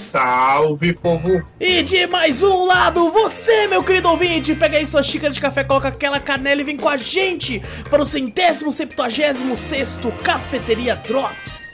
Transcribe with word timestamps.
Salve, 0.00 0.92
povo! 0.92 1.42
E 1.60 1.82
de 1.82 2.06
mais 2.06 2.42
um 2.42 2.64
lado, 2.64 3.10
você, 3.10 3.66
meu 3.66 3.84
querido 3.84 4.08
ouvinte, 4.08 4.54
pega 4.54 4.78
aí 4.78 4.86
sua 4.86 5.02
xícara 5.02 5.32
de 5.32 5.40
café, 5.40 5.62
coloca 5.62 5.88
aquela 5.88 6.18
canela 6.18 6.60
e 6.60 6.64
vem 6.64 6.76
com 6.76 6.88
a 6.88 6.96
gente 6.96 7.62
para 7.88 8.02
o 8.02 8.06
centésimo, 8.06 8.72
septuagésimo 8.72 9.54
sexto 9.54 10.10
Cafeteria 10.22 10.96
Drops. 10.96 11.69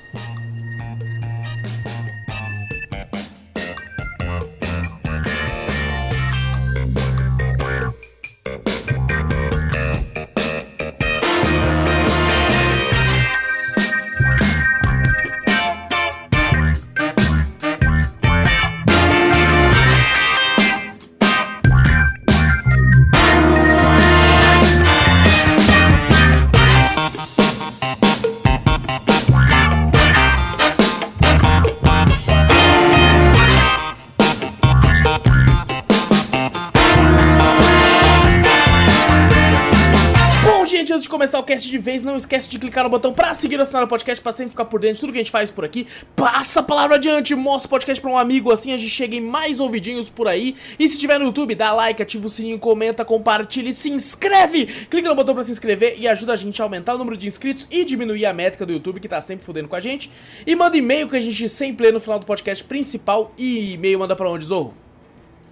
Começar 41.56 41.62
o 41.62 41.66
cast 41.66 41.70
de 41.70 41.78
vez, 41.78 42.02
não 42.02 42.16
esquece 42.16 42.48
de 42.48 42.58
clicar 42.58 42.84
no 42.84 42.90
botão 42.90 43.12
pra 43.12 43.34
seguir 43.34 43.58
o 43.58 43.62
assinar 43.62 43.82
o 43.82 43.88
podcast, 43.88 44.22
pra 44.22 44.32
sempre 44.32 44.50
ficar 44.50 44.66
por 44.66 44.80
dentro 44.80 44.96
de 44.96 45.00
tudo 45.00 45.12
que 45.12 45.18
a 45.18 45.22
gente 45.22 45.30
faz 45.30 45.50
por 45.50 45.64
aqui. 45.64 45.86
Passa 46.14 46.60
a 46.60 46.62
palavra 46.62 46.96
adiante, 46.96 47.34
mostra 47.34 47.66
o 47.66 47.70
podcast 47.70 48.00
pra 48.00 48.10
um 48.10 48.18
amigo, 48.18 48.52
assim 48.52 48.72
a 48.72 48.76
gente 48.76 48.90
chega 48.90 49.16
em 49.16 49.20
mais 49.20 49.58
ouvidinhos 49.60 50.10
por 50.10 50.28
aí. 50.28 50.54
E 50.78 50.88
se 50.88 50.98
tiver 50.98 51.18
no 51.18 51.26
YouTube, 51.26 51.54
dá 51.54 51.72
like, 51.72 52.02
ativa 52.02 52.26
o 52.26 52.30
sininho, 52.30 52.58
comenta, 52.58 53.04
compartilha 53.04 53.70
e 53.70 53.72
se 53.72 53.90
inscreve! 53.90 54.66
Clica 54.66 55.08
no 55.08 55.14
botão 55.14 55.34
pra 55.34 55.44
se 55.44 55.52
inscrever 55.52 55.96
e 55.98 56.06
ajuda 56.06 56.32
a 56.32 56.36
gente 56.36 56.60
a 56.60 56.64
aumentar 56.64 56.94
o 56.94 56.98
número 56.98 57.16
de 57.16 57.26
inscritos 57.26 57.66
e 57.70 57.84
diminuir 57.84 58.26
a 58.26 58.32
métrica 58.32 58.66
do 58.66 58.72
YouTube, 58.72 59.00
que 59.00 59.08
tá 59.08 59.20
sempre 59.20 59.44
fudendo 59.44 59.68
com 59.68 59.76
a 59.76 59.80
gente. 59.80 60.10
E 60.46 60.54
manda 60.54 60.76
e-mail 60.76 61.08
que 61.08 61.16
a 61.16 61.20
gente 61.20 61.48
sempre 61.48 61.86
lê 61.86 61.92
no 61.92 62.00
final 62.00 62.18
do 62.18 62.26
podcast 62.26 62.62
principal. 62.64 63.32
E 63.38 63.74
e-mail 63.74 63.98
manda 63.98 64.14
pra 64.14 64.30
onde, 64.30 64.44
Zorro? 64.44 64.85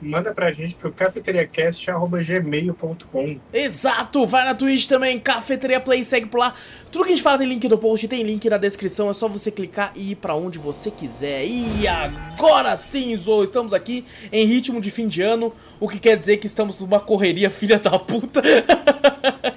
Manda 0.01 0.33
pra 0.35 0.53
gente 0.53 0.75
pro 0.75 0.93
cafeteriacast.gmail.com. 0.93 3.39
Exato! 3.53 4.27
Vai 4.27 4.45
na 4.45 4.55
Twitch 4.55 4.87
também, 4.87 5.19
Cafeteria 5.19 5.81
Play, 5.81 6.05
segue 6.05 6.27
por 6.27 6.39
lá. 6.39 6.55
Tudo 6.91 7.05
que 7.05 7.13
a 7.13 7.15
gente 7.15 7.25
fala 7.25 7.39
tem 7.39 7.49
link 7.49 7.67
no 7.69 7.79
post, 7.79 8.07
tem 8.07 8.23
link 8.23 8.49
na 8.49 8.59
descrição, 8.59 9.11
é 9.11 9.13
só 9.13 9.27
você 9.29 9.51
clicar 9.51 9.93
e 9.95 10.13
ir 10.13 10.15
pra 10.17 10.35
onde 10.35 10.59
você 10.59 10.91
quiser. 10.91 11.45
E 11.45 11.87
agora 11.89 12.77
sim, 12.77 13.15
Zo, 13.17 13.45
estamos 13.45 13.73
aqui 13.73 14.05
em 14.31 14.45
ritmo 14.45 14.81
de 14.81 14.91
fim 14.91 15.09
de 15.09 15.23
ano, 15.23 15.53
o 15.81 15.89
que 15.89 15.99
quer 15.99 16.17
dizer 16.17 16.37
que 16.37 16.47
estamos 16.47 16.79
numa 16.81 17.01
correria 17.01 17.51
filha 17.51 17.79
da 17.79 17.99
puta. 17.99 18.43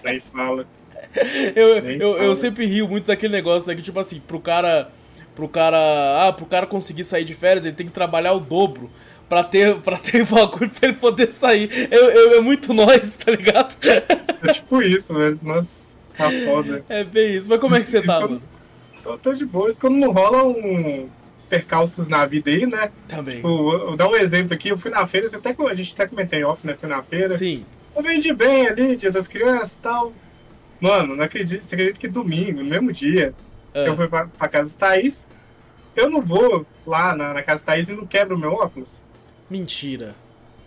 Nem 0.04 0.20
fala. 0.20 0.66
Eu, 1.56 1.82
Nem 1.82 2.00
eu, 2.00 2.14
fala. 2.14 2.26
eu 2.26 2.36
sempre 2.36 2.66
rio 2.66 2.88
muito 2.88 3.08
daquele 3.08 3.34
negócio, 3.34 3.68
né, 3.68 3.76
que 3.76 3.82
tipo 3.82 4.00
assim, 4.00 4.20
pro 4.20 4.40
cara... 4.40 4.90
Pro 5.36 5.48
cara. 5.48 5.78
Ah, 6.28 6.34
pro 6.34 6.48
cara 6.48 6.66
conseguir 6.66 7.04
sair 7.04 7.24
de 7.24 7.36
férias, 7.36 7.64
ele 7.64 7.76
tem 7.76 7.86
que 7.86 7.92
trabalhar 7.92 8.34
o 8.34 8.40
dobro 8.40 8.90
pra 9.28 9.44
ter, 9.44 9.76
pra 9.82 9.98
ter 9.98 10.26
bagulho 10.28 10.70
pra 10.70 10.90
ele 10.90 10.98
poder 10.98 11.32
sair. 11.32 11.70
Eu, 11.92 12.10
eu, 12.10 12.38
é 12.38 12.42
muito 12.42 12.74
nós, 12.74 13.18
tá 13.18 13.32
ligado? 13.32 13.76
É 13.84 14.54
tipo 14.54 14.82
isso, 14.82 15.14
velho. 15.14 15.40
Nossa, 15.42 15.96
tá 16.18 16.30
foda. 16.46 16.84
É 16.90 17.04
bem 17.04 17.36
isso. 17.36 17.50
Mas 17.50 17.60
como 17.60 17.76
é 17.76 17.82
que 17.82 17.88
você 17.88 18.02
tá, 18.02 18.22
mano? 18.22 18.42
Tô, 19.04 19.18
tô 19.18 19.34
de 19.34 19.46
boa. 19.46 19.70
Isso 19.70 19.80
quando 19.80 19.96
não 19.98 20.12
rola 20.12 20.44
um 20.44 21.10
percalços 21.50 22.08
na 22.08 22.26
vida 22.26 22.50
aí, 22.50 22.66
né? 22.66 22.92
Também. 23.08 23.38
Tipo, 23.38 23.48
vou 23.48 23.96
dar 23.96 24.10
um 24.10 24.16
exemplo 24.16 24.54
aqui. 24.54 24.70
Eu 24.70 24.78
fui 24.78 24.92
na 24.92 25.06
feira, 25.06 25.28
até, 25.28 25.56
a 25.58 25.74
gente 25.74 25.94
até 25.94 26.08
comentei 26.08 26.44
off, 26.44 26.66
né? 26.66 26.76
Fui 26.76 26.90
na 26.90 27.02
feira. 27.02 27.38
Sim. 27.38 27.66
Eu 27.96 28.04
vendi 28.04 28.34
bem 28.34 28.68
ali, 28.68 28.96
dia 28.96 29.12
das 29.12 29.28
crianças 29.28 29.74
e 29.74 29.80
tal. 29.80 30.14
Mano, 30.80 31.16
não 31.16 31.24
acredito, 31.24 31.64
você 31.64 31.74
acredita 31.74 32.00
que 32.00 32.08
domingo, 32.08 32.60
no 32.62 32.70
mesmo 32.70 32.92
dia, 32.92 33.34
ah. 33.74 33.80
eu 33.80 33.96
fui 33.96 34.08
pra, 34.08 34.28
pra 34.28 34.48
casa 34.48 34.70
da 34.70 34.88
Thaís, 34.88 35.28
eu 35.96 36.08
não 36.08 36.22
vou 36.22 36.66
lá 36.86 37.16
na, 37.16 37.34
na 37.34 37.42
casa 37.42 37.64
da 37.64 37.72
Thaís 37.72 37.90
e 37.90 37.94
não 37.94 38.06
quebro 38.06 38.38
meu 38.38 38.54
óculos. 38.54 39.02
Mentira. 39.50 40.16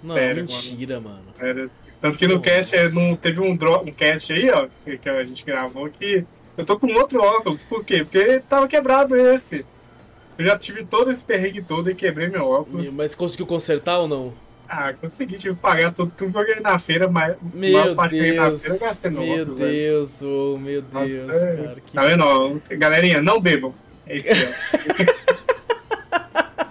Não, 0.02 0.14
Sério, 0.14 0.42
mentira, 0.44 1.00
mano. 1.00 1.22
mano. 1.38 1.70
Tanto 2.00 2.18
que 2.18 2.26
no 2.26 2.36
Nossa. 2.36 2.50
cast 2.50 2.76
é, 2.76 2.88
não, 2.90 3.14
teve 3.14 3.40
um, 3.40 3.52
um 3.52 3.92
cast 3.92 4.32
aí, 4.32 4.50
ó, 4.50 4.66
que, 4.84 4.96
que 4.96 5.08
a 5.08 5.22
gente 5.22 5.44
gravou 5.44 5.88
que 5.90 6.24
eu 6.56 6.64
tô 6.64 6.78
com 6.78 6.92
outro 6.94 7.22
óculos. 7.22 7.62
Por 7.62 7.84
quê? 7.84 8.04
Porque 8.04 8.40
tava 8.48 8.66
quebrado 8.66 9.14
esse. 9.16 9.64
Eu 10.38 10.44
já 10.46 10.58
tive 10.58 10.84
todo 10.84 11.10
esse 11.10 11.22
perrengue 11.22 11.62
todo 11.62 11.90
e 11.90 11.94
quebrei 11.94 12.28
meu 12.28 12.46
óculos. 12.46 12.92
Mas 12.94 13.14
conseguiu 13.14 13.46
consertar 13.46 13.98
ou 13.98 14.08
não? 14.08 14.32
Ah, 14.66 14.94
consegui, 14.94 15.36
tive 15.36 15.54
que 15.54 15.60
pagar 15.60 15.92
tudo, 15.92 16.12
tudo 16.16 16.30
que 16.32 16.38
eu 16.38 16.46
ganhei 16.46 16.60
na 16.60 16.78
feira, 16.78 17.08
mas 17.08 17.36
meu 17.52 17.96
parte 17.96 18.12
Deus, 18.12 18.30
que 18.30 18.38
eu 18.38 18.44
na 18.44 18.58
feira 18.58 18.74
eu 18.76 18.80
gastei 18.80 19.10
meu 19.10 19.22
Meu 19.22 19.42
óculos, 19.42 19.58
Deus, 19.58 20.22
oh, 20.22 20.58
meu 20.58 20.80
Deus, 20.80 21.14
Nossa, 21.14 21.56
cara. 21.56 21.76
Que... 21.84 21.92
Tá 21.92 22.04
vendo? 22.04 22.24
Ó, 22.24 22.56
galerinha, 22.78 23.20
não 23.20 23.40
bebam. 23.40 23.74
É 24.06 24.16
isso 24.16 24.28
aí, 24.30 24.48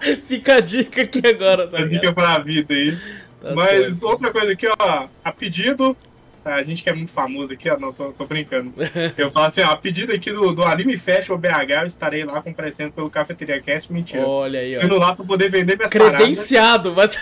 Fica 0.26 0.56
a 0.56 0.60
dica 0.60 1.02
aqui 1.02 1.26
agora. 1.26 1.66
Tá 1.66 1.78
a 1.78 1.86
dica 1.86 2.12
pra 2.12 2.38
vida 2.38 2.74
aí. 2.74 2.96
Tá 3.40 3.54
Mas 3.54 3.70
certo. 3.70 4.06
outra 4.06 4.30
coisa 4.30 4.52
aqui, 4.52 4.66
ó, 4.66 5.08
a 5.24 5.32
pedido. 5.32 5.96
A 6.42 6.62
gente 6.62 6.82
que 6.82 6.88
é 6.88 6.94
muito 6.94 7.12
famoso 7.12 7.52
aqui, 7.52 7.70
ó, 7.70 7.78
não, 7.78 7.92
tô, 7.92 8.12
tô 8.12 8.24
brincando. 8.24 8.72
Eu 9.16 9.30
falo 9.30 9.46
assim, 9.46 9.60
ó, 9.60 9.72
a 9.72 9.76
pedido 9.76 10.10
aqui 10.10 10.32
do, 10.32 10.54
do 10.54 10.64
Anime 10.64 10.96
Festival 10.96 11.36
BH, 11.36 11.70
eu 11.82 11.86
estarei 11.86 12.24
lá 12.24 12.40
comparecendo 12.40 12.92
pelo 12.92 13.10
Cafeteria 13.10 13.60
Cast, 13.60 13.92
mentira. 13.92 14.26
Olha 14.26 14.60
aí, 14.60 14.78
ó. 14.78 14.82
Indo 14.82 14.98
lá 14.98 15.14
pra 15.14 15.22
poder 15.24 15.50
vender 15.50 15.76
minhas 15.76 15.90
credenciado, 15.90 16.94
paradas. 16.94 17.18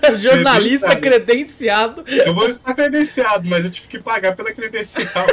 Mas, 0.00 0.22
jornalista 0.22 0.94
credenciado. 0.94 2.04
Eu 2.06 2.32
vou 2.32 2.48
estar 2.48 2.72
credenciado, 2.72 3.48
mas 3.48 3.64
eu 3.64 3.70
tive 3.72 3.88
que 3.88 3.98
pagar 3.98 4.36
pela 4.36 4.52
credencial. 4.52 5.26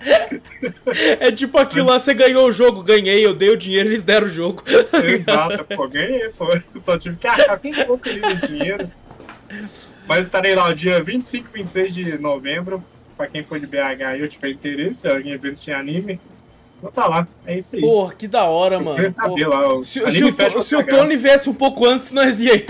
É 1.20 1.30
tipo 1.30 1.58
aquilo 1.58 1.86
lá, 1.86 1.98
você 1.98 2.14
ganhou 2.14 2.48
o 2.48 2.52
jogo, 2.52 2.82
ganhei, 2.82 3.24
eu 3.24 3.34
dei 3.34 3.50
o 3.50 3.56
dinheiro, 3.56 3.88
eles 3.88 4.02
deram 4.02 4.26
o 4.26 4.30
jogo. 4.30 4.62
Exato, 4.66 5.64
pô, 5.64 5.88
ganhei, 5.88 6.28
pô. 6.30 6.46
Só 6.82 6.98
tive 6.98 7.16
que 7.16 7.26
arcar 7.26 7.58
com 7.58 7.68
um 7.68 7.84
pouco 7.86 8.08
ali 8.08 8.20
dinheiro. 8.46 8.90
Mas 10.06 10.26
estarei 10.26 10.54
lá 10.54 10.68
o 10.68 10.74
dia 10.74 11.02
25 11.02 11.48
e 11.48 11.58
26 11.58 11.94
de 11.94 12.18
novembro. 12.18 12.82
Pra 13.16 13.26
quem 13.26 13.42
for 13.42 13.58
de 13.58 13.66
BH 13.66 14.16
e 14.16 14.20
eu 14.20 14.28
tiver 14.28 14.50
interesse, 14.50 15.06
em 15.08 15.30
eventos 15.30 15.62
de 15.62 15.72
anime. 15.72 16.20
Vou 16.80 16.92
tá 16.92 17.08
lá, 17.08 17.26
é 17.44 17.58
isso 17.58 17.74
aí. 17.74 17.82
Porra, 17.82 18.14
que 18.14 18.28
da 18.28 18.44
hora, 18.44 18.76
eu 18.76 18.80
mano. 18.80 19.10
Saber 19.10 19.48
lá, 19.48 19.82
se, 19.82 20.12
se, 20.12 20.24
o, 20.24 20.60
se 20.62 20.76
o 20.76 20.86
Tony 20.86 21.16
viesse 21.16 21.50
um 21.50 21.54
pouco 21.54 21.84
antes, 21.84 22.12
nós 22.12 22.40
ia 22.40 22.52
aí. 22.54 22.60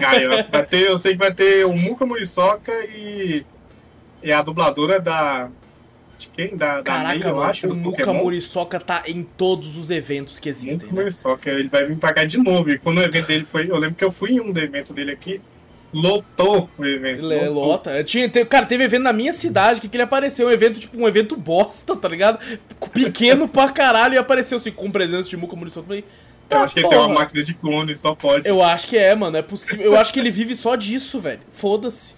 Cara, 0.00 0.46
vai 0.50 0.66
ter, 0.66 0.88
eu 0.88 0.98
sei 0.98 1.12
que 1.12 1.18
vai 1.18 1.32
ter 1.32 1.64
o 1.64 1.72
Muka 1.72 2.04
Muriçoca 2.04 2.72
e, 2.86 3.46
e 4.20 4.32
a 4.32 4.42
dubladora 4.42 4.98
da 4.98 5.48
de 6.18 6.28
quem? 6.28 6.56
Da, 6.56 6.82
Caraca, 6.82 7.18
da 7.18 7.28
eu 7.28 7.42
acho. 7.42 7.68
O 7.68 7.74
Nuka 7.74 8.12
Muriçoca 8.12 8.80
tá 8.80 9.02
em 9.06 9.22
todos 9.22 9.76
os 9.76 9.90
eventos 9.90 10.38
que 10.38 10.48
existem. 10.48 10.76
Nuka 10.76 10.86
né? 10.86 11.02
Muriçoca, 11.02 11.50
ele 11.50 11.68
vai 11.68 11.84
vir 11.84 11.96
pra 11.96 12.12
cá 12.12 12.24
de 12.24 12.38
novo. 12.38 12.70
E 12.70 12.78
quando 12.78 12.98
o 12.98 13.02
evento 13.02 13.26
dele 13.26 13.44
foi. 13.44 13.70
Eu 13.70 13.76
lembro 13.76 13.96
que 13.96 14.04
eu 14.04 14.10
fui 14.10 14.32
em 14.32 14.40
um 14.40 14.52
do 14.52 14.60
evento 14.60 14.92
dele 14.92 15.12
aqui. 15.12 15.40
Lotou 15.92 16.68
o 16.76 16.84
evento. 16.84 17.32
Ele 17.32 17.48
lota. 17.48 18.04
Tinha, 18.04 18.28
cara, 18.28 18.66
teve 18.66 18.84
evento 18.84 19.04
na 19.04 19.12
minha 19.12 19.32
cidade 19.32 19.80
que, 19.80 19.88
que 19.88 19.96
ele 19.96 20.02
apareceu. 20.02 20.48
Um 20.48 20.50
evento, 20.50 20.80
tipo, 20.80 20.98
um 20.98 21.08
evento 21.08 21.36
bosta, 21.36 21.96
tá 21.96 22.08
ligado? 22.08 22.38
Pequeno 22.92 23.48
pra 23.48 23.70
caralho. 23.70 24.14
E 24.14 24.18
apareceu 24.18 24.58
assim, 24.58 24.70
com 24.70 24.90
presença 24.90 25.30
de 25.30 25.36
Muka 25.36 25.56
Muriçoca. 25.56 25.84
Eu 25.84 25.86
falei. 25.86 26.04
Eu 26.50 26.58
acho 26.58 26.74
que 26.74 26.80
ele 26.80 26.88
tem 26.88 26.98
uma 26.98 27.08
máquina 27.08 27.42
de 27.42 27.54
clone, 27.54 27.94
só 27.96 28.14
pode. 28.14 28.48
Eu 28.48 28.62
acho 28.62 28.86
que 28.88 28.96
é, 28.96 29.14
mano. 29.14 29.36
É 29.36 29.42
possível. 29.42 29.84
Eu 29.84 29.96
acho 29.98 30.12
que 30.12 30.18
ele 30.18 30.30
vive 30.30 30.54
só 30.54 30.76
disso, 30.76 31.20
velho. 31.20 31.40
Foda-se. 31.52 32.17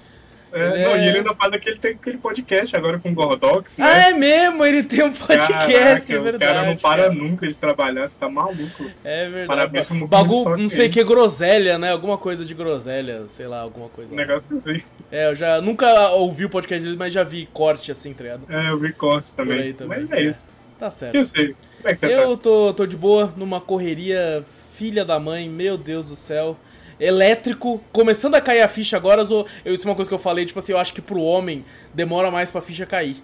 É, 0.52 0.66
ele 0.66 0.84
não, 0.84 0.90
é... 0.90 1.04
e 1.04 1.08
ele 1.08 1.18
ainda 1.18 1.34
faz 1.34 1.52
aquele, 1.52 1.78
tem 1.78 1.92
aquele 1.92 2.18
podcast 2.18 2.76
agora 2.76 2.98
com 2.98 3.10
o 3.10 3.14
Gordox, 3.14 3.78
né? 3.78 3.86
Ah, 3.86 4.08
é 4.08 4.12
mesmo? 4.12 4.64
Ele 4.64 4.82
tem 4.82 5.04
um 5.04 5.12
podcast, 5.12 5.52
Caraca, 5.52 6.12
é 6.12 6.18
verdade. 6.18 6.36
O 6.36 6.38
cara 6.38 6.66
não 6.66 6.76
para 6.76 7.02
cara. 7.02 7.14
nunca 7.14 7.48
de 7.48 7.54
trabalhar, 7.54 8.08
você 8.08 8.16
tá 8.18 8.28
maluco. 8.28 8.90
É 9.04 9.28
verdade. 9.28 9.46
Parabéns 9.46 10.08
Bagulho, 10.08 10.56
não 10.56 10.68
sei 10.68 10.88
o 10.88 10.90
que, 10.90 11.04
groselha, 11.04 11.78
né? 11.78 11.92
Alguma 11.92 12.18
coisa 12.18 12.44
de 12.44 12.54
groselha, 12.54 13.24
sei 13.28 13.46
lá, 13.46 13.60
alguma 13.60 13.88
coisa. 13.88 14.12
Um 14.12 14.16
negócio 14.16 14.54
assim. 14.54 14.82
É, 15.10 15.28
eu 15.28 15.34
já 15.34 15.60
nunca 15.60 16.10
ouvi 16.10 16.44
o 16.44 16.50
podcast 16.50 16.84
dele, 16.84 16.98
mas 16.98 17.12
já 17.12 17.22
vi 17.22 17.48
corte 17.52 17.92
assim, 17.92 18.12
tá 18.12 18.24
ligado? 18.24 18.42
É, 18.48 18.70
eu 18.70 18.78
vi 18.78 18.92
corte 18.92 19.34
também. 19.36 19.72
também. 19.72 20.00
Mas 20.00 20.12
é, 20.12 20.22
é 20.22 20.24
isso. 20.24 20.48
Tá 20.78 20.90
certo. 20.90 21.14
Eu 21.14 21.24
sei. 21.24 21.54
Como 21.76 21.88
é 21.88 21.94
que 21.94 22.00
você 22.00 22.06
eu 22.06 22.36
tá? 22.36 22.42
tô, 22.42 22.74
tô 22.74 22.86
de 22.86 22.96
boa, 22.96 23.32
numa 23.36 23.60
correria 23.60 24.44
filha 24.72 25.04
da 25.04 25.18
mãe, 25.18 25.48
meu 25.48 25.76
Deus 25.76 26.08
do 26.08 26.16
céu 26.16 26.56
elétrico, 27.00 27.80
começando 27.92 28.34
a 28.34 28.40
cair 28.40 28.60
a 28.60 28.68
ficha 28.68 28.96
agora, 28.96 29.22
eu, 29.64 29.74
isso 29.74 29.86
é 29.86 29.90
uma 29.90 29.96
coisa 29.96 30.08
que 30.08 30.14
eu 30.14 30.18
falei, 30.18 30.44
tipo 30.44 30.58
assim, 30.58 30.72
eu 30.72 30.78
acho 30.78 30.92
que 30.92 31.00
pro 31.00 31.20
homem 31.20 31.64
demora 31.94 32.30
mais 32.30 32.50
pra 32.50 32.60
ficha 32.60 32.86
cair. 32.86 33.16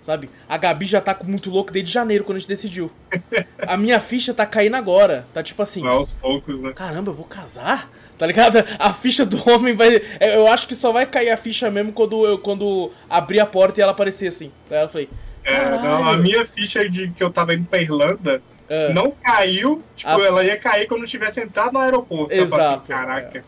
Sabe? 0.00 0.28
A 0.46 0.58
Gabi 0.58 0.84
já 0.84 1.00
tá 1.00 1.18
muito 1.24 1.48
louca 1.50 1.72
desde 1.72 1.90
janeiro, 1.90 2.24
quando 2.24 2.36
a 2.36 2.38
gente 2.38 2.48
decidiu. 2.48 2.90
A 3.66 3.74
minha 3.74 3.98
ficha 3.98 4.34
tá 4.34 4.44
caindo 4.44 4.76
agora. 4.76 5.26
Tá 5.32 5.42
tipo 5.42 5.62
assim. 5.62 5.86
Aos 5.86 6.12
poucos, 6.12 6.62
né? 6.62 6.74
Caramba, 6.74 7.10
eu 7.10 7.14
vou 7.14 7.24
casar? 7.24 7.90
Tá 8.18 8.26
ligado? 8.26 8.62
A 8.78 8.92
ficha 8.92 9.24
do 9.24 9.38
homem 9.48 9.74
vai. 9.74 10.02
é, 10.20 10.36
Eu 10.36 10.46
acho 10.46 10.66
que 10.68 10.74
só 10.74 10.92
vai 10.92 11.06
cair 11.06 11.30
a 11.30 11.38
ficha 11.38 11.70
mesmo 11.70 11.90
quando 11.90 12.26
eu 12.26 12.36
quando 12.36 12.92
abrir 13.08 13.40
a 13.40 13.46
porta 13.46 13.80
e 13.80 13.82
ela 13.82 13.92
aparecer 13.92 14.26
assim. 14.28 14.52
Aí 14.70 14.82
eu 14.82 14.88
falei. 14.90 15.08
É, 15.42 15.70
não, 15.70 16.06
a 16.06 16.16
minha 16.18 16.44
ficha 16.44 16.86
de 16.86 17.10
que 17.10 17.24
eu 17.24 17.30
tava 17.30 17.54
indo 17.54 17.66
pra 17.66 17.80
Irlanda 17.80 18.42
É. 18.68 18.92
não 18.92 19.10
caiu. 19.10 19.82
Tipo, 19.96 20.10
Ah. 20.10 20.24
ela 20.24 20.44
ia 20.44 20.56
cair 20.56 20.86
quando 20.88 21.02
eu 21.02 21.06
tivesse 21.08 21.40
entrado 21.40 21.72
no 21.72 21.80
aeroporto. 21.80 22.32
Eu 22.32 22.46
falei 22.46 22.64
Exato, 22.66 22.82
assim, 22.82 22.92
Caraca, 22.92 23.42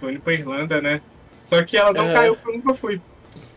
tô 0.00 0.08
indo 0.10 0.20
pra 0.20 0.32
Irlanda, 0.32 0.80
né? 0.80 1.00
Só 1.42 1.62
que 1.62 1.76
ela 1.76 1.92
não 1.92 2.08
É. 2.08 2.12
caiu 2.14 2.34
porque 2.36 2.50
eu 2.50 2.54
nunca 2.58 2.74
fui. 2.74 3.00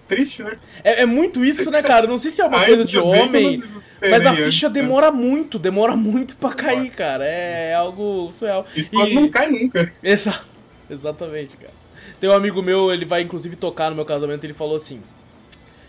Triste, 0.08 0.44
né? 0.44 0.58
É, 0.84 1.02
é 1.02 1.06
muito 1.08 1.44
isso, 1.44 1.72
né, 1.72 1.82
cara? 1.82 2.06
Não 2.06 2.20
sei 2.20 2.30
se 2.30 2.40
é 2.40 2.46
uma 2.46 2.64
coisa 2.64 2.86
de 2.86 3.00
homem. 3.00 3.64
Mas 4.00 4.24
a 4.24 4.36
ficha 4.36 4.68
né? 4.68 4.74
demora 4.76 5.12
muito, 5.12 5.58
demora 5.58 5.96
muito 5.96 6.36
pra 6.36 6.52
cair, 6.54 6.92
cara. 6.92 7.26
É 7.26 7.74
algo 7.74 8.32
surreal. 8.32 8.68
Isso 8.76 8.92
quando 8.92 9.14
não 9.16 9.28
cai 9.30 9.50
nunca. 9.50 9.92
Exato, 10.04 10.48
exatamente, 10.90 11.58
cara. 11.58 11.74
Tem 12.20 12.30
um 12.30 12.34
amigo 12.34 12.62
meu, 12.62 12.94
ele 12.94 13.04
vai 13.04 13.22
inclusive 13.24 13.56
tocar 13.56 13.90
no 13.90 13.96
meu 13.96 14.06
casamento, 14.06 14.44
ele 14.44 14.54
falou 14.54 14.76
assim. 14.76 15.02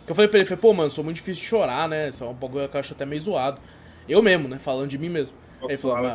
Que 0.06 0.12
eu 0.12 0.14
falei 0.17 0.29
pra 0.31 0.38
ele, 0.38 0.49
falei, 0.49 0.61
pô, 0.62 0.72
mano, 0.72 0.88
sou 0.88 1.05
muito 1.05 1.17
difícil 1.17 1.43
de 1.43 1.49
chorar, 1.49 1.87
né? 1.87 2.08
Isso 2.08 2.25
é 2.25 2.26
um 2.26 2.32
bagulho 2.32 2.69
que 2.70 2.76
eu 2.76 2.81
acho 2.81 2.94
até 2.94 3.05
meio 3.05 3.20
zoado. 3.20 3.61
Eu 4.08 4.23
mesmo, 4.23 4.49
né? 4.49 4.58
Falando 4.58 4.88
de 4.88 4.99
mim 4.99 5.08
mesmo. 5.08 5.37
Nossa, 5.58 5.73
ele 5.73 5.81
falou, 5.82 5.97
"Ah, 5.97 6.03
mas 6.03 6.14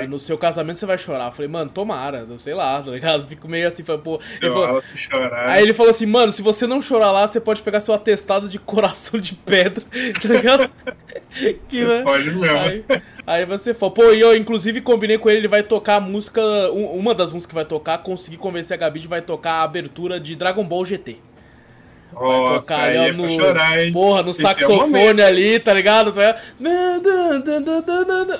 hein?" 0.00 0.08
no 0.08 0.18
seu 0.18 0.38
casamento 0.38 0.78
você 0.78 0.86
vai 0.86 0.96
chorar. 0.96 1.26
Eu 1.26 1.32
falei, 1.32 1.48
mano, 1.50 1.70
tomara, 1.70 2.26
sei 2.38 2.54
lá, 2.54 2.82
tá 2.82 2.90
ligado? 2.90 3.26
Fico 3.28 3.46
meio 3.46 3.68
assim, 3.68 3.84
falei, 3.84 4.00
pô. 4.00 4.18
Ele 4.40 4.50
falou. 4.50 4.80
Aí 5.46 5.62
ele 5.62 5.74
falou 5.74 5.90
assim, 5.90 6.06
mano, 6.06 6.32
se 6.32 6.40
você 6.40 6.66
não 6.66 6.80
chorar 6.80 7.12
lá, 7.12 7.26
você 7.26 7.38
pode 7.38 7.60
pegar 7.60 7.80
seu 7.80 7.92
atestado 7.92 8.48
de 8.48 8.58
coração 8.58 9.20
de 9.20 9.34
pedra, 9.34 9.84
tá 10.22 10.28
ligado? 10.28 10.70
que, 11.68 11.84
né? 11.84 12.02
Pode 12.02 12.30
mesmo. 12.30 12.58
Aí, 12.58 12.84
aí 13.26 13.44
você 13.46 13.74
falou, 13.74 13.94
pô, 13.94 14.10
e 14.12 14.20
eu 14.20 14.34
inclusive 14.34 14.80
combinei 14.80 15.18
com 15.18 15.28
ele, 15.28 15.40
ele 15.40 15.48
vai 15.48 15.62
tocar 15.62 15.96
a 15.96 16.00
música, 16.00 16.40
um- 16.72 16.96
uma 16.98 17.14
das 17.14 17.30
músicas 17.30 17.50
que 17.50 17.54
vai 17.54 17.64
tocar, 17.66 17.98
consegui 17.98 18.38
convencer 18.38 18.74
a 18.74 18.78
Gabi 18.80 19.00
de 19.00 19.06
vai 19.08 19.20
tocar 19.20 19.52
a 19.52 19.62
abertura 19.64 20.18
de 20.18 20.34
Dragon 20.34 20.64
Ball 20.64 20.84
GT. 20.86 21.18
Nossa, 22.20 22.60
tocar 22.60 22.80
aí 22.80 22.96
ali, 22.96 22.98
ó, 22.98 23.04
é 23.04 23.12
pra 23.12 23.28
chorar, 23.28 23.84
hein? 23.84 23.92
Porra, 23.92 24.22
no 24.22 24.30
Esse 24.30 24.40
é 24.40 24.48
saxofone 24.48 24.90
momento. 24.90 25.20
ali, 25.22 25.58
tá 25.60 25.74
ligado? 25.74 26.12
Tá? 26.12 26.36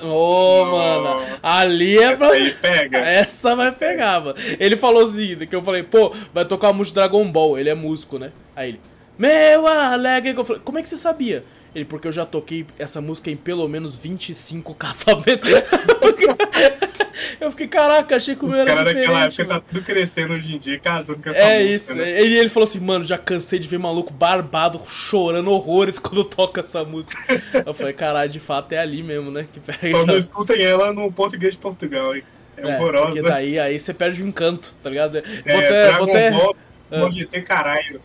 Ô, 0.03 0.65
Nossa. 0.65 1.01
mano, 1.01 1.21
ali 1.41 1.97
é 1.97 2.15
pra... 2.15 2.27
Essa 2.27 2.35
aí 2.35 2.51
pega. 2.51 2.97
Essa 2.99 3.55
vai 3.55 3.71
pegar, 3.71 4.21
mano. 4.21 4.35
Ele 4.59 4.75
falou 4.77 5.03
assim, 5.03 5.35
que 5.37 5.55
eu 5.55 5.63
falei, 5.63 5.83
pô, 5.83 6.13
vai 6.33 6.45
tocar 6.45 6.69
a 6.69 6.73
música 6.73 7.01
Dragon 7.01 7.25
Ball, 7.31 7.57
ele 7.57 7.69
é 7.69 7.75
músico, 7.75 8.17
né? 8.17 8.31
Aí 8.55 8.69
ele, 8.69 8.81
meu 9.17 9.67
alegre, 9.67 10.33
eu 10.35 10.45
falei, 10.45 10.61
como 10.63 10.79
é 10.79 10.81
que 10.81 10.89
você 10.89 10.97
sabia? 10.97 11.43
Ele, 11.79 11.85
porque 11.85 12.07
eu 12.07 12.11
já 12.11 12.25
toquei 12.25 12.65
essa 12.77 12.99
música 13.01 13.29
em 13.31 13.35
pelo 13.35 13.67
menos 13.67 13.97
25 13.97 14.73
casamentos. 14.79 15.49
eu 17.39 17.51
fiquei, 17.51 17.67
caraca, 17.67 18.15
achei 18.15 18.35
que 18.35 18.43
o 18.43 18.47
meu 18.47 18.59
era 18.59 18.75
daquela 18.83 19.27
diferente. 19.27 19.41
época 19.41 19.43
mano. 19.47 19.59
tá 19.61 19.65
tudo 19.71 19.81
crescendo 19.85 20.33
hoje 20.33 20.55
em 20.55 20.57
dia, 20.59 20.79
casando 20.79 21.21
com 21.23 21.29
essa 21.29 21.39
É 21.39 21.59
música, 21.59 21.73
isso. 21.75 21.95
né? 21.95 22.21
Ele, 22.21 22.37
ele 22.37 22.49
falou 22.49 22.65
assim, 22.67 22.79
mano, 22.79 23.03
já 23.03 23.17
cansei 23.17 23.59
de 23.59 23.67
ver 23.67 23.77
maluco 23.79 24.11
barbado 24.13 24.79
chorando 24.87 25.49
horrores 25.51 25.97
quando 25.99 26.23
toca 26.23 26.61
essa 26.61 26.83
música. 26.83 27.17
Eu 27.65 27.73
falei, 27.73 27.93
caralho, 27.93 28.29
de 28.29 28.39
fato 28.39 28.73
é 28.73 28.77
ali 28.79 29.01
mesmo, 29.03 29.31
né? 29.31 29.47
Que 29.51 29.59
pega. 29.59 29.91
Só 29.91 30.05
não 30.05 30.17
escutem 30.17 30.61
ela 30.63 30.91
no 30.93 31.11
português 31.11 31.53
de 31.53 31.59
Portugal, 31.59 32.15
hein? 32.15 32.23
É, 32.57 32.61
É, 32.71 32.75
horrorosa. 32.75 33.05
porque 33.07 33.21
daí 33.21 33.57
aí 33.57 33.79
você 33.79 33.93
perde 33.93 34.21
o 34.21 34.27
encanto, 34.27 34.75
tá 34.83 34.89
ligado? 34.89 35.17
É, 35.17 35.21
Vou 35.21 35.59
até- 35.59 35.87
Dragon 35.87 36.05
vou 36.05 36.09
até- 36.15 36.31
Ball, 36.31 36.55
Ah. 36.91 37.09
GT 37.09 37.41
caralho. 37.43 38.01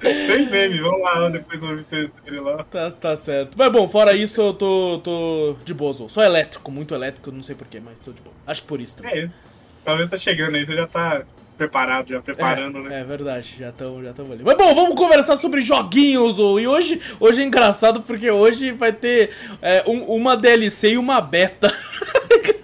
Sem 0.26 0.48
meme, 0.50 0.80
vamos 0.80 1.00
lá 1.02 1.28
depois 1.28 1.62
ouvir 1.62 1.82
vocês 1.82 2.10
lá. 2.42 2.64
Tá, 2.64 2.90
tá 2.90 3.16
certo. 3.16 3.56
Mas 3.56 3.70
bom, 3.70 3.86
fora 3.88 4.14
isso, 4.14 4.40
eu 4.40 4.54
tô, 4.54 5.00
tô 5.04 5.56
de 5.64 5.74
bozo. 5.74 6.08
Só 6.08 6.22
elétrico, 6.22 6.70
muito 6.70 6.94
elétrico, 6.94 7.30
não 7.30 7.42
sei 7.42 7.54
porquê, 7.54 7.80
mas 7.84 7.98
tô 7.98 8.10
de 8.12 8.20
boa. 8.20 8.34
Acho 8.46 8.62
que 8.62 8.68
por 8.68 8.80
isso 8.80 8.96
também. 8.96 9.12
É 9.12 9.22
isso. 9.24 9.36
Talvez 9.84 10.08
tá 10.10 10.16
chegando 10.16 10.56
aí, 10.56 10.64
você 10.64 10.74
já 10.74 10.86
tá 10.86 11.22
preparado, 11.56 12.08
já 12.08 12.20
preparando, 12.22 12.78
é, 12.78 12.82
né? 12.82 13.00
É 13.00 13.04
verdade, 13.04 13.56
já 13.58 13.68
estamos 13.68 14.02
já 14.02 14.14
tamo 14.14 14.32
ali. 14.32 14.42
Mas 14.42 14.56
bom, 14.56 14.74
vamos 14.74 14.94
conversar 14.94 15.36
sobre 15.36 15.60
joguinhos. 15.60 16.38
ô. 16.38 16.58
E 16.58 16.66
hoje, 16.66 16.98
hoje 17.20 17.42
é 17.42 17.44
engraçado 17.44 18.00
porque 18.00 18.30
hoje 18.30 18.72
vai 18.72 18.92
ter 18.94 19.30
é, 19.60 19.84
um- 19.86 20.04
uma 20.04 20.34
DLC 20.36 20.92
e 20.92 20.98
uma 20.98 21.20
beta. 21.20 21.70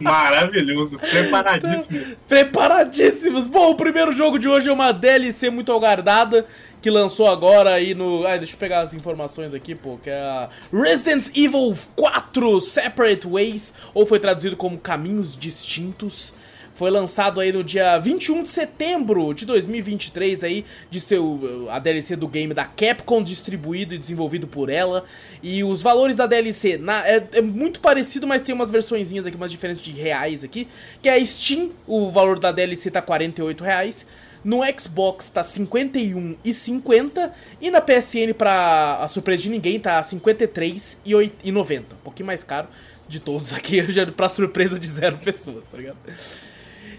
Maravilhoso, 0.00 0.96
preparadíssimo. 0.96 2.16
Preparadíssimos! 2.28 3.46
Bom, 3.46 3.70
o 3.70 3.74
primeiro 3.74 4.12
jogo 4.12 4.38
de 4.38 4.48
hoje 4.48 4.68
é 4.68 4.72
uma 4.72 4.92
DLC 4.92 5.50
muito 5.50 5.72
aguardada 5.72 6.46
que 6.80 6.90
lançou 6.90 7.26
agora 7.26 7.72
aí 7.72 7.94
no. 7.94 8.26
Ai, 8.26 8.38
deixa 8.38 8.54
eu 8.54 8.58
pegar 8.58 8.80
as 8.80 8.94
informações 8.94 9.52
aqui, 9.54 9.74
pô, 9.74 9.98
que 10.02 10.10
é 10.10 10.20
a 10.20 10.48
Resident 10.72 11.28
Evil 11.36 11.76
4 11.96 12.60
Separate 12.60 13.26
Ways, 13.26 13.74
ou 13.92 14.06
foi 14.06 14.20
traduzido 14.20 14.56
como 14.56 14.78
Caminhos 14.78 15.36
Distintos. 15.36 16.32
Foi 16.76 16.90
lançado 16.90 17.40
aí 17.40 17.50
no 17.52 17.64
dia 17.64 17.96
21 17.98 18.42
de 18.42 18.50
setembro 18.50 19.32
de 19.32 19.46
2023 19.46 20.44
aí, 20.44 20.62
de 20.90 21.00
seu 21.00 21.66
a 21.70 21.78
DLC 21.78 22.14
do 22.16 22.28
game 22.28 22.52
da 22.52 22.66
Capcom, 22.66 23.22
distribuído 23.22 23.94
e 23.94 23.98
desenvolvido 23.98 24.46
por 24.46 24.68
ela. 24.68 25.04
E 25.42 25.64
os 25.64 25.80
valores 25.80 26.14
da 26.14 26.26
DLC 26.26 26.76
na- 26.76 27.02
é, 27.08 27.26
é 27.32 27.40
muito 27.40 27.80
parecido, 27.80 28.26
mas 28.26 28.42
tem 28.42 28.54
umas 28.54 28.70
versõezinhas 28.70 29.26
aqui, 29.26 29.36
umas 29.38 29.50
diferenças 29.50 29.82
de 29.82 29.90
reais 29.90 30.44
aqui. 30.44 30.68
Que 31.00 31.08
é 31.08 31.14
a 31.14 31.24
Steam, 31.24 31.70
o 31.86 32.10
valor 32.10 32.38
da 32.38 32.52
DLC 32.52 32.90
tá 32.90 33.00
48 33.00 33.64
reais. 33.64 34.06
No 34.44 34.60
Xbox 34.78 35.30
tá 35.30 35.40
R$ 35.40 35.48
51,50 35.48 37.32
e 37.60 37.70
na 37.70 37.80
PSN, 37.80 38.34
pra 38.36 38.98
a 39.02 39.08
surpresa 39.08 39.42
de 39.44 39.48
ninguém, 39.48 39.80
tá 39.80 39.96
R$ 39.96 40.02
53,90. 40.04 41.80
Um 41.80 41.82
pouquinho 42.04 42.26
mais 42.26 42.44
caro 42.44 42.68
de 43.08 43.18
todos 43.18 43.52
aqui, 43.54 43.82
pra 44.14 44.28
surpresa 44.28 44.78
de 44.78 44.86
zero 44.86 45.16
pessoas, 45.18 45.66
tá 45.66 45.78
ligado? 45.78 45.96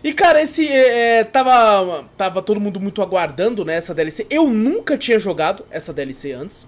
E 0.04 0.14
cara, 0.14 0.42
esse 0.42 0.68
é, 0.68 1.20
é, 1.20 1.24
tava 1.24 2.06
tava 2.18 2.42
todo 2.42 2.60
mundo 2.60 2.80
muito 2.80 3.02
aguardando 3.02 3.66
né, 3.66 3.76
essa 3.76 3.94
DLC. 3.94 4.28
Eu 4.30 4.48
nunca 4.50 4.98
tinha 4.98 5.20
jogado 5.20 5.66
essa 5.72 5.92
DLC 5.94 6.32
antes, 6.34 6.68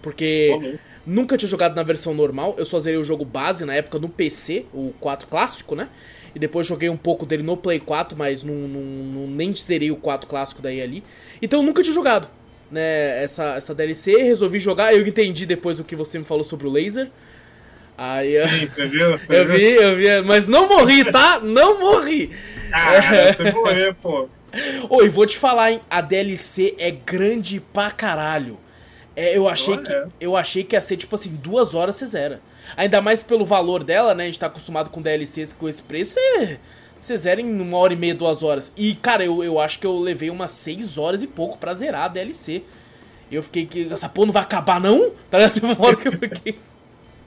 porque 0.00 0.48
louco. 0.48 0.78
nunca 1.04 1.36
tinha 1.36 1.48
jogado 1.48 1.74
na 1.74 1.82
versão 1.82 2.14
normal. 2.14 2.54
Eu 2.58 2.64
só 2.64 2.78
zerei 2.80 2.98
o 2.98 3.04
jogo 3.04 3.24
base 3.24 3.64
na 3.64 3.74
época 3.74 3.98
no 3.98 4.08
PC, 4.08 4.66
o 4.72 4.92
4 5.00 5.28
clássico, 5.28 5.74
né? 5.74 5.88
E 6.34 6.38
depois 6.38 6.66
joguei 6.66 6.88
um 6.88 6.96
pouco 6.96 7.26
dele 7.26 7.42
no 7.42 7.56
Play 7.56 7.80
4, 7.80 8.16
mas 8.16 8.42
não, 8.44 8.54
não, 8.54 8.80
não- 8.80 9.26
nem 9.26 9.54
zerei 9.54 9.90
o 9.90 9.96
4 9.96 10.28
clássico 10.28 10.62
daí 10.62 10.80
ali. 10.80 11.02
Então 11.42 11.60
eu 11.60 11.66
nunca 11.66 11.82
tinha 11.82 11.92
jogado, 11.94 12.28
né, 12.70 13.22
essa, 13.24 13.56
essa 13.56 13.74
DLC. 13.74 14.16
Resolvi 14.22 14.60
jogar, 14.60 14.94
eu 14.94 15.04
entendi 15.06 15.44
depois 15.44 15.80
o 15.80 15.84
que 15.84 15.96
você 15.96 16.18
me 16.18 16.24
falou 16.24 16.44
sobre 16.44 16.68
o 16.68 16.70
laser. 16.70 17.10
Aí 18.02 18.34
eu, 18.34 18.48
Sim, 18.48 18.66
você 18.66 18.86
viu? 18.86 19.18
Você 19.20 19.40
eu 19.40 19.46
viu? 19.46 19.56
vi, 19.56 19.74
eu 19.74 19.96
vi, 19.96 20.22
mas 20.26 20.48
não 20.48 20.66
morri, 20.66 21.04
tá? 21.04 21.38
Não 21.38 21.78
morri. 21.78 22.30
Ah, 22.72 22.92
você 23.30 23.52
morreu, 23.52 23.94
pô. 23.94 24.26
Oi, 24.88 25.10
vou 25.10 25.26
te 25.26 25.36
falar, 25.36 25.72
hein? 25.72 25.82
A 25.90 26.00
DLC 26.00 26.74
é 26.78 26.90
grande 26.90 27.60
pra 27.60 27.90
caralho. 27.90 28.58
É, 29.14 29.36
eu 29.36 29.46
achei 29.46 29.74
Olha. 29.74 29.82
que 29.82 30.24
eu 30.24 30.34
achei 30.34 30.64
que 30.64 30.74
ia 30.74 30.80
ser 30.80 30.96
tipo 30.96 31.14
assim, 31.14 31.38
duas 31.42 31.74
horas 31.74 31.96
você 31.96 32.06
zera. 32.06 32.40
Ainda 32.74 33.02
mais 33.02 33.22
pelo 33.22 33.44
valor 33.44 33.84
dela, 33.84 34.14
né? 34.14 34.22
A 34.22 34.26
gente 34.26 34.38
tá 34.38 34.46
acostumado 34.46 34.88
com 34.88 35.02
DLCs 35.02 35.52
com 35.52 35.68
esse 35.68 35.82
preço, 35.82 36.18
é, 36.18 36.56
você 36.98 37.18
zera 37.18 37.38
em 37.38 37.60
uma 37.60 37.76
hora 37.76 37.92
e 37.92 37.96
meia, 37.96 38.14
duas 38.14 38.42
horas. 38.42 38.72
E, 38.78 38.94
cara, 38.94 39.22
eu, 39.22 39.44
eu 39.44 39.60
acho 39.60 39.78
que 39.78 39.86
eu 39.86 39.98
levei 39.98 40.30
umas 40.30 40.52
seis 40.52 40.96
horas 40.96 41.22
e 41.22 41.26
pouco 41.26 41.58
pra 41.58 41.74
zerar 41.74 42.04
a 42.04 42.08
DLC. 42.08 42.62
Eu 43.30 43.42
fiquei 43.42 43.66
que. 43.66 43.92
Essa 43.92 44.08
porra 44.08 44.26
não 44.26 44.32
vai 44.32 44.42
acabar, 44.42 44.80
não? 44.80 45.12
Tá 45.30 45.36
ligado? 45.38 45.52
Teve 45.52 45.66
uma 45.66 45.86
hora 45.86 45.96
que 45.96 46.08
eu 46.08 46.12
fiquei. 46.12 46.58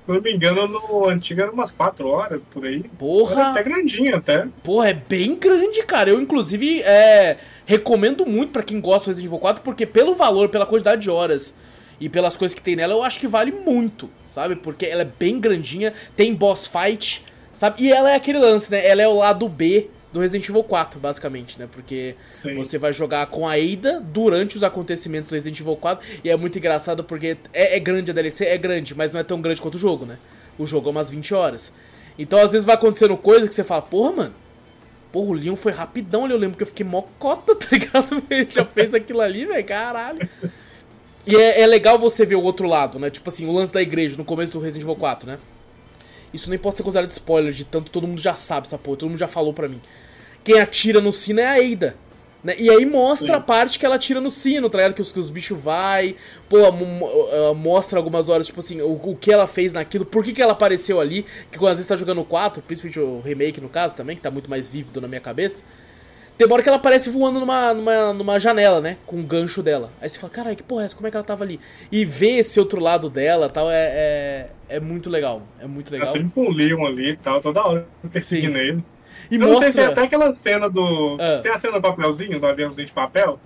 Se 0.05 0.11
não 0.11 0.21
me 0.21 0.33
engano, 0.33 0.67
no 0.67 1.07
antigo 1.07 1.41
era 1.41 1.51
umas 1.51 1.71
4 1.71 2.07
horas 2.07 2.41
por 2.51 2.65
aí. 2.65 2.79
Era 2.79 2.89
Porra! 2.97 3.51
até 3.51 3.63
grandinho, 3.63 4.15
até. 4.17 4.47
Porra, 4.63 4.89
é 4.89 4.93
bem 4.93 5.35
grande, 5.35 5.81
cara. 5.83 6.09
Eu, 6.09 6.21
inclusive, 6.21 6.81
é, 6.81 7.37
recomendo 7.65 8.25
muito 8.25 8.51
pra 8.51 8.63
quem 8.63 8.81
gosta 8.81 9.05
do 9.05 9.07
Resident 9.07 9.29
Evil 9.29 9.39
4, 9.39 9.63
porque 9.63 9.85
pelo 9.85 10.13
valor, 10.13 10.49
pela 10.49 10.65
quantidade 10.65 11.01
de 11.01 11.09
horas 11.09 11.55
e 11.99 12.09
pelas 12.09 12.35
coisas 12.35 12.53
que 12.53 12.61
tem 12.61 12.75
nela, 12.75 12.93
eu 12.93 13.03
acho 13.03 13.19
que 13.19 13.27
vale 13.27 13.51
muito, 13.51 14.09
sabe? 14.29 14.57
Porque 14.57 14.85
ela 14.85 15.03
é 15.03 15.07
bem 15.17 15.39
grandinha, 15.39 15.93
tem 16.17 16.33
boss 16.33 16.67
fight, 16.67 17.23
sabe? 17.55 17.83
E 17.83 17.91
ela 17.91 18.11
é 18.11 18.15
aquele 18.15 18.39
lance, 18.39 18.69
né? 18.71 18.85
Ela 18.85 19.01
é 19.01 19.07
o 19.07 19.17
lado 19.17 19.47
B 19.47 19.89
do 20.13 20.19
Resident 20.19 20.47
Evil 20.47 20.63
4, 20.63 20.99
basicamente, 20.99 21.59
né? 21.59 21.67
Porque 21.69 22.15
Sim. 22.33 22.53
você 22.55 22.77
vai 22.77 22.93
jogar 22.93 23.25
com 23.27 23.47
a 23.47 23.55
Ada 23.55 23.99
durante 23.99 24.55
os 24.55 24.63
acontecimentos 24.63 25.29
do 25.29 25.33
Resident 25.33 25.59
Evil 25.59 25.75
4, 25.75 26.05
e 26.23 26.29
é 26.29 26.37
muito 26.37 26.57
engraçado 26.57 27.03
porque 27.03 27.35
é, 27.51 27.75
é 27.75 27.79
grande 27.79 28.11
a 28.11 28.13
DLC, 28.13 28.45
é 28.45 28.57
grande, 28.57 28.95
mas 28.95 29.11
não 29.11 29.19
é 29.19 29.23
tão 29.23 29.41
grande 29.41 29.61
quanto 29.61 29.75
o 29.75 29.79
jogo, 29.79 30.05
né? 30.05 30.17
O 30.57 30.65
jogo 30.65 30.87
é 30.87 30.91
umas 30.91 31.09
20 31.09 31.33
horas. 31.33 31.73
Então, 32.17 32.39
às 32.39 32.51
vezes 32.51 32.63
vai 32.63 32.75
acontecendo 32.75 33.17
coisa 33.17 33.47
que 33.47 33.53
você 33.53 33.63
fala, 33.63 33.81
porra, 33.81 34.11
mano, 34.11 34.33
Porra, 35.13 35.29
o 35.29 35.33
Leon 35.33 35.55
foi 35.55 35.71
rapidão 35.71 36.25
ali, 36.25 36.33
eu 36.33 36.39
lembro 36.39 36.57
que 36.57 36.63
eu 36.63 36.67
fiquei 36.67 36.83
mó 36.83 37.03
cota, 37.19 37.53
tá 37.55 37.67
ligado? 37.71 38.23
Ele 38.31 38.47
já 38.49 38.65
fez 38.65 38.95
aquilo 38.95 39.21
ali, 39.21 39.45
velho, 39.45 39.63
caralho. 39.63 40.27
E 41.25 41.35
é, 41.35 41.61
é 41.61 41.67
legal 41.67 41.99
você 41.99 42.25
ver 42.25 42.35
o 42.35 42.41
outro 42.41 42.67
lado, 42.67 42.97
né? 42.97 43.11
Tipo 43.11 43.29
assim, 43.29 43.45
o 43.45 43.51
lance 43.51 43.71
da 43.71 43.79
igreja 43.79 44.17
no 44.17 44.25
começo 44.25 44.53
do 44.53 44.59
Resident 44.59 44.85
Evil 44.85 44.95
4, 44.95 45.29
né? 45.29 45.37
Isso 46.33 46.49
nem 46.49 46.57
pode 46.57 46.77
ser 46.77 46.83
considerado 46.83 47.09
spoiler, 47.09 47.51
de 47.51 47.63
tanto 47.63 47.91
todo 47.91 48.07
mundo 48.07 48.19
já 48.19 48.33
sabe 48.33 48.67
essa 48.67 48.77
porra, 48.77 48.97
todo 48.97 49.09
mundo 49.09 49.19
já 49.19 49.27
falou 49.27 49.53
pra 49.53 49.67
mim. 49.67 49.81
Quem 50.43 50.59
atira 50.59 50.99
no 50.99 51.11
sino 51.11 51.39
é 51.39 51.45
a 51.45 51.73
Ada. 51.73 51.95
Né? 52.43 52.55
E 52.59 52.69
aí 52.69 52.85
mostra 52.85 53.27
Sim. 53.27 53.33
a 53.33 53.39
parte 53.39 53.79
que 53.79 53.85
ela 53.85 53.97
tira 53.97 54.19
no 54.19 54.29
sino, 54.29 54.69
tá 54.69 54.77
ligado? 54.77 54.93
Que 54.93 55.01
os, 55.01 55.11
que 55.11 55.19
os 55.19 55.29
bichos 55.29 55.57
vai, 55.57 56.15
pô, 56.49 56.57
mostra 57.53 57.97
algumas 57.97 58.27
horas, 58.27 58.47
tipo 58.47 58.59
assim, 58.59 58.81
o, 58.81 58.99
o 59.01 59.15
que 59.15 59.31
ela 59.31 59.47
fez 59.47 59.71
naquilo, 59.71 60.05
por 60.05 60.23
que, 60.25 60.33
que 60.33 60.41
ela 60.41 60.51
apareceu 60.51 60.99
ali, 60.99 61.25
que 61.49 61.57
quando 61.57 61.71
às 61.71 61.77
vezes 61.77 61.87
tá 61.87 61.95
jogando 61.95 62.19
o 62.19 62.25
4, 62.25 62.61
principalmente 62.61 62.99
o 62.99 63.21
remake 63.21 63.61
no 63.61 63.69
caso 63.69 63.95
também, 63.95 64.17
que 64.17 64.21
tá 64.21 64.29
muito 64.29 64.49
mais 64.49 64.67
vívido 64.67 64.99
na 64.99 65.07
minha 65.07 65.21
cabeça. 65.21 65.63
Hora 66.49 66.61
que 66.61 66.67
ela 66.67 66.77
aparece 66.77 67.09
voando 67.09 67.39
numa, 67.39 67.73
numa, 67.73 68.13
numa 68.13 68.39
janela, 68.39 68.81
né? 68.81 68.97
Com 69.05 69.19
o 69.19 69.23
gancho 69.23 69.63
dela. 69.63 69.89
Aí 70.01 70.09
você 70.09 70.19
fala, 70.19 70.33
caralho, 70.33 70.55
que 70.57 70.63
porra 70.63 70.81
é 70.83 70.85
essa? 70.85 70.95
Como 70.95 71.07
é 71.07 71.11
que 71.11 71.15
ela 71.15 71.25
tava 71.25 71.43
ali? 71.43 71.59
E 71.91 72.03
ver 72.03 72.39
esse 72.39 72.59
outro 72.59 72.81
lado 72.81 73.09
dela 73.09 73.47
tal 73.49 73.69
é, 73.71 73.75
é, 73.75 74.49
é 74.69 74.79
muito 74.79 75.09
legal. 75.09 75.43
É 75.59 75.67
muito 75.67 75.91
legal. 75.91 76.07
sempre 76.07 76.31
com 76.31 76.47
o 76.47 76.51
Leon 76.51 76.85
ali 76.85 77.11
e 77.11 77.15
tal, 77.17 77.39
toda 77.39 77.63
hora 77.63 77.87
perseguindo 78.11 78.57
ele. 78.57 78.83
E 79.31 79.35
eu 79.35 79.39
não 79.41 79.55
sei 79.55 79.71
se 79.71 79.79
é 79.79 79.83
mostra. 79.85 79.91
até 79.91 80.01
aquela 80.01 80.31
cena 80.33 80.69
do. 80.69 81.17
Ah. 81.19 81.39
Tem 81.41 81.51
a 81.51 81.59
cena 81.59 81.73
do 81.79 81.81
papelzinho, 81.81 82.39
do 82.39 82.45
aviãozinho 82.45 82.85
de 82.87 82.93
papel. 82.93 83.39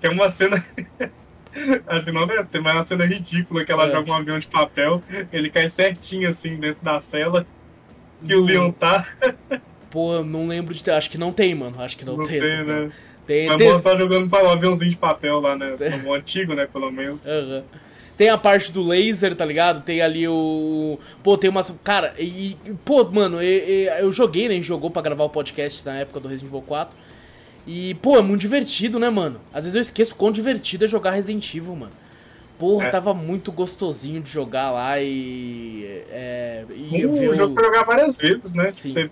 Que 0.00 0.06
é 0.08 0.10
uma 0.10 0.28
cena. 0.30 0.62
Acho 1.86 2.04
que 2.04 2.12
não 2.12 2.26
deve 2.26 2.44
ter, 2.44 2.60
mas 2.60 2.72
é 2.74 2.76
uma 2.78 2.86
cena 2.86 3.04
ridícula 3.06 3.64
que 3.64 3.70
ela 3.72 3.84
Ah. 3.84 3.90
joga 3.90 4.10
um 4.10 4.14
avião 4.14 4.38
de 4.38 4.46
papel, 4.46 5.02
ele 5.32 5.48
cai 5.48 5.68
certinho 5.68 6.28
assim 6.28 6.56
dentro 6.56 6.84
da 6.84 7.00
cela. 7.00 7.46
Que 8.26 8.34
o 8.34 8.44
Leon 8.44 8.72
tá. 8.72 9.06
Pô, 9.90 10.22
não 10.22 10.46
lembro 10.46 10.74
de 10.74 10.82
ter. 10.84 10.90
Acho 10.92 11.10
que 11.10 11.18
não 11.18 11.32
tem, 11.32 11.54
mano. 11.54 11.80
Acho 11.80 11.96
que 11.96 12.04
não, 12.04 12.16
Não 12.16 12.24
tem. 12.24 12.40
tem, 12.40 12.50
essa 12.52 12.62
né? 12.64 12.90
Tem, 13.26 13.46
Mas 13.48 13.56
tem- 13.58 13.80
tá 13.80 13.96
jogando 13.96 14.28
para 14.30 14.46
um 14.46 14.50
aviãozinho 14.50 14.90
de 14.90 14.96
papel 14.96 15.38
lá, 15.40 15.54
né? 15.56 15.74
No 16.02 16.14
antigo, 16.14 16.54
né? 16.54 16.66
Pelo 16.70 16.90
menos. 16.90 17.26
Aham. 17.26 17.62
Tem 18.16 18.30
a 18.30 18.36
parte 18.38 18.72
do 18.72 18.82
laser, 18.82 19.34
tá 19.36 19.44
ligado? 19.44 19.82
Tem 19.84 20.00
ali 20.02 20.26
o. 20.26 20.98
Pô, 21.22 21.38
tem 21.38 21.48
umas. 21.50 21.70
Cara, 21.84 22.14
e. 22.18 22.56
Pô, 22.84 23.04
mano, 23.04 23.40
e- 23.42 23.84
e- 23.86 23.86
eu 24.00 24.10
joguei, 24.10 24.44
né? 24.48 24.52
A 24.52 24.56
gente 24.56 24.66
jogou 24.66 24.90
pra 24.90 25.00
gravar 25.02 25.24
o 25.24 25.30
podcast 25.30 25.84
na 25.86 25.98
época 25.98 26.18
do 26.20 26.26
Resident 26.28 26.50
Evil 26.50 26.62
4. 26.66 26.96
E, 27.66 27.94
pô, 27.96 28.16
é 28.16 28.22
muito 28.22 28.40
divertido, 28.40 28.98
né, 28.98 29.08
mano? 29.10 29.40
Às 29.52 29.64
vezes 29.64 29.74
eu 29.76 29.80
esqueço 29.82 30.14
quão 30.16 30.32
divertido 30.32 30.84
é 30.84 30.88
jogar 30.88 31.10
Resident 31.12 31.54
Evil, 31.54 31.76
mano. 31.76 31.92
Porra, 32.58 32.86
É. 32.86 32.90
tava 32.90 33.14
muito 33.14 33.52
gostosinho 33.52 34.20
de 34.20 34.30
jogar 34.30 34.70
lá 34.72 34.98
e. 35.00 36.02
É. 36.10 36.64
E 36.74 37.02
eu 37.02 37.10
Um 37.12 37.14
ver 37.20 37.34
jogo 37.34 37.52
o- 37.52 37.54
pra 37.54 37.64
jogar 37.66 37.84
várias 37.84 38.16
vezes, 38.16 38.52
né? 38.52 38.72
Sim. 38.72 38.88
Você 38.88 39.00
tem, 39.02 39.10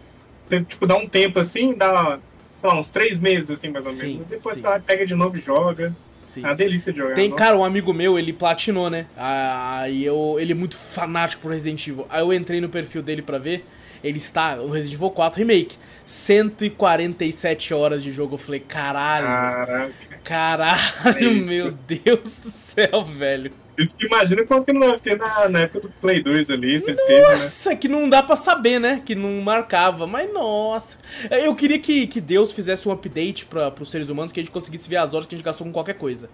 tipo, 0.67 0.87
dá 0.87 0.97
um 0.97 1.09
tempo 1.09 1.39
assim, 1.39 1.75
dá, 1.75 2.19
sei 2.61 2.69
lá, 2.69 2.79
uns 2.79 2.89
três 2.89 3.21
meses, 3.21 3.51
assim, 3.51 3.69
mais 3.69 3.85
ou 3.85 3.93
Sim, 3.93 4.13
menos. 4.15 4.27
Depois 4.27 4.57
sim. 4.57 4.63
você 4.63 4.69
vai, 4.69 4.81
pega 4.81 5.05
de 5.07 5.15
novo 5.15 5.37
e 5.37 5.41
joga. 5.41 5.95
Sim. 6.27 6.43
É 6.43 6.47
uma 6.49 6.55
delícia 6.55 6.93
de 6.93 6.99
jogar. 6.99 7.15
Tem, 7.15 7.29
nossa. 7.29 7.43
cara, 7.43 7.57
um 7.57 7.65
amigo 7.65 7.93
meu, 7.95 8.19
ele 8.19 8.33
platinou, 8.33 8.91
né? 8.91 9.07
Aí 9.17 10.05
eu, 10.05 10.37
ele 10.39 10.53
é 10.53 10.55
muito 10.57 10.77
fanático 10.77 11.43
por 11.43 11.53
Resident 11.53 11.87
Evil. 11.87 12.07
Aí 12.11 12.21
eu 12.21 12.33
entrei 12.33 12.61
no 12.61 12.69
perfil 12.69 13.03
dele 13.03 13.23
pra 13.23 13.39
ver. 13.39 13.65
Ele 14.05 14.19
está, 14.19 14.57
o 14.57 14.69
Resident 14.71 14.95
Evil 14.97 15.11
4 15.11 15.39
Remake. 15.39 15.77
147 16.05 17.75
horas 17.75 18.03
de 18.03 18.13
jogo. 18.13 18.35
Eu 18.35 18.39
falei, 18.39 18.61
caralho, 18.61 19.27
Caraca. 19.27 19.93
caralho, 20.23 21.17
É 21.17 21.31
meu 21.31 21.73
Deus 21.73 22.37
do 22.37 22.51
céu, 22.51 23.05
velho. 23.05 23.53
Isso 23.79 23.95
que 23.95 24.07
imagina 24.07 24.45
quanto 24.45 24.65
que 24.65 24.73
não 24.73 24.81
deve 24.81 24.99
ter 25.01 25.19
na, 25.19 25.49
na 25.49 25.61
época 25.61 25.81
do 25.81 25.89
Play 26.01 26.23
2 26.23 26.51
ali, 26.51 26.75
ele 26.75 26.81
teve, 26.95 27.23
né? 27.23 27.35
Nossa, 27.35 27.77
que 27.77 27.89
não 27.89 28.09
dá 28.09 28.23
pra 28.23 28.37
saber, 28.37 28.79
né? 28.79 29.03
Que 29.05 29.15
não 29.15 29.41
marcava. 29.43 30.07
Mas 30.07 30.33
nossa. 30.33 30.99
Eu 31.31 31.55
queria 31.55 31.79
que, 31.79 32.07
que 32.07 32.21
Deus 32.21 32.53
fizesse 32.53 32.89
um 32.89 32.93
update 32.93 33.47
pra, 33.47 33.71
pros 33.71 33.91
seres 33.91 34.09
humanos 34.09 34.33
que 34.33 34.41
a 34.41 34.43
gente 34.43 34.53
conseguisse 34.53 34.89
ver 34.89 34.97
as 34.97 35.13
horas 35.15 35.27
que 35.27 35.35
a 35.35 35.39
gente 35.39 35.45
gastou 35.45 35.67
com 35.67 35.73
qualquer 35.73 35.95
coisa. 35.95 36.29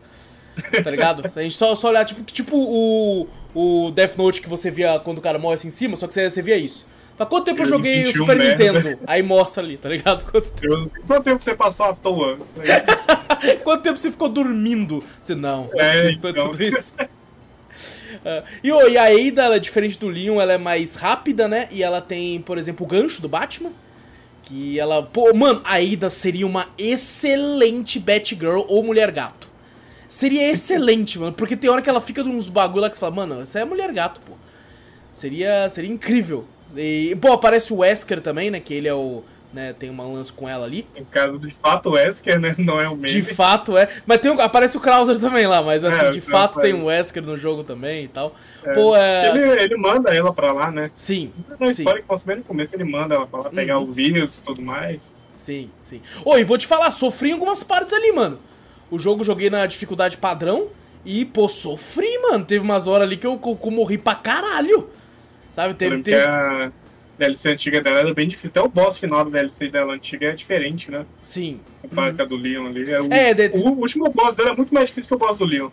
Tá 0.84 0.90
ligado? 0.90 1.22
A 1.34 1.40
gente 1.42 1.56
só, 1.56 1.74
só 1.74 1.88
olhar, 1.88 2.04
tipo, 2.04 2.22
tipo 2.24 2.54
o, 2.56 3.26
o 3.54 3.90
Death 3.90 4.16
Note 4.18 4.40
que 4.42 4.50
você 4.50 4.70
via 4.70 5.00
quando 5.00 5.16
o 5.16 5.22
cara 5.22 5.38
morre 5.38 5.54
assim 5.54 5.68
em 5.68 5.70
cima, 5.70 5.96
só 5.96 6.06
que 6.06 6.12
você, 6.12 6.28
você 6.28 6.42
via 6.42 6.58
isso. 6.58 6.86
Fala, 7.16 7.30
quanto 7.30 7.44
tempo 7.46 7.62
eu 7.62 7.64
Eu 7.64 7.70
joguei 7.70 8.02
o 8.04 8.12
Super 8.12 8.36
merda. 8.36 8.72
Nintendo? 8.72 8.98
Aí 9.06 9.22
mostra 9.22 9.62
ali, 9.62 9.78
tá 9.78 9.88
ligado? 9.88 10.30
Quanto, 10.30 10.50
Deus, 10.60 10.90
quanto 11.06 11.24
tempo 11.24 11.42
você 11.42 11.54
passou 11.54 11.86
à 11.86 11.94
toa? 11.94 12.36
quanto 13.64 13.82
tempo 13.82 13.98
você 13.98 14.10
ficou 14.10 14.28
dormindo? 14.28 15.02
Você 15.20 15.34
não, 15.34 15.70
é 15.74 15.86
É, 15.88 16.02
possível 16.02 16.30
então. 16.30 16.48
tudo 16.50 16.62
isso. 16.62 16.92
Ah, 18.24 18.42
e, 18.62 18.70
ô, 18.70 18.88
e 18.88 18.96
a 18.96 19.04
Ada, 19.04 19.42
ela 19.42 19.56
é 19.56 19.58
diferente 19.58 19.98
do 19.98 20.08
Leon, 20.08 20.40
ela 20.40 20.52
é 20.52 20.58
mais 20.58 20.94
rápida, 20.96 21.48
né? 21.48 21.68
E 21.70 21.82
ela 21.82 22.00
tem, 22.00 22.40
por 22.40 22.58
exemplo, 22.58 22.86
o 22.86 22.88
gancho 22.88 23.20
do 23.20 23.28
Batman. 23.28 23.70
Que 24.42 24.78
ela. 24.78 25.02
Pô, 25.02 25.32
mano, 25.34 25.60
a 25.64 25.76
Ada 25.76 26.10
seria 26.10 26.46
uma 26.46 26.68
excelente 26.76 27.98
Batgirl 27.98 28.64
ou 28.68 28.82
Mulher 28.82 29.10
Gato. 29.10 29.48
Seria 30.08 30.50
excelente, 30.50 31.18
mano. 31.20 31.32
Porque 31.32 31.56
tem 31.56 31.70
hora 31.70 31.82
que 31.82 31.90
ela 31.90 32.00
fica 32.00 32.22
uns 32.22 32.48
bagulho 32.48 32.82
lá 32.82 32.90
que 32.90 32.96
você 32.96 33.00
fala, 33.00 33.14
mano, 33.14 33.42
essa 33.42 33.60
é 33.60 33.64
Mulher 33.64 33.92
Gato, 33.92 34.20
pô. 34.20 34.32
Seria, 35.12 35.68
seria 35.68 35.90
incrível. 35.90 36.44
E, 36.76 37.16
pô, 37.20 37.32
aparece 37.32 37.72
o 37.72 37.78
Wesker 37.78 38.20
também, 38.20 38.50
né? 38.50 38.60
Que 38.60 38.74
ele 38.74 38.88
é 38.88 38.94
o. 38.94 39.22
Né, 39.52 39.74
tem 39.78 39.90
uma 39.90 40.04
lance 40.04 40.32
com 40.32 40.48
ela 40.48 40.64
ali. 40.64 40.86
No 40.98 41.04
caso, 41.04 41.38
de 41.38 41.50
fato, 41.50 41.90
o 41.90 41.92
Wesker, 41.92 42.40
né? 42.40 42.54
Não 42.56 42.80
é 42.80 42.88
o 42.88 42.96
meme. 42.96 43.08
De 43.08 43.22
fato 43.22 43.76
é. 43.76 43.86
Mas 44.06 44.18
tem 44.18 44.30
um- 44.30 44.40
aparece 44.40 44.78
o 44.78 44.80
Krauser 44.80 45.18
também 45.18 45.46
lá, 45.46 45.60
mas 45.60 45.84
assim, 45.84 46.06
É, 46.06 46.10
de 46.10 46.22
fato 46.22 46.54
Krauser. 46.54 46.72
tem 46.72 46.80
um 46.82 46.86
Wesker 46.86 47.22
no 47.22 47.36
jogo 47.36 47.62
também 47.62 48.04
e 48.04 48.08
tal. 48.08 48.34
É. 48.64 48.72
Pô, 48.72 48.96
é. 48.96 49.28
Ele, 49.28 49.62
ele 49.62 49.76
manda 49.76 50.08
ela 50.14 50.32
pra 50.32 50.52
lá, 50.52 50.70
né? 50.70 50.90
Sim, 50.96 51.30
Na 51.60 51.66
sim, 51.66 51.82
história 51.82 52.00
que 52.00 52.08
posso 52.08 52.24
ver 52.24 52.38
no 52.38 52.44
começo, 52.44 52.74
ele 52.74 52.84
manda 52.84 53.14
ela 53.14 53.26
pra 53.26 53.40
lá 53.40 53.50
pegar 53.50 53.76
Uhum. 53.78 53.90
o 53.90 53.92
vírus 53.92 54.38
e 54.38 54.42
tudo 54.42 54.62
mais. 54.62 55.14
sim, 55.36 55.68
sim. 55.82 56.00
Ô, 56.24 56.38
e 56.38 56.44
vou 56.44 56.56
te 56.56 56.66
falar, 56.66 56.90
sofri 56.90 57.28
em 57.28 57.32
algumas 57.34 57.62
partes 57.62 57.92
ali, 57.92 58.10
mano. 58.10 58.38
O 58.90 58.98
jogo 58.98 59.22
joguei 59.22 59.50
na 59.50 59.66
dificuldade 59.66 60.16
padrão 60.16 60.68
e, 61.04 61.26
pô, 61.26 61.46
sofri, 61.46 62.18
mano. 62.22 62.42
Teve 62.44 62.64
umas 62.64 62.86
horas 62.86 63.06
ali 63.06 63.18
que 63.18 63.26
eu, 63.26 63.36
que 63.36 63.66
eu 63.66 63.70
morri 63.70 63.98
pra 63.98 64.14
caralho. 64.14 64.88
Sabe, 65.54 65.74
teve. 65.74 65.98
teve... 66.02 66.22
a 66.22 66.70
DLC 67.18 67.50
antiga 67.50 67.80
dela 67.80 67.98
era 68.00 68.14
bem 68.14 68.26
difícil. 68.26 68.50
Até 68.50 68.60
o 68.62 68.68
boss 68.68 68.98
final 68.98 69.24
da 69.24 69.30
DLC 69.30 69.68
dela 69.68 69.94
antiga 69.94 70.26
é 70.28 70.32
diferente, 70.32 70.90
né? 70.90 71.04
Sim. 71.22 71.60
Comparado 71.82 72.16
com 72.16 72.22
a 72.22 72.26
do 72.26 72.36
Leon 72.36 72.66
ali. 72.66 72.90
É, 72.90 73.00
o, 73.00 73.12
É, 73.12 73.34
de- 73.34 73.48
o 73.58 73.68
último 73.70 74.08
boss 74.10 74.34
dela 74.34 74.50
é 74.50 74.56
muito 74.56 74.72
mais 74.74 74.88
difícil 74.88 75.08
que 75.08 75.14
o 75.14 75.18
boss 75.26 75.38
do 75.38 75.44
Leon. 75.44 75.68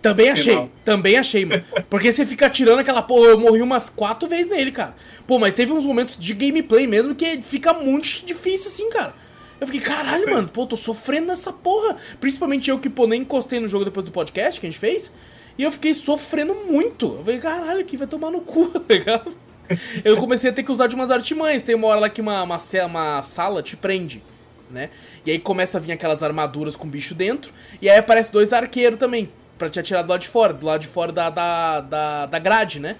Também 0.00 0.28
achei, 0.28 0.52
Final. 0.52 0.70
também 0.84 1.16
achei, 1.16 1.44
mano. 1.46 1.64
Porque 1.88 2.12
você 2.12 2.26
fica 2.26 2.46
atirando 2.46 2.78
aquela 2.78 3.00
porra, 3.00 3.28
eu 3.30 3.38
morri 3.40 3.62
umas 3.62 3.88
quatro 3.88 4.28
vezes 4.28 4.48
nele, 4.50 4.70
cara. 4.70 4.94
Pô, 5.26 5.38
mas 5.38 5.54
teve 5.54 5.72
uns 5.72 5.86
momentos 5.86 6.18
de 6.18 6.34
gameplay 6.34 6.86
mesmo 6.86 7.14
que 7.14 7.38
fica 7.42 7.72
muito 7.72 8.22
difícil 8.26 8.66
assim, 8.68 8.90
cara. 8.90 9.14
Eu 9.58 9.66
fiquei, 9.66 9.80
caralho, 9.80 10.20
Sim. 10.24 10.30
mano, 10.30 10.48
pô, 10.48 10.66
tô 10.66 10.76
sofrendo 10.76 11.28
nessa 11.28 11.50
porra. 11.52 11.96
Principalmente 12.20 12.68
eu 12.68 12.78
que, 12.78 12.90
pô, 12.90 13.06
nem 13.06 13.22
encostei 13.22 13.58
no 13.60 13.66
jogo 13.68 13.84
depois 13.86 14.04
do 14.04 14.12
podcast 14.12 14.60
que 14.60 14.66
a 14.66 14.70
gente 14.70 14.78
fez. 14.78 15.10
E 15.56 15.62
eu 15.62 15.72
fiquei 15.72 15.94
sofrendo 15.94 16.54
muito. 16.68 17.06
Eu 17.14 17.24
falei, 17.24 17.40
caralho, 17.40 17.80
aqui 17.80 17.96
vai 17.96 18.06
tomar 18.06 18.30
no 18.30 18.40
cu, 18.42 18.66
tá 18.78 18.82
ligado? 18.92 19.34
Eu 20.04 20.16
comecei 20.16 20.50
a 20.50 20.52
ter 20.52 20.62
que 20.62 20.72
usar 20.72 20.86
de 20.86 20.94
umas 20.94 21.10
artimanhas. 21.10 21.62
Tem 21.62 21.74
uma 21.74 21.88
hora 21.88 22.00
lá 22.00 22.10
que 22.10 22.20
uma, 22.20 22.42
uma, 22.42 22.58
uma 22.86 23.22
sala 23.22 23.62
te 23.62 23.76
prende, 23.76 24.22
né? 24.70 24.90
E 25.24 25.30
aí 25.30 25.38
começa 25.38 25.78
a 25.78 25.80
vir 25.80 25.92
aquelas 25.92 26.22
armaduras 26.22 26.76
com 26.76 26.88
bicho 26.88 27.14
dentro. 27.14 27.52
E 27.80 27.88
aí 27.88 27.98
aparece 27.98 28.32
dois 28.32 28.52
arqueiros 28.52 28.98
também, 28.98 29.28
pra 29.58 29.70
te 29.70 29.80
atirar 29.80 30.02
do 30.02 30.10
lado 30.10 30.20
de 30.20 30.28
fora, 30.28 30.52
do 30.52 30.66
lado 30.66 30.80
de 30.80 30.88
fora 30.88 31.12
da, 31.12 31.30
da, 31.30 31.80
da, 31.80 32.26
da 32.26 32.38
grade, 32.38 32.80
né? 32.80 32.96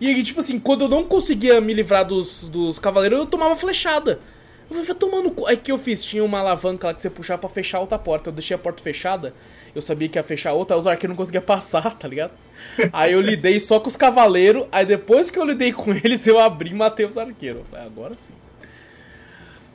E 0.00 0.08
aí, 0.08 0.22
tipo 0.22 0.40
assim, 0.40 0.58
quando 0.58 0.82
eu 0.84 0.88
não 0.88 1.04
conseguia 1.04 1.60
me 1.60 1.72
livrar 1.72 2.04
dos, 2.04 2.48
dos 2.48 2.78
cavaleiros, 2.78 3.20
eu 3.20 3.26
tomava 3.26 3.54
flechada. 3.54 4.18
Eu 4.68 4.84
falei, 4.84 5.30
cu. 5.30 5.46
Aí 5.46 5.54
o 5.54 5.58
que 5.58 5.70
eu 5.70 5.78
fiz? 5.78 6.04
Tinha 6.04 6.24
uma 6.24 6.40
alavanca 6.40 6.88
lá 6.88 6.94
que 6.94 7.00
você 7.00 7.10
puxava 7.10 7.38
pra 7.38 7.48
fechar 7.48 7.78
outra 7.78 7.98
porta. 7.98 8.30
Eu 8.30 8.32
deixei 8.32 8.54
a 8.54 8.58
porta 8.58 8.82
fechada. 8.82 9.34
Eu 9.74 9.80
sabia 9.80 10.08
que 10.08 10.18
ia 10.18 10.22
fechar 10.22 10.52
outra, 10.52 10.76
aí 10.76 10.80
os 10.80 10.86
arqueiros 10.86 11.16
não 11.16 11.16
conseguiam 11.16 11.42
passar, 11.42 11.96
tá 11.96 12.06
ligado? 12.06 12.32
Aí 12.92 13.12
eu 13.12 13.20
lidei 13.20 13.58
só 13.58 13.80
com 13.80 13.88
os 13.88 13.96
cavaleiros. 13.96 14.66
Aí 14.70 14.84
depois 14.84 15.30
que 15.30 15.38
eu 15.38 15.44
lidei 15.44 15.72
com 15.72 15.92
eles, 16.04 16.26
eu 16.26 16.38
abri 16.38 16.70
e 16.70 16.74
matei 16.74 17.06
os 17.06 17.16
arqueiros. 17.16 17.62
Falei, 17.70 17.86
agora 17.86 18.14
sim. 18.14 18.34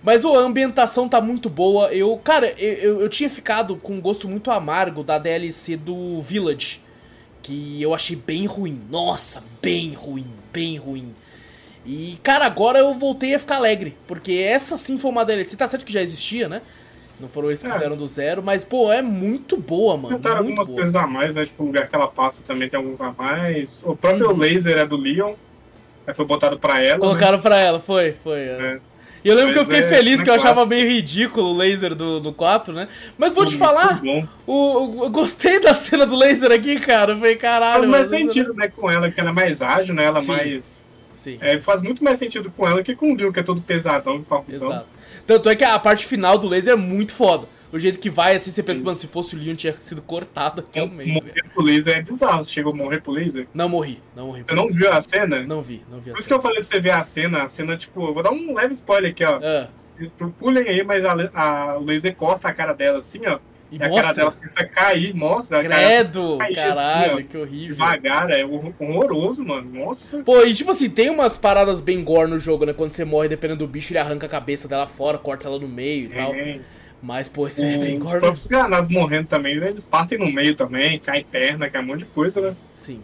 Mas 0.03 0.23
ô, 0.23 0.35
a 0.35 0.41
ambientação 0.41 1.09
tá 1.09 1.19
muito 1.19 1.49
boa. 1.49 1.91
Eu, 1.93 2.15
cara, 2.17 2.47
eu, 2.59 3.01
eu 3.01 3.09
tinha 3.09 3.29
ficado 3.29 3.75
com 3.75 3.93
um 3.93 4.01
gosto 4.01 4.27
muito 4.27 4.51
amargo 4.51 5.03
da 5.03 5.17
DLC 5.17 5.75
do 5.75 6.21
Village. 6.21 6.79
Que 7.41 7.81
eu 7.81 7.93
achei 7.93 8.15
bem 8.15 8.45
ruim. 8.45 8.81
Nossa, 8.89 9.43
bem 9.61 9.93
ruim, 9.93 10.27
bem 10.53 10.77
ruim. 10.77 11.15
E, 11.85 12.19
cara, 12.21 12.45
agora 12.45 12.79
eu 12.79 12.93
voltei 12.93 13.33
a 13.33 13.39
ficar 13.39 13.55
alegre. 13.55 13.97
Porque 14.07 14.33
essa 14.33 14.77
sim 14.77 14.97
foi 14.97 15.09
uma 15.09 15.25
DLC. 15.25 15.57
Tá 15.57 15.67
certo 15.67 15.85
que 15.85 15.93
já 15.93 16.01
existia, 16.01 16.47
né? 16.47 16.61
Não 17.19 17.27
foram 17.27 17.47
eles 17.49 17.61
que 17.61 17.67
É. 17.67 17.71
fizeram 17.73 17.95
do 17.97 18.05
zero, 18.05 18.43
mas, 18.43 18.63
pô, 18.63 18.91
é 18.91 19.01
muito 19.01 19.57
boa, 19.57 19.97
mano. 19.97 20.15
Tentaram 20.15 20.37
muito 20.43 20.49
algumas 20.51 20.67
boa. 20.67 20.77
coisas 20.79 20.95
a 20.95 21.07
mais, 21.07 21.35
né? 21.35 21.45
Tipo, 21.45 21.63
o 21.63 21.65
lugar 21.67 21.87
que 21.87 21.95
ela 21.95 22.07
passa 22.07 22.43
também 22.45 22.69
tem 22.69 22.77
alguns 22.79 23.01
a 23.01 23.11
mais. 23.11 23.83
O 23.85 23.95
próprio 23.95 24.29
Uhum. 24.29 24.37
laser 24.37 24.77
é 24.77 24.85
do 24.85 24.95
Leon. 24.97 25.33
Aí 26.05 26.13
foi 26.13 26.25
botado 26.25 26.59
pra 26.59 26.79
ela. 26.81 26.93
né? 26.93 26.99
Colocaram 26.99 27.39
pra 27.41 27.57
ela, 27.57 27.79
foi, 27.79 28.15
foi. 28.23 28.39
é. 28.39 28.43
É. 28.75 28.79
E 29.25 29.29
eu 29.29 29.35
lembro 29.35 29.51
que 29.51 29.59
eu 29.59 29.65
fiquei 29.65 29.79
é- 29.79 29.83
feliz, 29.87 30.21
é 30.21 30.23
que 30.23 30.29
eu 30.29 30.33
achava 30.35 30.63
meio 30.65 30.87
ridículo 30.87 31.47
o 31.49 31.57
laser 31.57 31.93
do, 31.95 32.19
do 32.19 32.31
4, 32.31 32.71
né? 32.73 32.87
Mas 33.17 33.33
vou 33.33 33.43
te 33.45 33.57
falar, 33.57 33.99
o, 34.03 34.23
o- 34.45 35.03
eu 35.05 35.09
gostei 35.09 35.59
da 35.59 35.73
cena 35.73 36.05
do 36.05 36.15
laser 36.15 36.51
aqui, 36.51 36.79
cara. 36.79 37.13
Eu 37.13 37.17
falei, 37.17 37.35
caralho. 37.35 37.79
Faz 37.79 37.87
mais 37.89 38.09
sentido, 38.09 38.53
né, 38.53 38.67
com 38.69 38.89
ela, 38.89 39.07
porque 39.07 39.19
ela 39.19 39.31
é 39.31 39.33
mais 39.33 39.61
ágil, 39.61 39.95
né? 39.95 40.05
Ela 40.05 40.19
é 40.19 40.21
Sim. 40.21 40.31
mais. 40.31 40.83
Sim, 41.15 41.37
É, 41.41 41.59
faz 41.59 41.81
muito 41.81 42.03
mais 42.03 42.19
sentido 42.19 42.53
com 42.55 42.65
ela 42.67 42.81
que 42.83 42.95
com 42.95 43.11
o 43.11 43.15
Leon, 43.15 43.31
que 43.31 43.39
é 43.39 43.43
todo 43.43 43.59
pesadão, 43.59 44.21
parrudão. 44.21 44.69
exato. 44.69 44.85
Tanto 45.27 45.49
é 45.49 45.55
que 45.55 45.63
a 45.63 45.77
parte 45.77 46.05
final 46.05 46.37
do 46.37 46.47
laser 46.47 46.73
é 46.73 46.75
muito 46.77 47.13
foda. 47.13 47.47
O 47.71 47.77
jeito 47.77 47.99
que 47.99 48.09
vai, 48.09 48.33
assim, 48.33 48.49
você 48.49 48.63
pensa, 48.63 48.81
mano, 48.81 48.97
se 48.97 49.07
fosse 49.07 49.35
o 49.35 49.39
Leon 49.39 49.53
tinha 49.53 49.75
sido 49.77 50.01
cortado 50.01 50.63
realmente. 50.73 50.97
velho. 51.07 51.13
Morrer 51.15 51.43
pro 51.53 51.61
laser 51.63 51.97
é 51.97 52.01
bizarro. 52.01 52.45
Você 52.45 52.51
chegou 52.51 52.71
a 52.71 52.75
morrer 52.75 53.01
pro 53.01 53.11
laser. 53.11 53.45
Não 53.53 53.67
morri, 53.67 54.01
não 54.15 54.27
morri. 54.27 54.43
Você 54.45 54.55
não 54.55 54.69
viu 54.69 54.89
a 54.91 55.01
cena? 55.01 55.41
Não 55.45 55.61
vi, 55.61 55.83
não 55.91 55.99
vi. 55.99 56.11
a 56.11 56.13
Por 56.13 56.19
isso 56.19 56.27
que 56.29 56.33
cena. 56.33 56.37
eu 56.37 56.41
falei 56.41 56.55
pra 56.59 56.63
você 56.63 56.79
ver 56.79 56.91
a 56.91 57.03
cena. 57.03 57.43
A 57.43 57.47
cena, 57.49 57.75
tipo, 57.75 58.07
eu 58.07 58.13
vou 58.13 58.23
dar 58.23 58.31
um 58.31 58.53
leve 58.55 58.73
spoiler 58.73 59.11
aqui, 59.11 59.25
ó. 59.25 59.37
Ah, 59.43 59.67
Pulem 60.39 60.63
aí, 60.67 60.81
mas 60.83 61.03
a, 61.03 61.13
a, 61.33 61.77
o 61.77 61.83
laser 61.83 62.15
corta 62.15 62.47
a 62.47 62.53
cara 62.53 62.71
dela 62.73 62.99
assim, 62.99 63.19
ó. 63.27 63.37
E, 63.71 63.77
e 63.77 63.83
a 63.83 63.89
cara 63.89 64.13
dela 64.13 64.31
começa 64.31 64.61
a 64.61 64.65
cair, 64.65 65.13
mostra. 65.13 65.63
Credo! 65.63 66.37
Cair, 66.37 66.55
caralho, 66.55 67.13
assim, 67.15 67.23
que 67.23 67.37
horrível. 67.37 67.75
Devagar, 67.75 68.31
é 68.31 68.45
horroroso, 68.45 69.43
mano. 69.43 69.69
Nossa. 69.71 70.19
Pô, 70.23 70.43
e 70.43 70.53
tipo 70.53 70.71
assim, 70.71 70.89
tem 70.89 71.09
umas 71.09 71.35
paradas 71.35 71.81
bem 71.81 72.03
gore 72.03 72.29
no 72.29 72.39
jogo, 72.39 72.65
né? 72.65 72.73
Quando 72.73 72.91
você 72.91 73.03
morre, 73.03 73.27
dependendo 73.27 73.65
do 73.65 73.67
bicho, 73.67 73.91
ele 73.91 73.99
arranca 73.99 74.25
a 74.25 74.29
cabeça 74.29 74.67
dela 74.67 74.87
fora, 74.87 75.17
corta 75.17 75.47
ela 75.47 75.59
no 75.59 75.67
meio 75.67 76.09
e 76.09 76.13
é. 76.13 76.15
tal. 76.15 76.33
Mas, 77.01 77.27
pô, 77.27 77.47
isso 77.47 77.63
é 77.63 77.77
bem 77.77 77.99
gore. 77.99 78.15
Os 78.15 78.19
próprios 78.19 78.47
granados 78.47 78.89
morrendo 78.89 79.27
também, 79.27 79.55
eles 79.55 79.85
partem 79.85 80.17
no 80.17 80.31
meio 80.31 80.55
também, 80.55 80.99
cai 80.99 81.23
perna, 81.23 81.69
cai 81.69 81.81
um 81.81 81.85
monte 81.85 81.99
de 81.99 82.05
coisa, 82.05 82.41
né? 82.41 82.55
Sim. 82.73 83.01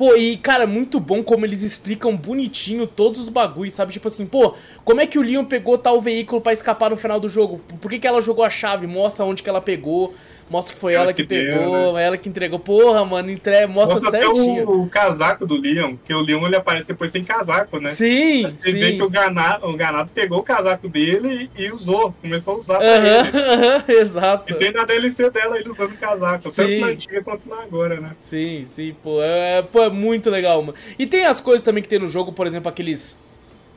Pô, 0.00 0.16
e 0.16 0.38
cara, 0.38 0.66
muito 0.66 0.98
bom 0.98 1.22
como 1.22 1.44
eles 1.44 1.62
explicam 1.62 2.16
bonitinho 2.16 2.86
todos 2.86 3.20
os 3.20 3.28
bagulhos, 3.28 3.74
sabe? 3.74 3.92
Tipo 3.92 4.08
assim, 4.08 4.24
pô, 4.24 4.54
como 4.82 4.98
é 4.98 5.06
que 5.06 5.18
o 5.18 5.22
Leon 5.22 5.44
pegou 5.44 5.76
tal 5.76 6.00
veículo 6.00 6.40
para 6.40 6.54
escapar 6.54 6.88
no 6.88 6.96
final 6.96 7.20
do 7.20 7.28
jogo? 7.28 7.60
Por 7.82 7.90
que, 7.90 7.98
que 7.98 8.06
ela 8.06 8.22
jogou 8.22 8.42
a 8.42 8.48
chave? 8.48 8.86
Mostra 8.86 9.26
onde 9.26 9.42
que 9.42 9.50
ela 9.50 9.60
pegou. 9.60 10.14
Mostra 10.50 10.74
que 10.74 10.80
foi 10.80 10.94
ela, 10.94 11.04
ela 11.04 11.12
que, 11.12 11.22
que, 11.22 11.28
pegou, 11.28 11.70
deu, 11.70 11.92
né? 11.92 12.04
ela 12.04 12.16
que 12.16 12.28
entregou. 12.28 12.58
Porra, 12.58 13.04
mano, 13.04 13.30
entre... 13.30 13.68
mostra, 13.68 13.94
mostra 13.94 14.10
certinho. 14.10 14.62
Até 14.62 14.64
o, 14.64 14.82
o, 14.82 14.88
casaco 14.88 15.46
do 15.46 15.54
Leon, 15.54 15.94
que 16.04 16.12
o 16.12 16.20
Leon 16.20 16.44
ele 16.44 16.56
aparece 16.56 16.88
depois 16.88 17.12
sem 17.12 17.22
casaco, 17.22 17.78
né? 17.78 17.92
Sim, 17.92 18.48
Você 18.50 18.72
vê 18.72 18.96
que 18.96 19.02
o 19.02 19.08
Ganado, 19.08 19.68
o 19.68 19.76
Ganado 19.76 20.10
pegou 20.12 20.40
o 20.40 20.42
casaco 20.42 20.88
dele 20.88 21.48
e, 21.56 21.66
e 21.66 21.70
usou, 21.70 22.12
começou 22.20 22.56
a 22.56 22.58
usar 22.58 22.78
uh 22.78 22.82
-huh, 22.82 23.20
uh 23.20 23.86
-huh, 23.86 23.90
exato. 23.90 24.52
E 24.52 24.56
tem 24.56 24.72
na 24.72 24.84
DLC 24.84 25.30
dela 25.30 25.56
ele 25.56 25.70
usando 25.70 25.92
o 25.92 25.96
casaco, 25.96 26.50
sim. 26.50 26.56
tanto 26.56 26.80
na 26.80 26.86
antiga 26.88 27.22
quanto 27.22 27.48
na 27.48 27.62
agora, 27.62 28.00
né? 28.00 28.16
Sim, 28.18 28.64
sim, 28.64 28.96
pô 29.00 29.22
é, 29.22 29.62
pô, 29.62 29.84
é 29.84 29.88
muito 29.88 30.30
legal, 30.30 30.60
mano. 30.62 30.76
E 30.98 31.06
tem 31.06 31.26
as 31.26 31.40
coisas 31.40 31.62
também 31.62 31.80
que 31.80 31.88
tem 31.88 32.00
no 32.00 32.08
jogo, 32.08 32.32
por 32.32 32.48
exemplo, 32.48 32.68
aqueles 32.68 33.16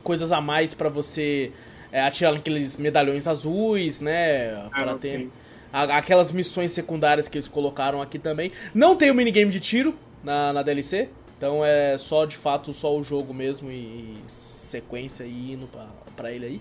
coisas 0.02 0.32
a 0.32 0.40
mais 0.40 0.74
para 0.74 0.88
você 0.88 1.52
é, 1.92 2.00
atirar 2.00 2.32
naqueles 2.32 2.76
medalhões 2.78 3.28
azuis, 3.28 4.00
né? 4.00 4.54
Ah, 4.72 4.82
pra 4.82 4.94
ter... 4.94 5.18
Sim 5.18 5.30
aquelas 5.74 6.30
missões 6.30 6.70
secundárias 6.70 7.28
que 7.28 7.36
eles 7.36 7.48
colocaram 7.48 8.00
aqui 8.00 8.18
também. 8.18 8.52
Não 8.72 8.94
tem 8.94 9.10
o 9.10 9.14
minigame 9.14 9.50
de 9.50 9.58
tiro 9.58 9.94
na, 10.22 10.52
na 10.52 10.62
DLC, 10.62 11.08
então 11.36 11.64
é 11.64 11.98
só 11.98 12.24
de 12.24 12.36
fato 12.36 12.72
só 12.72 12.96
o 12.96 13.02
jogo 13.02 13.34
mesmo 13.34 13.70
e, 13.70 14.16
sequência 14.28 15.24
e 15.24 15.52
indo 15.52 15.66
pra, 15.66 15.88
pra 16.16 16.32
ele 16.32 16.46
aí. 16.46 16.60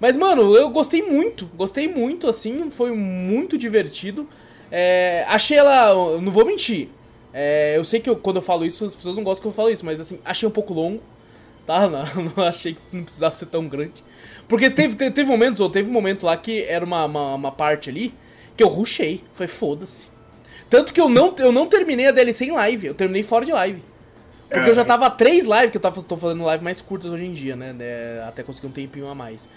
Mas, 0.00 0.16
mano, 0.16 0.54
eu 0.56 0.70
gostei 0.70 1.02
muito, 1.02 1.46
gostei 1.54 1.88
muito, 1.88 2.28
assim, 2.28 2.70
foi 2.70 2.92
muito 2.92 3.58
divertido. 3.58 4.28
É, 4.70 5.24
achei 5.28 5.56
ela, 5.56 6.20
não 6.20 6.32
vou 6.32 6.44
mentir, 6.44 6.88
é, 7.32 7.76
eu 7.76 7.82
sei 7.82 7.98
que 7.98 8.08
eu, 8.08 8.14
quando 8.14 8.36
eu 8.36 8.42
falo 8.42 8.64
isso, 8.64 8.84
as 8.84 8.94
pessoas 8.94 9.16
não 9.16 9.24
gostam 9.24 9.42
que 9.42 9.48
eu 9.48 9.52
falo 9.52 9.70
isso, 9.70 9.84
mas 9.84 9.98
assim, 9.98 10.20
achei 10.24 10.48
um 10.48 10.52
pouco 10.52 10.72
longo, 10.72 11.02
tá? 11.66 11.86
Não, 11.88 12.04
não 12.36 12.44
achei 12.44 12.74
que 12.74 12.80
não 12.92 13.02
precisava 13.02 13.34
ser 13.34 13.46
tão 13.46 13.66
grande. 13.66 14.04
Porque 14.46 14.70
teve, 14.70 14.94
teve 15.10 15.24
momentos, 15.24 15.60
ou 15.60 15.68
teve 15.68 15.88
um 15.88 15.92
momento 15.92 16.26
lá 16.26 16.36
que 16.36 16.62
era 16.62 16.84
uma, 16.84 17.06
uma, 17.06 17.34
uma 17.34 17.50
parte 17.50 17.88
ali 17.88 18.14
que 18.56 18.62
eu 18.62 18.68
rushei. 18.68 19.22
Foi 19.32 19.46
foda-se. 19.46 20.08
Tanto 20.70 20.92
que 20.92 21.00
eu 21.00 21.08
não, 21.08 21.34
eu 21.38 21.52
não 21.52 21.66
terminei 21.66 22.08
a 22.08 22.10
DLC 22.10 22.46
em 22.46 22.52
live, 22.52 22.88
eu 22.88 22.94
terminei 22.94 23.22
fora 23.22 23.44
de 23.44 23.52
live. 23.52 23.82
Porque 24.48 24.70
eu 24.70 24.74
já 24.74 24.84
tava 24.84 25.10
três 25.10 25.46
lives, 25.46 25.70
que 25.70 25.76
eu 25.76 25.80
tava, 25.80 26.00
tô 26.02 26.16
fazendo 26.16 26.44
live 26.44 26.62
mais 26.62 26.80
curtas 26.80 27.10
hoje 27.10 27.24
em 27.24 27.32
dia, 27.32 27.56
né? 27.56 27.74
Até 28.26 28.42
conseguir 28.42 28.68
um 28.68 28.72
tempinho 28.72 29.08
a 29.08 29.14
mais. 29.14 29.48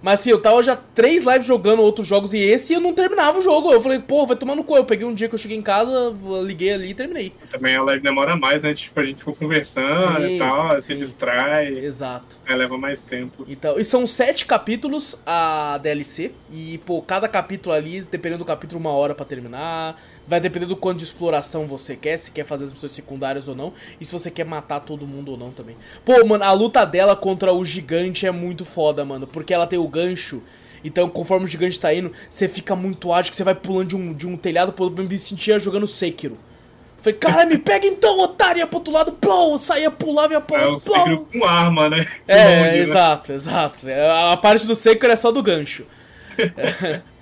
Mas 0.00 0.20
assim, 0.20 0.30
eu 0.30 0.40
tava 0.40 0.62
já 0.62 0.76
três 0.76 1.24
lives 1.24 1.46
jogando 1.46 1.82
outros 1.82 2.06
jogos 2.06 2.32
e 2.32 2.38
esse 2.38 2.72
eu 2.72 2.80
não 2.80 2.92
terminava 2.92 3.38
o 3.38 3.42
jogo. 3.42 3.72
Eu 3.72 3.80
falei, 3.80 3.98
pô, 3.98 4.26
vai 4.26 4.36
tomar 4.36 4.54
no 4.54 4.62
cu. 4.62 4.76
Eu 4.76 4.84
peguei 4.84 5.06
um 5.06 5.14
dia 5.14 5.28
que 5.28 5.34
eu 5.34 5.38
cheguei 5.38 5.56
em 5.56 5.62
casa, 5.62 6.14
liguei 6.44 6.72
ali 6.72 6.90
e 6.90 6.94
terminei. 6.94 7.32
Também 7.50 7.74
a 7.74 7.82
live 7.82 8.02
demora 8.02 8.36
mais, 8.36 8.62
né? 8.62 8.72
Tipo, 8.74 9.00
a 9.00 9.04
gente 9.04 9.18
ficou 9.18 9.34
conversando 9.34 10.26
sim, 10.26 10.36
e 10.36 10.38
tal, 10.38 10.74
sim. 10.76 10.82
se 10.82 10.94
distrai. 10.94 11.78
Exato. 11.78 12.36
Aí 12.46 12.54
leva 12.54 12.78
mais 12.78 13.02
tempo. 13.02 13.44
Então, 13.48 13.78
e 13.78 13.84
são 13.84 14.06
sete 14.06 14.46
capítulos 14.46 15.18
a 15.26 15.78
DLC. 15.78 16.32
E, 16.52 16.78
pô, 16.86 17.02
cada 17.02 17.26
capítulo 17.26 17.74
ali, 17.74 18.00
dependendo 18.02 18.44
do 18.44 18.46
capítulo, 18.46 18.80
uma 18.80 18.90
hora 18.90 19.14
para 19.14 19.26
terminar. 19.26 20.00
Vai 20.28 20.40
depender 20.40 20.66
do 20.66 20.76
quanto 20.76 20.98
de 20.98 21.04
exploração 21.04 21.66
você 21.66 21.96
quer, 21.96 22.18
se 22.18 22.30
quer 22.30 22.44
fazer 22.44 22.64
as 22.64 22.72
missões 22.72 22.92
secundárias 22.92 23.48
ou 23.48 23.54
não, 23.54 23.72
e 23.98 24.04
se 24.04 24.12
você 24.12 24.30
quer 24.30 24.44
matar 24.44 24.80
todo 24.80 25.06
mundo 25.06 25.30
ou 25.30 25.38
não 25.38 25.50
também. 25.50 25.74
Pô, 26.04 26.22
mano, 26.26 26.44
a 26.44 26.52
luta 26.52 26.84
dela 26.84 27.16
contra 27.16 27.52
o 27.52 27.64
gigante 27.64 28.26
é 28.26 28.30
muito 28.30 28.64
foda, 28.66 29.04
mano, 29.06 29.26
porque 29.26 29.54
ela 29.54 29.66
tem 29.66 29.78
o 29.78 29.88
gancho. 29.88 30.42
Então, 30.84 31.08
conforme 31.08 31.46
o 31.46 31.48
gigante 31.48 31.80
tá 31.80 31.92
indo, 31.94 32.12
você 32.28 32.46
fica 32.46 32.76
muito 32.76 33.10
ágil, 33.10 33.30
que 33.30 33.36
você 33.36 33.42
vai 33.42 33.54
pulando 33.54 33.88
de 33.88 33.96
um, 33.96 34.12
de 34.12 34.26
um 34.26 34.36
telhado 34.36 34.70
pro 34.72 34.84
outro, 34.84 35.02
me 35.02 35.18
sentia 35.18 35.58
jogando 35.58 35.86
Sekiro. 35.86 36.38
Falei, 37.00 37.18
cara, 37.18 37.46
me 37.46 37.56
pega 37.56 37.86
então, 37.86 38.18
otário, 38.20 38.58
ia 38.58 38.66
pro 38.66 38.78
outro 38.78 38.92
lado, 38.92 39.12
plou, 39.12 39.56
saía, 39.56 39.90
pulava 39.90 40.32
e 40.32 40.36
ia 40.36 40.40
pro 40.40 40.56
é, 40.56 40.66
outro, 40.66 40.94
É, 40.94 41.12
o 41.14 41.18
com 41.18 41.44
arma, 41.44 41.88
né? 41.88 42.06
De 42.26 42.32
é, 42.34 42.64
longe, 42.64 42.78
exato, 42.78 43.30
né? 43.30 43.36
exato. 43.36 43.86
A 44.30 44.36
parte 44.36 44.66
do 44.66 44.74
Sekiro 44.74 45.12
é 45.12 45.16
só 45.16 45.30
do 45.30 45.42
gancho. 45.42 45.86
é. 46.36 47.00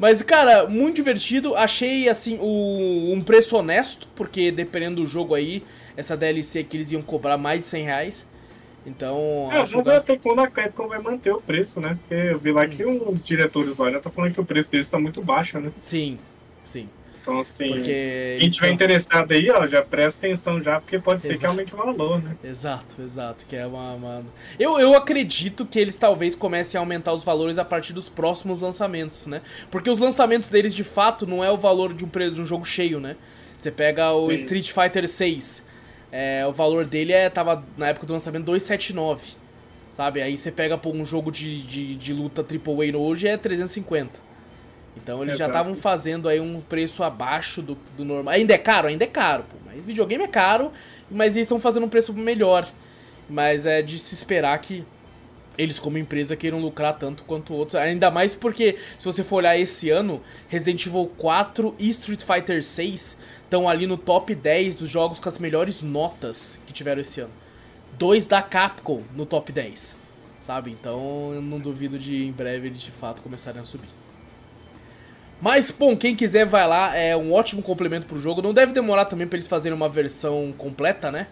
Mas, 0.00 0.22
cara, 0.22 0.66
muito 0.66 0.96
divertido. 0.96 1.54
Achei, 1.54 2.08
assim, 2.08 2.38
o, 2.40 3.12
um 3.12 3.20
preço 3.20 3.54
honesto, 3.54 4.08
porque 4.16 4.50
dependendo 4.50 5.02
do 5.02 5.06
jogo 5.06 5.34
aí, 5.34 5.62
essa 5.94 6.16
DLC 6.16 6.60
aqui 6.60 6.78
eles 6.78 6.90
iam 6.90 7.02
cobrar 7.02 7.36
mais 7.36 7.60
de 7.60 7.66
100 7.66 7.84
reais. 7.84 8.26
Então. 8.86 9.50
É, 9.52 9.94
até 9.94 10.16
quando 10.16 10.38
a 10.38 10.48
Capcom 10.48 10.88
vai 10.88 10.98
manter 11.00 11.32
o 11.32 11.40
preço, 11.42 11.82
né? 11.82 11.98
Porque 12.00 12.14
eu 12.14 12.38
vi 12.38 12.50
lá 12.50 12.66
que 12.66 12.82
um 12.82 13.12
dos 13.12 13.26
diretores 13.26 13.76
lá 13.76 13.90
já 13.90 14.00
tá 14.00 14.08
falando 14.08 14.32
que 14.32 14.40
o 14.40 14.44
preço 14.44 14.70
deles 14.70 14.88
tá 14.88 14.98
muito 14.98 15.20
baixo, 15.20 15.60
né? 15.60 15.70
Sim, 15.82 16.18
sim. 16.64 16.88
Então, 17.20 17.40
assim, 17.40 17.68
porque 17.68 18.36
quem 18.38 18.48
estiver 18.48 18.72
interessado 18.72 19.32
aí, 19.32 19.50
ó, 19.50 19.66
já 19.66 19.82
presta 19.82 20.26
atenção 20.26 20.62
já, 20.62 20.80
porque 20.80 20.98
pode 20.98 21.20
exato. 21.20 21.34
ser 21.34 21.38
que 21.38 21.46
aumente 21.46 21.74
o 21.74 21.76
valor, 21.76 22.22
né? 22.22 22.34
Exato, 22.42 23.02
exato, 23.02 23.44
que 23.46 23.54
é 23.54 23.66
uma... 23.66 23.92
uma... 23.92 24.24
Eu, 24.58 24.78
eu 24.78 24.94
acredito 24.94 25.66
que 25.66 25.78
eles 25.78 25.96
talvez 25.96 26.34
comecem 26.34 26.78
a 26.78 26.82
aumentar 26.82 27.12
os 27.12 27.22
valores 27.22 27.58
a 27.58 27.64
partir 27.64 27.92
dos 27.92 28.08
próximos 28.08 28.62
lançamentos, 28.62 29.26
né? 29.26 29.42
Porque 29.70 29.90
os 29.90 29.98
lançamentos 29.98 30.48
deles, 30.48 30.74
de 30.74 30.84
fato, 30.84 31.26
não 31.26 31.44
é 31.44 31.50
o 31.50 31.58
valor 31.58 31.92
de 31.92 32.04
um, 32.04 32.08
de 32.08 32.40
um 32.40 32.46
jogo 32.46 32.64
cheio, 32.64 32.98
né? 32.98 33.16
Você 33.58 33.70
pega 33.70 34.10
o 34.12 34.28
Sim. 34.30 34.34
Street 34.36 34.70
Fighter 34.72 35.06
6, 35.06 35.66
é, 36.10 36.46
o 36.46 36.52
valor 36.52 36.86
dele 36.86 37.12
é, 37.12 37.28
tava, 37.28 37.62
na 37.76 37.88
época 37.88 38.06
do 38.06 38.14
lançamento, 38.14 38.46
279, 38.46 39.32
sabe? 39.92 40.22
Aí 40.22 40.38
você 40.38 40.50
pega 40.50 40.78
por 40.78 40.94
um 40.94 41.04
jogo 41.04 41.30
de, 41.30 41.62
de, 41.62 41.94
de 41.94 42.12
luta 42.14 42.40
AAA 42.42 42.96
hoje, 42.96 43.28
é 43.28 43.36
350. 43.36 44.29
Então 45.02 45.22
eles 45.22 45.34
Exato. 45.34 45.52
já 45.52 45.58
estavam 45.58 45.74
fazendo 45.74 46.28
aí 46.28 46.40
um 46.40 46.60
preço 46.60 47.02
abaixo 47.02 47.62
do, 47.62 47.76
do 47.96 48.04
normal. 48.04 48.34
Ainda 48.34 48.54
é 48.54 48.58
caro? 48.58 48.88
Ainda 48.88 49.04
é 49.04 49.08
caro, 49.08 49.44
pô. 49.44 49.56
Mas 49.66 49.84
videogame 49.84 50.24
é 50.24 50.28
caro, 50.28 50.72
mas 51.10 51.34
eles 51.34 51.46
estão 51.46 51.60
fazendo 51.60 51.86
um 51.86 51.88
preço 51.88 52.12
melhor. 52.12 52.68
Mas 53.28 53.66
é 53.66 53.80
de 53.80 53.98
se 53.98 54.14
esperar 54.14 54.58
que 54.58 54.84
eles 55.56 55.78
como 55.78 55.98
empresa 55.98 56.36
queiram 56.36 56.60
lucrar 56.60 56.98
tanto 56.98 57.22
quanto 57.24 57.54
outros. 57.54 57.74
Ainda 57.74 58.10
mais 58.10 58.34
porque, 58.34 58.78
se 58.98 59.04
você 59.04 59.22
for 59.22 59.36
olhar 59.36 59.58
esse 59.58 59.90
ano, 59.90 60.20
Resident 60.48 60.86
Evil 60.86 61.10
4 61.18 61.74
e 61.78 61.88
Street 61.90 62.22
Fighter 62.22 62.64
6 62.64 63.18
estão 63.44 63.68
ali 63.68 63.86
no 63.86 63.98
top 63.98 64.34
10 64.34 64.78
dos 64.78 64.88
jogos 64.88 65.20
com 65.20 65.28
as 65.28 65.38
melhores 65.38 65.82
notas 65.82 66.58
que 66.66 66.72
tiveram 66.72 67.00
esse 67.02 67.20
ano. 67.20 67.32
Dois 67.98 68.26
da 68.26 68.40
Capcom 68.40 69.02
no 69.14 69.26
top 69.26 69.52
10, 69.52 69.96
sabe? 70.40 70.70
Então 70.70 71.32
eu 71.34 71.42
não 71.42 71.58
duvido 71.58 71.98
de 71.98 72.24
em 72.24 72.32
breve 72.32 72.68
eles 72.68 72.80
de 72.80 72.90
fato 72.90 73.20
começarem 73.20 73.60
a 73.60 73.64
subir. 73.64 73.99
Mas, 75.40 75.70
bom, 75.70 75.96
quem 75.96 76.14
quiser 76.14 76.44
vai 76.44 76.66
lá, 76.68 76.94
é 76.94 77.16
um 77.16 77.32
ótimo 77.32 77.62
complemento 77.62 78.06
pro 78.06 78.18
jogo. 78.18 78.42
Não 78.42 78.52
deve 78.52 78.72
demorar 78.72 79.06
também 79.06 79.26
pra 79.26 79.36
eles 79.36 79.48
fazerem 79.48 79.74
uma 79.74 79.88
versão 79.88 80.52
completa, 80.56 81.10
né? 81.10 81.26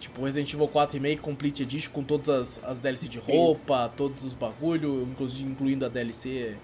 Tipo 0.00 0.24
Resident 0.24 0.52
Evil 0.52 0.66
4 0.66 0.94
Remake 0.94 1.22
Complete 1.22 1.62
Edition 1.62 1.92
com 1.92 2.02
todas 2.02 2.28
as, 2.28 2.64
as 2.64 2.80
DLC 2.80 3.08
de 3.08 3.20
roupa, 3.20 3.84
Sim. 3.84 3.92
todos 3.96 4.24
os 4.24 4.34
bagulho, 4.34 5.06
inclusive 5.08 5.48
incluindo 5.48 5.86
a 5.86 5.88
DLC 5.88 6.54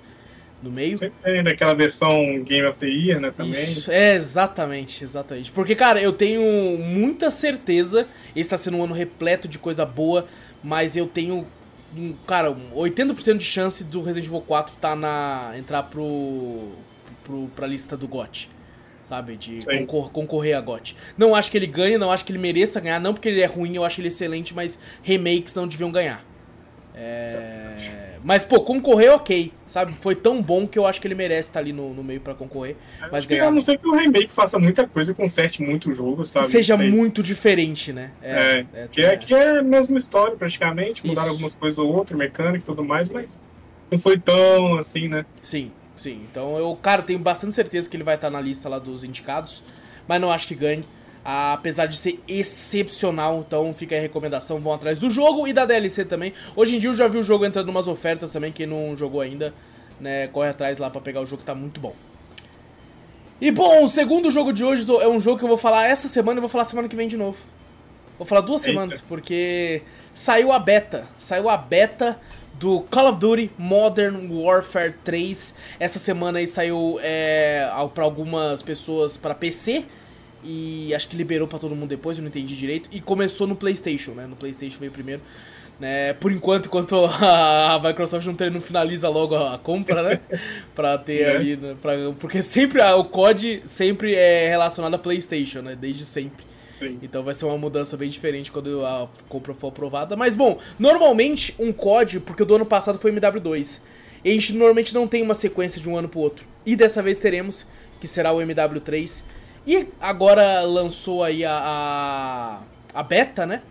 no 0.61 0.73
meio. 0.73 0.99
Sempre 0.99 1.23
tem 1.23 1.43
naquela 1.45 1.73
versão 1.73 2.43
Game 2.43 2.67
of 2.67 2.77
the 2.79 2.89
Year, 2.89 3.21
né, 3.21 3.31
também. 3.31 3.53
Isso, 3.53 3.93
é, 3.93 4.17
exatamente, 4.17 5.05
exatamente. 5.05 5.53
Porque, 5.53 5.77
cara, 5.77 6.03
eu 6.03 6.13
tenho 6.13 6.43
muita 6.79 7.31
certeza, 7.31 8.09
esse 8.35 8.51
tá 8.51 8.59
sendo 8.59 8.79
um 8.79 8.83
ano 8.83 8.93
repleto 8.93 9.47
de 9.47 9.57
coisa 9.57 9.87
boa, 9.87 10.27
mas 10.61 10.97
eu 10.97 11.07
tenho 11.07 11.47
cara, 12.27 12.55
80% 12.75 13.39
de 13.39 13.45
chance 13.45 13.85
do 13.85 14.03
Resident 14.03 14.27
Evil 14.27 14.41
4 14.43 14.75
tá 14.81 14.95
na 14.95 15.53
entrar 15.57 15.85
pro 15.85 16.73
pro, 17.29 17.49
pra 17.55 17.67
lista 17.67 17.97
do 17.97 18.09
GOT. 18.09 18.49
Sabe? 19.05 19.37
De 19.37 19.59
concor 19.65 20.11
concorrer 20.11 20.57
a 20.57 20.61
GOT. 20.61 20.97
Não 21.17 21.35
acho 21.35 21.51
que 21.51 21.57
ele 21.57 21.67
ganhe, 21.67 21.97
não 21.97 22.11
acho 22.11 22.25
que 22.25 22.33
ele 22.33 22.39
mereça 22.39 22.81
ganhar. 22.81 23.01
Não 23.01 23.15
porque 23.15 23.29
ele 23.29 23.41
é 23.41 23.47
ruim, 23.47 23.77
eu 23.77 23.85
acho 23.85 24.01
ele 24.01 24.09
excelente, 24.09 24.55
mas 24.55 24.79
remakes 25.03 25.55
não 25.55 25.67
deviam 25.67 25.91
ganhar. 25.91 26.25
É... 26.95 28.09
Mas, 28.25 28.45
pô, 28.45 28.61
concorrer 28.61 29.13
ok, 29.13 29.53
sabe? 29.67 29.95
Foi 30.01 30.15
tão 30.15 30.43
bom 30.43 30.67
que 30.67 30.79
eu 30.79 30.85
acho 30.85 31.01
que 31.01 31.07
ele 31.07 31.15
merece 31.15 31.49
estar 31.49 31.61
ali 31.61 31.73
no, 31.73 31.95
no 31.95 32.03
meio 32.03 32.21
para 32.21 32.35
concorrer. 32.35 32.77
Eu 33.01 33.09
mas 33.13 33.25
ganhar... 33.25 33.47
a 33.47 33.51
não 33.51 33.61
ser 33.61 33.79
que 33.79 33.87
o 33.87 33.95
remake 33.95 34.33
faça 34.33 34.59
muita 34.59 34.87
coisa, 34.87 35.15
conserte 35.15 35.63
muito 35.63 35.91
o 35.91 35.93
jogo, 35.93 36.25
sabe? 36.25 36.47
Seja 36.47 36.77
muito 36.77 37.23
diferente, 37.23 37.93
né? 37.93 38.11
É, 38.21 38.33
é, 38.33 38.67
é 38.75 38.89
que, 38.89 39.01
é 39.01 39.17
que 39.17 39.35
é 39.35 39.59
a 39.59 39.63
mesma 39.63 39.97
história 39.97 40.37
praticamente, 40.37 41.07
mudaram 41.07 41.29
Isso. 41.29 41.37
algumas 41.37 41.55
coisas 41.55 41.79
ou 41.79 41.95
outra, 41.95 42.17
mecânica 42.17 42.65
e 42.65 42.67
tudo 42.67 42.85
mais, 42.85 43.09
mas 43.09 43.41
não 43.91 43.99
foi 43.99 44.19
tão 44.19 44.77
assim, 44.77 45.09
né? 45.09 45.25
Sim, 45.41 45.71
Sim, 45.99 46.27
então 46.31 46.57
eu, 46.57 46.75
cara, 46.81 47.03
tenho 47.03 47.19
bastante 47.19 47.55
certeza 47.55 47.91
que 47.91 47.97
ele 47.97 48.05
vai 48.05 48.15
estar 48.15 48.31
na 48.31 48.41
lista 48.41 48.69
lá 48.71 48.79
dos 48.79 49.05
indicados, 49.05 49.63
mas 50.07 50.19
não 50.19 50.31
acho 50.31 50.47
que 50.47 50.55
ganhe. 50.55 50.83
apesar 51.25 51.85
de 51.87 51.97
ser 51.99 52.23
excepcional. 52.27 53.45
Então 53.47 53.75
fica 53.75 53.95
aí 53.95 53.99
a 53.99 54.03
recomendação, 54.03 54.59
vão 54.59 54.73
atrás 54.73 55.01
do 55.01 55.11
jogo 55.11 55.47
e 55.47 55.53
da 55.53 55.67
DLC 55.67 56.05
também. 56.07 56.33
Hoje 56.57 56.77
em 56.77 56.79
dia 56.79 56.89
eu 56.89 56.95
já 56.95 57.07
vi 57.07 57.19
o 57.19 57.23
jogo 57.23 57.45
entrando 57.45 57.69
umas 57.69 57.87
ofertas 57.87 58.33
também, 58.33 58.51
quem 58.51 58.67
não 58.67 58.97
jogou 58.97 59.21
ainda, 59.21 59.53
né, 60.01 60.29
corre 60.29 60.49
atrás 60.49 60.79
lá 60.79 60.89
pra 60.89 61.01
pegar 61.03 61.21
o 61.21 61.27
jogo 61.27 61.41
que 61.41 61.47
tá 61.47 61.55
muito 61.55 61.81
bom. 61.81 61.95
E 63.41 63.51
bom, 63.51 63.85
o 63.85 63.89
segundo 63.89 64.31
jogo 64.31 64.53
de 64.53 64.65
hoje 64.65 64.87
é 65.01 65.07
um 65.07 65.21
jogo 65.21 65.39
que 65.39 65.45
eu 65.45 65.49
vou 65.49 65.59
falar 65.59 65.87
essa 65.87 66.09
semana 66.09 66.39
e 66.39 66.41
vou 66.41 66.49
falar 66.49 66.65
semana 66.65 66.89
que 66.89 66.97
vem 66.97 67.07
de 67.07 67.17
novo. 67.17 67.39
Vou 68.17 68.27
falar 68.27 68.41
duas 68.41 68.63
Eita. 68.63 68.73
semanas, 68.73 69.01
porque 69.01 69.83
saiu 70.13 70.51
a 70.51 70.59
beta. 70.59 71.05
Saiu 71.19 71.49
a 71.49 71.57
beta 71.57 72.19
do 72.59 72.81
Call 72.91 73.09
of 73.09 73.19
Duty 73.19 73.51
Modern 73.57 74.29
Warfare 74.31 74.95
3. 75.05 75.55
Essa 75.79 75.99
semana 75.99 76.39
aí 76.39 76.47
saiu 76.47 76.99
é, 77.03 77.69
para 77.95 78.05
algumas 78.05 78.63
pessoas 78.63 79.17
para 79.17 79.35
PC 79.35 79.85
e 80.43 80.95
acho 80.95 81.09
que 81.09 81.17
liberou 81.17 81.47
para 81.47 81.59
todo 81.59 81.75
mundo 81.75 81.89
depois, 81.89 82.17
eu 82.17 82.23
não 82.23 82.29
entendi 82.29 82.57
direito. 82.57 82.89
E 82.93 83.01
começou 83.01 83.47
no 83.47 83.57
PlayStation, 83.57 84.13
né? 84.13 84.27
No 84.27 84.37
PlayStation 84.37 84.79
veio 84.79 84.93
primeiro. 84.93 85.23
Né, 85.79 86.13
por 86.15 86.33
enquanto, 86.33 86.67
enquanto 86.67 86.97
a 87.23 87.81
Microsoft 87.81 88.27
não, 88.27 88.35
tem, 88.35 88.51
não 88.51 88.61
finaliza 88.61 89.09
logo 89.09 89.37
a 89.37 89.57
compra, 89.59 90.03
né? 90.03 90.21
pra 90.75 90.99
ter 90.99 91.23
é. 91.23 91.37
ali. 91.37 91.57
Né, 91.57 91.77
pra, 91.81 91.93
porque 92.19 92.43
sempre 92.43 92.83
o 92.83 93.05
COD 93.05 93.63
sempre 93.65 94.15
é 94.15 94.49
relacionado 94.49 94.95
a 94.95 94.99
PlayStation, 94.99 95.61
né? 95.61 95.77
Desde 95.81 96.05
sempre. 96.05 96.48
Sim. 96.79 96.99
Então 97.03 97.23
vai 97.23 97.35
ser 97.35 97.45
uma 97.45 97.59
mudança 97.59 97.97
bem 97.97 98.09
diferente 98.09 98.53
quando 98.53 98.85
a 98.85 99.09
compra 99.29 99.53
for 99.55 99.69
aprovada. 99.69 100.17
Mas 100.17 100.37
bom, 100.37 100.59
normalmente 100.79 101.55
um 101.59 101.73
COD, 101.73 102.21
porque 102.21 102.43
o 102.43 102.47
do 102.47 102.55
ano 102.55 102.67
passado 102.67 102.99
foi 102.99 103.13
MW2. 103.13 103.81
E 104.25 104.31
a 104.31 104.33
gente 104.33 104.53
normalmente 104.53 104.95
não 104.95 105.07
tem 105.07 105.23
uma 105.23 105.35
sequência 105.35 105.81
de 105.81 105.89
um 105.89 105.97
ano 105.97 106.09
pro 106.09 106.21
outro. 106.21 106.47
E 106.65 106.77
dessa 106.77 107.03
vez 107.03 107.19
teremos, 107.19 107.67
que 108.01 108.07
será 108.07 108.33
o 108.33 108.39
MW3. 108.39 109.23
E 109.67 109.89
agora 110.01 110.63
lançou 110.63 111.23
aí 111.23 111.45
a, 111.45 111.53
a, 111.53 112.61
a 112.95 113.03
beta, 113.03 113.45
né? 113.45 113.63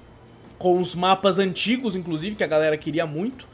com 0.57 0.79
os 0.79 0.95
mapas 0.95 1.39
antigos, 1.39 1.95
inclusive, 1.95 2.35
que 2.35 2.43
a 2.43 2.47
galera 2.47 2.77
queria 2.77 3.05
muito. 3.05 3.47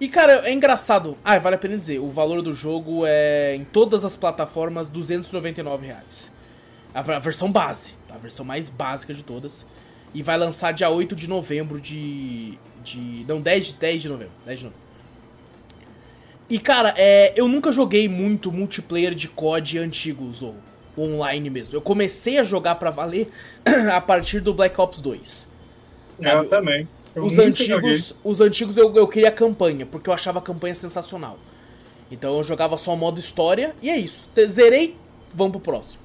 E, 0.00 0.08
cara, 0.08 0.48
é 0.48 0.52
engraçado. 0.52 1.16
Ah, 1.24 1.38
vale 1.38 1.56
a 1.56 1.58
pena 1.58 1.76
dizer, 1.76 1.98
o 1.98 2.10
valor 2.10 2.42
do 2.42 2.52
jogo 2.52 3.04
é, 3.06 3.54
em 3.54 3.64
todas 3.64 4.04
as 4.04 4.16
plataformas, 4.16 4.88
299 4.88 5.86
reais. 5.86 6.32
A, 6.94 7.02
versão 7.18 7.50
base? 7.50 7.94
A 8.16 8.20
versão 8.20 8.44
mais 8.44 8.68
básica 8.68 9.14
de 9.14 9.22
todas. 9.22 9.66
E 10.14 10.22
vai 10.22 10.36
lançar 10.36 10.72
dia 10.72 10.88
8 10.88 11.14
de 11.14 11.28
novembro 11.28 11.80
de... 11.80 12.58
de 12.82 13.24
não, 13.28 13.40
10 13.40 13.66
de, 13.66 13.74
10 13.74 14.02
de 14.02 14.08
novembro. 14.08 14.32
10 14.44 14.58
de 14.58 14.64
novembro. 14.66 14.86
E, 16.48 16.58
cara, 16.58 16.94
é, 16.96 17.32
eu 17.36 17.48
nunca 17.48 17.72
joguei 17.72 18.08
muito 18.08 18.52
multiplayer 18.52 19.14
de 19.14 19.28
COD 19.28 19.78
antigos, 19.78 20.42
ou 20.42 20.54
online 20.96 21.50
mesmo. 21.50 21.76
Eu 21.76 21.80
comecei 21.80 22.38
a 22.38 22.44
jogar 22.44 22.76
para 22.76 22.90
valer 22.90 23.30
a 23.92 24.00
partir 24.00 24.40
do 24.40 24.54
Black 24.54 24.80
Ops 24.80 25.00
2. 25.00 25.48
Sabe? 26.20 26.44
Eu 26.44 26.48
também. 26.48 26.88
Eu 27.14 27.24
os 27.24 27.38
antigos, 27.38 28.14
os 28.22 28.40
antigos 28.40 28.76
eu, 28.76 28.94
eu 28.94 29.08
queria 29.08 29.30
campanha, 29.30 29.86
porque 29.86 30.08
eu 30.08 30.14
achava 30.14 30.38
a 30.38 30.42
campanha 30.42 30.74
sensacional. 30.74 31.38
Então 32.10 32.36
eu 32.36 32.44
jogava 32.44 32.76
só 32.76 32.94
modo 32.94 33.18
história 33.18 33.74
e 33.82 33.90
é 33.90 33.96
isso. 33.96 34.28
Zerei, 34.46 34.96
vamos 35.34 35.52
pro 35.52 35.60
próximo. 35.60 36.02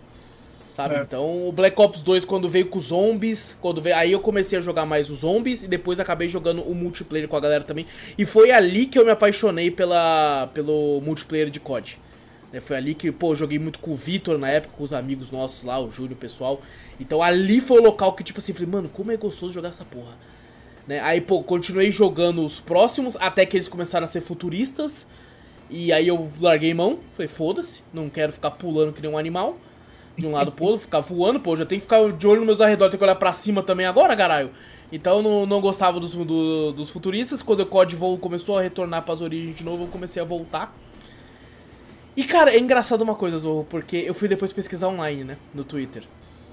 Sabe? 0.71 0.95
É. 0.95 1.01
Então 1.01 1.47
o 1.47 1.51
Black 1.51 1.79
Ops 1.79 2.01
2 2.01 2.25
quando 2.25 2.47
veio 2.47 2.67
com 2.67 2.77
os 2.77 2.85
zombies, 2.85 3.57
quando 3.61 3.81
veio, 3.81 3.95
aí 3.95 4.11
eu 4.11 4.19
comecei 4.19 4.57
a 4.57 4.61
jogar 4.61 4.85
mais 4.85 5.09
os 5.09 5.19
zombies 5.19 5.63
e 5.63 5.67
depois 5.67 5.99
acabei 5.99 6.29
jogando 6.29 6.61
o 6.61 6.73
multiplayer 6.73 7.27
com 7.27 7.35
a 7.35 7.39
galera 7.39 7.63
também. 7.63 7.85
E 8.17 8.25
foi 8.25 8.51
ali 8.51 8.85
que 8.85 8.97
eu 8.97 9.05
me 9.05 9.11
apaixonei 9.11 9.69
pela 9.69 10.49
pelo 10.53 11.01
multiplayer 11.01 11.49
de 11.49 11.59
COD. 11.59 11.99
Né, 12.51 12.59
foi 12.59 12.75
ali 12.75 12.93
que, 12.93 13.11
pô, 13.11 13.31
eu 13.31 13.35
joguei 13.35 13.57
muito 13.57 13.79
com 13.79 13.91
o 13.91 13.95
Vitor 13.95 14.37
na 14.37 14.49
época, 14.49 14.73
com 14.77 14.83
os 14.83 14.93
amigos 14.93 15.31
nossos 15.31 15.63
lá, 15.63 15.79
o 15.79 15.89
Júlio, 15.89 16.13
o 16.13 16.19
pessoal. 16.19 16.61
Então 16.99 17.23
ali 17.23 17.61
foi 17.61 17.79
o 17.79 17.83
local 17.83 18.13
que, 18.13 18.23
tipo 18.23 18.39
assim, 18.39 18.53
falei, 18.53 18.69
mano, 18.69 18.89
como 18.89 19.11
é 19.11 19.17
gostoso 19.17 19.53
jogar 19.53 19.69
essa 19.69 19.85
porra. 19.85 20.17
Né? 20.87 20.99
Aí, 20.99 21.21
pô, 21.21 21.43
continuei 21.43 21.91
jogando 21.91 22.43
os 22.43 22.59
próximos, 22.59 23.15
até 23.17 23.45
que 23.45 23.55
eles 23.55 23.69
começaram 23.69 24.03
a 24.05 24.07
ser 24.07 24.21
futuristas. 24.21 25.07
E 25.69 25.93
aí 25.93 26.07
eu 26.07 26.29
larguei 26.41 26.73
mão, 26.73 26.99
falei, 27.13 27.29
foda-se, 27.29 27.81
não 27.93 28.09
quero 28.09 28.33
ficar 28.33 28.51
pulando 28.51 28.91
que 28.91 29.01
nem 29.01 29.09
um 29.09 29.17
animal. 29.17 29.57
De 30.17 30.27
um 30.27 30.31
lado 30.31 30.51
pro 30.51 30.65
outro, 30.65 30.81
ficar 30.81 30.99
voando, 30.99 31.39
pô, 31.39 31.55
já 31.55 31.65
tenho 31.65 31.79
que 31.79 31.85
ficar 31.85 32.11
de 32.11 32.27
olho 32.27 32.39
nos 32.39 32.47
meus 32.47 32.61
arredores, 32.61 32.91
tenho 32.91 32.99
que 32.99 33.03
olhar 33.03 33.15
pra 33.15 33.33
cima 33.33 33.63
também 33.63 33.85
agora, 33.85 34.15
caralho. 34.15 34.51
Então 34.91 35.17
eu 35.17 35.23
não, 35.23 35.45
não 35.45 35.61
gostava 35.61 35.99
dos, 35.99 36.13
do, 36.13 36.71
dos 36.73 36.89
futuristas. 36.89 37.41
Quando 37.41 37.61
o 37.61 37.65
COD 37.65 37.95
Voo 37.95 38.17
começou 38.17 38.57
a 38.57 38.61
retornar 38.61 39.03
para 39.03 39.13
as 39.13 39.21
origens 39.21 39.55
de 39.55 39.63
novo, 39.63 39.85
eu 39.85 39.87
comecei 39.87 40.21
a 40.21 40.25
voltar. 40.25 40.75
E 42.15 42.25
cara, 42.25 42.53
é 42.53 42.59
engraçado 42.59 43.01
uma 43.01 43.15
coisa, 43.15 43.37
Zorro, 43.37 43.65
porque 43.69 43.95
eu 43.95 44.13
fui 44.13 44.27
depois 44.27 44.51
pesquisar 44.51 44.89
online, 44.89 45.23
né? 45.23 45.37
No 45.53 45.63
Twitter. 45.63 46.03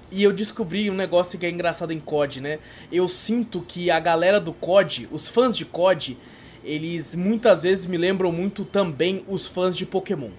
E 0.09 0.23
eu 0.23 0.31
descobri 0.31 0.89
um 0.89 0.95
negócio 0.95 1.37
que 1.37 1.45
é 1.45 1.49
engraçado 1.49 1.91
em 1.91 1.99
COD, 1.99 2.41
né? 2.41 2.59
Eu 2.91 3.07
sinto 3.07 3.61
que 3.61 3.91
a 3.91 3.99
galera 3.99 4.39
do 4.39 4.53
COD, 4.53 5.09
os 5.11 5.27
fãs 5.27 5.55
de 5.55 5.65
COD, 5.65 6.17
eles 6.63 7.13
muitas 7.13 7.63
vezes 7.63 7.87
me 7.87 7.97
lembram 7.97 8.31
muito 8.31 8.63
também 8.63 9.23
os 9.27 9.47
fãs 9.47 9.75
de 9.75 9.85
Pokémon. 9.85 10.29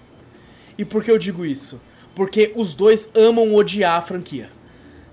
E 0.76 0.84
por 0.84 1.04
que 1.04 1.10
eu 1.10 1.18
digo 1.18 1.44
isso? 1.44 1.80
Porque 2.14 2.52
os 2.54 2.74
dois 2.74 3.08
amam 3.14 3.54
odiar 3.54 3.94
a 3.94 4.02
franquia. 4.02 4.48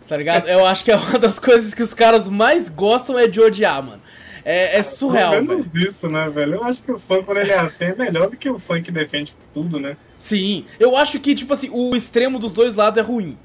Tá 0.07 0.15
ligado? 0.15 0.47
Eu 0.47 0.65
acho 0.65 0.85
que 0.85 0.91
é 0.91 0.95
uma 0.95 1.19
das 1.19 1.39
coisas 1.39 1.73
que 1.73 1.83
os 1.83 1.93
caras 1.93 2.29
mais 2.29 2.69
gostam 2.69 3.19
é 3.19 3.27
de 3.27 3.41
odiar, 3.41 3.83
mano. 3.83 4.01
É, 4.45 4.77
é 4.77 4.83
surreal. 4.83 5.31
Pelo 5.31 5.45
menos 5.45 5.75
isso, 5.75 6.07
né, 6.07 6.29
velho? 6.29 6.55
Eu 6.55 6.63
acho 6.63 6.81
que 6.81 6.91
o 6.91 6.97
fã, 6.97 7.21
quando 7.21 7.39
ele 7.39 7.51
é 7.51 7.59
assim, 7.59 7.83
é 7.83 7.95
melhor 7.95 8.29
do 8.29 8.37
que 8.37 8.49
o 8.49 8.57
fã 8.57 8.81
que 8.81 8.89
defende 8.89 9.35
tudo, 9.53 9.77
né? 9.77 9.97
Sim. 10.17 10.65
Eu 10.79 10.95
acho 10.95 11.19
que, 11.19 11.35
tipo 11.35 11.51
assim, 11.51 11.69
o 11.69 11.93
extremo 11.93 12.39
dos 12.39 12.53
dois 12.53 12.77
lados 12.77 12.97
é 12.97 13.01
ruim. 13.01 13.37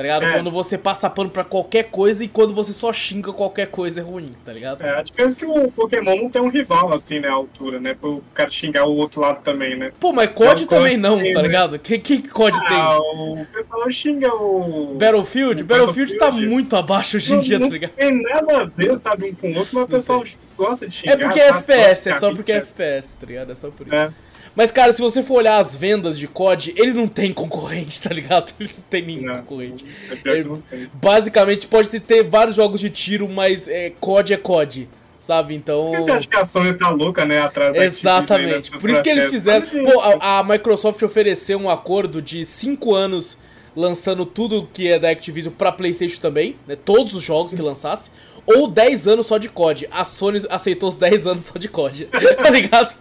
Tá 0.00 0.02
ligado? 0.02 0.24
É. 0.24 0.32
Quando 0.32 0.50
você 0.50 0.78
passa 0.78 1.10
pano 1.10 1.28
pra 1.28 1.44
qualquer 1.44 1.90
coisa 1.90 2.24
e 2.24 2.28
quando 2.28 2.54
você 2.54 2.72
só 2.72 2.90
xinga 2.90 3.34
qualquer 3.34 3.66
coisa 3.66 4.00
é 4.00 4.02
ruim, 4.02 4.32
tá 4.42 4.50
ligado? 4.50 4.82
É, 4.82 4.98
a 4.98 5.02
diferença 5.02 5.36
é 5.36 5.38
que 5.40 5.44
o 5.44 5.70
Pokémon 5.70 6.22
não 6.22 6.30
tem 6.30 6.40
um 6.40 6.48
rival, 6.48 6.94
assim, 6.94 7.20
né, 7.20 7.28
a 7.28 7.34
altura, 7.34 7.78
né? 7.78 7.92
Pro 7.92 8.24
cara 8.32 8.48
xingar 8.48 8.86
o 8.86 8.96
outro 8.96 9.20
lado 9.20 9.42
também, 9.42 9.76
né? 9.76 9.92
Pô, 10.00 10.10
mas 10.10 10.30
COD 10.30 10.66
também 10.66 10.96
não, 10.96 11.18
tem, 11.18 11.34
tá 11.34 11.42
né? 11.42 11.48
ligado? 11.48 11.78
Que, 11.78 11.98
que 11.98 12.26
COD 12.26 12.56
ah, 12.62 12.68
tem? 12.68 13.42
o 13.42 13.46
pessoal 13.52 13.90
xinga 13.90 14.34
o... 14.34 14.94
Battlefield? 14.94 15.64
O 15.64 15.66
Battlefield, 15.66 16.16
Battlefield 16.16 16.18
tá 16.18 16.30
muito 16.32 16.76
abaixo 16.76 17.18
hoje 17.18 17.34
em 17.34 17.40
dia, 17.40 17.60
tá 17.60 17.68
ligado? 17.68 17.90
Não 17.90 18.08
tem 18.08 18.22
nada 18.22 18.58
a 18.62 18.64
ver, 18.64 18.98
sabe, 18.98 19.28
um 19.28 19.34
com 19.34 19.52
o 19.52 19.58
outro, 19.58 19.74
mas 19.74 19.84
o 19.84 19.86
pessoal 19.86 20.24
gosta 20.56 20.88
de 20.88 20.94
xingar. 20.94 21.12
É 21.12 21.16
porque 21.18 21.40
é 21.40 21.48
FPS, 21.48 22.08
é 22.08 22.12
só 22.14 22.34
porque 22.34 22.52
é 22.52 22.56
FPS, 22.56 23.18
tá 23.20 23.26
ligado? 23.26 23.52
É 23.52 23.54
só 23.54 23.68
por 23.70 23.86
isso. 23.86 23.94
É. 23.94 24.10
Mas, 24.54 24.70
cara, 24.70 24.92
se 24.92 25.00
você 25.00 25.22
for 25.22 25.38
olhar 25.38 25.58
as 25.58 25.76
vendas 25.76 26.18
de 26.18 26.26
COD, 26.26 26.74
ele 26.76 26.92
não 26.92 27.06
tem 27.06 27.32
concorrente, 27.32 28.00
tá 28.00 28.10
ligado? 28.10 28.52
Ele 28.58 28.70
não 28.76 28.84
tem 28.90 29.02
nenhum 29.06 29.22
não, 29.22 29.36
concorrente. 29.38 29.86
É 30.24 30.30
ele, 30.30 30.50
basicamente, 30.92 31.66
pode 31.66 31.88
ter, 31.88 32.00
ter, 32.00 32.22
vários 32.24 32.56
jogos 32.56 32.80
de 32.80 32.90
tiro, 32.90 33.28
mas 33.28 33.68
é, 33.68 33.92
COD 34.00 34.34
é 34.34 34.36
COD. 34.36 34.88
Sabe, 35.20 35.54
então. 35.54 35.90
Por 35.90 35.98
que 35.98 36.02
você 36.04 36.10
acha 36.12 36.28
que 36.28 36.36
a 36.36 36.44
Sony 36.46 36.72
tá 36.72 36.88
louca, 36.88 37.26
né? 37.26 37.42
Atrás 37.42 37.74
da 37.74 37.84
Exatamente. 37.84 38.70
Por 38.70 38.88
isso 38.88 39.02
que 39.02 39.10
eles 39.10 39.26
fizeram. 39.26 39.66
Pô, 39.84 40.00
a, 40.00 40.38
a 40.38 40.44
Microsoft 40.44 41.02
ofereceu 41.02 41.58
um 41.58 41.68
acordo 41.68 42.22
de 42.22 42.46
5 42.46 42.94
anos 42.94 43.36
lançando 43.76 44.24
tudo 44.26 44.68
que 44.72 44.88
é 44.88 44.98
da 44.98 45.10
Activision 45.10 45.52
pra 45.52 45.70
PlayStation 45.70 46.20
também, 46.20 46.56
né? 46.66 46.74
Todos 46.74 47.14
os 47.14 47.22
jogos 47.22 47.54
que 47.54 47.60
lançasse 47.60 48.10
ou 48.46 48.68
10 48.68 49.08
anos 49.08 49.26
só 49.26 49.38
de 49.38 49.48
COD. 49.48 49.88
A 49.90 50.04
Sony 50.04 50.40
aceitou 50.48 50.88
os 50.88 50.96
10 50.96 51.26
anos 51.26 51.44
só 51.44 51.58
de 51.58 51.68
COD. 51.68 52.06
tá 52.42 52.50
ligado? 52.50 52.94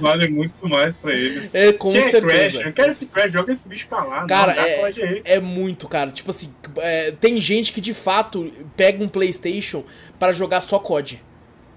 Vale 0.00 0.28
muito 0.28 0.68
mais 0.68 0.96
pra 0.96 1.12
eles. 1.12 1.54
É, 1.54 1.72
com 1.72 1.92
Quem 1.92 2.02
certeza. 2.02 2.26
É 2.26 2.50
Crash? 2.50 2.66
Eu 2.66 2.72
quero 2.72 2.90
esse 2.90 3.06
Crash, 3.06 3.32
joga 3.32 3.52
esse 3.52 3.68
bicho 3.68 3.88
pra 3.88 4.04
lá. 4.04 4.26
Cara, 4.26 4.54
não, 4.54 4.62
é, 4.62 5.20
é 5.24 5.40
muito, 5.40 5.88
cara. 5.88 6.10
Tipo 6.10 6.30
assim, 6.30 6.52
é, 6.78 7.12
tem 7.12 7.40
gente 7.40 7.72
que 7.72 7.80
de 7.80 7.94
fato 7.94 8.50
pega 8.76 9.02
um 9.02 9.08
PlayStation 9.08 9.84
para 10.18 10.32
jogar 10.32 10.60
só 10.60 10.78
COD. 10.78 11.22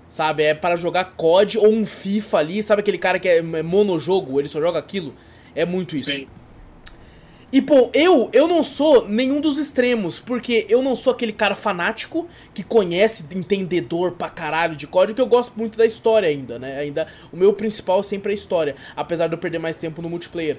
Sabe? 0.10 0.44
É 0.44 0.54
para 0.54 0.76
jogar 0.76 1.06
COD 1.16 1.58
ou 1.58 1.74
um 1.74 1.86
FIFA 1.86 2.38
ali. 2.38 2.62
Sabe 2.62 2.82
aquele 2.82 3.00
cara 3.00 3.18
que 3.20 3.28
é 3.28 3.42
monojogo, 3.42 4.40
ele 4.40 4.48
só 4.48 4.62
joga 4.62 4.78
aquilo? 4.78 5.16
É 5.56 5.66
muito 5.66 5.96
isso. 5.96 6.12
Sim. 6.12 6.28
E, 7.54 7.62
pô, 7.62 7.92
eu, 7.94 8.32
eu 8.34 8.48
não 8.48 8.64
sou 8.64 9.08
nenhum 9.08 9.40
dos 9.40 9.60
extremos, 9.60 10.20
porque 10.20 10.66
eu 10.70 10.82
não 10.82 10.96
sou 10.96 11.14
aquele 11.14 11.32
cara 11.32 11.54
fanático 11.54 12.28
que 12.52 12.64
conhece, 12.64 13.26
entendedor 13.32 14.14
pra 14.14 14.28
caralho 14.28 14.76
de 14.76 14.88
código, 14.88 15.18
que 15.18 15.22
eu 15.22 15.28
gosto 15.28 15.54
muito 15.56 15.78
da 15.78 15.86
história 15.86 16.28
ainda, 16.28 16.58
né? 16.58 16.80
Ainda, 16.80 17.06
o 17.32 17.38
meu 17.38 17.54
principal 17.54 18.00
é 18.00 18.04
sempre 18.04 18.32
a 18.32 18.34
história, 18.34 18.76
apesar 18.96 19.28
de 19.28 19.36
eu 19.36 19.38
perder 19.38 19.60
mais 19.60 19.78
tempo 19.78 20.02
no 20.02 20.10
multiplayer. 20.10 20.58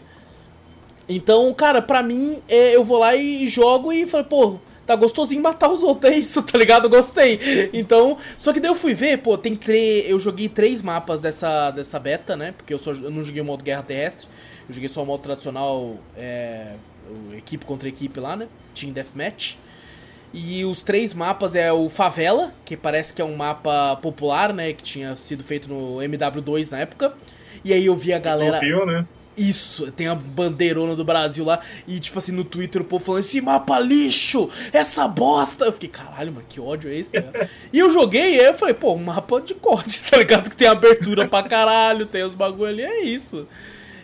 Então, 1.09 1.53
cara, 1.53 1.83
pra 1.83 2.01
mim, 2.01 2.39
é, 2.49 2.77
eu 2.77 2.85
vou 2.85 2.99
lá 2.99 3.17
e 3.17 3.49
jogo 3.49 3.93
e 3.93 4.07
falo, 4.07 4.25
pô, 4.27 4.59
tá 4.87 4.95
gostosinho 4.95 5.43
matar 5.43 5.73
os 5.73 5.83
outros, 5.83 6.13
é 6.15 6.17
isso, 6.17 6.45
tá 6.45 6.57
ligado? 6.57 6.89
Gostei. 6.89 7.71
Então, 7.73 8.19
só 8.39 8.53
que 8.53 8.61
daí 8.61 8.71
eu 8.71 8.77
fui 8.77 8.95
ver, 8.95 9.19
pô, 9.19 9.37
tem 9.37 9.57
três. 9.57 10.09
Eu 10.09 10.21
joguei 10.21 10.49
três 10.49 10.81
mapas 10.81 11.19
dessa, 11.19 11.73
dessa 11.73 11.99
beta, 11.99 12.37
né? 12.37 12.55
Porque 12.57 12.73
eu, 12.73 12.79
só, 12.79 12.93
eu 12.93 13.11
não 13.11 13.25
joguei 13.25 13.43
o 13.43 13.45
modo 13.45 13.65
guerra 13.65 13.83
terrestre. 13.83 14.29
Eu 14.69 14.75
joguei 14.75 14.89
só 14.89 15.03
o 15.03 15.07
modo 15.07 15.23
tradicional, 15.23 15.97
é, 16.17 16.75
equipe 17.37 17.65
contra 17.65 17.89
equipe 17.89 18.19
lá, 18.21 18.37
né? 18.37 18.49
Team 18.75 18.93
Deathmatch. 18.93 19.57
E 20.33 20.65
os 20.65 20.83
três 20.83 21.15
mapas 21.15 21.55
é 21.55 21.73
o 21.73 21.89
Favela, 21.89 22.53
que 22.65 22.77
parece 22.77 23.15
que 23.15 23.23
é 23.23 23.25
um 23.25 23.37
mapa 23.37 23.97
popular, 23.97 24.53
né? 24.53 24.73
Que 24.73 24.83
tinha 24.83 25.15
sido 25.15 25.45
feito 25.45 25.69
no 25.69 25.99
MW2 25.99 26.73
na 26.73 26.81
época. 26.81 27.15
E 27.65 27.73
aí 27.73 27.87
eu 27.87 27.95
vi 27.95 28.13
a 28.13 28.19
galera. 28.19 28.59
Viu, 28.59 28.85
né? 28.85 29.07
Isso, 29.37 29.91
tem 29.91 30.07
a 30.07 30.15
bandeirona 30.15 30.95
do 30.95 31.05
Brasil 31.05 31.45
lá 31.45 31.59
e, 31.89 31.99
tipo 31.99 32.19
assim, 32.19 32.31
no 32.31 32.45
Twitter 32.45 32.83
o 32.83 32.85
povo 32.85 33.05
falando 33.05 33.21
esse 33.21 33.41
mapa 33.41 33.81
lixo, 33.81 34.49
essa 34.73 35.09
bosta. 35.09 35.65
Eu 35.65 35.73
fiquei, 35.73 35.89
caralho, 35.89 36.33
mano, 36.33 36.47
que 36.49 36.61
ódio 36.61 36.89
é 36.89 36.95
esse, 36.95 37.21
tá 37.21 37.49
E 37.73 37.79
eu 37.81 37.91
joguei 37.91 38.37
e 38.37 38.41
aí 38.41 38.47
eu 38.47 38.55
falei, 38.55 38.75
pô, 38.75 38.93
um 38.95 39.03
mapa 39.03 39.41
de 39.41 39.55
corte, 39.55 40.03
tá 40.09 40.19
ligado? 40.19 40.51
Que 40.51 40.57
tem 40.57 40.69
abertura 40.69 41.27
pra 41.27 41.43
caralho, 41.43 42.07
tem 42.07 42.23
os 42.23 42.35
bagulho 42.35 42.71
ali, 42.71 42.83
é 42.83 43.05
isso. 43.05 43.47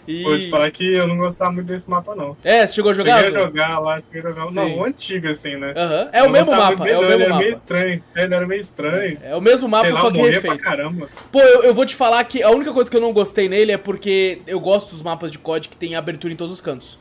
E... 0.07 0.23
Vou 0.23 0.39
te 0.39 0.51
falar 0.51 0.71
que 0.71 0.85
eu 0.95 1.07
não 1.07 1.17
gostava 1.17 1.53
muito 1.53 1.67
desse 1.67 1.89
mapa, 1.89 2.15
não. 2.15 2.37
É, 2.43 2.67
você 2.67 2.75
chegou 2.75 2.91
a 2.91 2.95
jogar? 2.95 3.25
Cheguei 3.25 3.41
a 3.41 3.43
jogar 3.45 3.79
lá, 3.79 4.01
cheguei 4.01 4.21
a 4.21 4.35
jogar. 4.35 4.49
Sim. 4.49 4.55
Não, 4.55 4.79
o 4.79 4.85
antigo, 4.85 5.29
assim, 5.29 5.57
né? 5.57 5.75
Uhum. 5.77 6.09
É 6.13 6.23
o 6.23 6.31
mesmo 6.31 6.57
mapa, 6.57 6.89
é 6.89 6.97
o 6.97 7.01
mesmo 7.01 7.15
ele 7.15 7.25
mapa. 7.25 7.35
Era 7.35 7.39
meio 7.39 7.53
estranho. 7.53 8.05
Ele 8.17 8.35
era 8.35 8.47
meio 8.47 8.61
estranho. 8.61 9.19
É, 9.23 9.37
o 9.37 9.41
mesmo 9.41 9.69
mapa, 9.69 9.89
lá, 9.91 10.01
só 10.01 10.11
que 10.11 10.21
refeito. 10.21 10.59
Caramba. 10.59 11.09
Pô, 11.31 11.41
eu, 11.41 11.65
eu 11.65 11.75
vou 11.75 11.87
te 11.87 11.95
falar 11.95 12.23
que 12.25 12.43
a 12.43 12.51
única 12.51 12.73
coisa 12.73 12.91
que 12.91 12.97
eu 12.97 13.01
não 13.01 13.13
gostei 13.13 13.49
nele 13.49 13.73
é 13.73 13.79
porque 13.79 14.41
eu 14.47 14.61
gosto 14.61 14.91
dos 14.91 15.03
mapas 15.03 15.31
de 15.31 15.39
COD 15.39 15.69
que 15.69 15.77
tem 15.77 15.95
abertura 15.95 16.33
em 16.33 16.37
todos 16.37 16.55
os 16.55 16.61
cantos. 16.61 16.99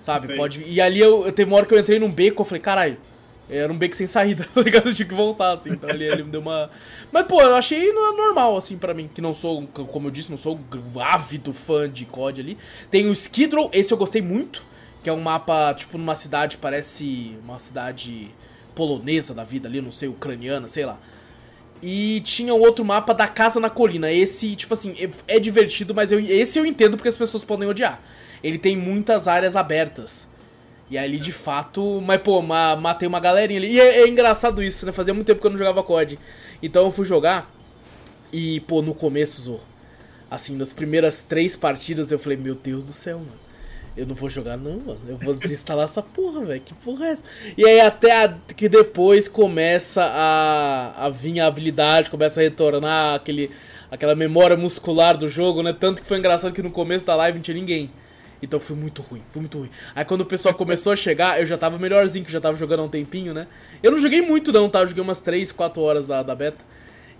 Sabe? 0.00 0.34
Pode. 0.34 0.64
E 0.66 0.80
ali 0.80 1.00
eu, 1.00 1.26
eu 1.26 1.32
teve 1.32 1.50
uma 1.50 1.58
hora 1.58 1.66
que 1.66 1.74
eu 1.74 1.78
entrei 1.78 1.98
num 1.98 2.10
beco, 2.10 2.42
eu 2.42 2.46
falei, 2.46 2.60
caralho. 2.60 2.96
Era 3.50 3.72
um 3.72 3.76
beco 3.76 3.96
sem 3.96 4.06
saída, 4.06 4.46
tá 4.54 4.62
ligado? 4.62 4.88
Eu 4.88 4.94
tinha 4.94 5.08
que 5.08 5.14
voltar, 5.14 5.52
assim. 5.52 5.70
Então 5.70 5.90
ali 5.90 6.04
ele 6.04 6.22
me 6.22 6.30
deu 6.30 6.40
uma. 6.40 6.70
Mas, 7.10 7.26
pô, 7.26 7.42
eu 7.42 7.56
achei 7.56 7.92
normal, 7.92 8.56
assim, 8.56 8.78
para 8.78 8.94
mim. 8.94 9.10
Que 9.12 9.20
não 9.20 9.34
sou, 9.34 9.66
como 9.66 10.06
eu 10.06 10.10
disse, 10.10 10.30
não 10.30 10.38
sou 10.38 10.58
ávido 11.00 11.52
fã 11.52 11.90
de 11.90 12.04
COD 12.06 12.40
ali. 12.40 12.58
Tem 12.90 13.06
o 13.08 13.12
Skid 13.12 13.54
Row, 13.54 13.68
esse 13.72 13.92
eu 13.92 13.98
gostei 13.98 14.22
muito. 14.22 14.64
Que 15.02 15.10
é 15.10 15.12
um 15.12 15.20
mapa, 15.20 15.74
tipo, 15.74 15.98
numa 15.98 16.14
cidade, 16.14 16.58
parece 16.58 17.36
uma 17.42 17.58
cidade 17.58 18.30
polonesa 18.74 19.34
da 19.34 19.44
vida 19.44 19.68
ali, 19.68 19.80
não 19.80 19.90
sei, 19.90 20.08
ucraniana, 20.08 20.68
sei 20.68 20.84
lá. 20.84 20.98
E 21.82 22.20
tinha 22.20 22.54
um 22.54 22.60
outro 22.60 22.84
mapa 22.84 23.14
da 23.14 23.26
Casa 23.26 23.58
na 23.58 23.70
Colina. 23.70 24.12
Esse, 24.12 24.54
tipo 24.54 24.74
assim, 24.74 24.94
é, 24.98 25.36
é 25.36 25.40
divertido, 25.40 25.94
mas 25.94 26.12
eu, 26.12 26.20
esse 26.20 26.58
eu 26.58 26.66
entendo 26.66 26.96
porque 26.96 27.08
as 27.08 27.16
pessoas 27.16 27.44
podem 27.44 27.68
odiar. 27.68 28.00
Ele 28.42 28.58
tem 28.58 28.76
muitas 28.76 29.26
áreas 29.26 29.56
abertas. 29.56 30.28
E 30.90 30.98
ali, 30.98 31.20
de 31.20 31.30
fato, 31.30 32.00
mas 32.00 32.20
pô, 32.20 32.42
ma 32.42 32.74
matei 32.74 33.06
uma 33.06 33.20
galerinha 33.20 33.60
ali. 33.60 33.72
E 33.74 33.80
é, 33.80 34.00
é, 34.00 34.08
engraçado 34.08 34.60
isso, 34.60 34.84
né? 34.84 34.90
Fazia 34.90 35.14
muito 35.14 35.26
tempo 35.26 35.40
que 35.40 35.46
eu 35.46 35.50
não 35.50 35.58
jogava 35.58 35.82
COD. 35.84 36.18
Então 36.60 36.84
eu 36.84 36.90
fui 36.90 37.04
jogar 37.04 37.48
e, 38.32 38.58
pô, 38.60 38.82
no 38.82 38.92
começo, 38.92 39.40
Zô, 39.40 39.60
assim, 40.28 40.56
nas 40.56 40.72
primeiras 40.72 41.22
três 41.22 41.54
partidas 41.54 42.10
eu 42.10 42.18
falei, 42.18 42.36
meu 42.36 42.56
Deus 42.56 42.86
do 42.86 42.92
céu, 42.92 43.18
mano. 43.18 43.50
Eu 43.96 44.06
não 44.06 44.14
vou 44.14 44.28
jogar 44.28 44.56
não, 44.56 44.78
mano. 44.78 45.00
Eu 45.06 45.16
vou 45.18 45.34
desinstalar 45.34 45.84
essa 45.84 46.02
porra, 46.02 46.44
velho. 46.44 46.60
Que 46.60 46.74
porra 46.74 47.06
é 47.06 47.10
essa? 47.10 47.22
E 47.56 47.64
aí 47.64 47.80
até 47.80 48.24
a, 48.24 48.34
que 48.56 48.68
depois 48.68 49.28
começa 49.28 50.02
a, 50.02 51.06
a 51.06 51.08
vir 51.08 51.40
a 51.40 51.46
habilidade, 51.46 52.10
começa 52.10 52.40
a 52.40 52.42
retornar 52.42 53.14
aquele, 53.14 53.50
aquela 53.90 54.14
memória 54.14 54.56
muscular 54.56 55.16
do 55.16 55.28
jogo, 55.28 55.62
né? 55.62 55.72
Tanto 55.72 56.02
que 56.02 56.08
foi 56.08 56.18
engraçado 56.18 56.52
que 56.52 56.62
no 56.62 56.70
começo 56.70 57.06
da 57.06 57.14
live 57.14 57.38
não 57.38 57.42
tinha 57.42 57.56
ninguém. 57.56 57.90
Então 58.42 58.58
foi 58.58 58.74
muito 58.74 59.02
ruim, 59.02 59.22
foi 59.30 59.40
muito 59.40 59.58
ruim. 59.58 59.70
Aí 59.94 60.04
quando 60.04 60.22
o 60.22 60.26
pessoal 60.26 60.54
começou 60.54 60.92
a 60.92 60.96
chegar, 60.96 61.40
eu 61.40 61.46
já 61.46 61.58
tava 61.58 61.78
melhorzinho, 61.78 62.24
que 62.24 62.32
já 62.32 62.40
tava 62.40 62.56
jogando 62.56 62.80
há 62.80 62.82
um 62.84 62.88
tempinho, 62.88 63.34
né? 63.34 63.46
Eu 63.82 63.90
não 63.90 63.98
joguei 63.98 64.22
muito 64.22 64.52
não, 64.52 64.68
tá? 64.68 64.80
Eu 64.80 64.88
joguei 64.88 65.02
umas 65.02 65.20
3, 65.20 65.52
4 65.52 65.82
horas 65.82 66.06
da, 66.08 66.22
da 66.22 66.34
beta. 66.34 66.64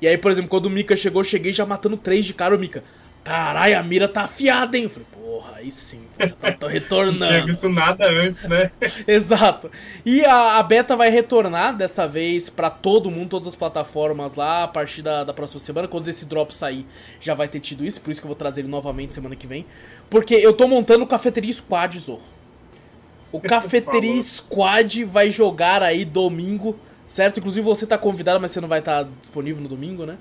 E 0.00 0.08
aí, 0.08 0.16
por 0.16 0.30
exemplo, 0.30 0.48
quando 0.48 0.66
o 0.66 0.70
Mika 0.70 0.96
chegou, 0.96 1.20
eu 1.20 1.24
cheguei 1.24 1.52
já 1.52 1.66
matando 1.66 1.96
3 1.96 2.24
de 2.24 2.32
cara, 2.32 2.56
o 2.56 2.58
Mika. 2.58 2.82
Caralho, 3.22 3.78
a 3.78 3.82
mira 3.82 4.08
tá 4.08 4.22
afiada, 4.22 4.76
hein? 4.78 4.84
Eu 4.84 4.90
falei, 4.90 5.06
porra, 5.30 5.52
aí 5.58 5.70
sim, 5.70 6.02
pô, 6.18 6.26
já 6.26 6.34
tá, 6.34 6.50
tô 6.50 6.66
retornando. 6.66 7.20
não 7.20 7.26
tinha 7.28 7.46
visto 7.46 7.68
nada 7.68 8.10
antes, 8.10 8.42
né? 8.42 8.72
Exato. 9.06 9.70
E 10.04 10.24
a, 10.24 10.56
a, 10.56 10.62
beta 10.64 10.96
vai 10.96 11.08
retornar 11.08 11.76
dessa 11.76 12.08
vez 12.08 12.50
para 12.50 12.68
todo 12.68 13.12
mundo, 13.12 13.28
todas 13.28 13.46
as 13.46 13.54
plataformas 13.54 14.34
lá, 14.34 14.64
a 14.64 14.68
partir 14.68 15.02
da, 15.02 15.22
da 15.22 15.32
próxima 15.32 15.60
semana. 15.60 15.86
Quando 15.86 16.08
esse 16.08 16.26
drop 16.26 16.54
sair, 16.54 16.84
já 17.20 17.32
vai 17.32 17.46
ter 17.46 17.60
tido 17.60 17.84
isso, 17.84 18.00
por 18.00 18.10
isso 18.10 18.20
que 18.20 18.26
eu 18.26 18.30
vou 18.30 18.36
trazer 18.36 18.62
ele 18.62 18.68
novamente 18.68 19.14
semana 19.14 19.36
que 19.36 19.46
vem. 19.46 19.64
Porque 20.08 20.34
eu 20.34 20.52
tô 20.52 20.66
montando 20.66 21.04
o 21.04 21.06
Cafeteria 21.06 21.52
Squad, 21.52 21.96
Zorro. 21.96 22.22
O 23.30 23.38
Cafeteria 23.40 24.20
Squad 24.20 25.04
vai 25.04 25.30
jogar 25.30 25.80
aí 25.80 26.04
domingo, 26.04 26.76
certo? 27.06 27.38
Inclusive 27.38 27.64
você 27.64 27.86
tá 27.86 27.96
convidado, 27.96 28.40
mas 28.40 28.50
você 28.50 28.60
não 28.60 28.68
vai 28.68 28.80
estar 28.80 29.04
tá 29.04 29.10
disponível 29.20 29.62
no 29.62 29.68
domingo, 29.68 30.04
né? 30.04 30.18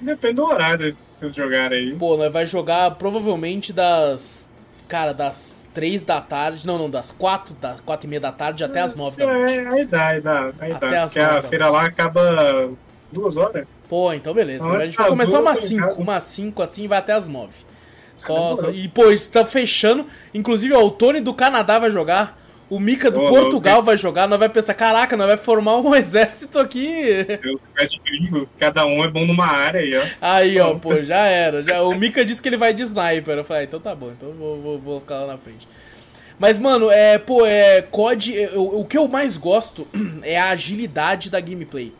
Depende 0.00 0.34
do 0.34 0.44
horário 0.44 0.96
vocês 1.14 1.34
jogarem 1.34 1.78
aí. 1.78 1.94
Pô, 1.94 2.16
nós 2.16 2.32
vai 2.32 2.46
jogar 2.46 2.90
provavelmente 2.92 3.72
das. 3.72 4.48
Cara, 4.88 5.12
das 5.12 5.66
3 5.72 6.04
da 6.04 6.20
tarde. 6.20 6.66
Não, 6.66 6.76
não, 6.76 6.90
das 6.90 7.10
4, 7.10 7.54
da 7.54 7.76
4 7.84 8.06
e 8.06 8.08
meia 8.08 8.20
da 8.20 8.32
tarde 8.32 8.64
até 8.64 8.80
as 8.80 8.94
9 8.94 9.16
da 9.16 9.26
noite. 9.26 9.52
É, 9.52 9.68
aí 9.68 9.84
dá, 9.84 10.06
aí 10.08 10.20
dá. 10.20 10.52
Aí 10.58 10.72
até 10.72 10.90
dá. 10.90 11.04
Porque 11.06 11.20
a 11.20 11.42
feira 11.42 11.68
lá 11.70 11.84
acaba 11.84 12.70
duas 13.10 13.36
horas. 13.36 13.66
Pô, 13.88 14.12
então 14.12 14.34
beleza. 14.34 14.66
Então, 14.66 14.78
a 14.78 14.84
gente 14.84 14.96
vai 14.96 15.08
começar 15.08 15.40
umas 15.40 15.58
5, 15.60 16.02
umas 16.02 16.24
5 16.24 16.62
assim 16.62 16.84
e 16.84 16.88
vai 16.88 16.98
até 16.98 17.12
as 17.12 17.26
9. 17.26 17.52
Só, 18.16 18.56
só, 18.56 18.70
e 18.70 18.88
pô, 18.88 19.10
isso 19.10 19.30
tá 19.30 19.44
fechando. 19.44 20.06
Inclusive, 20.32 20.74
ó, 20.74 20.84
o 20.84 20.90
Tony 20.90 21.20
do 21.20 21.34
Canadá 21.34 21.78
vai 21.78 21.90
jogar. 21.90 22.40
O 22.68 22.80
Mika 22.80 23.10
do 23.10 23.22
oh, 23.22 23.28
Portugal 23.28 23.82
vai 23.82 23.96
jogar, 23.96 24.26
nós 24.26 24.38
vai 24.38 24.48
pensar, 24.48 24.72
caraca, 24.74 25.16
nós 25.16 25.26
vai 25.26 25.36
formar 25.36 25.76
um 25.78 25.92
exército 25.96 26.58
aqui. 26.58 27.24
Deus, 27.42 27.60
de 27.90 28.00
gringo, 28.00 28.48
cada 28.58 28.86
um 28.86 29.04
é 29.04 29.08
bom 29.08 29.26
numa 29.26 29.46
área 29.46 29.80
aí, 29.80 29.96
ó. 29.96 30.02
Aí, 30.20 30.58
ó, 30.58 30.74
pô, 30.74 31.02
já 31.02 31.26
era. 31.26 31.62
Já, 31.62 31.82
o 31.82 31.94
Mika 31.94 32.24
disse 32.24 32.40
que 32.40 32.48
ele 32.48 32.56
vai 32.56 32.72
de 32.72 32.82
sniper. 32.82 33.36
Eu 33.36 33.44
falei, 33.44 33.62
ah, 33.62 33.64
então 33.64 33.80
tá 33.80 33.94
bom, 33.94 34.10
então 34.10 34.32
vou, 34.32 34.60
vou, 34.60 34.78
vou 34.78 35.00
ficar 35.00 35.20
lá 35.20 35.34
na 35.34 35.38
frente. 35.38 35.68
Mas, 36.38 36.58
mano, 36.58 36.90
é, 36.90 37.18
pô, 37.18 37.46
é, 37.46 37.82
COD, 37.82 38.40
é, 38.40 38.50
o, 38.56 38.80
o 38.80 38.84
que 38.84 38.98
eu 38.98 39.06
mais 39.06 39.36
gosto 39.36 39.86
é 40.22 40.38
a 40.38 40.50
agilidade 40.50 41.30
da 41.30 41.40
gameplay. 41.40 41.92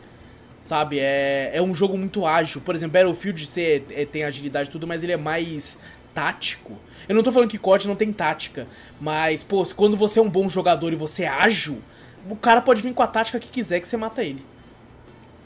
Sabe, 0.59 0.99
é, 0.99 1.51
é 1.53 1.61
um 1.61 1.75
jogo 1.75 1.95
muito 1.95 2.25
ágil. 2.25 2.59
Por 2.59 2.73
exemplo, 2.73 2.93
Battlefield 2.93 3.45
você 3.45 3.83
é, 3.91 4.03
tem 4.03 4.23
agilidade 4.23 4.67
e 4.67 4.71
tudo, 4.71 4.87
mas 4.87 5.03
ele 5.03 5.11
é 5.11 5.17
mais 5.17 5.77
tático. 6.11 6.75
Eu 7.07 7.15
não 7.15 7.23
tô 7.23 7.31
falando 7.31 7.49
que 7.49 7.57
COD 7.57 7.87
não 7.87 7.95
tem 7.95 8.11
tática, 8.11 8.67
mas, 8.99 9.43
pô, 9.43 9.63
quando 9.75 9.95
você 9.95 10.19
é 10.19 10.21
um 10.21 10.29
bom 10.29 10.49
jogador 10.49 10.91
e 10.91 10.95
você 10.95 11.23
é 11.23 11.27
ágil, 11.27 11.81
o 12.29 12.35
cara 12.35 12.61
pode 12.61 12.81
vir 12.81 12.93
com 12.93 13.03
a 13.03 13.07
tática 13.07 13.39
que 13.39 13.47
quiser 13.47 13.79
que 13.79 13.87
você 13.87 13.97
mata 13.97 14.23
ele. 14.23 14.43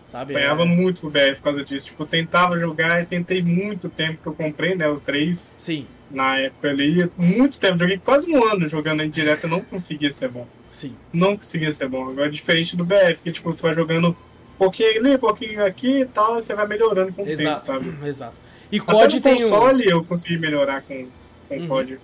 Sabe? 0.05 0.35
Apanhava 0.35 0.63
é... 0.63 0.65
muito 0.65 1.05
o 1.05 1.09
BF 1.09 1.35
por 1.35 1.43
causa 1.43 1.63
disso. 1.63 1.87
Tipo, 1.87 2.03
eu 2.03 2.07
tentava 2.07 2.59
jogar 2.59 3.03
e 3.03 3.05
tentei 3.05 3.43
muito 3.43 3.89
tempo 3.89 4.19
que 4.23 4.27
eu 4.27 4.33
comprei, 4.33 4.75
né? 4.75 4.87
O 4.89 4.99
3. 4.99 5.53
Sim. 5.55 5.85
Na 6.09 6.39
época 6.39 6.67
ali, 6.67 7.07
muito 7.15 7.59
tempo. 7.59 7.77
Joguei 7.77 7.99
quase 7.99 8.31
um 8.31 8.43
ano 8.43 8.65
jogando 8.65 9.03
em 9.03 9.09
direto 9.09 9.45
e 9.45 9.49
não 9.49 9.61
conseguia 9.61 10.11
ser 10.11 10.29
bom. 10.29 10.47
Sim. 10.71 10.95
Não 11.13 11.37
conseguia 11.37 11.71
ser 11.71 11.87
bom. 11.87 12.09
Agora, 12.09 12.29
diferente 12.29 12.75
do 12.75 12.83
BF, 12.83 13.21
que 13.23 13.31
tipo, 13.31 13.51
você 13.51 13.61
vai 13.61 13.75
jogando 13.75 14.09
um 14.09 14.15
pouquinho 14.57 14.99
ali, 14.99 15.15
um 15.15 15.19
pouquinho 15.19 15.63
aqui 15.63 16.01
e 16.01 16.05
tal, 16.05 16.35
você 16.35 16.55
vai 16.55 16.67
melhorando 16.67 17.13
com 17.13 17.21
o 17.21 17.27
Exato. 17.27 17.43
tempo, 17.43 17.59
sabe? 17.59 17.93
Exato. 18.07 18.33
E 18.71 18.79
COD 18.79 19.21
tem 19.21 19.35
console 19.35 19.85
um... 19.85 19.89
eu 19.89 20.03
consegui 20.03 20.37
melhorar 20.39 20.81
com, 20.81 21.07
com 21.49 21.61
uhum. 21.61 21.67
COD. 21.67 21.99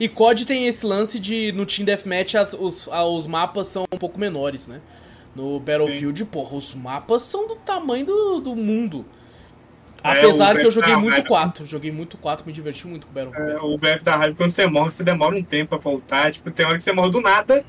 E 0.00 0.08
COD 0.08 0.46
tem 0.46 0.66
esse 0.66 0.86
lance 0.86 1.18
de 1.18 1.52
no 1.52 1.66
Team 1.66 1.84
Deathmatch 1.84 2.34
as, 2.34 2.52
os, 2.52 2.86
os 2.86 3.26
mapas 3.26 3.68
são 3.68 3.84
um 3.92 3.98
pouco 3.98 4.18
menores, 4.18 4.68
né? 4.68 4.80
No 5.34 5.58
Battlefield, 5.58 6.20
Sim. 6.20 6.24
porra, 6.26 6.56
os 6.56 6.74
mapas 6.74 7.22
são 7.22 7.46
do 7.46 7.56
tamanho 7.56 8.06
do, 8.06 8.40
do 8.40 8.56
mundo. 8.56 9.04
É, 10.02 10.12
Apesar 10.12 10.54
é, 10.54 10.60
que 10.60 10.66
eu 10.66 10.70
joguei 10.70 10.94
muito 10.96 11.24
4, 11.24 11.66
joguei 11.66 11.90
muito 11.90 12.16
4, 12.16 12.46
me 12.46 12.52
diverti 12.52 12.86
muito 12.86 13.06
com 13.06 13.12
o 13.12 13.14
Battlefield. 13.14 13.52
É, 13.52 13.60
o 13.60 13.76
BF 13.76 14.04
da 14.04 14.16
raiva, 14.16 14.36
quando 14.36 14.50
você 14.50 14.66
morre, 14.66 14.90
você 14.92 15.02
demora 15.02 15.34
um 15.34 15.42
tempo 15.42 15.70
pra 15.70 15.78
voltar. 15.78 16.32
Tipo, 16.32 16.50
tem 16.50 16.64
hora 16.66 16.76
que 16.76 16.84
você 16.84 16.92
morre 16.92 17.10
do 17.10 17.20
nada. 17.20 17.64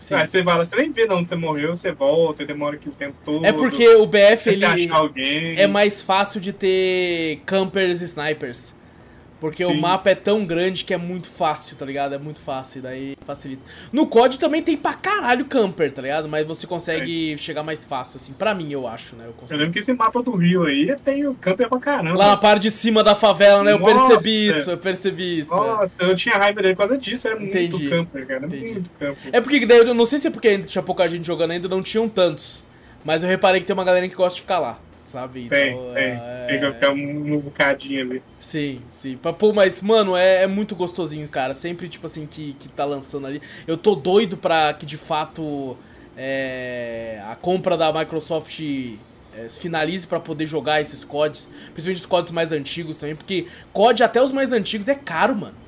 Sim. 0.00 0.14
Aí 0.16 0.26
você 0.26 0.42
vai 0.42 0.58
lá, 0.58 0.66
você 0.66 0.76
nem 0.76 0.90
vê 0.90 1.06
de 1.06 1.14
onde 1.14 1.28
você 1.28 1.34
morreu, 1.34 1.74
você 1.74 1.90
volta, 1.92 2.44
demora 2.44 2.76
aquele 2.76 2.94
tempo 2.94 3.16
todo. 3.24 3.44
É 3.44 3.52
porque 3.52 3.88
o 3.88 4.06
BF 4.06 4.50
ele 4.50 4.90
alguém. 4.90 5.58
é 5.58 5.66
mais 5.66 6.02
fácil 6.02 6.40
de 6.40 6.52
ter 6.52 7.40
campers 7.46 8.02
e 8.02 8.04
snipers. 8.04 8.74
Porque 9.44 9.62
Sim. 9.62 9.72
o 9.72 9.78
mapa 9.78 10.08
é 10.08 10.14
tão 10.14 10.42
grande 10.42 10.86
que 10.86 10.94
é 10.94 10.96
muito 10.96 11.28
fácil, 11.28 11.76
tá 11.76 11.84
ligado? 11.84 12.14
É 12.14 12.18
muito 12.18 12.40
fácil, 12.40 12.80
daí 12.80 13.14
facilita. 13.26 13.60
No 13.92 14.06
COD 14.06 14.38
também 14.38 14.62
tem 14.62 14.74
pra 14.74 14.94
caralho 14.94 15.44
camper, 15.44 15.92
tá 15.92 16.00
ligado? 16.00 16.26
Mas 16.26 16.46
você 16.46 16.66
consegue 16.66 17.34
é. 17.34 17.36
chegar 17.36 17.62
mais 17.62 17.84
fácil, 17.84 18.16
assim. 18.16 18.32
Pra 18.32 18.54
mim, 18.54 18.72
eu 18.72 18.88
acho, 18.88 19.16
né? 19.16 19.26
Eu, 19.26 19.34
eu, 19.50 19.58
lembro 19.58 19.74
que 19.74 19.80
esse 19.80 19.92
mapa 19.92 20.22
do 20.22 20.34
Rio 20.34 20.64
aí 20.64 20.96
tem 21.04 21.26
o 21.26 21.34
camper 21.34 21.68
pra 21.68 21.78
caramba. 21.78 22.18
Lá 22.18 22.28
na 22.28 22.36
parte 22.38 22.62
de 22.62 22.70
cima 22.70 23.04
da 23.04 23.14
favela, 23.14 23.62
né? 23.62 23.72
Eu 23.72 23.80
Nossa. 23.80 24.14
percebi 24.14 24.48
isso, 24.48 24.70
eu 24.70 24.78
percebi 24.78 25.38
isso. 25.40 25.54
Nossa, 25.54 25.94
eu 25.98 26.14
tinha 26.14 26.36
raiva 26.36 26.62
dele 26.62 26.74
por 26.74 26.88
causa 26.88 26.96
disso. 26.96 27.28
Era 27.28 27.42
Entendi. 27.42 27.76
muito 27.76 27.90
camper, 27.90 28.26
cara. 28.26 28.46
Entendi. 28.46 28.72
Muito 28.72 28.90
camper. 28.98 29.28
É 29.30 29.42
porque, 29.42 29.66
daí, 29.66 29.76
eu 29.76 29.92
não 29.92 30.06
sei 30.06 30.18
se 30.18 30.28
é 30.28 30.30
porque 30.30 30.58
tinha 30.60 30.82
pouca 30.82 31.06
gente 31.06 31.26
jogando 31.26 31.50
ainda, 31.50 31.68
não 31.68 31.82
tinham 31.82 32.08
tantos. 32.08 32.64
Mas 33.04 33.22
eu 33.22 33.28
reparei 33.28 33.60
que 33.60 33.66
tem 33.66 33.74
uma 33.74 33.84
galera 33.84 34.08
que 34.08 34.14
gosta 34.14 34.36
de 34.36 34.40
ficar 34.40 34.58
lá 34.58 34.78
sabe? 35.14 35.48
Tem, 35.48 35.72
então, 35.72 35.94
tem. 35.94 36.02
É... 36.02 36.46
Tem 36.48 36.60
que 36.60 36.72
ficar 36.72 36.90
um, 36.90 37.34
um 37.34 37.38
bocadinho 37.38 38.02
ali. 38.02 38.22
Sim, 38.38 38.80
sim. 38.92 39.16
Pô, 39.16 39.52
mas, 39.52 39.80
mano, 39.80 40.16
é, 40.16 40.42
é, 40.42 40.46
muito 40.46 40.74
gostosinho, 40.74 41.28
cara. 41.28 41.54
Sempre, 41.54 41.88
tipo 41.88 42.06
assim, 42.06 42.26
que, 42.26 42.54
que 42.58 42.68
tá 42.68 42.84
lançando 42.84 43.26
ali. 43.26 43.40
Eu 43.66 43.76
tô 43.76 43.94
doido 43.94 44.36
pra 44.36 44.74
que, 44.74 44.84
de 44.84 44.96
fato, 44.96 45.76
é, 46.16 47.22
a 47.30 47.36
compra 47.36 47.76
da 47.76 47.92
Microsoft 47.92 48.60
é, 48.60 49.48
finalize 49.48 50.06
para 50.06 50.18
poder 50.18 50.46
jogar 50.46 50.80
esses 50.80 51.04
CODs. 51.04 51.48
Principalmente 51.72 52.00
os 52.00 52.06
CODs 52.06 52.32
mais 52.32 52.50
antigos 52.50 52.98
também, 52.98 53.14
porque 53.14 53.46
COD 53.72 54.02
até 54.02 54.20
os 54.20 54.32
mais 54.32 54.52
antigos 54.52 54.88
é 54.88 54.96
caro, 54.96 55.36
mano. 55.36 55.63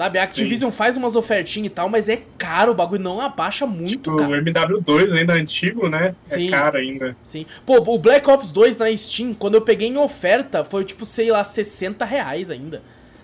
Sabe, 0.00 0.18
a 0.18 0.22
Activision 0.22 0.70
Sim. 0.70 0.76
faz 0.78 0.96
umas 0.96 1.14
ofertinhas 1.14 1.66
e 1.66 1.74
tal, 1.74 1.86
mas 1.86 2.08
é 2.08 2.22
caro, 2.38 2.72
o 2.72 2.74
bagulho 2.74 3.02
não 3.02 3.20
abaixa 3.20 3.66
muito, 3.66 3.90
tipo, 3.90 4.16
cara. 4.16 4.30
O 4.30 4.42
MW2 4.42 5.12
ainda 5.12 5.34
antigo, 5.34 5.90
né? 5.90 6.14
É 6.24 6.36
Sim. 6.36 6.48
É 6.48 6.50
caro 6.50 6.78
ainda. 6.78 7.14
Sim. 7.22 7.44
Pô, 7.66 7.76
o 7.76 7.98
Black 7.98 8.26
Ops 8.30 8.50
2 8.50 8.78
na 8.78 8.96
Steam, 8.96 9.34
quando 9.34 9.56
eu 9.56 9.60
peguei 9.60 9.88
em 9.88 9.98
oferta, 9.98 10.64
foi 10.64 10.86
tipo, 10.86 11.04
sei 11.04 11.30
lá, 11.30 11.44
60 11.44 12.02
reais 12.06 12.50
ainda. 12.50 12.80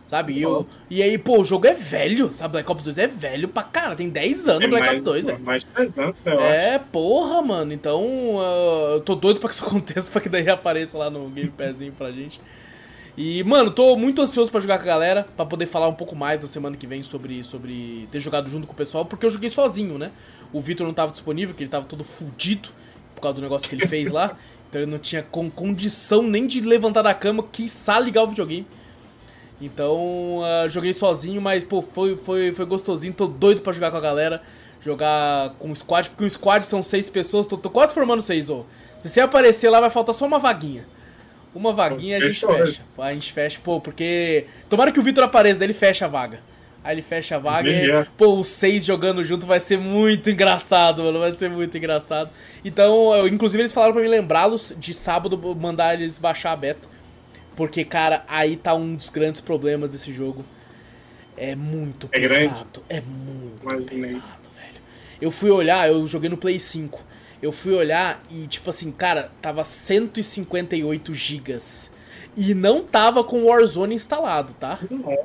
Sabe? 0.07 0.35
E, 0.35 0.43
eu, 0.43 0.67
e 0.91 1.03
aí, 1.03 1.17
pô, 1.17 1.41
o 1.41 1.45
jogo 1.47 1.67
é 1.67 1.73
velho, 1.73 2.31
sabe? 2.31 2.53
Black 2.53 2.71
Ops 2.71 2.85
2 2.85 2.99
é 2.99 3.07
velho 3.07 3.49
pra 3.49 3.63
cara, 3.63 3.97
tem 3.97 4.11
10 4.11 4.47
anos 4.47 4.65
É 4.65 4.69
Black 4.69 4.85
mais, 4.85 4.97
Ops 4.99 5.03
2, 5.05 5.25
velho. 5.25 5.41
Mais 5.41 5.65
de 5.65 5.71
10 5.75 5.99
anos, 5.99 6.27
eu 6.27 6.41
É, 6.43 6.75
acho. 6.75 6.85
porra, 6.93 7.41
mano. 7.41 7.73
Então, 7.73 8.05
uh, 8.37 8.93
eu 8.97 9.01
tô 9.01 9.15
doido 9.15 9.41
pra 9.41 9.49
que 9.49 9.55
isso 9.55 9.65
aconteça, 9.67 10.11
pra 10.11 10.21
que 10.21 10.29
daí 10.29 10.47
apareça 10.47 10.99
lá 10.99 11.09
no 11.09 11.27
Game 11.31 11.49
Passinho 11.49 11.93
pra 11.93 12.13
gente. 12.13 12.39
E, 13.17 13.43
mano, 13.45 13.71
tô 13.71 13.97
muito 13.97 14.21
ansioso 14.21 14.51
pra 14.51 14.61
jogar 14.61 14.77
com 14.77 14.85
a 14.85 14.87
galera, 14.87 15.27
pra 15.37 15.47
poder 15.47 15.67
falar 15.67 15.89
um 15.89 15.95
pouco 15.95 16.15
mais 16.15 16.43
na 16.43 16.49
semana 16.49 16.77
que 16.77 16.87
vem 16.87 17.03
sobre, 17.03 17.43
sobre 17.43 18.07
ter 18.13 18.21
jogado 18.21 18.51
junto 18.51 18.67
com 18.67 18.75
o 18.75 18.77
pessoal, 18.77 19.07
porque 19.07 19.25
eu 19.25 19.31
joguei 19.31 19.49
sozinho, 19.49 19.97
né? 19.97 20.11
O 20.53 20.61
Vitor 20.61 20.87
não 20.87 20.93
tava 20.93 21.13
disponível, 21.13 21.55
que 21.55 21.63
ele 21.63 21.71
tava 21.71 21.87
todo 21.87 22.05
fudido 22.05 22.69
por 23.15 23.23
causa 23.23 23.37
do 23.37 23.41
negócio 23.41 23.69
que 23.69 23.75
ele 23.75 23.87
fez 23.87 24.11
lá. 24.11 24.37
Então 24.69 24.83
ele 24.83 24.91
não 24.91 24.99
tinha 24.99 25.23
com 25.23 25.49
condição 25.49 26.25
nem 26.25 26.45
de 26.45 26.61
levantar 26.61 27.01
da 27.01 27.15
cama, 27.15 27.41
quiçá 27.41 28.01
ligar 28.01 28.25
o 28.25 28.27
videogame. 28.27 28.67
Então, 29.61 30.39
uh, 30.41 30.69
joguei 30.69 30.93
sozinho, 30.93 31.41
mas, 31.41 31.63
pô, 31.63 31.81
foi, 31.81 32.17
foi, 32.17 32.53
foi 32.53 32.67
gostosinho. 32.67 33.15
Tô 33.15 33.27
doido 33.27 33.63
pra 33.63 33.73
jogar 33.73 33.93
com 33.93 33.97
a 33.97 34.01
galera. 34.01 34.43
Jogar 34.81 35.51
com 35.59 35.71
o 35.71 35.77
squad, 35.77 36.11
porque 36.11 36.25
o 36.25 36.31
squad 36.31 36.67
são 36.67 36.83
seis 36.83 37.09
pessoas. 37.09 37.47
Tô, 37.47 37.57
tô 37.57 37.71
quase 37.71 37.95
formando 37.95 38.21
seis, 38.21 38.51
ô. 38.51 38.65
Se 39.01 39.09
você 39.09 39.21
aparecer 39.21 39.71
lá, 39.71 39.81
vai 39.81 39.89
faltar 39.89 40.15
só 40.15 40.27
uma 40.27 40.39
vaguinha. 40.39 40.85
Uma 41.57 41.73
vaguinha 41.73 42.19
a 42.19 42.21
gente 42.21 42.35
Fechou, 42.35 42.55
fecha. 42.57 42.83
A 42.99 43.13
gente 43.13 43.33
fecha, 43.33 43.59
pô, 43.65 43.81
porque. 43.81 44.47
Tomara 44.69 44.93
que 44.93 45.01
o 45.01 45.03
Vitor 45.03 45.25
apareça, 45.25 45.59
daí 45.59 45.67
ele 45.67 45.73
fecha 45.75 46.05
a 46.05 46.09
vaga. 46.09 46.39
Aí 46.85 46.95
ele 46.95 47.03
fecha 47.03 47.35
a 47.35 47.39
vaga 47.39 47.69
e, 47.69 47.73
Beleza. 47.81 48.07
pô, 48.17 48.37
os 48.39 48.47
seis 48.47 48.85
jogando 48.85 49.25
junto 49.25 49.45
vai 49.47 49.59
ser 49.59 49.77
muito 49.77 50.31
engraçado, 50.31 51.03
mano. 51.03 51.19
Vai 51.19 51.33
ser 51.33 51.51
muito 51.51 51.77
engraçado. 51.77 52.31
Então, 52.65 53.13
eu- 53.15 53.27
inclusive, 53.27 53.61
eles 53.63 53.73
falaram 53.73 53.93
pra 53.95 54.03
mim 54.03 54.09
lembrá-los 54.09 54.73
de 54.79 54.95
sábado 54.95 55.37
mandar 55.57 55.95
eles 55.95 56.19
baixar 56.19 56.53
a 56.53 56.57
beta. 56.57 56.89
Porque, 57.57 57.85
cara, 57.85 58.23
aí 58.29 58.57
tá 58.57 58.75
um 58.75 58.95
dos 58.95 59.09
grandes 59.09 59.41
problemas 59.41 59.91
desse 59.91 60.13
jogo. 60.13 60.45
É 61.37 61.55
muito 61.57 62.09
É 62.13 62.21
pesado. 62.21 62.29
grande? 62.29 62.65
É 62.89 63.01
muito 63.01 63.63
Imaginei. 63.63 64.01
pesado, 64.01 64.49
velho. 64.55 64.81
Eu 65.21 65.31
fui 65.31 65.51
olhar, 65.51 65.89
eu 65.89 66.07
joguei 66.07 66.31
no 66.31 66.37
Play 66.37 66.61
5. 66.61 67.03
Eu 67.47 67.53
fui 67.53 67.75
olhar 67.75 68.21
e, 68.29 68.45
tipo 68.49 68.71
assim, 68.71 68.91
cara, 68.91 69.31
tava 69.41 69.63
158 69.63 71.15
gigas. 71.15 71.93
E 72.37 72.53
não 72.55 72.83
tava 72.83 73.23
com 73.23 73.43
o 73.43 73.47
Warzone 73.47 73.95
instalado, 73.95 74.53
tá? 74.55 74.81
Não. 74.91 75.17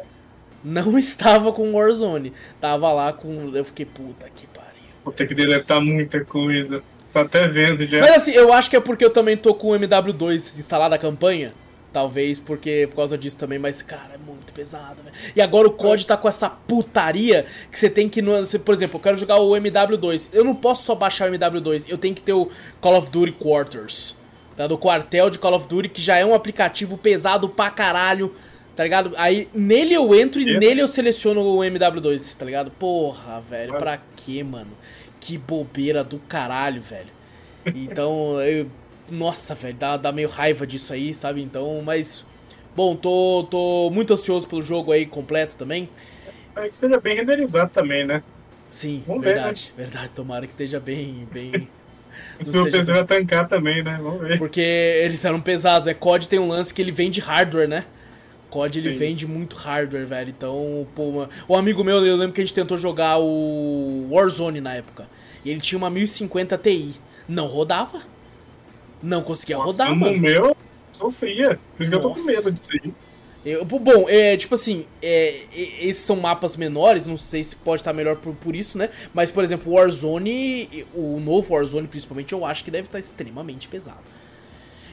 Não 0.64 0.98
estava 1.00 1.52
com 1.52 1.72
o 1.72 1.74
Warzone. 1.74 2.32
Tava 2.62 2.94
lá 2.94 3.12
com. 3.12 3.50
Eu 3.56 3.66
fiquei, 3.66 3.88
puta 3.88 4.30
que 4.36 4.46
pariu. 4.46 4.84
Vou 5.04 5.12
ter 5.12 5.28
que 5.28 5.34
deletar 5.34 5.82
muita 5.82 6.24
coisa. 6.24 6.84
Tô 7.12 7.18
até 7.18 7.48
vendo 7.48 7.88
já. 7.88 8.02
Mas 8.02 8.18
assim, 8.18 8.34
eu 8.34 8.54
acho 8.54 8.70
que 8.70 8.76
é 8.76 8.80
porque 8.80 9.04
eu 9.04 9.10
também 9.10 9.36
tô 9.36 9.56
com 9.56 9.70
o 9.70 9.74
MW2 9.74 10.60
instalado 10.60 10.94
a 10.94 11.00
campanha. 11.00 11.54
Talvez 11.94 12.40
porque 12.40 12.88
por 12.90 12.98
causa 12.98 13.18
disso 13.18 13.38
também, 13.38 13.60
mas 13.60 13.82
cara, 13.82 14.14
é 14.14 14.18
muito 14.18 14.54
pesado, 14.54 15.04
velho. 15.04 15.16
E 15.36 15.42
agora 15.42 15.68
o 15.68 15.72
COD 15.72 16.08
tá 16.08 16.16
com 16.16 16.30
essa 16.30 16.50
putaria 16.50 17.46
que 17.70 17.78
você 17.78 17.90
tem 17.90 18.08
que. 18.08 18.22
você, 18.22 18.58
Por 18.58 18.74
exemplo, 18.74 18.98
eu 18.98 19.04
quero 19.04 19.18
jogar 19.18 19.38
o 19.40 19.52
MW2. 19.52 20.30
Eu 20.32 20.46
não 20.46 20.56
posso 20.56 20.84
só 20.84 20.96
baixar 20.96 21.30
o 21.30 21.34
MW2, 21.34 21.86
eu 21.90 21.98
tenho 21.98 22.16
que 22.16 22.22
ter 22.22 22.34
o 22.34 22.50
Call 22.80 22.98
of 22.98 23.12
Duty 23.12 23.34
Quarters. 23.34 24.16
Tá? 24.56 24.68
Do 24.68 24.78
quartel 24.78 25.30
de 25.30 25.38
Call 25.38 25.54
of 25.54 25.68
Duty, 25.68 25.90
que 25.90 26.02
já 26.02 26.18
é 26.18 26.26
um 26.26 26.34
aplicativo 26.34 26.98
pesado 26.98 27.50
pra 27.50 27.70
caralho. 27.70 28.34
Tá 28.76 28.84
ligado? 28.84 29.12
Aí 29.18 29.50
nele 29.54 29.94
eu 29.94 30.16
entro 30.16 30.40
e 30.40 30.58
nele 30.58 30.82
eu 30.82 30.88
seleciono 30.88 31.42
o 31.42 31.58
MW2, 31.60 32.38
tá 32.38 32.46
ligado? 32.46 32.72
Porra, 32.72 33.42
velho, 33.42 33.74
pra 33.74 34.00
quê, 34.16 34.44
mano? 34.44 34.72
Que 35.20 35.38
bobeira 35.38 36.04
do 36.06 36.20
caralho, 36.20 36.82
velho. 36.82 37.10
Então, 37.76 38.42
eu. 38.42 38.68
Nossa, 39.12 39.54
velho, 39.54 39.76
dá, 39.76 39.98
dá 39.98 40.12
meio 40.12 40.30
raiva 40.30 40.66
disso 40.66 40.94
aí, 40.94 41.14
sabe? 41.14 41.42
Então, 41.42 41.82
mas. 41.84 42.26
Bom, 42.76 42.96
tô, 42.96 43.46
tô 43.50 43.90
muito 43.92 44.14
ansioso 44.14 44.48
pelo 44.48 44.62
jogo 44.62 44.94
aí 44.94 45.06
completo 45.06 45.56
também. 45.56 45.90
É 46.56 46.70
que 46.70 46.76
seja 46.76 47.00
bem 47.00 47.16
renderizado 47.16 47.70
também, 47.72 48.06
né? 48.06 48.24
Sim, 48.70 49.04
Vamos 49.06 49.24
ver, 49.24 49.34
verdade, 49.34 49.74
verdade. 49.76 50.10
Tomara 50.16 50.48
que 50.48 50.54
esteja 50.54 50.80
bem, 50.80 51.28
bem. 51.32 51.68
Se 52.42 52.58
o 52.58 52.72
PC 52.72 52.92
vai 52.92 53.06
tancar 53.06 53.48
também, 53.48 53.84
né? 53.84 54.00
Vamos 54.02 54.22
ver. 54.22 54.38
Porque 54.38 54.62
eles 54.62 55.24
eram 55.26 55.42
pesados, 55.42 55.86
né? 55.86 55.94
COD 55.94 56.28
tem 56.28 56.40
um 56.40 56.48
lance 56.48 56.74
que 56.74 56.82
ele 56.82 56.92
vende 56.92 57.20
hardware, 57.20 57.68
né? 57.68 57.86
COD 58.50 58.80
ele 58.80 58.92
Sim. 58.92 58.98
vende 58.98 59.28
muito 59.28 59.56
hardware, 59.56 60.06
velho. 60.06 60.30
Então, 60.30 60.88
pô, 60.96 61.04
uma... 61.04 61.30
um 61.50 61.56
amigo 61.56 61.84
meu, 61.84 62.06
eu 62.06 62.16
lembro 62.16 62.34
que 62.34 62.42
a 62.42 62.44
gente 62.44 62.54
tentou 62.54 62.78
jogar 62.78 63.18
o 63.20 64.08
Warzone 64.10 64.62
na 64.62 64.74
época. 64.74 65.06
E 65.44 65.50
ele 65.50 65.60
tinha 65.60 65.78
uma 65.78 65.90
1050 65.90 66.58
Ti. 66.58 66.96
Não 67.28 67.48
rodava. 67.48 68.02
Não 69.02 69.22
conseguia 69.22 69.58
rodar, 69.58 69.90
no 69.90 69.96
mano. 69.96 70.18
meu, 70.18 70.56
sofria. 70.92 71.60
Por 71.76 71.82
isso 71.82 71.92
que 71.92 71.98
eu 71.98 72.02
tô 72.02 72.10
com 72.12 72.20
Nossa. 72.20 72.32
medo 72.32 72.52
disso 72.52 72.72
aí. 72.84 72.94
Eu- 73.44 73.66
bom, 73.66 74.06
é 74.08 74.38
tipo 74.38 74.54
assim, 74.54 74.86
é, 75.02 75.42
esses 75.52 76.04
são 76.04 76.16
mapas 76.16 76.56
menores, 76.56 77.08
não 77.08 77.18
sei 77.18 77.44
se 77.44 77.56
pode 77.56 77.82
estar 77.82 77.92
melhor 77.92 78.18
por, 78.18 78.36
por 78.36 78.56
isso, 78.56 78.78
né? 78.78 78.90
Mas, 79.14 79.32
por 79.32 79.44
exemplo, 79.44 79.72
o 79.72 79.76
Warzone, 79.76 80.86
o 80.94 81.20
novo 81.20 81.56
Warzone 81.56 81.88
principalmente, 81.88 82.34
eu 82.34 82.46
acho 82.46 82.64
que 82.64 82.70
deve 82.70 82.88
estar 82.88 83.00
extremamente 83.00 83.68
pesado. 83.68 83.98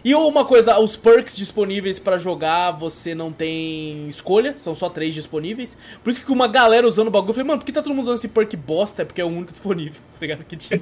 E 0.02 0.14
uma 0.14 0.44
coisa, 0.46 0.78
os 0.78 0.96
perks 0.96 1.36
disponíveis 1.36 1.98
pra 1.98 2.16
jogar, 2.16 2.70
você 2.70 3.14
não 3.14 3.30
tem 3.32 4.08
escolha, 4.08 4.54
são 4.56 4.74
só 4.74 4.88
três 4.88 5.14
disponíveis. 5.14 5.76
Por 6.02 6.08
isso 6.10 6.24
que 6.24 6.32
uma 6.32 6.46
galera 6.48 6.86
usando 6.88 7.08
o 7.08 7.10
bagulho, 7.10 7.30
eu 7.30 7.34
falei, 7.34 7.48
mano, 7.48 7.58
por 7.58 7.66
que 7.66 7.72
tá 7.72 7.82
todo 7.82 7.92
mundo 7.94 8.04
usando 8.04 8.16
esse 8.16 8.28
perk 8.28 8.56
bosta? 8.56 9.02
É 9.02 9.04
porque 9.04 9.20
é 9.20 9.24
o 9.24 9.28
único 9.28 9.50
disponível, 9.52 10.00
tá 10.14 10.18
ligado? 10.20 10.44
Que 10.44 10.56
tinha. 10.56 10.80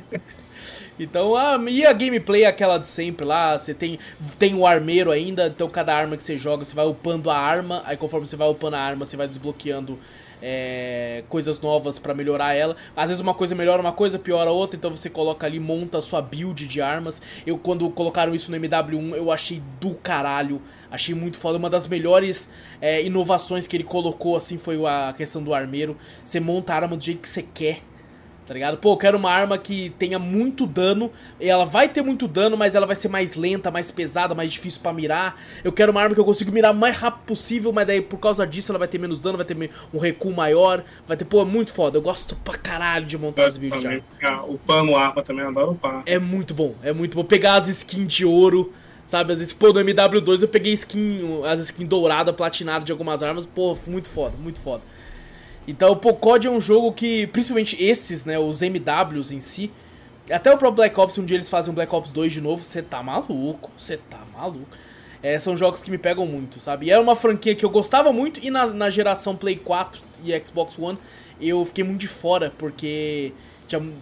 Então, 0.98 1.36
ah, 1.36 1.58
e 1.68 1.84
a 1.84 1.92
gameplay 1.92 2.44
é 2.44 2.46
aquela 2.46 2.78
de 2.78 2.88
sempre 2.88 3.26
lá, 3.26 3.58
você 3.58 3.74
tem, 3.74 3.98
tem 4.38 4.54
o 4.54 4.66
armeiro 4.66 5.10
ainda, 5.10 5.46
então 5.46 5.68
cada 5.68 5.94
arma 5.94 6.16
que 6.16 6.24
você 6.24 6.36
joga, 6.38 6.64
você 6.64 6.74
vai 6.74 6.86
upando 6.86 7.30
a 7.30 7.36
arma, 7.36 7.82
aí 7.84 7.96
conforme 7.96 8.26
você 8.26 8.36
vai 8.36 8.48
upando 8.48 8.76
a 8.76 8.80
arma, 8.80 9.04
você 9.04 9.16
vai 9.16 9.28
desbloqueando 9.28 9.98
é, 10.42 11.24
coisas 11.28 11.60
novas 11.60 11.98
pra 11.98 12.14
melhorar 12.14 12.54
ela. 12.54 12.76
Às 12.94 13.08
vezes 13.08 13.22
uma 13.22 13.34
coisa 13.34 13.54
melhora 13.54 13.80
uma 13.80 13.92
coisa, 13.92 14.18
piora 14.18 14.50
outra, 14.50 14.76
então 14.76 14.90
você 14.90 15.10
coloca 15.10 15.46
ali, 15.46 15.58
monta 15.58 15.98
a 15.98 16.02
sua 16.02 16.20
build 16.20 16.66
de 16.66 16.80
armas. 16.80 17.20
Eu, 17.46 17.58
quando 17.58 17.88
colocaram 17.90 18.34
isso 18.34 18.50
no 18.50 18.56
MW1, 18.56 19.14
eu 19.16 19.30
achei 19.30 19.62
do 19.80 19.94
caralho, 19.94 20.60
achei 20.90 21.14
muito 21.14 21.38
foda. 21.38 21.58
Uma 21.58 21.70
das 21.70 21.86
melhores 21.86 22.50
é, 22.80 23.02
inovações 23.02 23.66
que 23.66 23.76
ele 23.76 23.84
colocou, 23.84 24.36
assim, 24.36 24.58
foi 24.58 24.78
a 24.84 25.14
questão 25.16 25.42
do 25.42 25.54
armeiro. 25.54 25.96
Você 26.24 26.40
monta 26.40 26.72
a 26.72 26.76
arma 26.76 26.96
do 26.96 27.02
jeito 27.02 27.20
que 27.20 27.28
você 27.28 27.42
quer. 27.42 27.80
Tá 28.46 28.54
ligado? 28.54 28.76
Pô, 28.78 28.92
eu 28.92 28.96
quero 28.96 29.18
uma 29.18 29.30
arma 29.30 29.58
que 29.58 29.90
tenha 29.98 30.20
muito 30.20 30.66
dano. 30.66 31.10
E 31.40 31.48
ela 31.48 31.64
vai 31.64 31.88
ter 31.88 32.00
muito 32.00 32.28
dano, 32.28 32.56
mas 32.56 32.76
ela 32.76 32.86
vai 32.86 32.94
ser 32.94 33.08
mais 33.08 33.34
lenta, 33.34 33.72
mais 33.72 33.90
pesada, 33.90 34.36
mais 34.36 34.52
difícil 34.52 34.80
pra 34.80 34.92
mirar. 34.92 35.40
Eu 35.64 35.72
quero 35.72 35.90
uma 35.90 36.00
arma 36.00 36.14
que 36.14 36.20
eu 36.20 36.24
consigo 36.24 36.52
mirar 36.52 36.72
o 36.72 36.74
mais 36.74 36.96
rápido 36.96 37.24
possível, 37.26 37.72
mas 37.72 37.86
daí 37.88 38.00
por 38.00 38.18
causa 38.18 38.46
disso 38.46 38.70
ela 38.70 38.78
vai 38.78 38.86
ter 38.86 38.98
menos 38.98 39.18
dano, 39.18 39.36
vai 39.36 39.44
ter 39.44 39.56
um 39.92 39.98
recuo 39.98 40.32
maior. 40.32 40.84
Vai 41.08 41.16
ter, 41.16 41.24
pô, 41.24 41.42
é 41.42 41.44
muito 41.44 41.72
foda. 41.72 41.98
Eu 41.98 42.02
gosto 42.02 42.36
pra 42.36 42.56
caralho 42.56 43.04
de 43.04 43.18
montar 43.18 43.46
as 43.46 43.56
builds 43.56 43.84
arma. 43.84 44.00
ficar 44.14 44.44
upando 44.44 44.94
arma 44.94 45.22
também, 45.24 45.42
eu 45.42 45.48
adoro 45.48 45.72
upar. 45.72 46.02
É 46.06 46.18
muito 46.18 46.54
bom, 46.54 46.76
é 46.84 46.92
muito 46.92 47.16
bom. 47.16 47.24
Pegar 47.24 47.56
as 47.56 47.68
skins 47.68 48.12
de 48.12 48.24
ouro, 48.24 48.72
sabe? 49.06 49.32
Às 49.32 49.40
vezes, 49.40 49.52
pô, 49.52 49.72
no 49.72 49.80
MW2 49.80 50.42
eu 50.42 50.48
peguei 50.48 50.72
skin, 50.72 51.42
as 51.44 51.58
skins 51.58 51.88
dourada, 51.88 52.32
platinada 52.32 52.84
de 52.84 52.92
algumas 52.92 53.24
armas. 53.24 53.44
Pô, 53.44 53.76
muito 53.88 54.08
foda, 54.08 54.36
muito 54.38 54.60
foda. 54.60 54.82
Então, 55.66 55.96
pô, 55.96 56.14
COD 56.14 56.46
é 56.46 56.50
um 56.50 56.60
jogo 56.60 56.92
que, 56.92 57.26
principalmente 57.28 57.82
esses, 57.82 58.24
né, 58.24 58.38
os 58.38 58.62
MWs 58.62 59.32
em 59.32 59.40
si, 59.40 59.70
até 60.30 60.48
o 60.50 60.56
próprio 60.58 60.76
Black 60.76 60.98
Ops, 61.00 61.18
um 61.18 61.24
dia 61.24 61.36
eles 61.36 61.50
fazem 61.50 61.72
um 61.72 61.74
Black 61.74 61.92
Ops 61.94 62.12
2 62.12 62.32
de 62.32 62.40
novo, 62.40 62.62
você 62.62 62.82
tá 62.82 63.02
maluco, 63.02 63.70
você 63.76 63.96
tá 63.96 64.18
maluco. 64.36 64.66
É, 65.22 65.38
são 65.38 65.56
jogos 65.56 65.80
que 65.82 65.90
me 65.90 65.98
pegam 65.98 66.26
muito, 66.26 66.60
sabe? 66.60 66.86
E 66.86 66.90
é 66.90 66.98
uma 66.98 67.16
franquia 67.16 67.54
que 67.54 67.64
eu 67.64 67.70
gostava 67.70 68.12
muito 68.12 68.38
e 68.44 68.50
na, 68.50 68.66
na 68.66 68.90
geração 68.90 69.34
Play 69.34 69.56
4 69.56 70.00
e 70.24 70.38
Xbox 70.44 70.78
One 70.78 70.98
eu 71.40 71.64
fiquei 71.64 71.82
muito 71.84 72.00
de 72.00 72.08
fora, 72.08 72.52
porque 72.56 73.32
tinha 73.66 73.80
mu- 73.80 73.92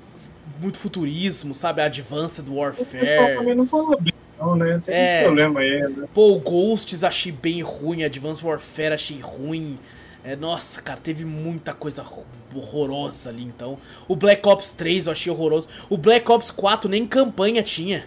muito 0.60 0.78
futurismo, 0.78 1.54
sabe? 1.54 1.80
Advanced 1.80 2.46
O 2.46 2.84
pessoal 2.84 3.18
Warfare. 3.22 3.36
também 3.36 3.54
não 3.54 3.64
falou 3.66 3.98
bem, 3.98 4.12
não, 4.38 4.54
né? 4.54 4.80
Tem 4.84 4.94
É. 4.94 5.14
esse 5.16 5.24
problema 5.24 5.60
aí, 5.60 5.80
né? 5.88 6.06
Pô, 6.12 6.32
o 6.32 6.38
Ghosts 6.40 7.02
achei 7.04 7.32
bem 7.32 7.62
ruim, 7.62 8.02
Advanced 8.04 8.44
Warfare 8.44 8.92
achei 8.94 9.18
ruim. 9.20 9.78
É, 10.24 10.34
nossa, 10.34 10.80
cara, 10.80 10.98
teve 10.98 11.24
muita 11.24 11.74
coisa 11.74 12.02
ro- 12.02 12.24
horrorosa 12.54 13.28
ali, 13.28 13.42
então. 13.42 13.78
O 14.08 14.16
Black 14.16 14.46
Ops 14.48 14.72
3 14.72 15.06
eu 15.06 15.12
achei 15.12 15.30
horroroso. 15.30 15.68
O 15.90 15.98
Black 15.98 16.30
Ops 16.32 16.50
4 16.50 16.88
nem 16.88 17.06
campanha 17.06 17.62
tinha. 17.62 18.06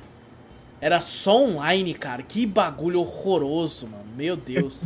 Era 0.82 1.00
só 1.00 1.44
online, 1.44 1.94
cara. 1.94 2.24
Que 2.24 2.46
bagulho 2.46 3.00
horroroso, 3.02 3.88
mano. 3.88 4.06
Meu 4.16 4.36
Deus. 4.36 4.84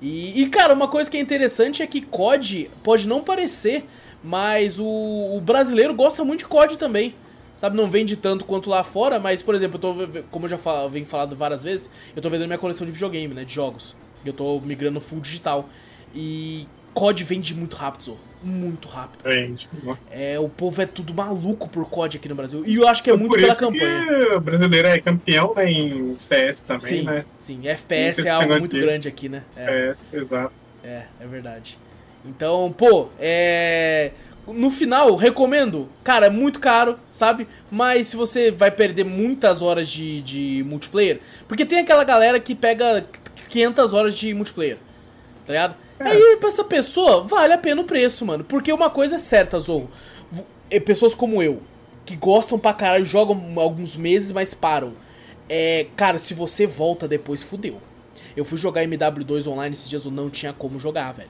E, 0.00 0.40
e, 0.42 0.48
cara, 0.48 0.72
uma 0.74 0.86
coisa 0.88 1.10
que 1.10 1.16
é 1.16 1.20
interessante 1.20 1.82
é 1.82 1.86
que 1.86 2.00
COD 2.00 2.70
pode 2.82 3.06
não 3.08 3.22
parecer, 3.22 3.84
mas 4.22 4.78
o, 4.78 4.84
o 4.86 5.40
brasileiro 5.40 5.94
gosta 5.94 6.24
muito 6.24 6.40
de 6.40 6.46
COD 6.46 6.76
também. 6.76 7.14
Sabe, 7.56 7.76
não 7.76 7.88
vende 7.88 8.16
tanto 8.16 8.44
quanto 8.44 8.68
lá 8.68 8.82
fora, 8.82 9.20
mas, 9.20 9.40
por 9.40 9.54
exemplo, 9.54 9.76
eu 9.76 9.80
tô, 9.80 10.22
como 10.32 10.46
eu 10.46 10.50
já 10.50 10.58
falo, 10.58 10.88
venho 10.88 11.06
falado 11.06 11.36
várias 11.36 11.62
vezes, 11.62 11.90
eu 12.16 12.20
tô 12.20 12.28
vendendo 12.28 12.48
minha 12.48 12.58
coleção 12.58 12.84
de 12.84 12.92
videogame, 12.92 13.32
né, 13.32 13.44
de 13.44 13.54
jogos. 13.54 13.94
Eu 14.26 14.32
tô 14.32 14.58
migrando 14.60 15.00
full 15.00 15.20
digital. 15.20 15.68
E 16.14 16.66
COD 16.94 17.24
vende 17.24 17.54
muito 17.54 17.76
rápido, 17.76 18.02
Zorro. 18.04 18.20
Muito 18.44 18.88
rápido. 18.88 19.30
Gente, 19.32 19.68
É, 20.10 20.38
o 20.38 20.48
povo 20.48 20.82
é 20.82 20.86
tudo 20.86 21.14
maluco 21.14 21.68
por 21.68 21.88
COD 21.88 22.16
aqui 22.16 22.28
no 22.28 22.34
Brasil. 22.34 22.64
E 22.66 22.74
eu 22.74 22.88
acho 22.88 23.02
que 23.02 23.08
é 23.10 23.16
muito 23.16 23.36
pela 23.36 23.54
campanha. 23.54 24.04
que 24.06 24.36
o 24.36 24.40
brasileiro 24.40 24.88
é 24.88 24.98
campeão 24.98 25.54
né, 25.54 25.70
em 25.70 26.18
CS 26.18 26.64
também, 26.64 26.88
Sim, 26.88 27.02
né? 27.02 27.24
sim. 27.38 27.66
FPS 27.68 28.26
é 28.26 28.30
algo 28.30 28.50
muito 28.58 28.74
de- 28.76 28.80
grande 28.82 29.06
aqui, 29.08 29.28
né? 29.28 29.42
É. 29.56 29.92
É, 30.12 30.16
exato. 30.16 30.52
É, 30.82 31.02
é 31.20 31.26
verdade. 31.26 31.78
Então, 32.26 32.74
pô, 32.76 33.08
é. 33.20 34.10
No 34.44 34.72
final, 34.72 35.14
recomendo. 35.14 35.88
Cara, 36.02 36.26
é 36.26 36.30
muito 36.30 36.58
caro, 36.58 36.98
sabe? 37.12 37.46
Mas 37.70 38.08
se 38.08 38.16
você 38.16 38.50
vai 38.50 38.72
perder 38.72 39.04
muitas 39.04 39.62
horas 39.62 39.88
de, 39.88 40.20
de 40.22 40.64
multiplayer. 40.66 41.20
Porque 41.46 41.64
tem 41.64 41.78
aquela 41.78 42.02
galera 42.02 42.40
que 42.40 42.52
pega 42.56 43.06
500 43.48 43.94
horas 43.94 44.16
de 44.18 44.34
multiplayer. 44.34 44.78
Tá 45.46 45.52
ligado? 45.52 45.76
É. 46.04 46.12
Aí, 46.12 46.36
pra 46.38 46.48
essa 46.48 46.64
pessoa, 46.64 47.22
vale 47.22 47.52
a 47.52 47.58
pena 47.58 47.80
o 47.80 47.84
preço, 47.84 48.24
mano. 48.24 48.44
Porque 48.44 48.72
uma 48.72 48.90
coisa 48.90 49.16
é 49.16 49.18
certa, 49.18 49.58
Zorro. 49.58 49.90
É, 50.70 50.80
pessoas 50.80 51.14
como 51.14 51.42
eu, 51.42 51.62
que 52.04 52.16
gostam 52.16 52.58
pra 52.58 52.72
caralho, 52.72 53.04
jogam 53.04 53.54
alguns 53.56 53.96
meses, 53.96 54.32
mas 54.32 54.54
param. 54.54 54.92
É, 55.48 55.86
cara, 55.96 56.18
se 56.18 56.34
você 56.34 56.66
volta 56.66 57.06
depois, 57.06 57.42
fudeu. 57.42 57.80
Eu 58.36 58.44
fui 58.44 58.56
jogar 58.56 58.84
MW2 58.84 59.46
online 59.46 59.74
esses 59.74 59.88
dias, 59.88 60.04
eu 60.04 60.10
não 60.10 60.30
tinha 60.30 60.52
como 60.52 60.78
jogar, 60.78 61.12
velho. 61.12 61.28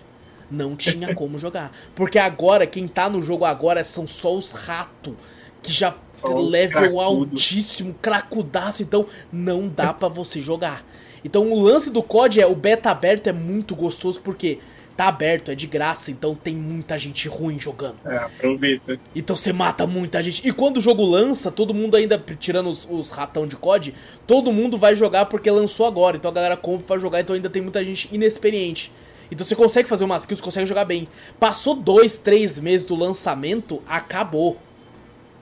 Não 0.51 0.77
tinha 0.77 1.15
como 1.17 1.39
jogar. 1.39 1.73
Porque 1.95 2.19
agora, 2.19 2.67
quem 2.67 2.87
tá 2.87 3.09
no 3.09 3.21
jogo 3.21 3.45
agora 3.45 3.83
são 3.83 4.07
só 4.07 4.35
os 4.35 4.53
ratos. 4.53 5.15
Que 5.63 5.73
já 5.73 5.95
level 6.25 7.01
altíssimo, 7.01 7.95
cracudaço. 8.01 8.83
Então, 8.83 9.07
não 9.33 9.69
dá 9.69 9.93
para 9.95 10.09
você 10.09 10.41
jogar. 10.41 10.85
Então, 11.25 11.51
o 11.51 11.61
lance 11.61 11.91
do 11.91 12.03
COD 12.03 12.41
é, 12.41 12.47
o 12.47 12.55
beta 12.55 12.91
aberto 12.91 13.29
é 13.29 13.33
muito 13.33 13.75
gostoso, 13.75 14.21
porque 14.21 14.59
tá 14.97 15.09
aberto, 15.09 15.51
é 15.51 15.55
de 15.55 15.67
graça, 15.67 16.11
então 16.11 16.35
tem 16.35 16.55
muita 16.55 16.97
gente 16.99 17.29
ruim 17.29 17.59
jogando. 17.59 17.97
É, 18.05 18.17
aproveita. 18.17 18.99
Então 19.15 19.35
você 19.35 19.53
mata 19.53 19.87
muita 19.87 20.23
gente. 20.23 20.47
E 20.47 20.53
quando 20.53 20.77
o 20.77 20.81
jogo 20.81 21.05
lança, 21.05 21.51
todo 21.51 21.75
mundo 21.75 21.97
ainda, 21.97 22.23
tirando 22.39 22.69
os, 22.69 22.87
os 22.89 23.11
ratão 23.11 23.47
de 23.47 23.57
COD, 23.57 23.95
todo 24.27 24.53
mundo 24.53 24.77
vai 24.77 24.95
jogar 24.95 25.27
porque 25.27 25.51
lançou 25.51 25.87
agora. 25.87 26.17
Então 26.17 26.31
a 26.31 26.35
galera 26.35 26.57
compra 26.57 26.87
pra 26.87 26.99
jogar, 26.99 27.21
então 27.21 27.35
ainda 27.35 27.51
tem 27.51 27.63
muita 27.63 27.85
gente 27.85 28.09
inexperiente. 28.15 28.93
Então 29.31 29.47
você 29.47 29.57
consegue 29.57 29.89
fazer 29.89 30.05
umas 30.05 30.27
kills, 30.27 30.43
consegue 30.43 30.67
jogar 30.67 30.85
bem. 30.85 31.09
Passou 31.41 31.75
dois, 31.75 32.19
três 32.19 32.59
meses 32.61 32.87
do 32.87 32.95
lançamento, 32.95 33.83
acabou. 33.89 34.59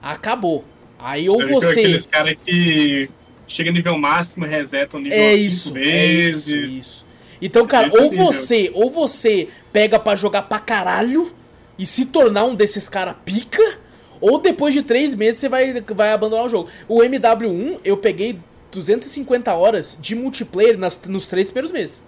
Acabou. 0.01 0.63
Aí 0.97 1.29
ou 1.29 1.45
você. 1.45 1.81
Aqueles 1.81 2.05
caras 2.05 2.35
que 2.45 3.09
chega 3.51 3.71
nível 3.71 3.97
máximo, 3.97 4.45
reseta 4.45 4.97
o 4.97 4.99
nível 4.99 5.17
é 5.17 5.33
isso, 5.33 5.71
vezes. 5.71 6.47
É 6.47 6.55
isso, 6.55 6.79
isso. 6.79 7.05
Então, 7.41 7.65
cara, 7.65 7.87
Esse 7.87 7.97
ou 7.97 8.11
você, 8.11 8.71
ou 8.73 8.89
você 8.89 9.47
pega 9.73 9.97
para 9.97 10.15
jogar 10.15 10.43
pra 10.43 10.59
caralho 10.59 11.31
e 11.77 11.85
se 11.85 12.05
tornar 12.05 12.45
um 12.45 12.55
desses 12.55 12.87
cara 12.87 13.13
pica, 13.13 13.79
ou 14.19 14.39
depois 14.39 14.73
de 14.73 14.83
três 14.83 15.15
meses 15.15 15.39
você 15.39 15.49
vai, 15.49 15.81
vai 15.81 16.13
abandonar 16.13 16.45
o 16.45 16.49
jogo. 16.49 16.69
O 16.87 16.99
MW1 16.99 17.79
eu 17.83 17.97
peguei 17.97 18.39
250 18.71 19.53
horas 19.53 19.97
de 19.99 20.15
multiplayer 20.15 20.77
nas, 20.77 21.01
nos 21.07 21.27
três 21.27 21.47
primeiros 21.47 21.71
meses. 21.71 22.03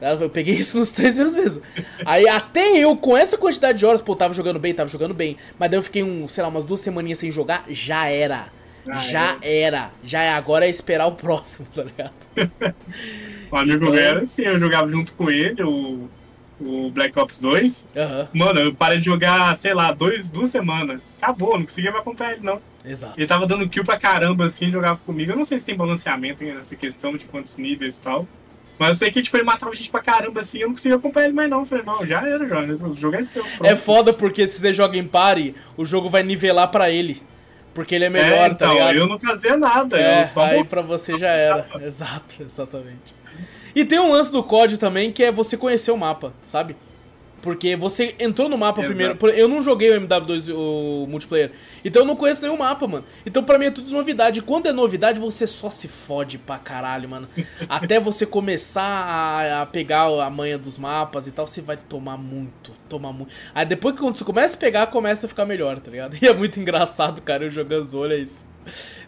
Eu 0.00 0.28
peguei 0.28 0.54
isso 0.60 0.78
nos 0.78 0.90
três 0.90 1.16
primeiros 1.16 1.42
meses. 1.42 1.62
Aí 2.04 2.28
até 2.28 2.78
eu, 2.78 2.94
com 2.96 3.16
essa 3.16 3.38
quantidade 3.38 3.78
de 3.78 3.86
horas, 3.86 4.02
pô, 4.02 4.14
tava 4.14 4.34
jogando 4.34 4.58
bem, 4.58 4.74
tava 4.74 4.90
jogando 4.90 5.14
bem. 5.14 5.38
Mas 5.58 5.70
daí 5.70 5.78
eu 5.78 5.82
fiquei, 5.82 6.02
um, 6.02 6.28
sei 6.28 6.42
lá, 6.42 6.48
umas 6.50 6.66
duas 6.66 6.80
semaninhas 6.80 7.18
sem 7.18 7.30
jogar, 7.30 7.64
já 7.68 8.06
era. 8.06 8.48
Ah, 8.88 9.00
já 9.00 9.38
é. 9.42 9.62
era. 9.62 9.90
Já 10.02 10.22
é. 10.22 10.30
Agora 10.30 10.66
é 10.66 10.70
esperar 10.70 11.06
o 11.06 11.12
próximo, 11.12 11.66
tá 11.74 11.84
ligado? 11.84 12.14
o 13.50 13.56
amigo 13.56 13.84
então... 13.84 13.90
meu 13.90 14.00
era 14.00 14.22
assim, 14.22 14.42
eu 14.42 14.58
jogava 14.58 14.88
junto 14.88 15.12
com 15.14 15.30
ele, 15.30 15.62
o, 15.62 16.08
o 16.60 16.90
Black 16.90 17.18
Ops 17.18 17.40
2. 17.40 17.86
Uhum. 17.94 18.28
Mano, 18.32 18.60
eu 18.60 18.74
parei 18.74 18.98
de 18.98 19.06
jogar, 19.06 19.56
sei 19.56 19.74
lá, 19.74 19.92
dois, 19.92 20.28
duas 20.28 20.50
semanas. 20.50 21.00
Acabou, 21.20 21.58
não 21.58 21.64
conseguia 21.64 21.90
mais 21.90 22.02
acompanhar 22.02 22.32
ele, 22.32 22.44
não. 22.44 22.60
Exato. 22.84 23.18
Ele 23.18 23.26
tava 23.26 23.46
dando 23.46 23.68
kill 23.68 23.84
pra 23.84 23.98
caramba, 23.98 24.46
assim, 24.46 24.70
jogava 24.70 24.98
comigo. 25.04 25.32
Eu 25.32 25.36
não 25.36 25.44
sei 25.44 25.58
se 25.58 25.66
tem 25.66 25.76
balanceamento 25.76 26.44
nessa 26.44 26.74
questão 26.76 27.16
de 27.16 27.24
quantos 27.26 27.56
níveis 27.58 27.96
e 27.96 28.00
tal. 28.00 28.26
Mas 28.78 28.88
eu 28.88 28.94
sei 28.94 29.10
que 29.10 29.20
tipo, 29.20 29.36
ele 29.36 29.44
matava 29.44 29.74
gente 29.74 29.90
pra 29.90 30.00
caramba 30.00 30.40
assim, 30.40 30.60
eu 30.60 30.68
não 30.68 30.74
conseguia 30.74 30.96
acompanhar 30.96 31.26
ele 31.26 31.34
mais 31.34 31.50
não. 31.50 31.60
Eu 31.60 31.66
falei, 31.66 31.84
não, 31.84 32.06
já 32.06 32.26
era, 32.26 32.48
já. 32.48 32.60
O 32.62 32.94
jogo 32.94 33.16
é 33.16 33.22
seu. 33.22 33.44
Pronto. 33.44 33.66
É 33.66 33.76
foda 33.76 34.10
porque 34.10 34.46
se 34.46 34.58
você 34.58 34.72
joga 34.72 34.96
em 34.96 35.06
pare, 35.06 35.54
o 35.76 35.84
jogo 35.84 36.08
vai 36.08 36.22
nivelar 36.22 36.68
pra 36.68 36.90
ele. 36.90 37.22
Porque 37.74 37.94
ele 37.94 38.04
é 38.04 38.10
melhor, 38.10 38.32
é, 38.32 38.38
tá 38.38 38.46
então, 38.48 38.68
tá 38.68 38.72
ligado? 38.74 38.96
Eu 38.96 39.06
não 39.06 39.18
fazia 39.18 39.56
nada, 39.56 40.00
é, 40.00 40.22
eu 40.22 40.26
só 40.26 40.44
Aí 40.44 40.64
pra 40.64 40.82
você 40.82 41.16
já 41.16 41.28
era. 41.28 41.66
Exato, 41.80 42.42
exatamente. 42.42 43.14
E 43.74 43.84
tem 43.84 44.00
um 44.00 44.10
lance 44.10 44.32
do 44.32 44.42
COD 44.42 44.78
também 44.78 45.12
que 45.12 45.22
é 45.22 45.30
você 45.30 45.56
conhecer 45.56 45.92
o 45.92 45.96
mapa, 45.96 46.32
sabe? 46.44 46.76
Porque 47.42 47.74
você 47.74 48.14
entrou 48.18 48.48
no 48.48 48.58
mapa 48.58 48.80
Exato. 48.80 48.94
primeiro. 48.94 49.38
Eu 49.38 49.48
não 49.48 49.62
joguei 49.62 49.90
o 49.90 50.00
MW2 50.00 50.54
o 50.54 51.06
multiplayer. 51.06 51.52
Então 51.84 52.02
eu 52.02 52.06
não 52.06 52.16
conheço 52.16 52.42
nenhum 52.42 52.56
mapa, 52.56 52.86
mano. 52.86 53.04
Então 53.24 53.42
pra 53.42 53.58
mim 53.58 53.66
é 53.66 53.70
tudo 53.70 53.90
novidade. 53.90 54.42
Quando 54.42 54.66
é 54.66 54.72
novidade, 54.72 55.18
você 55.18 55.46
só 55.46 55.70
se 55.70 55.88
fode 55.88 56.38
pra 56.38 56.58
caralho, 56.58 57.08
mano. 57.08 57.28
Até 57.68 57.98
você 57.98 58.26
começar 58.26 58.82
a, 58.82 59.62
a, 59.62 59.66
pegar 59.66 60.02
a 60.02 60.28
manha 60.28 60.58
dos 60.58 60.76
mapas 60.76 61.26
e 61.26 61.32
tal, 61.32 61.46
você 61.46 61.62
vai 61.62 61.76
tomar 61.76 62.16
muito. 62.16 62.72
Tomar 62.88 63.12
muito. 63.12 63.32
Aí 63.54 63.64
depois 63.64 63.94
que 63.94 64.00
quando 64.00 64.16
você 64.16 64.24
começa 64.24 64.56
a 64.56 64.58
pegar, 64.58 64.86
começa 64.88 65.26
a 65.26 65.28
ficar 65.28 65.46
melhor, 65.46 65.78
tá 65.80 65.90
ligado? 65.90 66.16
E 66.20 66.26
é 66.26 66.34
muito 66.34 66.60
engraçado, 66.60 67.22
cara, 67.22 67.44
eu 67.44 67.50
jogando 67.50 67.84
os 67.84 67.94
olhos. 67.94 68.44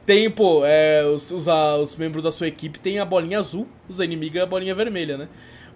Tem, 0.06 0.30
pô, 0.30 0.62
é, 0.64 1.04
os, 1.04 1.30
os, 1.30 1.46
os 1.46 1.96
membros 1.96 2.24
da 2.24 2.32
sua 2.32 2.48
equipe 2.48 2.78
tem 2.78 2.98
a 2.98 3.04
bolinha 3.04 3.38
azul, 3.38 3.68
os 3.88 4.00
inimigos 4.00 4.40
a 4.40 4.46
bolinha 4.46 4.74
vermelha, 4.74 5.18
né? 5.18 5.28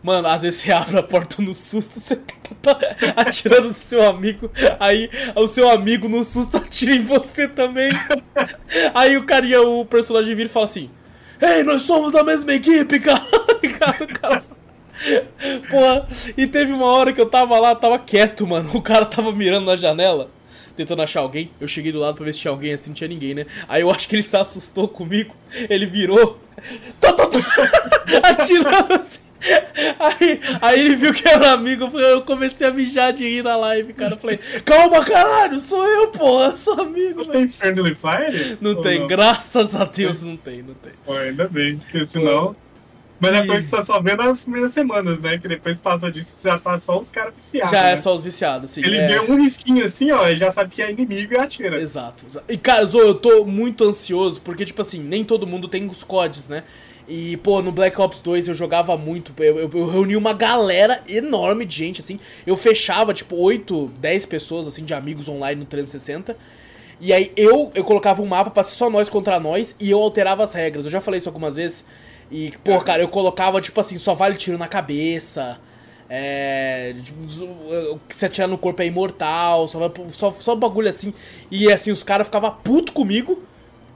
Mano, 0.07 0.29
às 0.29 0.43
vezes 0.43 0.61
você 0.61 0.71
abre 0.71 0.97
a 0.97 1.03
porta 1.03 1.43
no 1.43 1.53
susto, 1.53 1.99
você 1.99 2.15
tá 2.63 2.79
atirando 3.17 3.67
no 3.67 3.75
seu 3.75 4.09
amigo, 4.09 4.49
aí 4.79 5.11
o 5.35 5.49
seu 5.49 5.69
amigo 5.69 6.09
no 6.09 6.23
susto 6.23 6.59
atira 6.59 6.95
em 6.95 7.03
você 7.03 7.49
também. 7.49 7.91
Aí 8.95 9.17
o 9.17 9.27
carinha, 9.27 9.63
o 9.63 9.85
personagem 9.85 10.33
vira 10.37 10.49
e 10.49 10.53
fala 10.53 10.67
assim: 10.67 10.89
Ei, 11.43 11.65
nós 11.65 11.83
somos 11.83 12.13
da 12.13 12.23
mesma 12.23 12.53
equipe, 12.53 13.01
cara. 13.01 13.21
o 14.01 14.07
cara. 14.21 14.45
Porra, 15.69 16.07
e 16.37 16.47
teve 16.47 16.73
uma 16.73 16.87
hora 16.87 17.13
que 17.13 17.21
eu 17.21 17.29
tava 17.29 17.59
lá, 17.59 17.75
tava 17.75 17.99
quieto, 17.99 18.47
mano. 18.47 18.71
O 18.75 18.81
cara 18.81 19.07
tava 19.07 19.33
mirando 19.33 19.67
na 19.67 19.75
janela, 19.75 20.31
tentando 20.77 21.03
achar 21.03 21.19
alguém. 21.19 21.51
Eu 21.61 21.67
cheguei 21.67 21.91
do 21.91 21.99
lado 21.99 22.15
pra 22.15 22.25
ver 22.25 22.33
se 22.33 22.39
tinha 22.39 22.53
alguém 22.53 22.73
assim, 22.73 22.91
não 22.91 22.95
tinha 22.95 23.09
ninguém, 23.09 23.35
né? 23.35 23.47
Aí 23.69 23.83
eu 23.83 23.91
acho 23.91 24.09
que 24.09 24.15
ele 24.15 24.23
se 24.23 24.37
assustou 24.37 24.87
comigo. 24.87 25.35
Ele 25.69 25.85
virou, 25.85 26.39
atirando 28.23 28.93
assim. 28.93 29.26
Aí, 29.99 30.41
aí 30.61 30.81
ele 30.81 30.97
viu 30.97 31.13
que 31.13 31.27
era 31.29 31.53
amigo, 31.53 31.87
eu 31.99 32.23
comecei 32.23 32.67
a 32.67 32.71
mijar 32.71 33.13
de 33.13 33.25
rir 33.29 33.43
na 33.43 33.57
live, 33.57 33.93
cara. 33.93 34.15
Eu 34.15 34.19
falei, 34.19 34.39
calma, 34.65 35.05
caralho, 35.05 35.61
sou 35.61 35.85
eu, 35.85 36.09
porra, 36.09 36.57
sou 36.57 36.81
amigo. 36.81 37.25
Não 37.25 37.33
tem 37.33 37.49
Friendly 37.49 37.95
Fire? 37.95 38.59
Não 38.61 38.81
tem, 38.83 39.01
não? 39.01 39.07
graças 39.07 39.75
a 39.75 39.85
Deus 39.85 40.23
não 40.23 40.37
tem, 40.37 40.63
não 40.63 40.75
tem. 40.75 40.93
Pô, 41.05 41.15
ainda 41.15 41.49
bem, 41.49 41.77
porque 41.77 42.05
senão. 42.05 42.57
Mas 43.19 43.33
é 43.33 43.47
coisa 43.47 43.63
que 43.63 43.71
você 43.71 43.83
só 43.83 44.01
vê 44.01 44.15
nas 44.15 44.43
primeiras 44.43 44.73
semanas, 44.73 45.21
né? 45.21 45.39
Que 45.39 45.49
depois 45.49 45.81
passa 45.81 46.11
disso, 46.11 46.37
já 46.39 46.59
tá 46.59 46.79
só 46.79 46.99
os 47.01 47.11
caras 47.11 47.35
viciados. 47.35 47.71
Já 47.71 47.79
é 47.79 47.83
né? 47.85 47.93
é 47.93 47.97
só 47.97 48.15
os 48.15 48.23
viciados, 48.23 48.71
sim. 48.71 48.83
Ele 48.85 48.97
é... 48.97 49.09
vê 49.09 49.21
um 49.21 49.41
risquinho 49.41 49.85
assim, 49.85 50.11
ó, 50.11 50.29
e 50.29 50.37
já 50.37 50.51
sabe 50.51 50.71
que 50.71 50.83
é 50.83 50.91
inimigo 50.91 51.33
e 51.33 51.39
atira. 51.39 51.81
Exato, 51.81 52.27
exato. 52.27 52.45
E, 52.53 52.59
cara, 52.59 52.85
Zo, 52.85 52.99
eu 52.99 53.15
tô 53.15 53.47
muito 53.47 53.85
ansioso, 53.85 54.41
porque, 54.43 54.67
tipo 54.67 54.83
assim, 54.83 55.03
nem 55.03 55.25
todo 55.25 55.47
mundo 55.47 55.67
tem 55.67 55.87
os 55.87 56.05
CODs, 56.05 56.49
né? 56.49 56.63
E, 57.09 57.37
pô, 57.37 57.63
no 57.63 57.71
Black 57.71 58.01
Ops 58.01 58.21
2 58.21 58.49
eu 58.49 58.55
jogava 58.55 58.97
muito. 58.97 59.33
Eu, 59.41 59.59
eu, 59.61 59.71
eu, 59.73 59.89
reuni 59.89 60.17
uma 60.17 60.33
galera 60.33 61.03
enorme 61.09 61.65
de 61.65 61.77
gente, 61.77 62.01
assim. 62.01 62.19
Eu 62.47 62.57
fechava, 62.57 63.15
tipo, 63.15 63.37
8, 63.37 63.93
10 63.99 64.27
pessoas, 64.27 64.67
assim, 64.67 64.85
de 64.85 64.93
amigos 64.93 65.29
online 65.29 65.61
no 65.61 65.67
360. 65.67 66.37
E 67.01 67.13
aí 67.13 67.31
eu, 67.37 67.71
eu 67.75 67.85
colocava 67.85 68.23
um 68.23 68.27
mapa 68.27 68.51
pra 68.51 68.63
ser 68.63 68.75
só 68.75 68.91
nós 68.91 69.09
contra 69.09 69.39
nós 69.39 69.77
e 69.79 69.91
eu 69.91 70.01
alterava 70.01 70.43
as 70.43 70.55
regras. 70.55 70.85
Eu 70.87 70.91
já 70.91 71.01
falei 71.01 71.19
isso 71.19 71.29
algumas 71.29 71.57
vezes. 71.57 71.85
E, 72.31 72.53
pô, 72.65 72.81
cara, 72.81 73.03
eu 73.03 73.09
colocava, 73.09 73.61
tipo 73.61 73.79
assim, 73.79 73.99
só 73.99 74.15
vale 74.15 74.35
tiro 74.35 74.59
na 74.59 74.67
cabeça. 74.67 75.59
É. 76.09 76.95
Tipo, 77.05 78.01
se 78.09 78.27
atirar 78.27 78.49
no 78.49 78.59
corpo 78.59 78.83
é 78.83 78.87
imortal. 78.87 79.69
Só, 79.69 79.93
só, 80.11 80.35
só 80.39 80.57
bagulho 80.57 80.89
assim. 80.89 81.15
E 81.53 81.71
assim, 81.71 81.93
os 81.93 82.03
caras 82.03 82.27
ficavam 82.27 82.53
puto 82.65 82.93
comigo 82.93 83.43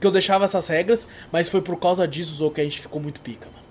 que 0.01 0.07
eu 0.07 0.11
deixava 0.11 0.43
essas 0.43 0.67
regras, 0.67 1.07
mas 1.31 1.47
foi 1.47 1.61
por 1.61 1.77
causa 1.77 2.07
disso, 2.07 2.33
Zou, 2.33 2.51
que 2.51 2.59
a 2.59 2.63
gente 2.63 2.81
ficou 2.81 2.99
muito 2.99 3.21
pica, 3.21 3.47
mano. 3.53 3.61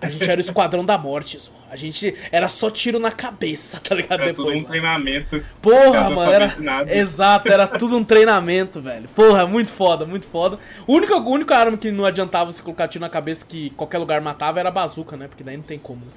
A 0.00 0.08
gente 0.08 0.30
era 0.30 0.38
o 0.38 0.40
esquadrão 0.40 0.84
da 0.84 0.96
morte, 0.96 1.38
Zou. 1.38 1.54
A 1.68 1.74
gente 1.74 2.14
era 2.30 2.48
só 2.48 2.70
tiro 2.70 3.00
na 3.00 3.10
cabeça, 3.10 3.80
tá 3.82 3.94
ligado? 3.94 4.20
Era 4.20 4.26
Depois, 4.26 4.36
tudo 4.36 4.50
um 4.50 4.54
mano. 4.54 4.68
treinamento. 4.68 5.44
Porra, 5.60 6.10
mano, 6.10 6.32
era. 6.32 6.56
Exato, 6.88 7.50
era 7.50 7.66
tudo 7.66 7.96
um 7.96 8.04
treinamento, 8.04 8.80
velho. 8.80 9.08
Porra, 9.08 9.46
muito 9.46 9.72
foda, 9.72 10.06
muito 10.06 10.28
foda. 10.28 10.58
O 10.86 10.94
único, 10.94 11.14
o 11.14 11.30
único 11.30 11.52
arma 11.52 11.76
que 11.76 11.90
não 11.90 12.04
adiantava 12.04 12.52
você 12.52 12.62
colocar 12.62 12.86
tiro 12.86 13.02
na 13.02 13.08
cabeça 13.08 13.44
que 13.44 13.70
qualquer 13.70 13.98
lugar 13.98 14.20
matava 14.20 14.60
era 14.60 14.68
a 14.68 14.72
bazuca, 14.72 15.16
né? 15.16 15.26
Porque 15.26 15.42
daí 15.42 15.56
não 15.56 15.64
tem 15.64 15.78
como. 15.78 16.02
Né? 16.04 16.12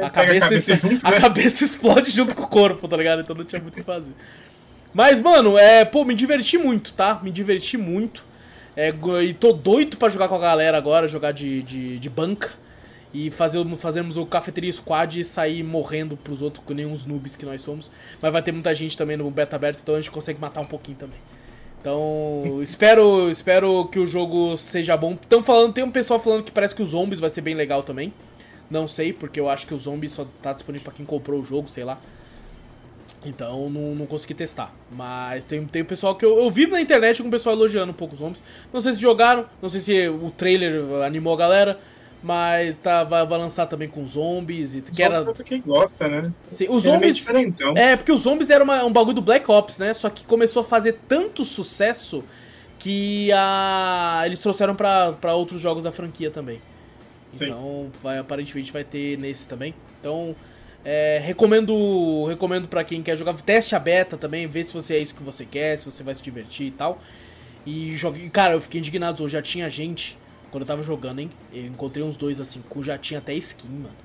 A, 0.00 0.08
cabeça, 0.08 0.46
a, 0.46 0.48
cabeça, 0.48 0.76
junto, 0.76 1.06
a 1.06 1.10
né? 1.10 1.20
cabeça 1.20 1.64
explode 1.64 2.10
junto 2.10 2.34
com 2.34 2.44
o 2.44 2.48
corpo, 2.48 2.86
tá 2.86 2.96
ligado? 2.96 3.22
Então 3.22 3.34
não 3.34 3.44
tinha 3.44 3.60
muito 3.60 3.74
o 3.74 3.76
que 3.78 3.82
fazer. 3.82 4.12
Mas, 4.94 5.20
mano, 5.20 5.58
é, 5.58 5.84
pô, 5.84 6.04
me 6.04 6.14
diverti 6.14 6.56
muito, 6.56 6.92
tá? 6.92 7.20
Me 7.22 7.30
diverti 7.30 7.76
muito. 7.76 8.24
É, 8.76 8.92
e 9.24 9.32
tô 9.32 9.52
doido 9.52 9.96
para 9.96 10.10
jogar 10.10 10.28
com 10.28 10.34
a 10.34 10.38
galera 10.38 10.76
agora, 10.76 11.08
jogar 11.08 11.32
de, 11.32 11.62
de, 11.62 11.98
de 11.98 12.10
banca. 12.10 12.52
E 13.14 13.30
fazer, 13.30 13.64
fazermos 13.76 14.18
o 14.18 14.26
Cafeteria 14.26 14.70
Squad 14.70 15.18
e 15.18 15.24
sair 15.24 15.62
morrendo 15.62 16.18
pros 16.18 16.42
outros, 16.42 16.62
com 16.62 16.74
nenhum 16.74 16.92
os 16.92 17.06
noobs 17.06 17.34
que 17.34 17.46
nós 17.46 17.62
somos. 17.62 17.90
Mas 18.20 18.30
vai 18.30 18.42
ter 18.42 18.52
muita 18.52 18.74
gente 18.74 18.98
também 18.98 19.16
no 19.16 19.30
beta 19.30 19.56
aberto, 19.56 19.80
então 19.80 19.94
a 19.94 19.98
gente 19.98 20.10
consegue 20.10 20.38
matar 20.38 20.60
um 20.60 20.66
pouquinho 20.66 20.98
também. 20.98 21.18
Então, 21.80 22.60
espero, 22.62 23.30
espero 23.30 23.88
que 23.90 23.98
o 23.98 24.06
jogo 24.06 24.56
seja 24.58 24.96
bom. 24.98 25.12
Estão 25.12 25.42
falando, 25.42 25.72
tem 25.72 25.82
um 25.82 25.90
pessoal 25.90 26.20
falando 26.20 26.42
que 26.42 26.52
parece 26.52 26.74
que 26.74 26.82
os 26.82 26.90
zombies 26.90 27.18
vai 27.18 27.30
ser 27.30 27.40
bem 27.40 27.54
legal 27.54 27.82
também. 27.82 28.12
Não 28.70 28.88
sei, 28.88 29.12
porque 29.12 29.38
eu 29.38 29.48
acho 29.48 29.66
que 29.66 29.72
o 29.72 29.78
Zombie 29.78 30.08
só 30.08 30.26
tá 30.42 30.52
disponível 30.52 30.84
pra 30.84 30.92
quem 30.92 31.06
comprou 31.06 31.40
o 31.40 31.44
jogo, 31.44 31.68
sei 31.68 31.84
lá. 31.84 31.98
Então 33.24 33.68
não, 33.70 33.94
não 33.94 34.06
consegui 34.06 34.34
testar. 34.34 34.72
Mas 34.90 35.44
tem, 35.44 35.64
tem 35.66 35.84
pessoal 35.84 36.14
que 36.14 36.24
eu, 36.24 36.38
eu 36.38 36.50
vi 36.50 36.66
na 36.66 36.80
internet 36.80 37.22
com 37.22 37.28
o 37.28 37.30
pessoal 37.30 37.54
elogiando 37.54 37.90
um 37.90 37.94
pouco 37.94 38.14
os 38.14 38.20
zombies. 38.20 38.42
Não 38.72 38.80
sei 38.80 38.92
se 38.92 39.00
jogaram, 39.00 39.46
não 39.60 39.68
sei 39.68 39.80
se 39.80 40.08
o 40.08 40.30
trailer 40.30 41.02
animou 41.04 41.34
a 41.34 41.36
galera. 41.36 41.78
Mas 42.22 42.76
tá, 42.76 43.04
vai, 43.04 43.24
vai 43.24 43.38
lançar 43.38 43.66
também 43.66 43.88
com 43.88 44.04
zombies. 44.04 44.74
E, 44.74 44.82
que 44.82 45.02
era... 45.02 45.24
quem 45.44 45.60
gosta, 45.60 46.08
né? 46.08 46.32
Sim, 46.48 46.66
os 46.68 46.82
zombies. 46.82 47.24
É, 47.76 47.94
porque 47.94 48.10
os 48.10 48.22
zombies 48.22 48.50
era 48.50 48.64
uma, 48.64 48.84
um 48.84 48.92
bagulho 48.92 49.14
do 49.14 49.22
Black 49.22 49.48
Ops, 49.50 49.78
né? 49.78 49.94
Só 49.94 50.10
que 50.10 50.24
começou 50.24 50.62
a 50.62 50.64
fazer 50.64 50.98
tanto 51.06 51.44
sucesso 51.44 52.24
que 52.78 53.30
a... 53.32 54.22
eles 54.24 54.40
trouxeram 54.40 54.74
para 54.74 55.34
outros 55.34 55.60
jogos 55.60 55.84
da 55.84 55.92
franquia 55.92 56.30
também. 56.30 56.60
Sim. 57.30 57.44
Então, 57.44 57.92
vai, 58.02 58.18
aparentemente 58.18 58.72
vai 58.72 58.82
ter 58.82 59.18
nesse 59.18 59.46
também. 59.46 59.74
Então, 60.00 60.34
é, 60.88 61.18
recomendo 61.20 62.26
recomendo 62.26 62.68
para 62.68 62.84
quem 62.84 63.02
quer 63.02 63.16
jogar. 63.16 63.34
Teste 63.34 63.74
a 63.74 63.78
beta 63.80 64.16
também, 64.16 64.46
vê 64.46 64.64
se 64.64 64.72
você 64.72 64.94
é 64.94 64.98
isso 64.98 65.16
que 65.16 65.22
você 65.22 65.44
quer, 65.44 65.76
se 65.76 65.84
você 65.84 66.04
vai 66.04 66.14
se 66.14 66.22
divertir 66.22 66.68
e 66.68 66.70
tal. 66.70 67.02
E 67.66 67.92
joguei. 67.96 68.30
Cara, 68.30 68.54
eu 68.54 68.60
fiquei 68.60 68.78
indignado 68.78 69.20
hoje. 69.24 69.32
Já 69.32 69.42
tinha 69.42 69.68
gente 69.68 70.16
quando 70.52 70.62
eu 70.62 70.66
tava 70.66 70.84
jogando, 70.84 71.18
hein? 71.18 71.30
Eu 71.52 71.66
encontrei 71.66 72.04
uns 72.04 72.16
dois 72.16 72.40
assim, 72.40 72.62
que 72.62 72.82
já 72.84 72.96
tinha 72.96 73.18
até 73.18 73.34
skin, 73.34 73.66
mano. 73.66 73.96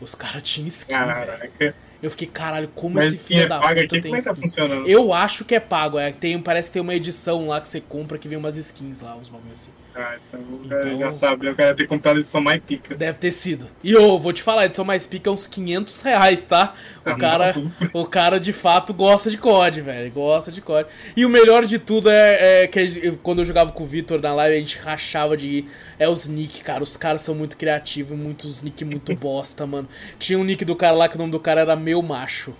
Os 0.00 0.14
caras 0.14 0.44
tinham 0.44 0.68
skin, 0.68 0.94
velho. 0.94 1.74
Eu 2.00 2.12
fiquei, 2.12 2.28
caralho, 2.28 2.68
como 2.76 2.94
Mas 2.94 3.14
esse 3.14 3.20
filho 3.24 3.42
é 3.42 3.46
da 3.48 3.58
puta 3.58 4.00
tem 4.00 4.14
é 4.14 4.22
tá 4.22 4.32
funcionando? 4.32 4.86
Eu 4.86 5.12
acho 5.12 5.44
que 5.44 5.56
é 5.56 5.58
pago, 5.58 5.98
é, 5.98 6.12
tem, 6.12 6.40
parece 6.40 6.68
que 6.70 6.74
tem 6.74 6.82
uma 6.82 6.94
edição 6.94 7.48
lá 7.48 7.60
que 7.60 7.68
você 7.68 7.80
compra 7.80 8.16
que 8.16 8.28
vem 8.28 8.38
umas 8.38 8.56
skins 8.56 9.00
lá, 9.00 9.16
uns 9.16 9.28
bagulhos 9.28 9.62
assim. 9.62 9.72
Ah, 10.00 10.16
então, 10.28 10.40
então 10.64 10.98
já 11.00 11.10
sabe, 11.10 11.48
eu 11.48 11.56
quero 11.56 11.76
ter 11.76 11.88
comprado 11.88 12.18
a 12.18 12.20
edição 12.20 12.40
mais 12.40 12.62
pica. 12.62 12.94
Deve 12.94 13.18
ter 13.18 13.32
sido. 13.32 13.66
E 13.82 13.90
eu 13.90 14.16
vou 14.16 14.32
te 14.32 14.44
falar, 14.44 14.62
a 14.62 14.66
edição 14.66 14.84
mais 14.84 15.08
pica 15.08 15.28
é 15.28 15.32
uns 15.32 15.44
500 15.44 16.02
reais, 16.02 16.46
tá? 16.46 16.72
O, 17.04 17.10
ah, 17.10 17.16
cara, 17.16 17.54
o 17.92 18.06
cara 18.06 18.38
de 18.38 18.52
fato 18.52 18.94
gosta 18.94 19.28
de 19.28 19.36
COD, 19.36 19.80
velho. 19.80 20.12
Gosta 20.12 20.52
de 20.52 20.60
COD. 20.60 20.88
E 21.16 21.26
o 21.26 21.28
melhor 21.28 21.64
de 21.64 21.80
tudo 21.80 22.08
é, 22.10 22.62
é 22.62 22.66
que 22.68 23.10
quando 23.24 23.40
eu 23.40 23.44
jogava 23.44 23.72
com 23.72 23.82
o 23.82 23.86
Vitor 23.86 24.20
na 24.20 24.32
live, 24.34 24.54
a 24.54 24.58
gente 24.60 24.78
rachava 24.78 25.36
de. 25.36 25.64
É 25.98 26.08
os 26.08 26.28
nick, 26.28 26.62
cara. 26.62 26.80
Os 26.80 26.96
caras 26.96 27.22
são 27.22 27.34
muito 27.34 27.56
criativos, 27.56 28.16
muitos 28.16 28.62
nick 28.62 28.84
muito 28.84 29.12
bosta, 29.18 29.66
mano. 29.66 29.88
Tinha 30.16 30.38
um 30.38 30.44
nick 30.44 30.64
do 30.64 30.76
cara 30.76 30.94
lá 30.94 31.08
que 31.08 31.16
o 31.16 31.18
nome 31.18 31.32
do 31.32 31.40
cara 31.40 31.62
era 31.62 31.74
Meu 31.74 32.00
Macho. 32.02 32.54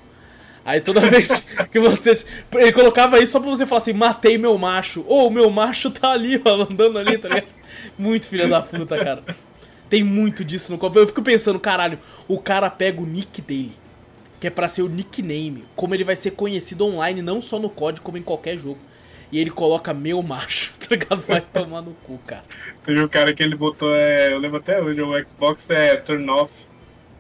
Aí 0.69 0.83
toda 0.83 1.01
vez 1.09 1.43
que 1.73 1.81
você. 1.81 2.23
Ele 2.55 2.73
colocava 2.73 3.19
isso 3.19 3.33
só 3.33 3.41
pra 3.41 3.49
você 3.49 3.65
falar 3.65 3.79
assim: 3.79 3.95
matei 3.95 4.37
meu 4.37 4.59
macho. 4.59 5.03
Ou 5.09 5.27
oh, 5.27 5.31
meu 5.31 5.49
macho 5.49 5.91
tá 5.91 6.11
ali, 6.11 6.39
ó, 6.45 6.63
andando 6.63 6.99
ali, 6.99 7.17
tá 7.17 7.27
ligado? 7.27 7.47
Muito 7.99 8.29
filha 8.29 8.47
da 8.47 8.61
puta, 8.61 9.03
cara. 9.03 9.25
Tem 9.89 10.05
muito 10.05 10.45
disso 10.45 10.71
no 10.71 10.77
copo. 10.77 10.99
Eu 10.99 11.07
fico 11.07 11.23
pensando, 11.23 11.59
caralho, 11.59 11.99
o 12.29 12.39
cara 12.39 12.69
pega 12.69 13.01
o 13.01 13.07
nick 13.07 13.41
dele, 13.41 13.73
que 14.39 14.47
é 14.47 14.51
pra 14.51 14.69
ser 14.69 14.83
o 14.83 14.91
nickname, 14.91 15.65
como 15.75 15.95
ele 15.95 16.05
vai 16.05 16.15
ser 16.15 16.33
conhecido 16.33 16.85
online, 16.85 17.23
não 17.23 17.41
só 17.41 17.59
no 17.59 17.71
código, 17.71 18.05
como 18.05 18.19
em 18.19 18.23
qualquer 18.23 18.59
jogo. 18.59 18.79
E 19.33 19.39
ele 19.39 19.51
coloca 19.51 19.95
meu 19.95 20.23
macho, 20.23 20.75
tá 20.87 20.89
ligado? 20.91 21.21
Vai 21.21 21.41
tomar 21.41 21.81
no 21.81 21.95
cu, 22.03 22.19
cara. 22.27 22.45
Teve 22.85 23.03
um 23.03 23.09
cara 23.09 23.33
que 23.33 23.43
ele 23.43 23.57
botou, 23.57 23.95
é, 23.97 24.31
eu 24.31 24.39
lembro 24.39 24.59
até 24.59 24.83
hoje, 24.83 25.01
o 25.01 25.27
Xbox 25.27 25.71
é 25.71 25.97
turn 25.97 26.29
off 26.29 26.68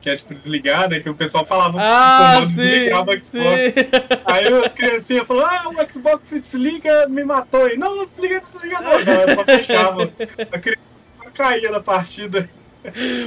que 0.01 0.09
é 0.09 0.17
tipo 0.17 0.33
desligar, 0.33 0.89
né? 0.89 1.01
Que 1.01 1.11
o 1.11 1.15
pessoal 1.15 1.45
falava 1.45 1.79
ah, 1.81 2.41
sim, 2.43 2.55
desligava 2.55 3.11
o 3.11 3.21
Xbox. 3.21 3.25
Sim. 3.29 3.41
Aí 4.25 4.47
as 4.65 4.73
criancinhas 4.73 5.27
falaram, 5.27 5.73
ah, 5.79 5.83
o 5.83 5.93
Xbox 5.93 6.29
se 6.29 6.41
desliga, 6.41 7.09
me 7.09 7.25
matou. 7.25 7.69
E 7.69 7.77
não, 7.77 7.97
não 7.97 8.05
desliga, 8.05 8.41
não 8.41 8.51
desliga 8.53 8.81
não. 8.81 9.05
Não, 9.05 9.23
eu 9.23 9.35
só 9.35 9.45
fechava. 9.45 10.13
A 10.53 10.59
criança 10.59 10.89
caía 11.35 11.71
da 11.71 11.81
partida. 11.81 12.49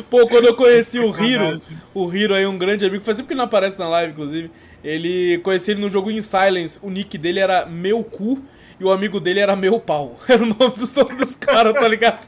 Pô, 0.09 0.27
quando 0.27 0.45
eu 0.45 0.55
conheci 0.55 0.99
o 0.99 1.09
Hiro, 1.09 1.61
o 1.93 2.13
Hiro 2.13 2.33
aí, 2.33 2.45
um 2.45 2.57
grande 2.57 2.85
amigo, 2.85 3.03
faz 3.03 3.17
tempo 3.17 3.29
que 3.29 3.35
não 3.35 3.45
aparece 3.45 3.77
na 3.79 3.87
live, 3.89 4.13
inclusive. 4.13 4.51
Ele 4.83 5.37
conheci 5.39 5.71
ele 5.71 5.81
no 5.81 5.89
jogo 5.89 6.09
In 6.09 6.21
Silence, 6.21 6.79
o 6.81 6.89
nick 6.89 7.17
dele 7.17 7.39
era 7.39 7.65
Meu 7.65 8.03
Cu 8.03 8.43
e 8.79 8.83
o 8.83 8.91
amigo 8.91 9.19
dele 9.19 9.39
era 9.39 9.55
Meu 9.55 9.79
Pau. 9.79 10.19
Era 10.27 10.41
o 10.41 10.47
nome 10.47 10.75
dos 10.75 10.95
nomes 10.95 11.17
dos 11.17 11.35
caras, 11.35 11.73
tá 11.73 11.87
ligado? 11.87 12.27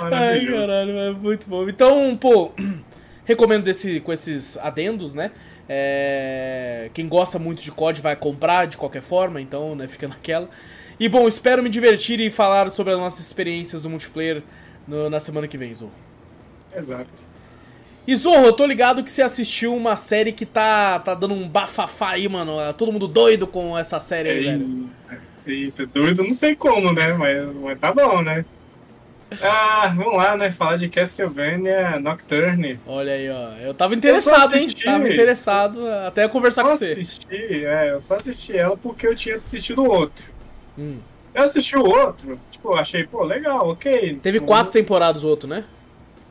Ai, 0.00 0.46
caralho, 0.46 0.98
é 0.98 1.10
muito 1.12 1.48
bom. 1.48 1.68
Então, 1.68 2.16
pô, 2.16 2.52
recomendo 3.24 3.64
desse, 3.64 4.00
com 4.00 4.12
esses 4.12 4.56
adendos, 4.58 5.14
né? 5.14 5.30
É... 5.68 6.90
Quem 6.94 7.08
gosta 7.08 7.38
muito 7.38 7.62
de 7.62 7.72
COD 7.72 8.00
vai 8.00 8.14
comprar 8.14 8.66
de 8.66 8.76
qualquer 8.76 9.02
forma, 9.02 9.40
então, 9.40 9.74
né, 9.74 9.86
fica 9.88 10.08
naquela. 10.08 10.48
E 10.98 11.08
bom, 11.08 11.28
espero 11.28 11.62
me 11.62 11.68
divertir 11.68 12.20
e 12.20 12.30
falar 12.30 12.70
sobre 12.70 12.92
as 12.92 12.98
nossas 12.98 13.20
experiências 13.20 13.82
do 13.82 13.90
multiplayer 13.90 14.42
no, 14.86 15.10
na 15.10 15.20
semana 15.20 15.46
que 15.46 15.58
vem, 15.58 15.74
Zorro. 15.74 15.92
Exato. 16.74 17.26
E 18.06 18.14
Zorro, 18.14 18.46
eu 18.46 18.52
tô 18.52 18.64
ligado 18.64 19.02
que 19.02 19.10
você 19.10 19.20
assistiu 19.20 19.74
uma 19.74 19.96
série 19.96 20.30
que 20.30 20.46
tá, 20.46 21.00
tá 21.00 21.12
dando 21.12 21.34
um 21.34 21.48
bafafá 21.48 22.10
aí, 22.10 22.28
mano. 22.28 22.56
Todo 22.74 22.92
mundo 22.92 23.08
doido 23.08 23.46
com 23.46 23.76
essa 23.76 23.98
série 23.98 24.28
aí, 24.28 24.44
velho. 24.44 24.90
Eita, 25.44 25.86
doido, 25.86 26.22
não 26.22 26.32
sei 26.32 26.54
como, 26.54 26.92
né? 26.92 27.12
Mas, 27.14 27.54
mas 27.56 27.78
tá 27.78 27.92
bom, 27.92 28.22
né? 28.22 28.44
Ah, 29.42 29.92
vamos 29.96 30.16
lá, 30.16 30.36
né? 30.36 30.52
Falar 30.52 30.76
de 30.76 30.88
Castlevania 30.88 31.98
Nocturne. 31.98 32.78
Olha 32.86 33.12
aí, 33.12 33.28
ó. 33.28 33.52
Eu 33.60 33.74
tava 33.74 33.94
interessado, 33.94 34.54
eu 34.54 34.60
hein? 34.60 34.68
Tava 34.84 35.08
interessado 35.08 35.88
até 36.06 36.28
conversar 36.28 36.62
com 36.62 36.70
você. 36.70 36.92
Assisti, 36.92 37.64
é, 37.64 37.90
eu 37.90 38.00
só 38.00 38.16
assisti 38.16 38.56
ela 38.56 38.76
porque 38.76 39.06
eu 39.06 39.16
tinha 39.16 39.36
assistido 39.36 39.82
o 39.82 39.90
outro. 39.90 40.24
Hum. 40.78 40.98
Eu 41.34 41.42
assisti 41.42 41.76
o 41.76 41.84
outro, 41.84 42.40
tipo, 42.50 42.74
achei, 42.74 43.04
pô, 43.04 43.22
legal, 43.22 43.68
ok. 43.68 44.18
Teve 44.22 44.40
quatro 44.40 44.72
temporadas 44.72 45.22
o 45.22 45.28
outro, 45.28 45.48
né? 45.48 45.64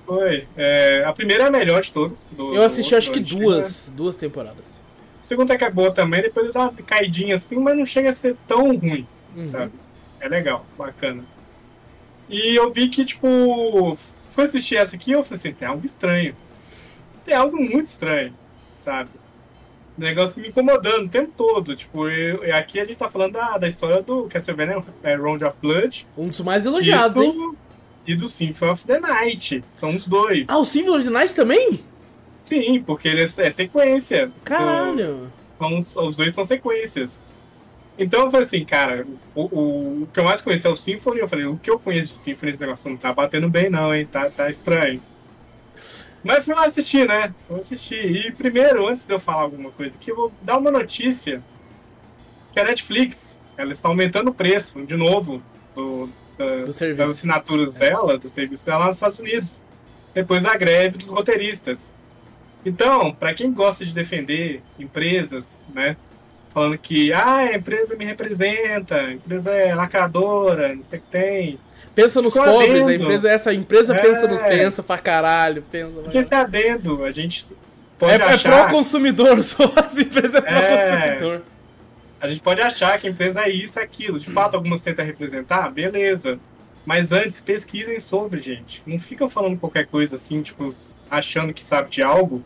Foi. 0.06 0.48
É, 0.56 1.04
a 1.06 1.14
primeira 1.14 1.44
é 1.44 1.48
a 1.48 1.52
melhor 1.52 1.82
de 1.82 1.92
todas. 1.92 2.26
Do, 2.32 2.56
eu 2.56 2.64
assisti 2.64 2.92
do, 2.92 2.98
acho 2.98 3.12
que 3.12 3.20
duas, 3.20 3.90
né? 3.90 3.94
duas 3.98 4.16
temporadas. 4.16 4.82
A 5.20 5.24
segunda 5.24 5.54
é 5.54 5.58
que 5.58 5.64
é 5.64 5.70
boa 5.70 5.92
também, 5.92 6.22
depois 6.22 6.52
dá 6.52 6.62
uma 6.62 6.74
caidinha 6.74 7.36
assim, 7.36 7.58
mas 7.58 7.78
não 7.78 7.86
chega 7.86 8.10
a 8.10 8.14
ser 8.14 8.36
tão 8.48 8.76
ruim, 8.78 9.06
uhum. 9.36 9.48
sabe? 9.48 9.72
É 10.20 10.30
legal, 10.30 10.66
bacana. 10.78 11.24
E 12.30 12.56
eu 12.56 12.72
vi 12.72 12.90
que, 12.90 13.06
tipo, 13.06 13.98
fui 14.30 14.44
assistir 14.44 14.78
essa 14.78 14.96
aqui 14.96 15.12
e 15.12 15.14
eu 15.14 15.24
falei 15.24 15.38
assim, 15.38 15.54
tem 15.54 15.68
algo 15.68 15.86
estranho. 15.86 16.36
Tem 17.24 17.34
algo 17.36 17.58
muito 17.58 17.84
estranho, 17.84 18.34
sabe? 18.76 19.10
Um 19.98 20.02
negócio 20.02 20.42
me 20.42 20.50
incomodando 20.50 21.06
o 21.06 21.10
tempo 21.10 21.32
todo. 21.36 21.76
Tipo, 21.76 22.10
eu, 22.10 22.56
aqui 22.56 22.80
a 22.80 22.86
gente 22.86 22.98
tá 22.98 23.10
falando 23.10 23.34
da, 23.34 23.58
da 23.58 23.68
história 23.68 24.02
do 24.02 24.24
Castlevania 24.24 24.84
é, 25.04 25.16
Round 25.16 25.44
of 25.46 25.56
Blood. 25.62 26.06
Um 26.18 26.28
dos 26.28 26.42
mais 26.42 26.66
elogiados, 26.66 27.18
e 27.18 27.20
do, 27.20 27.24
hein? 27.26 27.58
E 28.08 28.16
do 28.16 28.28
Symphony 28.28 28.72
of 28.72 28.86
the 28.86 29.00
Night. 29.00 29.64
São 29.72 29.96
os 29.96 30.08
dois. 30.08 30.50
Ah, 30.50 30.58
o 30.58 30.66
Symphony 30.66 30.98
of 30.98 31.08
the 31.08 31.14
Night 31.14 31.34
também? 31.34 31.80
Sim, 32.44 32.84
porque 32.86 33.08
ele 33.08 33.22
é, 33.22 33.24
é 33.24 33.52
sequência. 33.52 34.32
Caralho! 34.44 35.32
Do, 35.60 35.82
são, 35.82 36.08
os 36.08 36.16
dois 36.16 36.36
são 36.36 36.44
sequências. 36.44 37.20
Então 37.98 38.26
eu 38.26 38.32
falei 38.32 38.46
assim, 38.46 38.66
cara, 38.66 39.08
o, 39.34 39.42
o, 39.44 40.04
o, 40.04 40.10
que 40.14 40.20
eu 40.20 40.24
mais 40.24 40.42
conheço 40.42 40.68
é 40.68 40.70
o 40.70 40.76
Symphony. 40.76 41.20
Eu 41.20 41.28
falei, 41.28 41.46
o 41.46 41.58
que 41.58 41.70
eu 41.70 41.80
conheço 41.80 42.14
de 42.14 42.20
Symphony, 42.20 42.52
esse 42.52 42.62
negócio 42.62 42.90
não 42.90 42.98
tá 42.98 43.14
batendo 43.14 43.50
bem, 43.50 43.70
não, 43.70 43.96
hein? 43.96 44.06
Tá, 44.06 44.30
tá 44.30 44.50
estranho. 44.50 45.02
Mas 46.24 46.44
fui 46.44 46.56
lá 46.56 46.66
assistir, 46.66 47.08
né? 47.08 47.34
Fui 47.48 47.60
assistir. 47.60 48.28
E 48.28 48.32
primeiro, 48.32 48.88
antes 48.88 49.06
de 49.06 49.14
eu 49.14 49.20
falar 49.20 49.44
alguma 49.44 49.72
coisa 49.72 49.96
aqui, 49.96 50.12
eu 50.12 50.16
vou 50.16 50.32
dar 50.42 50.58
uma 50.58 50.72
notícia 50.72 51.42
que 52.52 52.60
a 52.60 52.64
Netflix, 52.64 53.40
ela 53.58 53.72
está 53.72 53.88
aumentando 53.88 54.30
o 54.30 54.34
preço, 54.34 54.84
de 54.86 54.96
novo, 54.96 55.42
do, 55.76 56.10
da, 56.38 56.66
do 56.66 56.96
das 56.96 57.12
assinaturas 57.12 57.76
é. 57.76 57.80
dela, 57.80 58.18
do 58.18 58.28
serviço 58.28 58.66
dela 58.66 58.86
nos 58.86 58.96
Estados 58.96 59.20
Unidos, 59.20 59.62
depois 60.14 60.44
da 60.44 60.58
greve 60.58 60.98
dos 60.98 61.10
roteiristas. 61.10 61.94
Então, 62.66 63.14
para 63.14 63.34
quem 63.34 63.54
gosta 63.54 63.86
de 63.86 63.94
defender 63.94 64.64
empresas, 64.80 65.64
né? 65.74 65.96
Falando 66.56 66.78
que 66.78 67.12
ah, 67.12 67.36
a 67.36 67.56
empresa 67.56 67.98
me 67.98 68.06
representa, 68.06 68.96
a 68.96 69.12
empresa 69.12 69.52
é 69.52 69.76
lacradora, 69.76 70.74
não 70.74 70.86
sei 70.86 71.00
o 71.00 71.02
que 71.02 71.08
tem. 71.10 71.60
Pensa 71.94 72.22
nos 72.22 72.34
Ficou 72.34 72.50
pobres, 72.50 72.84
adendo. 72.84 72.90
a 72.90 72.96
empresa, 72.96 73.30
essa 73.30 73.54
empresa 73.54 73.94
é. 73.94 74.02
pensa 74.02 74.26
nos 74.26 74.42
pensa 74.42 74.82
pra 74.82 74.98
caralho. 74.98 75.62
Pensa, 75.70 75.92
Porque 76.02 76.18
esse 76.18 76.34
adendo, 76.34 77.04
a 77.04 77.12
gente 77.12 77.46
pode 78.00 78.14
é, 78.14 78.16
é 78.16 78.24
achar... 78.24 78.54
É 78.54 78.64
pró-consumidor, 78.64 79.44
só 79.44 79.70
as 79.76 79.98
empresas 79.98 80.36
é 80.36 80.42
pró-consumidor. 80.42 81.42
A 82.22 82.28
gente 82.30 82.40
pode 82.40 82.62
achar 82.62 82.98
que 83.00 83.08
a 83.08 83.10
empresa 83.10 83.42
é 83.42 83.50
isso, 83.50 83.78
é 83.78 83.84
aquilo. 83.84 84.18
De 84.18 84.30
fato, 84.30 84.56
algumas 84.56 84.80
tentam 84.80 85.06
representar, 85.06 85.70
beleza. 85.70 86.40
Mas 86.86 87.12
antes, 87.12 87.42
pesquisem 87.42 88.00
sobre, 88.00 88.42
gente. 88.42 88.82
Não 88.88 88.98
ficam 88.98 89.28
falando 89.28 89.60
qualquer 89.60 89.88
coisa 89.88 90.16
assim, 90.16 90.42
tipo, 90.42 90.74
achando 91.12 91.54
que 91.54 91.66
sabe 91.66 91.90
de 91.90 92.02
algo 92.02 92.42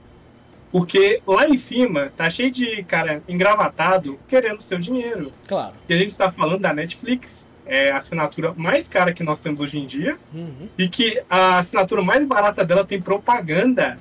porque 0.72 1.22
lá 1.26 1.48
em 1.48 1.58
cima 1.58 2.12
tá 2.16 2.30
cheio 2.30 2.52
de 2.52 2.84
cara 2.84 3.24
engravatado 3.28 4.20
querendo 4.28 4.62
seu 4.62 4.78
dinheiro. 4.78 5.32
Claro. 5.48 5.74
E 5.88 5.94
a 5.94 5.98
gente 5.98 6.10
está 6.10 6.32
falando 6.32 6.62
da 6.62 6.74
Netflix, 6.74 7.46
é 7.66 7.92
a 7.92 7.98
assinatura 7.98 8.54
mais 8.56 8.88
cara 8.88 9.14
que 9.14 9.24
nós 9.24 9.40
temos 9.40 9.62
hoje 9.62 9.80
em 9.80 9.86
dia. 9.86 10.18
Uhum. 10.34 10.68
E 10.78 10.88
que 10.88 11.22
a 11.30 11.60
assinatura 11.60 12.02
mais 12.02 12.26
barata 12.26 12.64
dela 12.66 12.86
tem 12.86 13.02
propaganda, 13.02 13.98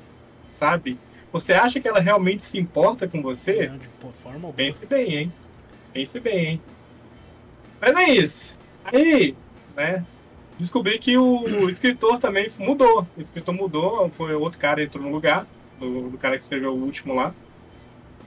sabe? 0.53 0.99
Você 1.33 1.53
acha 1.53 1.79
que 1.79 1.87
ela 1.87 2.01
realmente 2.01 2.43
se 2.43 2.59
importa 2.59 3.07
com 3.07 3.21
você? 3.21 3.69
Não, 3.69 3.79
de 3.79 3.89
forma 4.23 4.53
Pense 4.53 4.87
bem, 4.87 5.15
hein? 5.15 5.33
Pense 5.93 6.19
bem, 6.21 6.47
hein? 6.47 6.61
Mas 7.81 7.97
é 7.97 8.11
isso. 8.11 8.59
Aí, 8.85 9.35
né? 9.77 10.05
descobri 10.59 10.99
que 10.99 11.17
o, 11.17 11.65
o 11.65 11.71
escritor 11.71 12.19
também 12.19 12.51
mudou. 12.59 13.07
O 13.17 13.21
escritor 13.21 13.55
mudou, 13.55 14.11
foi 14.11 14.35
outro 14.35 14.59
cara 14.59 14.83
entrou 14.83 15.05
no 15.05 15.11
lugar, 15.11 15.47
do, 15.79 16.11
do 16.11 16.19
cara 16.19 16.37
que 16.37 16.43
escreveu 16.43 16.73
o 16.73 16.83
último 16.83 17.15
lá. 17.15 17.35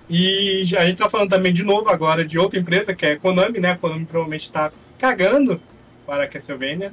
E 0.09 0.63
a 0.77 0.85
gente 0.85 0.97
tá 0.97 1.09
falando 1.09 1.29
também 1.29 1.53
de 1.53 1.63
novo 1.63 1.89
agora 1.89 2.25
de 2.25 2.37
outra 2.37 2.59
empresa, 2.59 2.93
que 2.93 3.05
é 3.05 3.11
a 3.13 3.17
Konami, 3.19 3.59
né? 3.59 3.71
A 3.71 3.77
Konami 3.77 4.05
provavelmente 4.05 4.51
tá 4.51 4.71
cagando 4.99 5.61
para 6.05 6.23
a 6.23 6.27
Castlevania. 6.27 6.91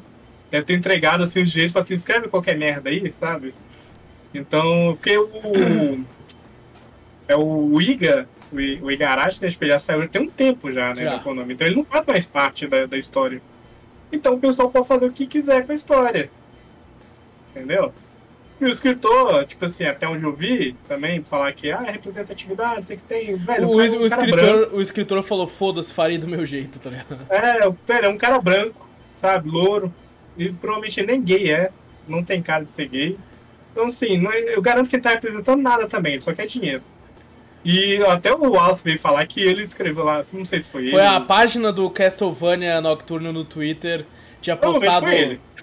Deve 0.51 0.65
ter 0.65 0.75
entregado 0.75 1.25
assim 1.25 1.43
os 1.43 1.51
jeitos, 1.51 1.77
assim, 1.77 1.95
escreve 1.95 2.29
qualquer 2.29 2.57
merda 2.57 2.91
aí, 2.91 3.13
sabe? 3.13 3.53
Então, 4.33 4.95
porque 4.95 5.19
o. 5.19 6.05
É 7.27 7.37
o 7.37 7.81
Iga, 7.81 8.27
o 8.51 8.91
Igarashi, 8.91 9.43
né? 9.43 9.51
tipo, 9.51 9.67
já 9.67 9.79
saiu 9.79 10.09
tem 10.09 10.23
um 10.23 10.31
tempo 10.31 10.73
já, 10.73 10.95
né? 10.95 11.05
Da 11.05 11.19
Konami. 11.19 11.55
Então 11.55 11.67
ele 11.67 11.77
não 11.77 11.85
faz 11.85 12.07
mais 12.07 12.27
parte 12.27 12.67
da, 12.67 12.87
da 12.87 12.97
história. 12.97 13.43
Então 14.13 14.35
o 14.35 14.41
pessoal 14.41 14.71
pode 14.71 14.89
fazer 14.89 15.07
o 15.07 15.13
que 15.13 15.27
quiser 15.27 15.67
com 15.67 15.73
a 15.73 15.75
história. 15.75 16.31
Entendeu? 17.51 17.93
E 18.61 18.65
o 18.65 18.69
escritor, 18.69 19.45
tipo 19.47 19.65
assim, 19.65 19.85
até 19.85 20.09
onde 20.09 20.25
eu 20.25 20.33
vi 20.33 20.75
também, 20.89 21.23
falar 21.23 21.53
que 21.53 21.71
ah, 21.71 21.85
é 21.87 21.91
representatividade, 21.93 22.87
sei 22.87 22.97
que 22.97 23.03
tem. 23.05 23.37
Velho, 23.37 23.69
O, 23.69 23.77
o, 23.77 23.79
cara, 23.79 23.93
o 23.93 23.99
branco. 23.99 24.05
escritor, 24.17 24.71
o 24.75 24.81
escritor 24.81 25.23
falou, 25.23 25.47
foda-se, 25.47 25.95
farei 25.95 26.19
do 26.19 26.27
meu 26.27 26.45
jeito, 26.45 26.79
tá 26.81 26.91
ligado? 26.91 27.19
É, 27.31 27.61
velho, 27.87 28.07
é 28.07 28.09
um 28.09 28.19
cara 28.19 28.39
branco, 28.41 28.89
sabe? 29.13 29.49
Louro. 29.49 29.95
E 30.37 30.51
provavelmente 30.51 31.03
nem 31.03 31.23
gay 31.23 31.51
é. 31.53 31.71
Não 32.09 32.25
tem 32.25 32.43
cara 32.43 32.65
de 32.65 32.73
ser 32.73 32.89
gay. 32.89 33.17
Então, 33.71 33.87
assim, 33.87 34.19
não 34.19 34.33
é- 34.33 34.57
eu 34.57 34.63
garanto 34.63 34.89
que 34.91 34.97
ele 34.97 35.03
tá 35.03 35.11
representando 35.11 35.63
nada 35.63 35.87
também, 35.87 36.15
ele 36.15 36.23
só 36.23 36.33
quer 36.33 36.47
dinheiro. 36.47 36.83
E 37.65 37.97
até 38.09 38.33
o 38.33 38.51
Wallace 38.53 38.83
veio 38.83 38.99
falar 38.99 39.27
que 39.27 39.41
ele 39.41 39.63
escreveu 39.63 40.05
lá, 40.05 40.25
não 40.33 40.45
sei 40.45 40.63
se 40.63 40.71
foi, 40.71 40.91
Foi 40.91 41.01
ele. 41.01 41.09
a 41.09 41.21
página 41.21 41.73
do 41.73 41.89
Castlevania 41.91 42.81
Nocturno 42.81 43.33
no 43.33 43.45
Twitter. 43.45 44.05
Tinha 44.41 44.57
postado. 44.57 45.07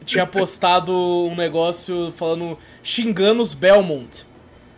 Tinha 0.05 0.25
postado 0.27 0.93
um 0.93 1.35
negócio 1.35 2.13
falando 2.15 2.57
xingando 2.83 3.41
os 3.41 3.53
Belmont. 3.53 4.25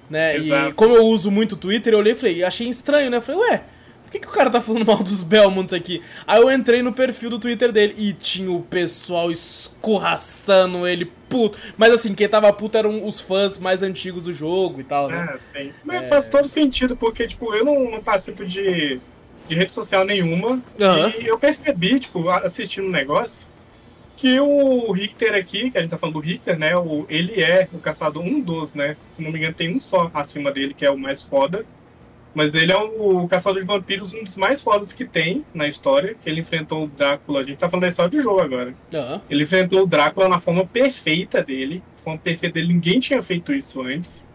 Né? 0.10 0.38
E 0.38 0.48
Exato. 0.48 0.76
como 0.76 0.96
eu 0.96 1.04
uso 1.06 1.30
muito 1.30 1.54
o 1.54 1.58
Twitter, 1.58 1.94
eu 1.94 2.00
olhei 2.00 2.14
e 2.14 2.16
falei, 2.16 2.44
achei 2.44 2.70
estranho, 2.70 3.10
né? 3.12 3.20
Falei, 3.20 3.42
ué, 3.42 3.64
por 4.06 4.12
que, 4.12 4.20
que 4.20 4.28
o 4.28 4.32
cara 4.32 4.50
tá 4.50 4.62
falando 4.62 4.86
mal 4.86 5.04
dos 5.04 5.22
Belmont 5.22 5.76
aqui? 5.76 6.02
Aí 6.26 6.40
eu 6.42 6.50
entrei 6.50 6.82
no 6.82 6.94
perfil 6.94 7.30
do 7.30 7.38
Twitter 7.40 7.74
dele 7.74 7.94
e 7.98 8.14
tinha 8.14 8.50
o 8.50 8.62
pessoal 8.62 9.30
escorraçando 9.30 10.88
ele, 10.88 11.12
puto. 11.28 11.58
Mas 11.78 11.92
assim, 11.92 12.14
quem 12.14 12.30
tava 12.30 12.52
puto 12.54 12.78
eram 12.78 13.06
os 13.06 13.20
fãs 13.20 13.58
mais 13.58 13.84
antigos 13.84 14.24
do 14.24 14.32
jogo 14.34 14.80
e 14.80 14.84
tal, 14.84 15.10
né? 15.10 15.30
É, 15.36 15.40
sim. 15.40 15.72
Mas 15.84 16.08
faz 16.08 16.30
todo 16.30 16.48
sentido, 16.48 16.96
porque, 16.96 17.28
tipo, 17.28 17.54
eu 17.54 17.66
não, 17.66 17.92
não 17.92 18.02
participo 18.04 18.46
de, 18.46 19.00
de 19.48 19.56
rede 19.56 19.74
social 19.74 20.06
nenhuma. 20.06 20.62
Aham. 20.80 21.12
E 21.20 21.26
eu 21.28 21.38
percebi, 21.38 22.00
tipo, 22.00 22.30
a- 22.30 22.40
assistindo 22.46 22.88
um 22.88 22.92
negócio, 22.92 23.46
que 24.18 24.40
o 24.40 24.92
Richter 24.92 25.36
aqui, 25.36 25.70
que 25.70 25.78
a 25.78 25.82
gente 25.82 25.92
tá 25.92 25.98
falando 25.98 26.16
do 26.16 26.20
Richter, 26.20 26.58
né? 26.58 26.76
O, 26.76 27.06
ele 27.08 27.40
é 27.42 27.70
o 27.72 27.78
caçador, 27.78 28.24
um 28.24 28.42
dos, 28.42 28.74
né? 28.74 28.96
Se 29.10 29.22
não 29.22 29.32
me 29.32 29.38
engano, 29.38 29.54
tem 29.54 29.74
um 29.74 29.80
só 29.80 30.10
acima 30.14 30.52
dele, 30.52 30.74
que 30.74 30.84
é 30.84 30.92
o 30.92 30.98
mais 30.98 31.22
foda. 31.22 31.64
Mas 32.34 32.56
ele 32.56 32.72
é 32.72 32.78
o, 32.78 33.24
o 33.24 33.28
caçador 33.28 33.62
de 33.62 33.66
vampiros, 33.66 34.14
um 34.14 34.24
dos 34.24 34.36
mais 34.36 34.62
fodas 34.62 34.92
que 34.92 35.06
tem 35.06 35.46
na 35.54 35.68
história, 35.68 36.16
que 36.20 36.30
ele 36.30 36.42
enfrentou 36.42 36.84
o 36.84 36.88
Drácula. 36.88 37.40
A 37.40 37.44
gente 37.44 37.58
tá 37.58 37.70
falando 37.70 37.84
da 37.84 37.88
história 37.90 38.12
do 38.12 38.22
jogo 38.22 38.42
agora. 38.42 38.74
Aham. 38.94 39.22
Ele 39.30 39.44
enfrentou 39.44 39.84
o 39.84 39.88
Drácula 39.88 40.28
na 40.28 40.40
forma 40.40 40.66
perfeita 40.66 41.42
dele. 41.42 41.84
Forma 41.98 42.20
perfeita 42.20 42.56
dele, 42.56 42.74
ninguém 42.74 43.00
tinha 43.00 43.22
feito 43.22 43.54
isso 43.54 43.82
antes. 43.82 44.26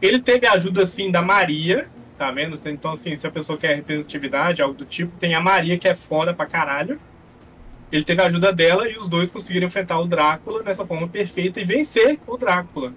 Ele 0.00 0.20
teve 0.20 0.46
a 0.46 0.52
ajuda, 0.52 0.82
assim, 0.82 1.10
da 1.10 1.22
Maria, 1.22 1.88
tá 2.16 2.30
vendo? 2.30 2.56
Então, 2.68 2.92
assim, 2.92 3.14
se 3.16 3.26
a 3.26 3.30
pessoa 3.30 3.58
quer 3.58 3.74
representatividade, 3.74 4.62
algo 4.62 4.74
do 4.74 4.84
tipo, 4.84 5.16
tem 5.18 5.34
a 5.34 5.40
Maria, 5.40 5.78
que 5.78 5.88
é 5.88 5.94
foda 5.94 6.32
pra 6.32 6.46
caralho. 6.46 7.00
Ele 7.92 8.04
teve 8.04 8.22
a 8.22 8.26
ajuda 8.26 8.50
dela 8.52 8.88
e 8.88 8.96
os 8.96 9.06
dois 9.08 9.30
conseguiram 9.30 9.66
enfrentar 9.66 9.98
o 10.00 10.06
Drácula 10.06 10.62
nessa 10.62 10.84
forma 10.86 11.06
perfeita 11.06 11.60
e 11.60 11.64
vencer 11.64 12.18
o 12.26 12.36
Drácula. 12.38 12.92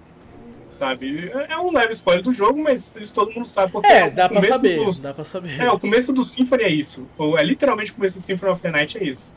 Sabe? 0.74 1.30
É 1.34 1.52
é 1.52 1.58
um 1.58 1.72
leve 1.72 1.92
spoiler 1.94 2.22
do 2.22 2.32
jogo, 2.32 2.62
mas 2.62 2.94
isso 2.96 3.12
todo 3.14 3.32
mundo 3.32 3.46
sabe 3.46 3.72
porque 3.72 3.88
É, 3.90 4.06
o 4.06 4.10
dá 4.10 4.28
pra 4.28 4.42
saber, 4.42 4.76
do- 4.84 5.00
dá 5.00 5.14
pra 5.14 5.24
saber. 5.24 5.60
é, 5.60 5.70
o 5.70 5.78
começo 5.78 6.12
do 6.12 6.22
Symphony 6.24 6.62
é 6.64 6.70
isso. 6.70 7.06
Ou 7.16 7.38
é 7.38 7.42
literalmente 7.42 7.92
o 7.92 7.94
começo 7.94 8.18
do 8.18 8.22
Symphony 8.22 8.52
of 8.52 8.60
the 8.62 8.70
Night 8.70 8.98
é 8.98 9.04
isso. 9.04 9.34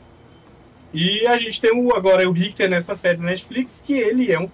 E 0.92 1.26
a 1.26 1.36
gente 1.36 1.60
tem 1.60 1.72
o, 1.72 1.94
agora 1.94 2.28
o 2.28 2.32
Richter 2.32 2.68
nessa 2.68 2.94
série 2.94 3.18
da 3.18 3.24
Netflix, 3.24 3.80
que 3.84 3.92
ele 3.94 4.30
é 4.32 4.38
um 4.38 4.48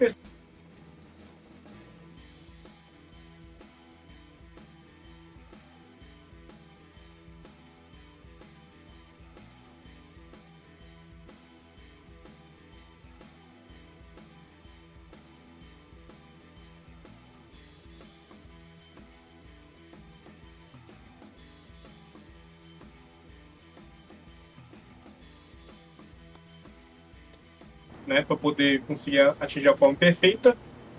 né, 28.07 28.23
para 28.23 28.37
poder 28.37 28.81
conseguir 28.87 29.21
atingir 29.41 29.69
a 29.69 29.77
forma 29.77 29.95
perfeita. 29.95 30.57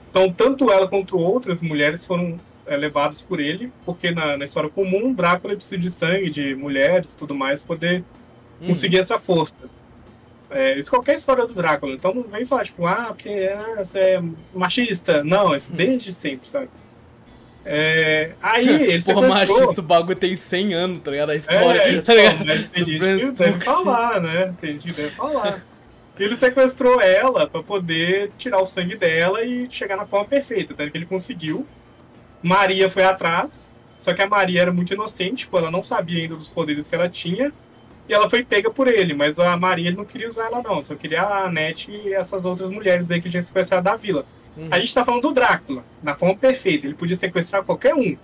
Então, 0.09 0.31
tanto 0.31 0.71
ela 0.71 0.87
quanto 0.87 1.17
outras 1.17 1.61
mulheres 1.61 2.05
foram 2.05 2.39
é, 2.65 2.75
levadas 2.75 3.21
por 3.21 3.39
ele, 3.39 3.71
porque 3.85 4.11
na, 4.11 4.37
na 4.37 4.43
história 4.43 4.69
comum, 4.69 5.13
Drácula 5.13 5.55
precisa 5.55 5.77
de 5.77 5.89
sangue 5.89 6.29
de 6.29 6.55
mulheres 6.55 7.13
e 7.13 7.17
tudo 7.17 7.33
mais 7.35 7.63
poder 7.63 8.03
Hum. 8.59 8.67
conseguir 8.69 8.97
essa 8.97 9.19
força. 9.19 9.53
É, 10.49 10.79
isso 10.79 10.89
qualquer 10.89 11.15
história 11.15 11.45
do 11.45 11.53
Drácula. 11.53 11.93
Então 11.93 12.13
não 12.13 12.23
vem 12.23 12.45
falar, 12.45 12.63
tipo, 12.65 12.85
ah, 12.87 13.07
porque 13.09 13.29
ah, 13.53 13.83
você 13.83 13.99
é 13.99 14.23
machista. 14.53 15.23
Não, 15.23 15.55
isso 15.55 15.71
desde 15.73 16.11
sempre, 16.11 16.47
sabe? 16.49 16.69
É, 17.65 18.31
aí 18.41 18.67
ele 18.89 19.01
Porra, 19.03 19.29
sequestrou... 19.29 19.59
machista, 19.59 19.81
o 19.81 19.83
bagulho 19.83 20.15
tem 20.15 20.35
100 20.35 20.73
anos, 20.73 20.99
tá 21.01 21.11
ligado? 21.11 21.29
A 21.31 21.35
história, 21.35 21.81
É, 21.81 22.01
tá 22.01 22.13
então, 22.13 22.15
ligado? 22.15 22.45
né, 22.45 22.69
tem 22.73 22.83
gente 22.85 22.99
que 22.99 23.31
deve 23.31 23.59
falar, 23.65 24.21
né? 24.21 24.55
Tem 24.59 24.71
gente 24.71 24.87
que 24.87 25.01
deve 25.01 25.11
falar. 25.15 25.63
Ele 26.19 26.35
sequestrou 26.35 26.99
ela 26.99 27.47
pra 27.47 27.61
poder 27.61 28.31
tirar 28.37 28.61
o 28.61 28.65
sangue 28.65 28.95
dela 28.95 29.43
e 29.43 29.67
chegar 29.69 29.95
na 29.95 30.05
forma 30.05 30.25
perfeita, 30.25 30.73
tanto 30.73 30.91
que 30.91 30.97
ele 30.97 31.05
conseguiu. 31.05 31.65
Maria 32.41 32.89
foi 32.89 33.03
atrás, 33.03 33.71
só 33.97 34.13
que 34.13 34.21
a 34.21 34.27
Maria 34.27 34.61
era 34.61 34.71
muito 34.71 34.93
inocente, 34.93 35.45
tipo, 35.45 35.57
ela 35.57 35.71
não 35.71 35.83
sabia 35.83 36.21
ainda 36.21 36.35
dos 36.35 36.49
poderes 36.49 36.87
que 36.87 36.95
ela 36.95 37.09
tinha, 37.09 37.51
e 38.07 38.13
ela 38.13 38.29
foi 38.29 38.43
pega 38.43 38.69
por 38.69 38.87
ele, 38.87 39.13
mas 39.13 39.39
a 39.39 39.57
Maria 39.57 39.89
ele 39.89 39.97
não 39.97 40.05
queria 40.05 40.29
usar 40.29 40.45
ela 40.45 40.61
não, 40.61 40.83
só 40.83 40.95
queria 40.95 41.21
a 41.21 41.45
Annette 41.45 41.91
e 41.91 42.13
essas 42.13 42.45
outras 42.45 42.69
mulheres 42.69 43.11
aí 43.11 43.21
que 43.21 43.29
tinham 43.29 43.41
sequestrado 43.41 43.83
da 43.83 43.95
vila. 43.95 44.25
Uhum. 44.55 44.69
A 44.71 44.79
gente 44.79 44.93
tá 44.93 45.03
falando 45.03 45.23
do 45.23 45.33
Drácula, 45.33 45.83
na 46.01 46.15
forma 46.15 46.35
perfeita, 46.35 46.87
ele 46.87 46.95
podia 46.95 47.15
sequestrar 47.15 47.63
qualquer 47.63 47.93
um. 47.93 48.17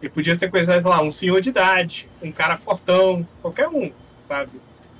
Ele 0.00 0.10
podia 0.12 0.34
sequestrar, 0.34 0.80
sei 0.80 0.90
lá, 0.90 1.02
um 1.02 1.10
senhor 1.10 1.40
de 1.40 1.48
idade, 1.48 2.08
um 2.22 2.32
cara 2.32 2.56
fortão, 2.56 3.26
qualquer 3.42 3.68
um, 3.68 3.90
sabe? 4.20 4.50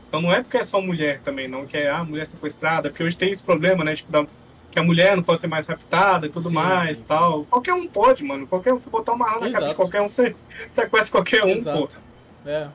Então 0.08 0.20
não 0.22 0.32
é 0.32 0.42
porque 0.42 0.56
é 0.56 0.64
só 0.64 0.80
mulher 0.80 1.20
também, 1.20 1.46
não, 1.48 1.66
que 1.66 1.76
é 1.76 1.90
a 1.90 2.02
mulher 2.02 2.26
sequestrada, 2.26 2.88
porque 2.88 3.02
hoje 3.04 3.16
tem 3.16 3.30
esse 3.30 3.42
problema, 3.42 3.84
né? 3.84 3.94
Tipo, 3.94 4.10
da- 4.10 4.26
que 4.70 4.78
a 4.78 4.82
mulher 4.82 5.16
não 5.16 5.22
pode 5.22 5.40
ser 5.40 5.46
mais 5.46 5.66
raptada 5.66 6.26
e 6.26 6.30
tudo 6.30 6.48
Sim, 6.48 6.54
mais 6.54 6.98
sim, 6.98 7.04
tal. 7.06 7.44
Qualquer 7.44 7.72
um 7.74 7.86
pode, 7.86 8.22
mano. 8.24 8.46
Qualquer 8.46 8.72
um, 8.72 8.78
se 8.78 8.88
botar 8.90 9.12
uma 9.12 9.26
arma 9.26 9.40
na 9.46 9.50
cabeça 9.52 9.68
de 9.70 9.74
qualquer 9.74 10.00
um, 10.02 10.08
você 10.08 10.34
sequestra 10.74 11.10
qualquer 11.10 11.44
um, 11.44 11.50
Exato. 11.50 11.78
pô. 11.78 12.48
É. 12.48 12.68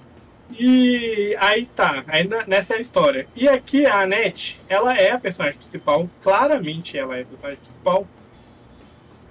E 0.60 1.36
aí 1.40 1.66
tá, 1.68 2.04
aí 2.08 2.28
na- 2.28 2.46
nessa 2.46 2.74
é 2.76 2.78
a 2.78 2.82
história. 2.82 3.28
E 3.36 3.48
aqui 3.48 3.86
a 3.86 4.02
Annette, 4.02 4.60
ela 4.70 4.96
é 4.96 5.12
a 5.12 5.20
personagem 5.20 5.58
principal, 5.58 6.08
claramente 6.22 6.98
ela 6.98 7.18
é 7.18 7.22
a 7.22 7.26
personagem 7.26 7.58
principal. 7.60 8.08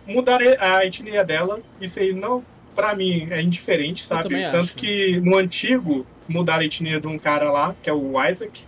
Mudar 0.06 0.40
a 0.58 0.84
etnia 0.84 1.22
dela, 1.22 1.60
isso 1.80 2.00
aí 2.00 2.12
não, 2.12 2.44
pra 2.74 2.94
mim, 2.94 3.28
é 3.30 3.40
indiferente, 3.40 4.04
sabe? 4.04 4.42
Tanto 4.50 4.56
acho. 4.58 4.74
que 4.74 5.20
no 5.20 5.36
antigo 5.36 6.04
mudaram 6.28 6.60
a 6.62 6.64
etnia 6.64 7.00
de 7.00 7.06
um 7.06 7.18
cara 7.18 7.50
lá, 7.50 7.74
que 7.82 7.88
é 7.90 7.92
o 7.92 8.12
Isaac. 8.24 8.64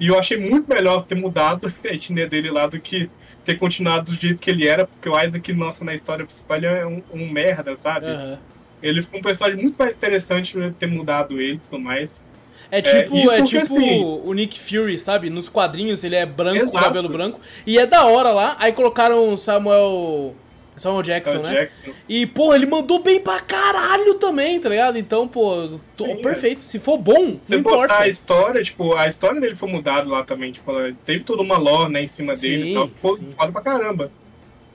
E 0.00 0.08
eu 0.08 0.18
achei 0.18 0.36
muito 0.38 0.68
melhor 0.68 1.04
ter 1.04 1.14
mudado 1.14 1.72
a 1.84 1.88
etnia 1.88 2.26
dele 2.26 2.50
lá 2.50 2.66
do 2.66 2.78
que 2.80 3.10
ter 3.44 3.56
continuado 3.56 4.12
do 4.12 4.14
jeito 4.14 4.40
que 4.42 4.50
ele 4.50 4.66
era, 4.68 4.86
porque 4.86 5.08
o 5.08 5.18
Isaac, 5.18 5.52
nossa, 5.54 5.84
na 5.84 5.94
história 5.94 6.24
principal, 6.24 6.56
ele 6.58 6.66
é 6.66 6.86
um, 6.86 7.02
um 7.12 7.28
merda, 7.30 7.74
sabe? 7.76 8.06
aham. 8.06 8.38
Ele 8.80 9.02
ficou 9.02 9.18
um 9.18 9.22
personagem 9.22 9.60
muito 9.60 9.76
mais 9.76 9.96
interessante 9.96 10.56
ter 10.78 10.86
mudado 10.86 11.40
ele 11.40 11.54
e 11.54 11.58
tudo 11.58 11.80
mais. 11.80 12.22
É 12.70 12.82
tipo, 12.82 13.16
isso 13.16 13.32
é, 13.32 13.36
porque, 13.38 13.44
tipo 13.60 13.62
assim- 13.62 14.04
o 14.24 14.32
Nick 14.34 14.60
Fury, 14.60 14.98
sabe? 14.98 15.30
Nos 15.30 15.48
quadrinhos 15.48 16.04
ele 16.04 16.14
é 16.16 16.26
branco, 16.26 16.62
Exato. 16.64 16.84
cabelo 16.84 17.08
branco. 17.08 17.40
E 17.66 17.78
é 17.78 17.86
da 17.86 18.04
hora 18.04 18.30
lá. 18.30 18.56
Aí 18.58 18.72
colocaram 18.72 19.32
o 19.32 19.36
Samuel. 19.36 20.34
Samuel 20.78 21.02
Jackson, 21.02 21.38
o 21.38 21.42
né? 21.42 21.54
Jackson. 21.54 21.92
E, 22.08 22.26
pô, 22.26 22.54
ele 22.54 22.66
mandou 22.66 23.02
bem 23.02 23.20
pra 23.20 23.40
caralho 23.40 24.14
também, 24.14 24.60
tá 24.60 24.68
ligado? 24.68 24.98
Então, 24.98 25.26
pô, 25.28 25.78
tô- 25.96 26.06
Sim, 26.06 26.16
perfeito. 26.22 26.62
Se 26.62 26.78
for 26.78 26.96
bom, 26.98 27.32
Você 27.32 27.56
não 27.56 27.62
botar 27.62 27.76
importa. 27.76 27.98
a 28.04 28.08
história, 28.08 28.62
tipo, 28.62 28.94
a 28.94 29.06
história 29.06 29.40
dele 29.40 29.54
foi 29.54 29.68
mudada 29.70 30.08
lá 30.08 30.22
também, 30.24 30.52
tipo, 30.52 30.72
teve 31.04 31.24
toda 31.24 31.42
uma 31.42 31.58
lore, 31.58 31.92
né, 31.92 32.02
em 32.02 32.06
cima 32.06 32.34
dele 32.34 32.62
Sim, 32.64 32.70
e 32.70 32.74
tal, 32.74 32.88
foi 32.96 33.16
sim. 33.18 33.34
foda 33.36 33.52
pra 33.52 33.60
caramba. 33.62 34.10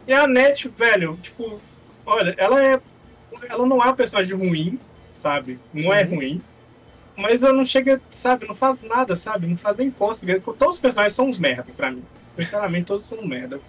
E 0.07 0.13
a 0.13 0.27
Net, 0.27 0.67
velho, 0.69 1.17
tipo, 1.21 1.59
olha, 2.05 2.35
ela 2.37 2.63
é, 2.63 2.79
ela 3.49 3.65
não 3.65 3.77
é 3.81 3.85
uma 3.85 3.95
personagem 3.95 4.35
ruim, 4.37 4.77
sabe, 5.13 5.57
não 5.73 5.93
é 5.93 6.03
Uhum. 6.03 6.15
ruim, 6.15 6.41
mas 7.15 7.41
ela 7.43 7.53
não 7.53 7.63
chega, 7.63 8.01
sabe, 8.09 8.45
não 8.47 8.55
faz 8.55 8.81
nada, 8.83 9.15
sabe, 9.15 9.47
não 9.47 9.55
faz 9.55 9.77
nem 9.77 9.89
cócega, 9.91 10.39
todos 10.41 10.75
os 10.75 10.79
personagens 10.79 11.13
são 11.13 11.27
uns 11.29 11.39
merda 11.39 11.71
pra 11.77 11.89
mim, 11.91 12.03
Sinceramente, 12.29 12.85
todos 12.87 13.03
são 13.05 13.23
merda. 13.25 13.59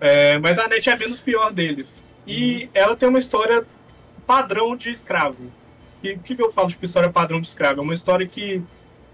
É, 0.00 0.38
mas 0.38 0.58
a 0.58 0.68
Net 0.68 0.88
é 0.88 0.92
a 0.92 0.96
menos 0.96 1.20
pior 1.20 1.52
deles. 1.52 2.02
E 2.26 2.68
ela 2.72 2.96
tem 2.96 3.08
uma 3.08 3.18
história 3.18 3.64
padrão 4.26 4.76
de 4.76 4.90
escravo. 4.90 5.50
E 6.02 6.12
o 6.12 6.18
que, 6.18 6.40
eu 6.40 6.50
falo 6.50 6.68
de 6.68 6.76
história 6.82 7.10
padrão 7.10 7.40
de 7.40 7.46
escravo? 7.46 7.80
É 7.80 7.82
uma 7.82 7.94
história 7.94 8.26
que 8.26 8.62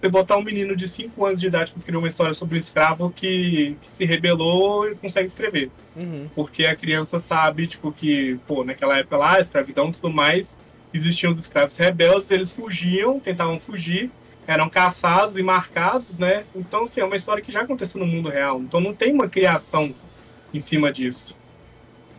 você 0.01 0.09
botar 0.09 0.37
um 0.37 0.43
menino 0.43 0.77
de 0.77 0.87
5 0.87 1.27
anos 1.27 1.41
de 1.41 1.49
idade 1.49 1.71
para 1.71 1.79
escrever 1.79 1.99
uma 1.99 2.09
história 2.09 2.33
sobre 2.33 2.57
um 2.57 2.61
escravo 2.61 3.11
que, 3.11 3.77
que 3.83 3.93
se 3.93 4.05
rebelou 4.05 4.89
e 4.89 4.95
consegue 4.95 5.27
escrever. 5.27 5.71
Uhum. 5.97 6.29
Porque 6.35 6.65
a 6.65 6.77
criança 6.77 7.19
sabe, 7.19 7.67
tipo, 7.67 7.91
que, 7.93 8.39
pô, 8.47 8.65
naquela 8.65 8.97
época 8.99 9.17
lá, 9.17 9.41
escravidão 9.41 9.89
e 9.89 9.93
tudo 9.93 10.11
mais, 10.11 10.57
existiam 10.95 11.31
os 11.31 11.39
escravos 11.39 11.77
rebeldes, 11.77 12.31
eles 12.31 12.53
fugiam, 12.53 13.19
tentavam 13.19 13.59
fugir, 13.59 14.11
eram 14.47 14.69
caçados 14.69 15.37
e 15.37 15.43
marcados, 15.43 16.17
né? 16.17 16.45
Então, 16.55 16.85
assim, 16.85 17.01
é 17.01 17.05
uma 17.05 17.17
história 17.17 17.43
que 17.43 17.53
já 17.53 17.63
aconteceu 17.63 18.01
no 18.01 18.07
mundo 18.07 18.29
real. 18.29 18.61
Então 18.61 18.81
não 18.81 18.95
tem 18.95 19.13
uma 19.13 19.29
criação 19.29 19.93
em 20.53 20.61
cima 20.61 20.93
disso. 20.93 21.37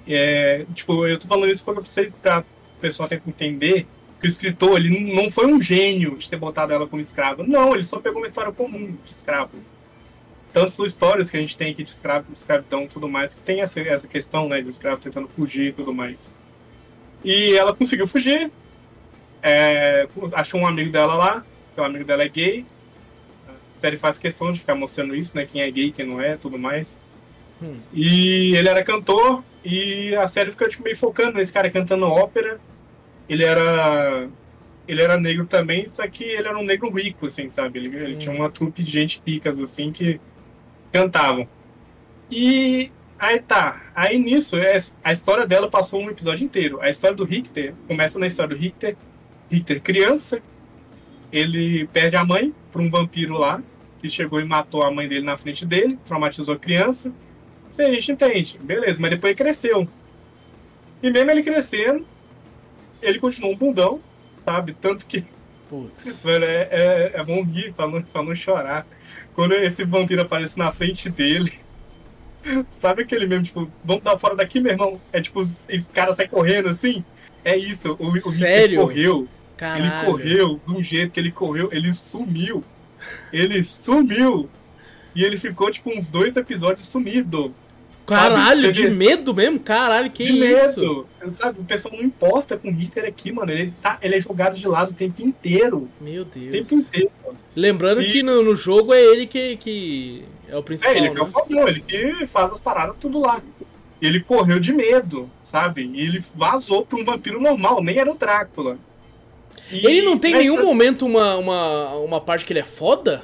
É, 0.08 0.66
tipo, 0.74 1.06
eu 1.06 1.18
tô 1.18 1.28
falando 1.28 1.52
isso 1.52 1.64
eu 1.68 1.76
precisei 1.76 2.12
pra 2.22 2.44
ter 2.82 3.22
que 3.22 3.30
entender 3.30 3.88
que 4.20 4.28
o 4.28 4.30
escritor, 4.30 4.78
ele 4.78 5.14
não 5.14 5.32
foi 5.32 5.46
um 5.46 5.62
gênio 5.62 6.18
de 6.18 6.30
ter 6.30 6.38
botado 6.38 6.74
ela 6.74 6.88
como 6.88 7.02
escrava. 7.02 7.44
Não, 7.44 7.74
ele 7.74 7.84
só 7.84 8.00
pegou 8.00 8.20
uma 8.20 8.28
história 8.28 8.52
comum 8.52 8.98
de 9.06 9.12
escravo. 9.12 9.52
Tanto 10.52 10.72
são 10.72 10.86
histórias 10.86 11.30
que 11.30 11.38
a 11.38 11.40
gente 11.40 11.58
tem 11.58 11.72
aqui 11.72 11.84
de 11.84 11.92
escravo, 11.92 12.26
de 12.32 12.38
escravidão 12.38 12.84
e 12.84 12.88
tudo 12.88 13.08
mais, 13.08 13.34
que 13.34 13.42
tem 13.42 13.62
essa, 13.62 13.80
essa 13.80 14.08
questão, 14.08 14.50
né, 14.50 14.62
de 14.62 14.70
escravo 14.70 15.00
tentando 15.00 15.28
fugir 15.28 15.68
e 15.68 15.72
tudo 15.72 15.94
mais. 15.94 16.32
E 17.24 17.56
ela 17.56 17.74
conseguiu 17.74 18.08
fugir, 18.08 18.52
é, 19.42 20.08
achou 20.34 20.60
um 20.60 20.68
amigo 20.68 20.92
dela 20.92 21.14
lá, 21.16 21.46
que 21.74 21.80
o 21.80 21.84
amigo 21.84 22.04
dela 22.04 22.24
é 22.24 22.30
gay. 22.30 22.66
A 23.48 23.80
série 23.80 23.96
faz 23.96 24.18
questão 24.18 24.52
de 24.52 24.60
ficar 24.60 24.76
mostrando 24.76 25.16
isso, 25.16 25.38
né, 25.38 25.46
quem 25.46 25.62
é 25.62 25.70
gay, 25.70 25.92
quem 25.92 26.06
não 26.06 26.20
é, 26.20 26.36
tudo 26.36 26.58
mais. 26.58 27.00
Hum. 27.62 27.78
E 27.94 28.56
ele 28.56 28.70
era 28.70 28.84
cantor, 28.84 29.44
e 29.64 30.16
a 30.16 30.28
série 30.28 30.52
fica 30.52 30.68
tipo, 30.68 30.84
meio 30.84 30.96
focando 30.98 31.34
nesse 31.38 31.52
cara 31.52 31.70
cantando 31.70 32.06
ópera. 32.08 32.60
Ele 33.28 33.44
era. 33.44 34.28
Ele 34.88 35.02
era 35.04 35.20
negro 35.20 35.46
também, 35.46 35.86
só 35.86 36.08
que 36.08 36.24
ele 36.24 36.48
era 36.48 36.58
um 36.58 36.64
negro 36.64 36.90
rico, 36.90 37.28
assim, 37.28 37.48
sabe? 37.50 37.78
Ele, 37.80 37.96
ele 37.96 38.16
Hum. 38.16 38.18
tinha 38.20 38.34
uma 38.36 38.50
trupe 38.50 38.82
de 38.82 38.90
gente 38.92 39.22
ricas, 39.26 39.60
assim, 39.60 39.92
que 39.92 40.20
cantavam. 40.92 41.48
E 42.32 42.92
aí 43.20 43.40
tá. 43.40 43.82
Aí 43.94 44.18
nisso, 44.18 44.58
é- 44.58 44.78
a 45.04 45.12
história 45.12 45.46
dela 45.46 45.70
passou 45.70 46.02
um 46.02 46.10
episódio 46.10 46.44
inteiro. 46.44 46.80
A 46.82 46.90
história 46.90 47.16
do 47.16 47.24
Richter 47.24 47.74
começa 47.88 48.18
na 48.18 48.26
história 48.28 48.56
do 48.56 48.60
Richter. 48.60 48.96
Richter, 49.52 49.82
criança, 49.82 50.42
ele 51.32 51.88
perde 51.88 52.16
a 52.16 52.24
mãe 52.26 52.54
para 52.72 52.82
um 52.82 52.90
vampiro 52.90 53.38
lá, 53.38 53.62
que 54.02 54.10
chegou 54.10 54.40
e 54.40 54.46
matou 54.46 54.82
a 54.84 54.92
mãe 54.92 55.08
dele 55.08 55.26
na 55.26 55.36
frente 55.38 55.66
dele, 55.66 56.00
traumatizou 56.06 56.56
a 56.56 56.60
criança. 56.60 57.12
Aí 57.78 57.86
a 57.86 57.94
gente 57.94 58.12
entende, 58.12 58.60
beleza, 58.62 59.00
mas 59.00 59.12
depois 59.12 59.32
ele 59.32 59.38
cresceu. 59.38 59.88
E 61.02 61.12
mesmo 61.12 61.32
ele 61.32 61.44
crescendo, 61.44 62.06
ele 63.02 63.20
continuou 63.20 63.54
um 63.54 63.58
bundão, 63.58 64.02
sabe? 64.46 64.74
Tanto 64.74 65.06
que 65.06 65.24
Putz. 65.70 66.24
Mano, 66.26 66.46
é, 66.46 66.68
é, 66.72 67.12
é 67.14 67.24
bom 67.24 67.44
rir 67.44 67.72
pra 67.74 67.88
não, 67.88 68.02
pra 68.02 68.24
não 68.24 68.36
chorar. 68.36 68.86
Quando 69.34 69.54
esse 69.54 69.86
vampiro 69.86 70.22
aparece 70.22 70.58
na 70.58 70.72
frente 70.72 71.10
dele. 71.10 71.54
Sabe 72.80 73.04
aquele 73.04 73.28
mesmo, 73.28 73.46
tipo, 73.46 73.72
vamos 73.84 74.04
dar 74.04 74.18
fora 74.18 74.36
daqui, 74.36 74.60
meu 74.60 74.72
irmão? 74.72 75.00
É 75.14 75.22
tipo, 75.22 75.40
os, 75.40 75.88
caras 75.94 76.18
saem 76.18 76.30
correndo 76.30 76.70
assim? 76.70 77.04
É 77.44 77.56
isso, 77.56 77.96
o, 78.00 78.10
o 78.10 78.32
Sério? 78.32 78.82
correu. 78.82 79.28
Caralho. 79.56 79.86
Ele 79.86 80.06
correu 80.06 80.62
de 80.66 80.74
um 80.74 80.82
jeito 80.82 81.12
que 81.12 81.20
ele 81.20 81.32
correu, 81.32 81.70
ele 81.72 81.94
sumiu. 81.94 82.64
Ele 83.32 83.64
sumiu. 83.64 84.50
E 85.16 85.24
ele 85.24 85.38
ficou, 85.38 85.70
tipo, 85.72 85.90
uns 85.96 86.08
dois 86.10 86.36
episódios 86.36 86.88
sumido. 86.88 87.54
Caralho, 88.06 88.72
de 88.72 88.90
medo 88.90 89.36
mesmo? 89.36 89.60
Caralho, 89.60 90.10
que 90.10 90.24
de 90.24 90.32
isso? 90.32 90.80
medo. 90.82 91.32
Sabe, 91.32 91.60
o 91.60 91.64
pessoal 91.64 91.96
não 91.96 92.04
importa 92.04 92.58
com 92.58 92.68
o 92.70 92.72
Richter 92.74 93.06
aqui, 93.06 93.32
mano. 93.32 93.52
Ele, 93.52 93.72
tá, 93.84 94.00
ele 94.02 94.16
é 94.16 94.20
jogado 94.22 94.56
de 94.58 94.68
lado 94.68 94.90
o 94.92 94.94
tempo 94.96 95.22
inteiro. 95.22 95.88
Meu 96.02 96.24
O 96.24 96.26
Deus. 96.26 96.68
tempo 96.68 96.82
inteiro. 96.82 97.12
Lembrando 97.56 98.02
E- 98.02 98.12
que 98.12 98.24
no, 98.24 98.42
no 98.44 98.56
jogo 98.56 98.94
é 98.96 99.00
ele 99.02 99.28
que, 99.28 99.58
que 99.58 100.24
é 100.48 100.58
o 100.58 100.64
principal, 100.64 100.92
É, 100.94 100.98
ele 100.98 101.10
que 101.10 101.16
é 101.18 101.20
né? 101.20 101.22
o 101.22 101.28
fodão, 101.28 101.68
ele 101.68 101.82
que 101.82 102.26
faz 102.26 102.52
as 102.52 102.60
paradas 102.60 102.96
tudo 103.00 103.20
lá. 103.20 103.42
Ele 104.02 104.20
correu 104.22 104.60
de 104.60 104.74
medo, 104.74 105.30
sabe? 105.42 105.84
E 105.94 106.02
ele 106.02 106.24
vazou 106.34 106.84
pra 106.86 106.98
um 106.98 107.04
vampiro 107.06 107.40
normal, 107.40 107.84
nem 107.84 107.98
era 108.00 108.10
o 108.12 108.16
Drácula. 108.16 108.78
E 109.72 109.86
Ele 109.86 110.02
não 110.02 110.18
tem 110.18 110.34
em 110.34 110.38
nenhum 110.40 110.64
momento 110.64 111.06
uma, 111.06 111.36
uma, 111.36 111.90
uma 111.98 112.22
parte 112.22 112.44
que 112.44 112.54
ele 112.54 112.62
é 112.62 112.64
foda? 112.64 113.22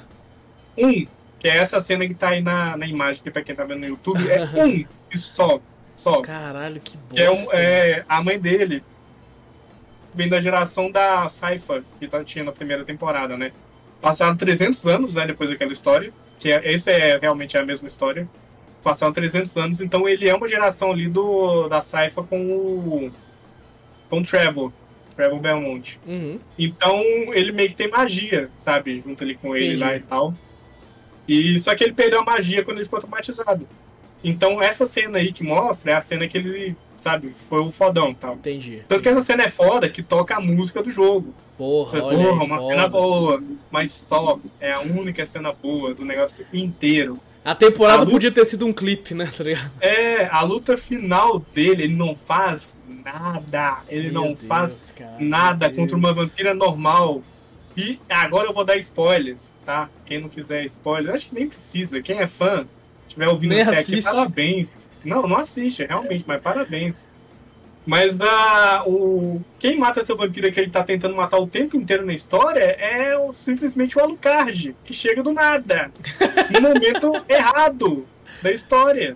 Um, 0.77 1.07
que 1.45 1.49
é 1.49 1.57
essa 1.57 1.79
cena 1.79 2.07
que 2.07 2.15
tá 2.15 2.29
aí 2.29 2.41
na, 2.41 2.75
na 2.75 2.87
imagem, 2.87 3.21
que 3.21 3.29
pra 3.29 3.43
quem 3.43 3.53
tá 3.53 3.63
vendo 3.63 3.81
no 3.81 3.85
YouTube, 3.85 4.19
é 4.27 4.41
um 4.59 4.83
e 5.13 5.15
só. 5.15 5.59
Só. 5.95 6.23
Caralho, 6.23 6.81
que 6.81 6.97
Que 7.11 7.21
é, 7.21 7.29
um, 7.29 7.35
bosta. 7.35 7.55
é 7.55 8.03
a 8.09 8.23
mãe 8.23 8.39
dele. 8.39 8.83
Vem 10.11 10.27
da 10.27 10.41
geração 10.41 10.89
da 10.89 11.29
Saifa, 11.29 11.83
que 11.99 12.07
tá, 12.07 12.23
tinha 12.23 12.43
na 12.43 12.51
primeira 12.51 12.83
temporada, 12.83 13.37
né? 13.37 13.51
Passaram 14.01 14.35
300 14.35 14.87
anos, 14.87 15.13
né, 15.13 15.27
depois 15.27 15.47
daquela 15.51 15.71
história. 15.71 16.11
Que 16.39 16.51
é, 16.51 16.73
esse 16.73 16.89
é 16.89 17.15
realmente 17.19 17.55
a 17.59 17.63
mesma 17.63 17.87
história. 17.87 18.27
Passaram 18.81 19.13
300 19.13 19.55
anos, 19.55 19.81
então 19.81 20.09
ele 20.09 20.27
é 20.27 20.33
uma 20.33 20.47
geração 20.47 20.91
ali 20.91 21.07
do, 21.07 21.67
da 21.67 21.83
Saifa 21.83 22.23
com 22.23 22.39
o. 22.39 23.11
com 24.09 24.19
o 24.19 24.23
Trevor. 24.23 24.73
Trevor 25.15 25.39
Belmont. 25.39 25.99
Uhum. 26.07 26.39
Então 26.57 27.03
ele 27.35 27.51
meio 27.51 27.69
que 27.69 27.75
tem 27.75 27.87
magia, 27.87 28.49
sabe? 28.57 28.99
Junto 28.99 29.23
ali 29.23 29.35
com 29.35 29.55
ele 29.55 29.75
Entendi. 29.75 29.83
lá 29.83 29.95
e 29.95 29.99
tal. 29.99 30.33
E 31.27 31.59
só 31.59 31.73
que 31.75 31.83
ele 31.83 31.93
perdeu 31.93 32.19
a 32.21 32.23
magia 32.25 32.63
quando 32.63 32.77
ele 32.77 32.85
ficou 32.85 32.99
traumatizado. 32.99 33.67
Então 34.23 34.61
essa 34.61 34.85
cena 34.85 35.17
aí 35.19 35.31
que 35.31 35.43
mostra 35.43 35.91
é 35.91 35.95
a 35.95 36.01
cena 36.01 36.27
que 36.27 36.37
ele, 36.37 36.75
sabe, 36.97 37.35
foi 37.49 37.59
o 37.61 37.71
fodão 37.71 38.13
tal. 38.13 38.33
Entendi. 38.35 38.81
Tanto 38.87 39.03
que 39.03 39.09
essa 39.09 39.21
cena 39.21 39.43
é 39.43 39.49
foda 39.49 39.87
que 39.89 40.01
toca 40.01 40.35
a 40.35 40.39
música 40.39 40.81
do 40.81 40.89
jogo. 40.91 41.33
Porra, 41.57 42.03
olha 42.03 42.17
Porra, 42.27 42.41
aí, 42.41 42.47
uma 42.47 42.59
foda. 42.59 42.73
cena 42.73 42.87
boa, 42.87 43.43
mas 43.71 43.91
só 43.91 44.39
é 44.59 44.71
a 44.73 44.81
única 44.81 45.25
cena 45.25 45.51
boa 45.53 45.93
do 45.93 46.03
negócio 46.03 46.45
inteiro. 46.53 47.19
A 47.45 47.53
temporada 47.53 47.97
A 47.97 47.99
luta- 47.99 48.11
podia 48.11 48.31
ter 48.31 48.43
sido 48.45 48.65
um 48.65 48.73
clipe, 48.73 49.13
né, 49.13 49.31
tá 49.35 49.43
ligado? 49.43 49.71
É, 49.79 50.25
a 50.25 50.41
luta 50.41 50.75
final 50.75 51.39
dele, 51.53 51.83
ele 51.83 51.93
não 51.95 52.15
faz 52.15 52.75
nada. 53.05 53.77
Ele 53.87 54.05
Meu 54.09 54.13
não 54.13 54.27
Deus, 54.33 54.39
faz 54.47 54.93
cara, 54.97 55.15
nada 55.19 55.67
meu 55.69 55.77
contra 55.77 55.95
uma 55.95 56.11
Deus. 56.11 56.27
vampira 56.27 56.53
normal. 56.55 57.21
E 57.77 57.99
agora 58.09 58.47
eu 58.47 58.53
vou 58.53 58.63
dar 58.63 58.77
spoilers, 58.77 59.53
tá? 59.65 59.89
Quem 60.05 60.21
não 60.21 60.29
quiser 60.29 60.63
spoiler, 60.65 61.13
acho 61.13 61.27
que 61.29 61.35
nem 61.35 61.47
precisa. 61.47 62.01
Quem 62.01 62.19
é 62.19 62.27
fã, 62.27 62.65
estiver 63.07 63.27
ouvindo 63.27 63.51
Nem 63.51 63.61
até 63.63 63.79
aqui, 63.79 64.01
parabéns. 64.01 64.87
Não, 65.03 65.27
não 65.27 65.37
assiste, 65.37 65.83
realmente, 65.85 66.23
mas 66.25 66.41
parabéns. 66.41 67.07
Mas 67.85 68.19
ah, 68.19 68.83
o 68.87 69.39
quem 69.59 69.77
mata 69.77 69.99
essa 69.99 70.15
vampira 70.15 70.51
que 70.51 70.59
ele 70.59 70.71
tá 70.71 70.83
tentando 70.83 71.15
matar 71.15 71.37
o 71.37 71.45
tempo 71.45 71.77
inteiro 71.77 72.03
na 72.03 72.13
história 72.13 72.63
é 72.63 73.15
o- 73.15 73.31
simplesmente 73.31 73.95
o 73.97 74.01
Alucard, 74.01 74.75
que 74.83 74.93
chega 74.93 75.21
do 75.21 75.31
nada. 75.31 75.91
no 76.51 76.61
momento 76.61 77.11
errado 77.29 78.07
da 78.41 78.51
história. 78.51 79.15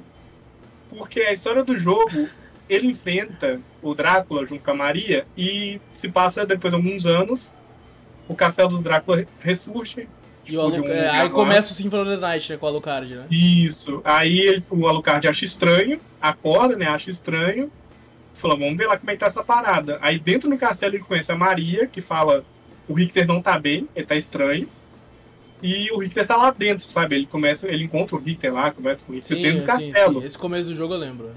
Porque 0.96 1.22
a 1.22 1.32
história 1.32 1.64
do 1.64 1.80
jogo, 1.80 2.30
ele 2.70 2.88
enfrenta 2.88 3.60
o 3.82 3.96
Drácula 3.96 4.46
junto 4.46 4.64
com 4.64 4.72
a 4.72 4.76
Maria 4.76 5.26
e 5.36 5.80
se 5.92 6.08
passa 6.10 6.46
depois 6.46 6.72
de 6.72 6.80
alguns 6.80 7.06
anos, 7.08 7.52
o 8.30 8.36
castelo 8.36 8.70
dos 8.70 8.82
Drácula 8.82 9.26
ressurge. 9.42 10.08
E 10.46 10.52
tipo, 10.52 10.62
um 10.62 10.88
é, 10.88 11.10
aí 11.10 11.30
começa 11.30 11.72
o 11.74 11.76
Symphony 11.76 12.02
of 12.04 12.12
the 12.12 12.18
Night, 12.28 12.52
né, 12.52 12.58
com 12.58 12.66
o 12.66 12.70
Alucard, 12.70 13.14
né? 13.14 13.26
Isso. 13.30 14.02
Aí 14.04 14.40
ele- 14.40 14.64
o 14.70 14.88
Alucard 14.88 15.28
acha 15.28 15.44
estranho, 15.46 16.00
acorda, 16.22 16.76
né? 16.76 16.88
Acha 16.88 17.10
estranho. 17.12 17.72
Fala, 18.34 18.56
vamos 18.56 18.78
ver 18.78 18.88
lá 18.88 18.98
como 18.98 19.12
é 19.12 19.14
que 19.14 19.20
tá 19.20 19.26
essa 19.28 19.44
parada. 19.44 20.00
Aí 20.02 20.18
dentro 20.18 20.50
do 20.50 20.58
castelo 20.58 20.96
ele 20.96 21.04
conhece 21.04 21.32
a 21.32 21.36
Maria, 21.36 21.86
que 21.86 22.00
fala, 22.02 22.44
o 22.88 22.94
Richter 22.94 23.28
não 23.28 23.42
tá 23.42 23.60
bem, 23.60 23.88
ele 23.96 24.06
tá 24.06 24.16
estranho. 24.16 24.68
E 25.62 25.92
o 25.92 26.00
Richter 26.00 26.26
tá 26.26 26.38
lá 26.38 26.52
dentro, 26.52 26.86
sabe? 26.86 27.16
Ele 27.16 27.26
começa, 27.26 27.68
ele 27.68 27.84
encontra 27.84 28.16
o 28.16 28.20
Richter 28.20 28.54
lá, 28.54 28.72
conversa 28.72 29.06
com 29.06 29.12
o 29.12 29.16
Richter 29.16 29.38
dentro 29.38 29.60
do 29.60 29.66
castelo. 29.66 30.22
sim. 30.22 30.26
Esse 30.26 30.38
começo 30.38 30.70
do 30.70 30.76
jogo 30.76 30.94
eu 30.94 31.00
lembro. 31.00 31.32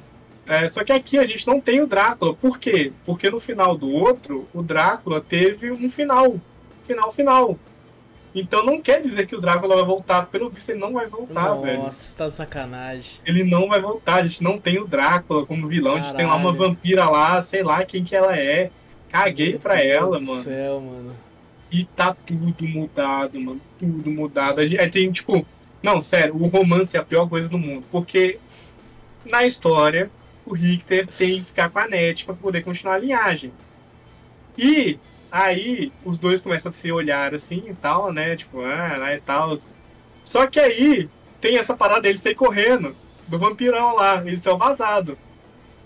É, 0.47 0.68
só 0.68 0.82
que 0.84 0.93
aqui 0.93 1.18
a 1.18 1.26
gente 1.26 1.47
não 1.47 1.61
tem 1.61 1.80
o 1.80 1.86
Drácula. 1.86 2.34
Por 2.34 2.59
quê? 2.59 2.93
Porque 3.05 3.28
no 3.30 3.40
final 3.40 3.76
do 3.76 3.90
outro, 3.90 4.49
o 4.55 4.62
Drácula 4.62 5.20
teve 5.20 5.70
um 5.72 5.88
final. 5.88 6.40
Final, 6.95 7.12
final. 7.12 7.59
Então 8.34 8.64
não 8.64 8.80
quer 8.80 9.03
dizer 9.03 9.26
que 9.26 9.36
o 9.36 9.40
Drácula 9.40 9.76
vai 9.76 9.84
voltar. 9.84 10.26
Pelo 10.26 10.49
visto, 10.49 10.70
ele 10.70 10.78
não 10.78 10.93
vai 10.95 11.07
voltar, 11.07 11.34
Nossa, 11.51 11.62
velho. 11.62 11.82
você 11.82 12.16
tá 12.16 12.30
sacanagem. 12.30 13.20
Ele 13.26 13.45
não 13.45 13.68
vai 13.68 13.80
voltar. 13.80 14.16
A 14.22 14.26
gente 14.26 14.43
não 14.43 14.59
tem 14.59 14.78
o 14.78 14.86
Drácula 14.86 15.45
como 15.45 15.68
vilão. 15.68 15.97
A 15.97 16.01
gente 16.01 16.14
tem 16.16 16.26
lá 16.26 16.36
uma 16.36 16.53
Caralho. 16.53 16.68
vampira 16.74 17.05
lá, 17.11 17.43
sei 17.43 17.62
lá 17.62 17.84
quem 17.84 18.05
que 18.05 18.16
ela 18.16 18.36
é. 18.36 18.70
Caguei 19.11 19.59
pra 19.59 19.76
Meu 19.76 19.84
ela, 19.84 20.16
Deus 20.18 20.28
mano. 20.28 20.43
céu, 20.43 20.80
mano. 20.80 21.12
E 21.70 21.84
tá 21.84 22.16
tudo 22.26 22.66
mudado, 22.66 23.38
mano. 23.40 23.61
Tudo 23.78 24.11
mudado. 24.11 24.61
A 24.61 24.66
gente- 24.66 24.80
Aí 24.80 24.88
tem, 24.90 25.11
tipo. 25.12 25.45
Não, 25.82 26.01
sério, 26.01 26.34
o 26.36 26.47
romance 26.47 26.97
é 26.97 27.01
a 27.01 27.05
pior 27.05 27.28
coisa 27.28 27.49
do 27.51 27.59
mundo. 27.59 27.84
Porque 27.90 28.38
na 29.26 29.45
história, 29.45 30.11
o 30.47 30.55
Richter 30.55 31.07
tem 31.07 31.36
que 31.38 31.45
ficar 31.45 31.68
com 31.68 31.78
a 31.78 31.86
Net 31.88 32.24
pra 32.24 32.34
poder 32.34 32.62
continuar 32.62 32.95
a 32.95 32.99
linhagem. 32.99 33.53
E 34.57 34.99
aí 35.33 35.91
os 36.05 36.18
dois 36.18 36.43
começam 36.43 36.70
a 36.70 36.72
se 36.72 36.93
olhar 36.93 37.35
assim 37.35 37.64
e 37.66 37.74
tal, 37.74 38.12
né? 38.12 38.37
Tipo, 38.37 38.61
ah, 38.61 38.97
lá 38.99 39.14
e 39.14 39.20
tal. 39.20 39.59
Só 40.22 40.47
que 40.47 40.61
aí 40.61 41.09
tem 41.41 41.57
essa 41.57 41.74
parada 41.74 42.03
dele 42.03 42.18
sair 42.18 42.35
correndo, 42.35 42.95
do 43.26 43.39
vampirão 43.39 43.97
lá, 43.97 44.22
ele 44.24 44.39
saiu 44.39 44.59
vazado. 44.59 45.16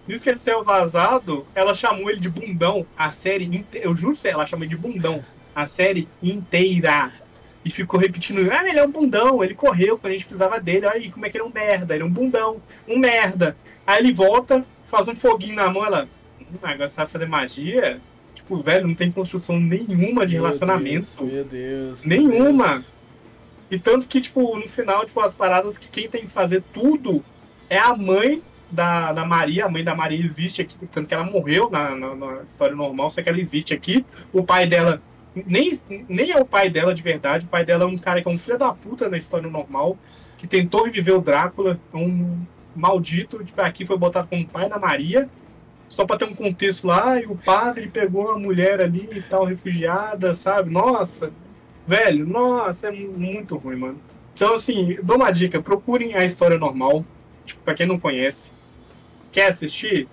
Nisso 0.06 0.22
que 0.24 0.30
ele 0.30 0.38
saiu 0.38 0.62
vazado, 0.62 1.46
ela 1.54 1.74
chamou 1.74 2.10
ele 2.10 2.20
de 2.20 2.28
bundão 2.28 2.86
a 2.96 3.10
série 3.10 3.44
inteira. 3.44 3.86
Eu 3.86 3.96
juro 3.96 4.16
você, 4.16 4.28
ela 4.28 4.46
chamou 4.46 4.64
ele 4.64 4.74
de 4.74 4.80
bundão 4.80 5.24
a 5.54 5.66
série 5.66 6.08
inteira. 6.22 7.12
E 7.64 7.70
ficou 7.70 7.98
repetindo, 7.98 8.48
ah, 8.52 8.68
ele 8.68 8.78
é 8.78 8.84
um 8.84 8.90
bundão, 8.90 9.42
ele 9.42 9.54
correu 9.54 9.98
quando 9.98 10.12
a 10.12 10.14
gente 10.14 10.26
precisava 10.26 10.60
dele, 10.60 10.86
olha 10.86 10.96
aí 10.96 11.10
como 11.10 11.26
é 11.26 11.30
que 11.30 11.36
ele 11.36 11.44
é 11.44 11.46
um 11.46 11.52
merda, 11.52 11.94
ele 11.94 12.02
é 12.04 12.06
um 12.06 12.10
bundão, 12.10 12.60
um 12.86 12.98
merda. 12.98 13.56
Aí 13.84 13.98
ele 13.98 14.12
volta, 14.12 14.64
faz 14.84 15.08
um 15.08 15.16
foguinho 15.16 15.56
na 15.56 15.68
mão, 15.68 15.84
ela, 15.84 16.08
hum, 16.40 16.44
agora 16.62 16.88
você 16.88 16.94
sabe 16.94 17.10
fazer 17.10 17.26
magia? 17.26 18.00
Tipo, 18.46 18.62
velho, 18.62 18.86
não 18.86 18.94
tem 18.94 19.10
construção 19.10 19.58
nenhuma 19.58 20.24
de 20.24 20.34
Meu 20.34 20.44
relacionamento. 20.44 21.08
Deus, 21.18 21.32
meu 21.32 21.44
Deus. 21.44 22.04
Nenhuma. 22.04 22.74
Deus. 22.74 22.92
E 23.68 23.76
tanto 23.76 24.06
que, 24.06 24.20
tipo, 24.20 24.56
no 24.56 24.68
final, 24.68 25.04
tipo, 25.04 25.18
as 25.20 25.34
paradas 25.34 25.76
que 25.76 25.88
quem 25.88 26.08
tem 26.08 26.22
que 26.22 26.30
fazer 26.30 26.62
tudo 26.72 27.24
é 27.68 27.76
a 27.76 27.96
mãe 27.96 28.40
da, 28.70 29.12
da 29.12 29.24
Maria. 29.24 29.64
A 29.64 29.68
mãe 29.68 29.82
da 29.82 29.96
Maria 29.96 30.24
existe 30.24 30.62
aqui, 30.62 30.76
tanto 30.92 31.08
que 31.08 31.14
ela 31.14 31.24
morreu 31.24 31.68
na, 31.68 31.96
na, 31.96 32.14
na 32.14 32.42
história 32.48 32.76
normal, 32.76 33.10
só 33.10 33.20
que 33.20 33.28
ela 33.28 33.40
existe 33.40 33.74
aqui. 33.74 34.06
O 34.32 34.44
pai 34.44 34.68
dela 34.68 35.02
nem, 35.34 35.76
nem 36.08 36.30
é 36.30 36.40
o 36.40 36.46
pai 36.46 36.70
dela 36.70 36.94
de 36.94 37.02
verdade. 37.02 37.46
O 37.46 37.48
pai 37.48 37.64
dela 37.64 37.82
é 37.82 37.86
um 37.88 37.98
cara 37.98 38.22
que 38.22 38.28
é 38.28 38.30
um 38.30 38.38
filho 38.38 38.56
da 38.56 38.72
puta 38.72 39.08
na 39.08 39.18
história 39.18 39.50
normal, 39.50 39.98
que 40.38 40.46
tentou 40.46 40.84
reviver 40.84 41.16
o 41.16 41.20
Drácula, 41.20 41.80
é 41.92 41.96
um 41.96 42.38
maldito, 42.76 43.42
tipo, 43.42 43.60
aqui 43.60 43.84
foi 43.84 43.98
botado 43.98 44.28
como 44.28 44.46
pai 44.46 44.68
da 44.68 44.78
Maria. 44.78 45.28
Só 45.88 46.04
pra 46.04 46.16
ter 46.16 46.24
um 46.24 46.34
contexto 46.34 46.86
lá, 46.86 47.20
e 47.20 47.26
o 47.26 47.36
padre 47.36 47.88
pegou 47.88 48.26
uma 48.26 48.38
mulher 48.38 48.80
ali 48.80 49.08
e 49.12 49.22
tal, 49.22 49.44
refugiada, 49.44 50.34
sabe? 50.34 50.70
Nossa, 50.70 51.30
velho, 51.86 52.26
nossa, 52.26 52.88
é 52.88 52.90
muito 52.90 53.56
ruim, 53.56 53.76
mano. 53.76 53.98
Então, 54.34 54.54
assim, 54.54 54.98
dou 55.02 55.16
uma 55.16 55.30
dica: 55.30 55.62
procurem 55.62 56.14
a 56.14 56.24
história 56.24 56.58
normal. 56.58 57.04
Tipo, 57.44 57.60
pra 57.62 57.74
quem 57.74 57.86
não 57.86 57.98
conhece, 57.98 58.50
quer 59.30 59.48
assistir, 59.48 60.08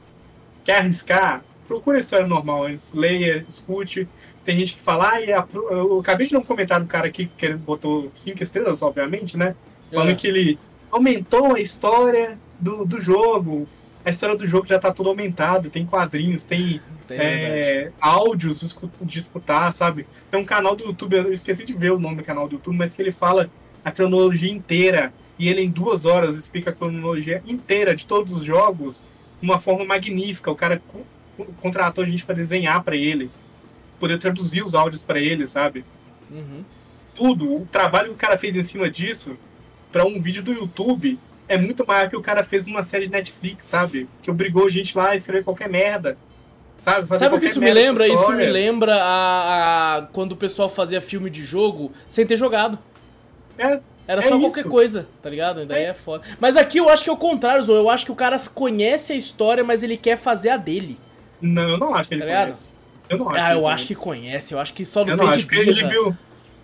quer 0.63 0.77
arriscar, 0.77 1.43
procure 1.67 1.97
a 1.97 1.99
história 1.99 2.27
normal 2.27 2.65
antes. 2.67 2.93
Leia, 2.93 3.43
escute. 3.49 4.07
Tem 4.45 4.57
gente 4.57 4.75
que 4.75 4.81
fala, 4.81 5.13
ah, 5.13 5.21
e 5.21 5.31
a 5.33 5.47
eu 5.53 5.99
acabei 5.99 6.27
de 6.27 6.33
ler 6.33 6.39
um 6.39 6.43
comentário 6.43 6.85
do 6.85 6.89
cara 6.89 7.07
aqui 7.07 7.25
que 7.37 7.45
ele 7.45 7.55
botou 7.55 8.11
cinco 8.13 8.43
estrelas, 8.43 8.81
obviamente, 8.83 9.37
né? 9.37 9.55
Falando 9.91 10.11
É. 10.11 10.15
que 10.15 10.27
ele 10.27 10.59
aumentou 10.91 11.55
a 11.55 11.59
história 11.59 12.37
do, 12.59 12.85
do 12.85 13.01
jogo. 13.01 13.67
A 14.05 14.09
história 14.09 14.35
do 14.35 14.45
jogo 14.45 14.67
já 14.67 14.77
tá 14.77 14.91
tudo 14.91 15.09
aumentado, 15.09 15.69
tem 15.69 15.85
quadrinhos, 15.85 16.43
tem 16.43 16.81
Tem, 17.07 17.19
é, 17.19 17.91
áudios 18.01 18.59
de 18.59 18.65
escu- 18.65 18.91
de 19.01 19.19
escutar, 19.19 19.71
sabe? 19.71 20.05
Tem 20.29 20.39
um 20.39 20.45
canal 20.45 20.75
do 20.75 20.83
YouTube, 20.83 21.15
eu 21.15 21.31
esqueci 21.33 21.65
de 21.65 21.73
ver 21.73 21.91
o 21.91 21.99
nome 21.99 22.17
do 22.17 22.23
canal 22.23 22.47
do 22.47 22.55
YouTube, 22.55 22.75
mas 22.77 22.93
que 22.93 23.01
ele 23.01 23.11
fala 23.11 23.49
a 23.83 23.91
cronologia 23.91 24.51
inteira. 24.51 25.13
E 25.39 25.49
ele, 25.49 25.61
em 25.61 25.69
duas 25.69 26.05
horas, 26.05 26.35
explica 26.35 26.69
a 26.69 26.73
cronologia 26.73 27.41
inteira 27.45 27.95
de 27.95 28.05
todos 28.05 28.33
os 28.33 28.43
jogos 28.43 29.07
de 29.41 29.47
uma 29.49 29.59
forma 29.59 29.83
magnífica. 29.85 30.51
O 30.51 30.55
cara 30.55 30.81
co- 30.87 31.45
contratou 31.61 32.05
gente 32.05 32.25
para 32.25 32.35
desenhar 32.35 32.83
para 32.83 32.95
ele, 32.95 33.29
poder 33.99 34.17
traduzir 34.19 34.63
os 34.63 34.75
áudios 34.75 35.03
para 35.03 35.19
ele, 35.19 35.47
sabe? 35.47 35.83
Uhum. 36.29 36.63
Tudo, 37.15 37.53
o 37.61 37.65
trabalho 37.71 38.09
que 38.09 38.13
o 38.13 38.17
cara 38.17 38.37
fez 38.37 38.55
em 38.55 38.63
cima 38.63 38.89
disso, 38.89 39.35
para 39.91 40.05
um 40.05 40.21
vídeo 40.21 40.41
do 40.43 40.51
YouTube, 40.53 41.19
é 41.47 41.57
muito 41.57 41.85
maior 41.85 42.09
que 42.09 42.15
o 42.15 42.21
cara 42.21 42.43
fez 42.43 42.65
numa 42.67 42.83
série 42.83 43.05
de 43.07 43.11
Netflix, 43.11 43.65
sabe? 43.65 44.07
Que 44.21 44.31
obrigou 44.31 44.69
gente 44.69 44.97
lá 44.97 45.09
a 45.09 45.15
escrever 45.15 45.43
qualquer 45.43 45.69
merda. 45.69 46.17
Sabe? 46.77 47.07
Sabe 47.17 47.35
o 47.35 47.39
que 47.39 47.45
isso 47.45 47.61
me 47.61 47.71
lembra? 47.71 48.07
Isso 48.07 48.31
me 48.33 48.45
lembra 48.45 48.95
a, 49.01 49.97
a- 49.97 50.01
quando 50.11 50.31
o 50.33 50.35
pessoal 50.35 50.67
fazia 50.67 50.99
filme 50.99 51.29
de 51.29 51.43
jogo 51.43 51.91
sem 52.07 52.25
ter 52.25 52.35
jogado. 52.35 52.77
É, 53.57 53.79
Era 54.07 54.21
É 54.21 54.27
só 54.27 54.35
isso. 54.35 54.39
qualquer 54.47 54.63
coisa, 54.65 55.07
tá 55.21 55.29
ligado? 55.29 55.65
Daí 55.65 55.83
é. 55.83 55.93
foda. 55.93 56.23
Mas 56.39 56.57
aqui 56.57 56.79
eu 56.79 56.89
acho 56.89 57.03
que 57.03 57.09
é 57.09 57.13
o 57.13 57.17
contrário, 57.17 57.63
Zou. 57.63 57.75
Eu 57.75 57.89
acho 57.89 58.05
que 58.05 58.11
o 58.11 58.15
cara 58.15 58.37
conhece 58.53 59.13
a 59.13 59.15
história, 59.15 59.63
mas 59.63 59.83
ele 59.83 59.95
quer 59.95 60.17
fazer 60.17 60.49
a 60.49 60.57
dele. 60.57 60.97
Não, 61.39 61.69
eu 61.69 61.77
não 61.77 61.93
acho 61.95 62.09
que 62.09 62.15
ele 62.15 62.21
Tá 62.25 62.27
conhece. 62.43 62.71
Eu 63.09 63.17
não 63.19 63.29
acho. 63.29 63.37
Ah, 63.41 63.51
eu 63.53 63.61
conhece. 63.61 63.73
acho 63.75 63.87
que 63.87 63.95
conhece. 63.95 64.53
Eu 64.53 64.59
acho 64.59 64.73
que 64.73 64.83
só 64.85 65.05
não 65.05 65.11
Eu 65.11 65.17
não 65.17 65.25
fez 65.27 65.37
acho 65.37 65.45
de 65.47 65.49
que 65.49 65.55
ele 65.59 65.73
birra. 65.73 65.89
viu. 65.89 66.17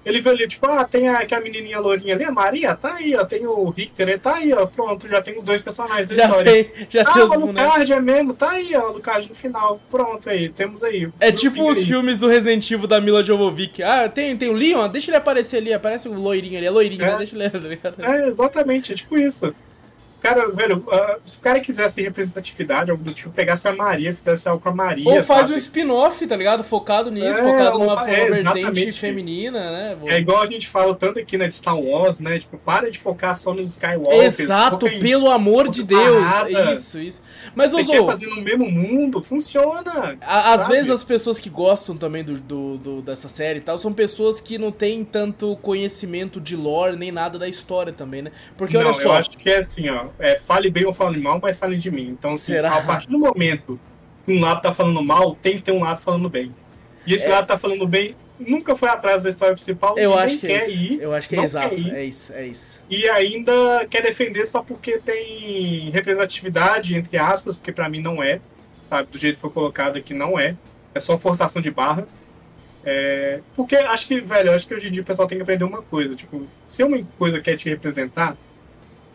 Ele 0.06 0.22
viu 0.22 0.32
ali, 0.32 0.48
tipo, 0.48 0.66
ah, 0.70 0.86
tem 0.86 1.08
a, 1.10 1.26
que 1.26 1.36
a 1.36 1.42
menininha 1.42 1.80
lourinha 1.80 2.16
ali, 2.16 2.24
a 2.24 2.32
Maria, 2.32 2.74
tá 2.76 2.96
aí, 2.96 3.16
ó. 3.16 3.26
Tem 3.26 3.46
o 3.46 3.70
Richter, 3.70 4.08
ele 4.08 4.18
tá 4.18 4.36
aí, 4.36 4.54
ó. 4.54 4.66
Pronto, 4.66 5.08
já 5.08 5.22
tem 5.22 5.38
os 5.38 5.44
dois 5.44 5.62
personagens 5.62 6.08
da 6.08 6.16
Já 6.16 6.24
história. 6.26 6.52
tem, 6.52 6.72
já 6.90 7.02
ah, 7.02 7.12
tem 7.14 7.24
os 7.24 7.32
o. 7.32 7.40
Lucard 7.40 7.94
é 7.94 8.00
mesmo, 8.02 8.34
tá 8.34 8.52
aí, 8.52 8.76
ó, 8.76 8.90
Lucard 8.92 9.28
no 9.28 9.36
final. 9.36 9.80
Pronto 9.92 10.30
aí, 10.30 10.50
temos 10.50 10.84
aí. 10.84 11.10
É 11.20 11.32
tipo 11.32 11.70
os 11.70 11.80
aí. 11.80 11.86
filmes 11.86 12.22
do 12.22 12.28
Resident 12.28 12.72
Evil 12.72 12.88
da 12.88 13.02
Mila 13.02 13.24
Jovovich. 13.24 13.84
Ah, 13.84 14.08
tem, 14.08 14.36
tem 14.38 14.50
o 14.50 14.54
Leon? 14.54 14.88
Deixa 14.88 15.12
ele 15.12 15.18
aparecer 15.18 15.58
ali. 15.58 15.74
Aparece 15.74 16.08
o 16.08 16.14
loirinho 16.14 16.58
ali. 16.58 16.66
É 16.66 16.72
loirinho, 16.72 17.04
É. 17.04 17.08
né? 17.12 17.18
Deixa 17.18 17.36
ele, 17.36 17.50
tá 17.50 17.58
ligado? 17.60 18.04
É, 18.04 18.28
exatamente, 18.28 18.94
é 18.94 18.96
tipo 18.96 19.18
isso. 19.18 19.54
Cara, 20.22 20.50
velho, 20.50 20.84
ah, 20.92 21.18
se 21.24 21.38
o 21.38 21.42
cara 21.42 21.60
quisesse 21.60 22.02
representatividade, 22.02 22.92
algo 22.92 23.04
do 23.04 23.14
tipo, 23.14 23.30
pegasse 23.30 23.68
a 23.68 23.74
Maria, 23.74 24.14
fizesse 24.14 24.50
algo 24.50 24.62
com 24.62 24.70
a 24.70 24.76
Maria. 24.76 25.08
Ou 25.10 25.24
faz 25.24 25.44
sabe? 25.44 25.54
um 25.54 25.56
spin-off, 25.56 26.28
tá 26.28 26.36
ligado? 26.36 26.64
Focado 26.64 27.10
nisso, 27.10 27.40
É, 27.40 27.44
focado 27.44 27.80
numa, 27.80 28.10
é, 28.10 28.30
vertente 28.30 29.00
feminina, 29.00 29.72
né? 29.72 29.98
É 30.08 30.18
igual 30.18 30.42
a 30.42 30.46
gente 30.46 30.68
fala 30.68 30.94
tanto 30.94 31.20
aqui, 31.20 31.38
né, 31.38 31.48
de 31.48 31.54
Star 31.54 31.80
Wars, 31.80 32.20
né? 32.20 32.38
Tipo, 32.38 32.58
para 32.58 32.92
de 32.92 33.00
focar 33.00 33.36
só 33.38 33.54
nos 33.54 33.70
Skywalker. 33.70 34.24
Exato, 34.24 34.88
em- 34.88 35.00
pelo 35.00 35.32
amor 35.32 35.70
de 35.70 35.84
Deus. 35.84 36.24
parada. 36.28 36.74
Isso, 36.74 37.00
isso. 37.00 37.24
Mas, 37.56 37.72
Você 37.72 37.82
Ozo, 37.82 37.92
quer 37.92 38.06
fazer 38.06 38.28
no 38.28 38.42
mesmo 38.42 38.70
mundo? 38.70 39.24
Funciona. 39.24 40.18
a- 40.22 40.54
às 40.54 40.68
vezes 40.68 40.92
as 40.92 41.04
pessoas 41.04 41.40
que 41.40 41.50
gostam 41.50 41.96
também 41.96 42.24
do, 42.24 42.34
do- 42.40 42.78
do- 42.78 43.02
dessa 43.02 43.30
série 43.30 43.60
e 43.60 43.62
tal 43.62 43.78
são 43.78 43.94
pessoas 43.94 44.42
que 44.42 44.58
não 44.58 44.72
têm 44.72 45.04
tanto 45.06 45.56
conhecimento 45.58 46.42
de 46.42 46.56
lore 46.56 46.98
nem 46.98 47.12
nada 47.12 47.40
da 47.40 47.48
história 47.48 47.94
também, 47.94 48.22
né? 48.22 48.32
Porque 48.58 48.74
não, 48.78 48.82
olha 48.88 48.90
eu 48.90 48.94
só. 49.02 49.14
acho 49.14 49.32
que 49.32 49.50
é 49.50 49.60
assim, 49.60 49.90
ó. 49.90 50.09
É, 50.18 50.38
fale 50.40 50.70
bem 50.70 50.86
ou 50.86 50.94
fale 50.94 51.18
mal, 51.20 51.40
mas 51.42 51.58
fale 51.58 51.78
de 51.78 51.92
mim. 51.92 52.10
Então, 52.10 52.32
assim, 52.32 52.54
Será? 52.54 52.76
a 52.78 52.82
partir 52.82 53.08
do 53.10 53.20
momento 53.20 53.80
que 54.26 54.32
um 54.34 54.40
lado 54.42 54.62
tá 54.62 54.74
falando 54.74 55.04
mal, 55.04 55.36
tem 55.42 55.56
que 55.58 55.64
ter 55.64 55.72
um 55.72 55.82
lado 55.82 56.02
falando 56.02 56.30
bem. 56.30 56.54
E 57.06 57.14
esse 57.14 57.28
É. 57.28 57.30
lado 57.30 57.48
tá 57.48 57.58
falando 57.58 57.88
bem, 57.88 58.16
nunca 58.40 58.76
foi 58.76 58.90
atrás 58.90 59.24
da 59.24 59.30
história 59.30 59.54
principal, 59.56 59.98
Eu 59.98 60.14
acho 60.18 60.38
que 60.38 60.46
é 60.48 60.60
quer 60.60 60.68
isso. 60.70 60.78
ir, 60.78 61.02
Eu 61.02 61.14
acho 61.14 61.28
que 61.30 61.36
é 61.36 61.44
exato. 61.44 61.76
ir. 61.76 61.94
É 61.94 62.04
isso, 62.04 62.34
é 62.34 62.46
isso. 62.48 62.84
e 62.90 63.10
ainda 63.10 63.86
quer 63.90 64.02
defender 64.04 64.46
só 64.46 64.62
porque 64.62 65.00
tem 65.00 65.90
representatividade, 65.92 66.96
entre 66.96 67.18
aspas, 67.18 67.58
porque 67.58 67.72
pra 67.72 67.90
mim 67.90 68.02
não 68.02 68.22
é, 68.22 68.40
sabe? 68.90 69.08
Do 69.12 69.18
jeito 69.18 69.36
que 69.36 69.42
foi 69.42 69.50
colocado 69.50 69.98
aqui, 69.98 70.14
não 70.14 70.38
é. 70.40 70.56
É 70.94 71.00
só 71.00 71.18
forçação 71.18 71.62
de 71.62 71.72
barra. 71.72 72.08
É, 72.86 73.42
porque 73.56 73.76
acho 73.76 74.08
que, 74.08 74.22
velho, 74.22 74.54
acho 74.54 74.68
que 74.68 74.74
hoje 74.74 74.88
em 74.88 74.92
dia 74.92 75.02
o 75.02 75.06
pessoal 75.06 75.28
tem 75.28 75.38
que 75.38 75.42
aprender 75.44 75.64
uma 75.64 75.82
coisa. 75.82 76.16
Tipo, 76.16 76.48
se 76.66 76.84
uma 76.84 76.98
coisa 77.18 77.40
quer 77.42 77.56
te 77.58 77.70
representar, 77.70 78.36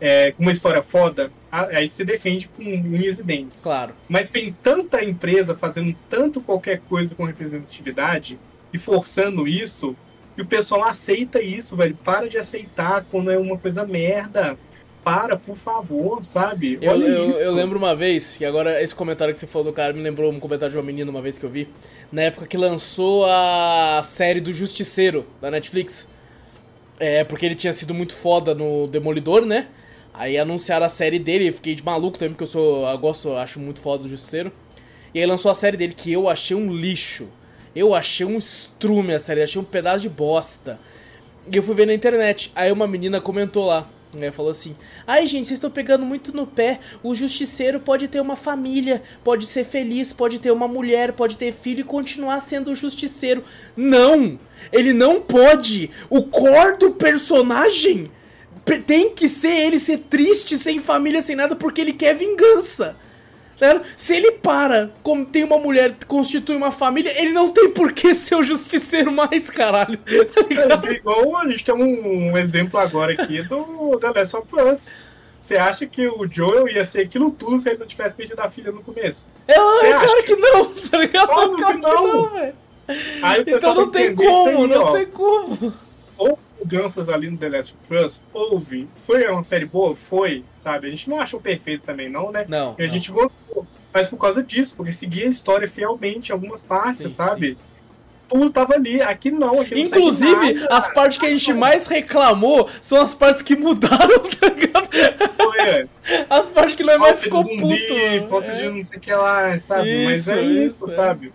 é, 0.01 0.33
com 0.33 0.43
uma 0.43 0.53
história 0.53 0.83
foda, 0.83 1.31
aí 1.51 1.89
você 1.89 2.05
defende 2.05 2.49
com 2.49 2.63
unhas 2.63 3.19
e 3.19 3.23
dentes. 3.23 3.63
Claro. 3.63 3.95
Mas 4.09 4.29
tem 4.29 4.55
tanta 4.63 5.05
empresa 5.05 5.55
fazendo 5.55 5.95
tanto 6.11 6.41
qualquer 6.41 6.81
coisa 6.89 7.15
com 7.15 7.25
representatividade 7.25 8.39
e 8.73 8.79
forçando 8.79 9.47
isso, 9.47 9.97
e 10.37 10.43
o 10.43 10.47
pessoal 10.47 10.85
aceita 10.85 11.41
isso, 11.41 11.77
velho. 11.77 11.97
Para 12.03 12.29
de 12.29 12.37
aceitar 12.37 13.05
quando 13.11 13.31
é 13.31 13.39
uma 13.39 13.57
coisa 13.57 13.85
merda. 13.87 14.57
Para, 15.05 15.37
por 15.37 15.55
favor, 15.55 16.25
sabe? 16.25 16.79
Eu, 16.81 16.99
eu, 17.03 17.31
eu 17.33 17.53
lembro 17.53 17.79
uma 17.79 17.95
vez, 17.95 18.39
que 18.39 18.45
agora 18.45 18.83
esse 18.83 18.95
comentário 18.95 19.35
que 19.35 19.39
você 19.39 19.47
falou 19.47 19.67
do 19.67 19.73
cara 19.73 19.93
me 19.93 20.01
lembrou 20.01 20.33
um 20.33 20.41
comentário 20.41 20.73
de 20.73 20.79
uma 20.79 20.83
menina 20.83 21.11
uma 21.11 21.21
vez 21.21 21.37
que 21.37 21.45
eu 21.45 21.51
vi. 21.51 21.69
Na 22.11 22.23
época 22.23 22.47
que 22.47 22.57
lançou 22.57 23.27
a 23.27 24.01
série 24.03 24.41
do 24.41 24.51
Justiceiro 24.51 25.27
da 25.43 25.51
Netflix. 25.51 26.09
É, 26.99 27.23
porque 27.23 27.45
ele 27.45 27.55
tinha 27.55 27.73
sido 27.73 27.93
muito 27.93 28.15
foda 28.15 28.55
no 28.55 28.87
Demolidor, 28.87 29.45
né? 29.45 29.67
Aí 30.17 30.39
anunciaram 30.39 30.87
a 30.87 30.89
série 30.89 31.19
dele, 31.19 31.49
eu 31.49 31.53
fiquei 31.53 31.75
de 31.75 31.85
maluco 31.85 32.17
também, 32.17 32.33
porque 32.35 32.45
eu 32.45 32.49
sou. 32.49 32.89
Eu 32.89 32.99
gosto, 32.99 33.33
acho 33.33 33.59
muito 33.59 33.81
foda 33.81 34.05
do 34.05 34.09
Justiceiro. 34.09 34.53
E 35.13 35.19
aí 35.19 35.27
lançou 35.27 35.51
a 35.51 35.55
série 35.55 35.77
dele, 35.77 35.93
que 35.93 36.13
eu 36.13 36.29
achei 36.29 36.57
um 36.57 36.73
lixo. 36.73 37.29
Eu 37.75 37.93
achei 37.93 38.25
um 38.25 38.37
estrume 38.37 39.13
a 39.13 39.19
série, 39.19 39.43
achei 39.43 39.61
um 39.61 39.65
pedaço 39.65 40.03
de 40.03 40.09
bosta. 40.09 40.79
E 41.53 41.57
eu 41.57 41.63
fui 41.63 41.75
ver 41.75 41.87
na 41.87 41.93
internet. 41.95 42.53
Aí 42.55 42.71
uma 42.71 42.87
menina 42.87 43.21
comentou 43.21 43.67
lá. 43.67 43.89
Né, 44.13 44.31
falou 44.31 44.53
assim: 44.53 44.77
Ai, 45.05 45.27
gente, 45.27 45.49
vocês 45.49 45.57
estão 45.59 45.69
pegando 45.69 46.07
muito 46.07 46.33
no 46.37 46.47
pé. 46.47 46.79
O 47.03 47.17
justiceiro 47.17 47.81
pode 47.81 48.07
ter 48.07 48.21
uma 48.21 48.37
família, 48.37 49.03
pode 49.25 49.45
ser 49.45 49.65
feliz, 49.65 50.13
pode 50.13 50.39
ter 50.39 50.53
uma 50.53 50.69
mulher, 50.69 51.13
pode 51.15 51.37
ter 51.37 51.53
filho 51.53 51.81
e 51.81 51.85
continuar 51.85 52.39
sendo 52.39 52.71
o 52.71 52.75
justiceiro. 52.77 53.43
Não! 53.77 54.39
Ele 54.73 54.93
não 54.93 55.21
pode! 55.21 55.91
O 56.09 56.23
core 56.23 56.79
do 56.79 56.93
personagem 56.93 58.05
pe- 58.05 58.09
tem 58.87 59.11
que 59.11 59.29
ser 59.29 59.55
ele 59.67 59.79
ser 59.79 59.99
triste, 59.99 60.59
sem 60.59 60.79
família, 60.79 61.23
sem 61.23 61.37
nada, 61.37 61.55
porque 61.55 61.81
ele 61.81 61.93
quer 61.93 62.15
vingança. 62.15 62.97
Certo? 63.57 63.87
Se 63.97 64.17
ele 64.17 64.33
para, 64.33 64.91
como 65.03 65.25
tem 65.25 65.45
uma 65.45 65.59
mulher, 65.59 65.95
constitui 66.09 66.57
uma 66.57 66.73
família, 66.73 67.15
ele 67.21 67.31
não 67.31 67.49
tem 67.51 67.71
por 67.71 67.93
que 67.93 68.13
ser 68.13 68.35
o 68.35 68.43
justiceiro 68.43 69.13
mais, 69.13 69.49
caralho. 69.49 69.97
Tá? 69.99 70.89
É 70.89 70.93
igual 70.93 71.37
a 71.37 71.49
gente 71.49 71.65
tem 71.65 71.75
um, 71.75 72.33
um 72.33 72.37
exemplo 72.37 72.81
agora 72.81 73.13
aqui 73.13 73.43
do 73.43 73.97
The 74.01 74.11
Last 74.11 74.37
of 74.37 74.49
Us. 74.61 74.91
Você 75.41 75.57
acha 75.57 75.87
que 75.87 76.07
o 76.09 76.27
Joel 76.29 76.67
ia 76.69 76.85
ser 76.85 77.03
aquilo 77.03 77.31
tudo 77.31 77.61
se 77.61 77.69
ele 77.69 77.79
não 77.79 77.87
tivesse 77.87 78.17
perdido 78.17 78.41
a 78.41 78.49
filha 78.49 78.73
no 78.73 78.83
começo? 78.83 79.29
É, 79.47 79.55
claro 79.55 80.25
que 80.25 80.35
não, 80.37 80.65
tá 80.73 80.99
ligado? 80.99 81.31
Óbvio 81.31 81.67
que 81.67 81.79
Claro 81.81 82.07
não. 82.07 82.29
velho. 82.31 82.55
Aí 83.23 83.45
Então 83.47 83.75
não 83.75 83.91
tem 83.91 84.07
entender 84.07 84.27
como, 84.27 84.63
aí, 84.63 84.69
não 84.69 84.83
ó. 84.83 84.93
tem 84.93 85.07
como. 85.07 85.75
Mudanças 86.59 87.09
ali 87.09 87.31
no 87.31 87.37
The 87.37 87.49
Last 87.49 87.77
of 87.91 88.05
Us? 88.05 88.23
Houve. 88.33 88.89
Foi 88.97 89.27
uma 89.29 89.45
série 89.45 89.65
boa? 89.67 89.95
Foi, 89.95 90.45
sabe? 90.55 90.87
A 90.87 90.91
gente 90.91 91.09
não 91.11 91.21
achou 91.21 91.41
perfeito 91.41 91.83
também, 91.85 92.09
não, 92.09 92.31
né? 92.31 92.45
Não. 92.49 92.75
E 92.79 92.83
a 92.83 92.87
não. 92.87 92.93
gente 92.93 93.11
gostou. 93.11 93.67
Mas 93.93 94.09
por 94.09 94.17
causa 94.17 94.43
disso, 94.43 94.75
porque 94.77 94.93
seguia 94.93 95.27
a 95.27 95.31
história 95.31 95.69
fielmente 95.69 96.31
em 96.31 96.33
algumas 96.33 96.65
partes, 96.65 97.03
Sim, 97.03 97.09
sabe? 97.11 97.57
Tudo 98.29 98.51
tava 98.51 98.75
ali. 98.75 99.01
Aqui 99.03 99.31
não, 99.31 99.61
aqui 99.61 99.81
Inclusive, 99.81 100.55
nada. 100.55 100.75
as 100.77 100.93
partes 100.93 101.19
que 101.19 101.27
a 101.27 101.31
gente 101.31 101.53
mais 101.53 101.87
reclamou 101.87 102.69
são 102.81 103.01
as 103.01 103.15
partes 103.15 103.43
que 103.43 103.55
mudaram, 103.55 104.19
tá 104.41 104.49
ligado? 104.49 104.89
Foi, 105.37 105.61
é. 105.61 105.87
As 106.29 106.51
partes 106.51 106.75
que 106.75 106.83
nós 106.83 106.99
mais 106.99 107.21
ficou 107.21 107.43
zumbi, 107.43 107.59
puto. 107.59 108.29
falta 108.29 108.49
É. 108.49 108.55
de 108.55 108.71
não 108.71 108.83
sei 108.83 108.99
o 108.99 109.01
que 109.01 109.15
lá, 109.15 109.59
sabe? 109.61 110.05
Mas 110.07 110.21
Isso, 110.21 110.31
é 110.33 110.43
isso, 110.43 110.87
isso, 110.87 111.01
é. 111.01 111.31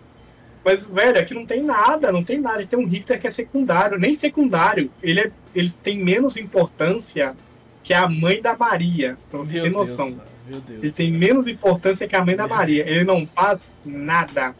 Mas, 0.64 0.86
velho, 0.86 1.18
aqui 1.18 1.32
não 1.34 1.46
tem 1.46 1.62
nada, 1.62 2.12
não 2.12 2.22
tem 2.22 2.38
nada. 2.38 2.64
Tem 2.66 2.78
um 2.78 2.86
Richter 2.86 3.18
que 3.20 3.26
é 3.26 3.30
secundário, 3.30 3.98
nem 3.98 4.12
secundário. 4.14 4.90
Ele, 5.02 5.20
é, 5.20 5.30
ele 5.54 5.72
tem 5.82 5.98
menos 5.98 6.36
importância 6.36 7.34
que 7.82 7.94
a 7.94 8.06
mãe 8.08 8.42
da 8.42 8.54
Maria, 8.56 9.16
pra 9.30 9.38
você 9.40 9.54
Meu 9.54 9.62
ter 9.64 9.70
Deus, 9.70 9.88
noção. 9.88 10.20
Meu 10.46 10.60
Deus. 10.60 10.82
Ele 10.82 10.92
tem 10.92 11.10
menos 11.12 11.46
importância 11.46 12.06
que 12.06 12.14
a 12.14 12.24
mãe 12.24 12.36
da 12.36 12.46
Meu 12.46 12.56
Maria. 12.56 12.84
Deus. 12.84 12.96
Ele 12.96 13.04
não 13.04 13.26
faz 13.26 13.72
nada. 13.84 14.54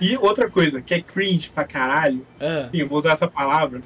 E 0.00 0.16
outra 0.16 0.48
coisa, 0.50 0.80
que 0.80 0.94
é 0.94 1.00
cringe 1.02 1.50
pra 1.54 1.64
caralho, 1.64 2.26
Ah. 2.40 2.68
sim, 2.72 2.78
eu 2.80 2.88
vou 2.88 2.98
usar 2.98 3.12
essa 3.12 3.28
palavra, 3.28 3.82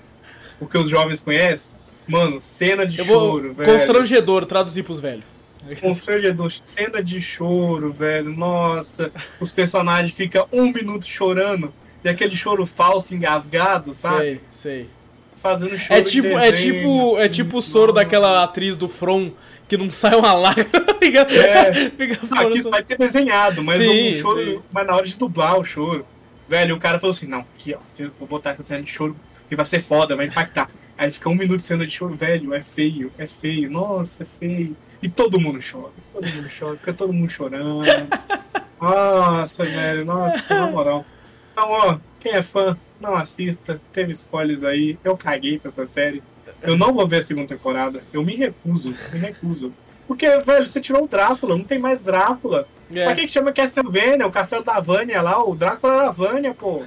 porque 0.59 0.79
os 0.79 0.89
jovens 0.89 1.21
conhecem. 1.21 1.77
Mano, 2.09 2.41
cena 2.41 2.87
de 2.87 2.99
Eu 3.01 3.05
vou. 3.05 3.33
choro, 3.33 3.53
velho. 3.55 3.71
Constrangedor, 3.71 4.47
traduzir 4.47 4.85
pros 4.85 5.01
velhos. 5.01 5.25
Constrangedor, 5.81 6.51
cena 6.63 7.03
de 7.03 7.21
choro, 7.21 7.93
velho. 7.93 8.31
Nossa, 8.37 9.11
os 9.41 9.51
personagens 9.51 10.15
ficam 10.15 10.47
um 10.53 10.73
minuto 10.73 11.07
chorando. 11.07 11.73
E 12.05 12.09
aquele 12.09 12.37
choro 12.37 12.65
falso, 12.67 13.15
engasgado, 13.15 13.93
sabe? 13.93 14.19
Sei, 14.19 14.41
sei. 14.53 14.91
Fazendo 15.37 15.77
choro 15.79 15.99
É 15.99 16.01
de 16.01 16.11
tipo, 16.11 16.29
é 16.39 16.51
desenho, 16.53 16.75
tipo, 16.75 17.19
é 17.19 17.23
assim, 17.23 17.33
tipo 17.33 17.59
o 17.59 17.63
soro 17.63 17.93
nossa. 17.93 18.05
daquela 18.05 18.45
atriz 18.45 18.77
do 18.77 18.89
From 18.89 19.33
que 19.69 19.77
não 19.77 19.91
sai 19.91 20.15
uma 20.15 20.33
lágrima. 20.33 20.69
fica, 21.01 21.21
É. 21.23 21.91
fica 21.91 22.19
Aqui 22.41 22.59
isso 22.59 22.71
vai 22.71 22.83
ter 22.85 22.97
desenhado, 22.97 23.63
mas 23.65 23.79
Sim, 23.83 24.13
o 24.13 24.19
choro. 24.21 24.45
sim. 24.45 24.61
Mas 24.73 24.87
na 24.87 24.95
hora 24.95 25.05
de 25.07 25.17
dublar 25.19 25.59
o 25.59 25.65
choro, 25.65 26.07
velho, 26.49 26.77
o 26.77 26.79
cara 26.79 26.99
falou 27.01 27.11
assim: 27.15 27.27
não, 27.27 27.41
aqui 27.41 27.75
ó, 27.75 27.79
se 27.89 28.05
eu 28.05 28.11
for 28.13 28.27
botar 28.29 28.51
essa 28.51 28.63
cena 28.63 28.83
de 28.83 28.91
choro, 28.91 29.17
que 29.49 29.57
vai 29.57 29.65
ser 29.67 29.83
foda, 29.83 30.15
vai 30.15 30.27
impactar. 30.27 30.71
Aí 30.97 31.11
fica 31.11 31.29
um 31.29 31.35
minuto 31.35 31.57
de 31.59 31.63
cena 31.63 31.85
de 31.85 31.93
choro, 31.93 32.15
velho, 32.15 32.55
é 32.55 32.63
feio, 32.63 33.13
é 33.19 33.27
feio, 33.27 33.69
nossa, 33.71 34.23
é 34.23 34.27
feio. 34.27 34.77
E 35.07 35.09
todo 35.09 35.39
mundo 35.39 35.61
chora, 35.61 35.93
todo 36.13 36.27
mundo 36.27 36.51
chora, 36.59 36.77
fica 36.77 36.93
todo 36.93 37.13
mundo 37.13 37.31
chorando. 37.31 37.85
Nossa, 38.81 39.65
velho, 39.65 40.05
nossa, 40.05 40.53
na 40.53 40.69
moral. 40.69 41.07
Então, 41.53 41.71
ó, 41.71 41.99
quem 42.19 42.33
é 42.33 42.43
fã, 42.43 42.77
não 43.01 43.15
assista, 43.15 43.81
teve 43.93 44.11
spoilers 44.11 44.65
aí, 44.65 44.99
eu 45.05 45.17
caguei 45.17 45.61
pra 45.61 45.69
essa 45.69 45.87
série. 45.87 46.25
Eu 46.61 46.77
não 46.77 46.93
vou 46.93 47.07
ver 47.07 47.19
a 47.19 47.23
segunda 47.23 47.47
temporada, 47.47 48.03
eu 48.13 48.25
me 48.25 48.35
recuso, 48.35 48.97
me 49.13 49.19
recuso. 49.21 49.73
Porque, 50.09 50.29
velho, 50.41 50.67
você 50.67 50.81
tirou 50.81 51.05
o 51.05 51.09
Drácula, 51.09 51.57
não 51.57 51.63
tem 51.63 51.79
mais 51.79 52.03
Drácula. 52.03 52.67
É. 52.93 53.05
Pra 53.05 53.15
que, 53.15 53.27
que 53.27 53.33
chama 53.33 53.53
Castlevania? 53.53 54.27
O 54.27 54.33
castelo 54.33 54.65
da 54.65 54.81
Vânia 54.81 55.23
lá, 55.23 55.41
o 55.41 55.55
Drácula 55.55 55.95
era 55.95 56.09
a 56.09 56.11
Vânia, 56.11 56.53
pô. 56.53 56.83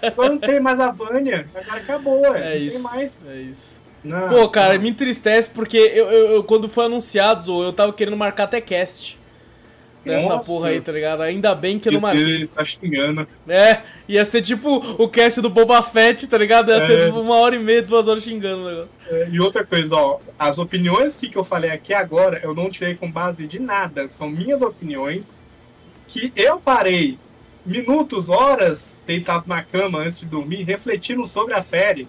Agora 0.00 0.30
não 0.30 0.38
tem 0.38 0.58
mais 0.58 0.80
a 0.80 0.90
Vânia. 0.90 1.46
Agora 1.54 1.80
acabou, 1.80 2.22
ué. 2.22 2.54
É 2.54 2.58
não 2.58 2.64
isso. 2.64 2.72
tem 2.72 2.82
mais. 2.82 3.26
É 3.26 3.36
isso. 3.36 3.81
Não, 4.04 4.28
Pô, 4.28 4.48
cara, 4.48 4.74
não. 4.74 4.82
me 4.82 4.88
entristece 4.90 5.48
porque 5.50 5.76
eu, 5.76 6.10
eu- 6.10 6.32
eu- 6.32 6.44
quando 6.44 6.68
foi 6.68 6.86
anunciado, 6.86 7.42
Zou, 7.42 7.62
eu 7.62 7.72
tava 7.72 7.92
querendo 7.92 8.16
marcar 8.16 8.44
até 8.44 8.60
cast. 8.60 9.18
Nessa 10.04 10.30
Nossa. 10.30 10.46
porra 10.50 10.70
aí, 10.70 10.80
tá 10.80 10.90
ligado? 10.90 11.22
Ainda 11.22 11.54
bem 11.54 11.78
que 11.78 11.88
eu 11.88 11.92
não 11.92 12.00
marquei. 12.00 12.22
Ele 12.24 12.48
tá 12.48 12.64
xingando. 12.64 13.24
É, 13.46 13.82
ia 14.08 14.24
ser 14.24 14.42
tipo 14.42 14.68
o 15.00 15.08
cast 15.08 15.40
do 15.40 15.48
Boba 15.48 15.80
Fett, 15.80 16.26
tá 16.26 16.36
ligado? 16.36 16.70
Ia 16.72 16.78
É. 16.78 16.86
ser 16.88 17.12
uma 17.12 17.36
hora 17.36 17.54
e 17.54 17.60
meia, 17.60 17.80
duas 17.82 18.08
horas 18.08 18.24
xingando 18.24 18.64
o 18.64 18.68
negócio. 18.68 18.90
É, 19.08 19.28
E 19.30 19.38
outra 19.38 19.64
coisa, 19.64 19.94
ó, 19.94 20.18
as 20.36 20.58
opiniões 20.58 21.14
que, 21.14 21.28
que 21.28 21.36
eu 21.38 21.44
falei 21.44 21.70
aqui 21.70 21.94
agora, 21.94 22.40
eu 22.42 22.52
não 22.52 22.68
tirei 22.68 22.96
com 22.96 23.08
base 23.08 23.46
de 23.46 23.60
nada. 23.60 24.08
São 24.08 24.28
minhas 24.28 24.60
opiniões 24.60 25.36
que 26.08 26.32
eu 26.34 26.58
parei 26.58 27.16
minutos, 27.64 28.28
horas, 28.28 28.92
deitado 29.06 29.44
na 29.46 29.62
cama 29.62 30.00
antes 30.00 30.18
de 30.18 30.26
dormir, 30.26 30.64
refletindo 30.64 31.24
sobre 31.28 31.54
a 31.54 31.62
série. 31.62 32.08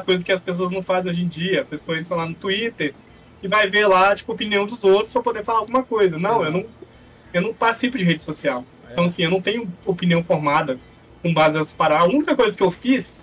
Coisa 0.00 0.24
que 0.24 0.32
as 0.32 0.40
pessoas 0.40 0.70
não 0.70 0.82
fazem 0.82 1.10
hoje 1.10 1.22
em 1.22 1.28
dia. 1.28 1.62
A 1.62 1.64
pessoa 1.64 1.98
entra 1.98 2.14
lá 2.16 2.26
no 2.26 2.34
Twitter 2.34 2.94
e 3.42 3.48
vai 3.48 3.68
ver 3.68 3.86
lá, 3.86 4.14
tipo, 4.14 4.32
a 4.32 4.34
opinião 4.34 4.66
dos 4.66 4.84
outros 4.84 5.12
pra 5.12 5.22
poder 5.22 5.44
falar 5.44 5.60
alguma 5.60 5.82
coisa. 5.82 6.18
Não, 6.18 6.44
eu 6.44 6.50
não, 6.50 6.64
eu 7.32 7.42
não 7.42 7.54
participo 7.54 7.96
de 7.98 8.04
rede 8.04 8.22
social. 8.22 8.64
Então, 8.90 9.04
assim, 9.04 9.22
eu 9.24 9.30
não 9.30 9.40
tenho 9.40 9.70
opinião 9.84 10.22
formada 10.24 10.78
com 11.22 11.32
base 11.32 11.58
nessas 11.58 11.74
paradas. 11.74 12.04
A 12.04 12.08
única 12.08 12.34
coisa 12.34 12.56
que 12.56 12.62
eu 12.62 12.70
fiz 12.70 13.22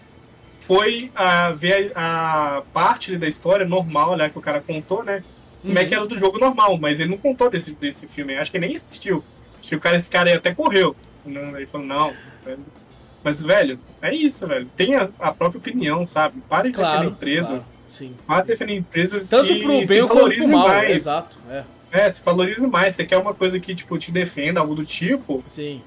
foi 0.61 1.11
ah, 1.16 1.51
ver 1.51 1.91
a, 1.95 2.57
a 2.57 2.61
parte 2.74 3.18
da 3.18 3.28
história 3.28 3.66
normal, 3.66 4.16
né, 4.16 4.30
que 4.30 4.38
o 4.38 4.41
cara 4.41 4.61
contou, 4.61 5.03
né? 5.03 5.24
Como 5.61 5.78
é 5.78 5.82
Uhum. 5.82 5.88
que 5.88 5.95
era 5.95 6.05
do 6.05 6.20
jogo 6.20 6.38
normal, 6.38 6.78
mas 6.78 6.99
ele 6.99 7.09
não 7.09 7.18
contou 7.18 7.49
desse, 7.49 7.72
desse 7.72 8.07
filme. 8.07 8.38
Acho 8.38 8.51
que 8.51 8.59
nem 8.59 8.76
assistiu. 8.76 9.24
Acho 9.59 9.70
que 9.70 9.76
o 9.76 9.80
cara, 9.80 9.97
esse 9.97 10.09
cara 10.09 10.30
aí 10.30 10.36
até 10.36 10.53
correu. 10.53 10.95
Não, 11.26 11.57
Ele 11.57 11.66
falou, 11.66 11.88
não. 11.88 12.13
Mas, 13.26 13.42
velho, 13.42 13.78
é 14.02 14.14
isso, 14.16 14.46
velho. 14.48 14.68
Tenha 14.78 15.10
a 15.20 15.32
própria 15.34 15.58
opinião, 15.60 16.06
sabe? 16.06 16.40
Pare 16.48 16.70
de 16.70 16.76
Claro, 16.76 16.92
defender 17.10 17.12
empresas. 17.16 17.48
claro, 17.64 17.66
sim. 17.90 18.16
Pare 18.28 18.42
de 18.44 18.48
defender 18.50 18.76
empresas 18.76 19.28
Tanto 19.30 19.52
e 19.52 19.62
pro 19.64 19.86
bem 19.88 20.08
quanto 20.08 20.36
pro 20.36 20.48
mal, 20.48 20.68
mais. 20.68 20.96
exato. 20.96 21.38
É, 21.50 21.64
É, 21.92 22.10
se 22.10 22.22
valorize 22.24 22.66
mais. 22.68 22.96
Você 22.96 23.04
quer 23.06 23.18
uma 23.18 23.34
coisa 23.34 23.60
que, 23.60 23.74
tipo, 23.74 23.98
te 23.98 24.12
defenda, 24.12 24.60
algo 24.60 24.76
do 24.76 24.86
tipo, 24.86 25.44
sim, 25.48 25.82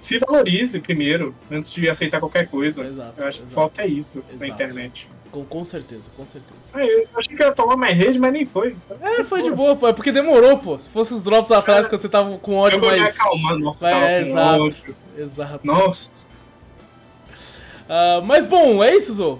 se 0.00 0.18
valorize 0.18 0.80
primeiro, 0.80 1.34
antes 1.50 1.70
de 1.72 1.88
aceitar 1.90 2.20
qualquer 2.20 2.48
coisa. 2.48 2.82
exato. 2.84 3.14
Eu 3.20 3.26
acho 3.28 3.38
que 3.38 3.44
exato. 3.44 3.54
falta 3.54 3.84
isso 3.86 4.24
na 4.30 4.34
Exato. 4.46 4.50
internet. 4.52 5.08
Com, 5.30 5.44
com 5.44 5.62
certeza, 5.62 6.08
com 6.16 6.24
certeza. 6.24 6.70
Ah, 6.72 6.82
eu 6.86 7.06
achei 7.14 7.36
que 7.36 7.42
ia 7.42 7.52
tomar 7.52 7.76
mais 7.76 7.94
rede, 7.94 8.18
mas 8.18 8.32
nem 8.32 8.46
foi. 8.46 8.74
É, 9.02 9.22
foi 9.24 9.42
de 9.42 9.50
boa, 9.50 9.76
pô. 9.76 9.86
É 9.86 9.92
porque 9.92 10.10
demorou, 10.10 10.56
pô. 10.56 10.78
Se 10.78 10.88
fosse 10.88 11.12
os 11.12 11.24
drops 11.24 11.52
atrás 11.52 11.86
que 11.86 11.94
você 11.94 12.08
tava 12.08 12.38
com 12.38 12.54
ódio 12.54 12.76
eu 12.76 12.80
vou 12.80 12.90
me 12.92 12.98
mais. 12.98 13.14
acalmar, 13.14 13.58
nossa, 13.58 13.90
é, 13.90 14.20
exato. 14.22 14.62
ódio. 14.62 14.96
Exato. 15.18 15.60
Nossa, 15.66 16.10
Ah, 17.88 18.20
mas 18.24 18.46
bom, 18.46 18.82
é 18.84 18.94
isso, 18.94 19.14
Zou. 19.14 19.38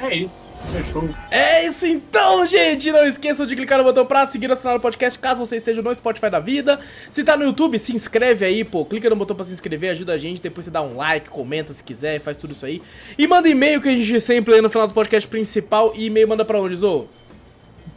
é 0.00 0.14
isso. 0.14 0.50
Fechou. 0.72 1.08
É 1.30 1.66
isso 1.66 1.86
então, 1.86 2.46
gente! 2.46 2.90
Não 2.92 3.06
esqueçam 3.06 3.46
de 3.46 3.56
clicar 3.56 3.78
no 3.78 3.84
botão 3.84 4.04
pra 4.06 4.26
seguir 4.26 4.50
o 4.50 4.56
canal 4.56 4.78
do 4.78 4.82
podcast 4.82 5.18
caso 5.18 5.44
você 5.44 5.56
esteja 5.56 5.82
no 5.82 5.94
Spotify 5.94 6.30
da 6.30 6.38
vida. 6.38 6.78
Se 7.10 7.24
tá 7.24 7.36
no 7.36 7.44
YouTube, 7.44 7.78
se 7.78 7.94
inscreve 7.94 8.44
aí, 8.44 8.64
pô. 8.64 8.84
Clica 8.84 9.10
no 9.10 9.16
botão 9.16 9.34
pra 9.34 9.44
se 9.44 9.52
inscrever, 9.52 9.90
ajuda 9.90 10.12
a 10.12 10.18
gente. 10.18 10.40
Depois 10.40 10.66
você 10.66 10.70
dá 10.70 10.82
um 10.82 10.96
like, 10.96 11.28
comenta 11.28 11.72
se 11.72 11.82
quiser, 11.82 12.20
faz 12.20 12.36
tudo 12.38 12.52
isso 12.52 12.64
aí. 12.66 12.80
E 13.16 13.26
manda 13.26 13.48
e-mail 13.48 13.80
que 13.80 13.88
a 13.88 13.92
gente 13.92 14.20
sempre 14.20 14.54
lê 14.54 14.60
no 14.60 14.70
final 14.70 14.86
do 14.86 14.94
podcast 14.94 15.28
principal. 15.28 15.92
E 15.96 16.06
e-mail 16.06 16.28
manda 16.28 16.44
pra 16.44 16.60
onde, 16.60 16.76
Zou? 16.76 17.08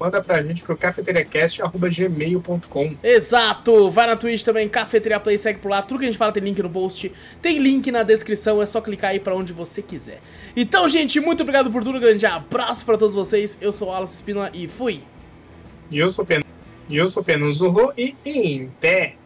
Manda 0.02 0.20
pra 0.20 0.41
gente 0.41 0.64
pro 0.64 0.76
cafeteriacast.gmail.com. 0.76 2.97
Exato! 3.04 3.88
Vai 3.91 4.08
na 4.08 4.16
Twitch 4.16 4.41
também, 4.41 4.68
Cafeteria 4.68 5.20
Play, 5.20 5.38
segue 5.38 5.60
por 5.60 5.70
lá. 5.70 5.84
Tudo 5.84 5.99
que 5.99 6.06
a 6.06 6.08
gente 6.08 6.18
fala 6.18 6.32
tem 6.32 6.41
link 6.41 6.60
no 6.60 6.72
post, 6.72 7.12
tem 7.39 7.60
link 7.60 7.91
na 7.91 8.02
descrição, 8.02 8.60
é 8.60 8.66
só 8.66 8.82
clicar 8.82 9.12
aí 9.12 9.20
pra 9.20 9.36
onde 9.36 9.54
você 9.54 9.80
quiser. 9.80 10.20
Então, 10.56 10.89
gente, 10.89 11.20
muito 11.20 11.41
obrigado 11.41 11.70
por 11.70 11.84
tudo, 11.84 11.99
grande 11.99 12.26
abraço 12.26 12.84
pra 12.84 12.97
todos 12.97 13.14
vocês. 13.14 13.60
Eu 13.62 13.72
sou 13.72 13.89
o 13.89 13.91
Alas 13.91 14.16
Espínola 14.16 14.49
e 14.56 14.68
fui! 14.68 15.04
E 15.91 15.99
eu 15.99 16.10
sou 16.10 16.26
o 16.26 16.28
eu 16.89 17.08
sou 17.08 17.24
e 17.95 18.16
em 18.26 18.72
pé. 18.82 19.20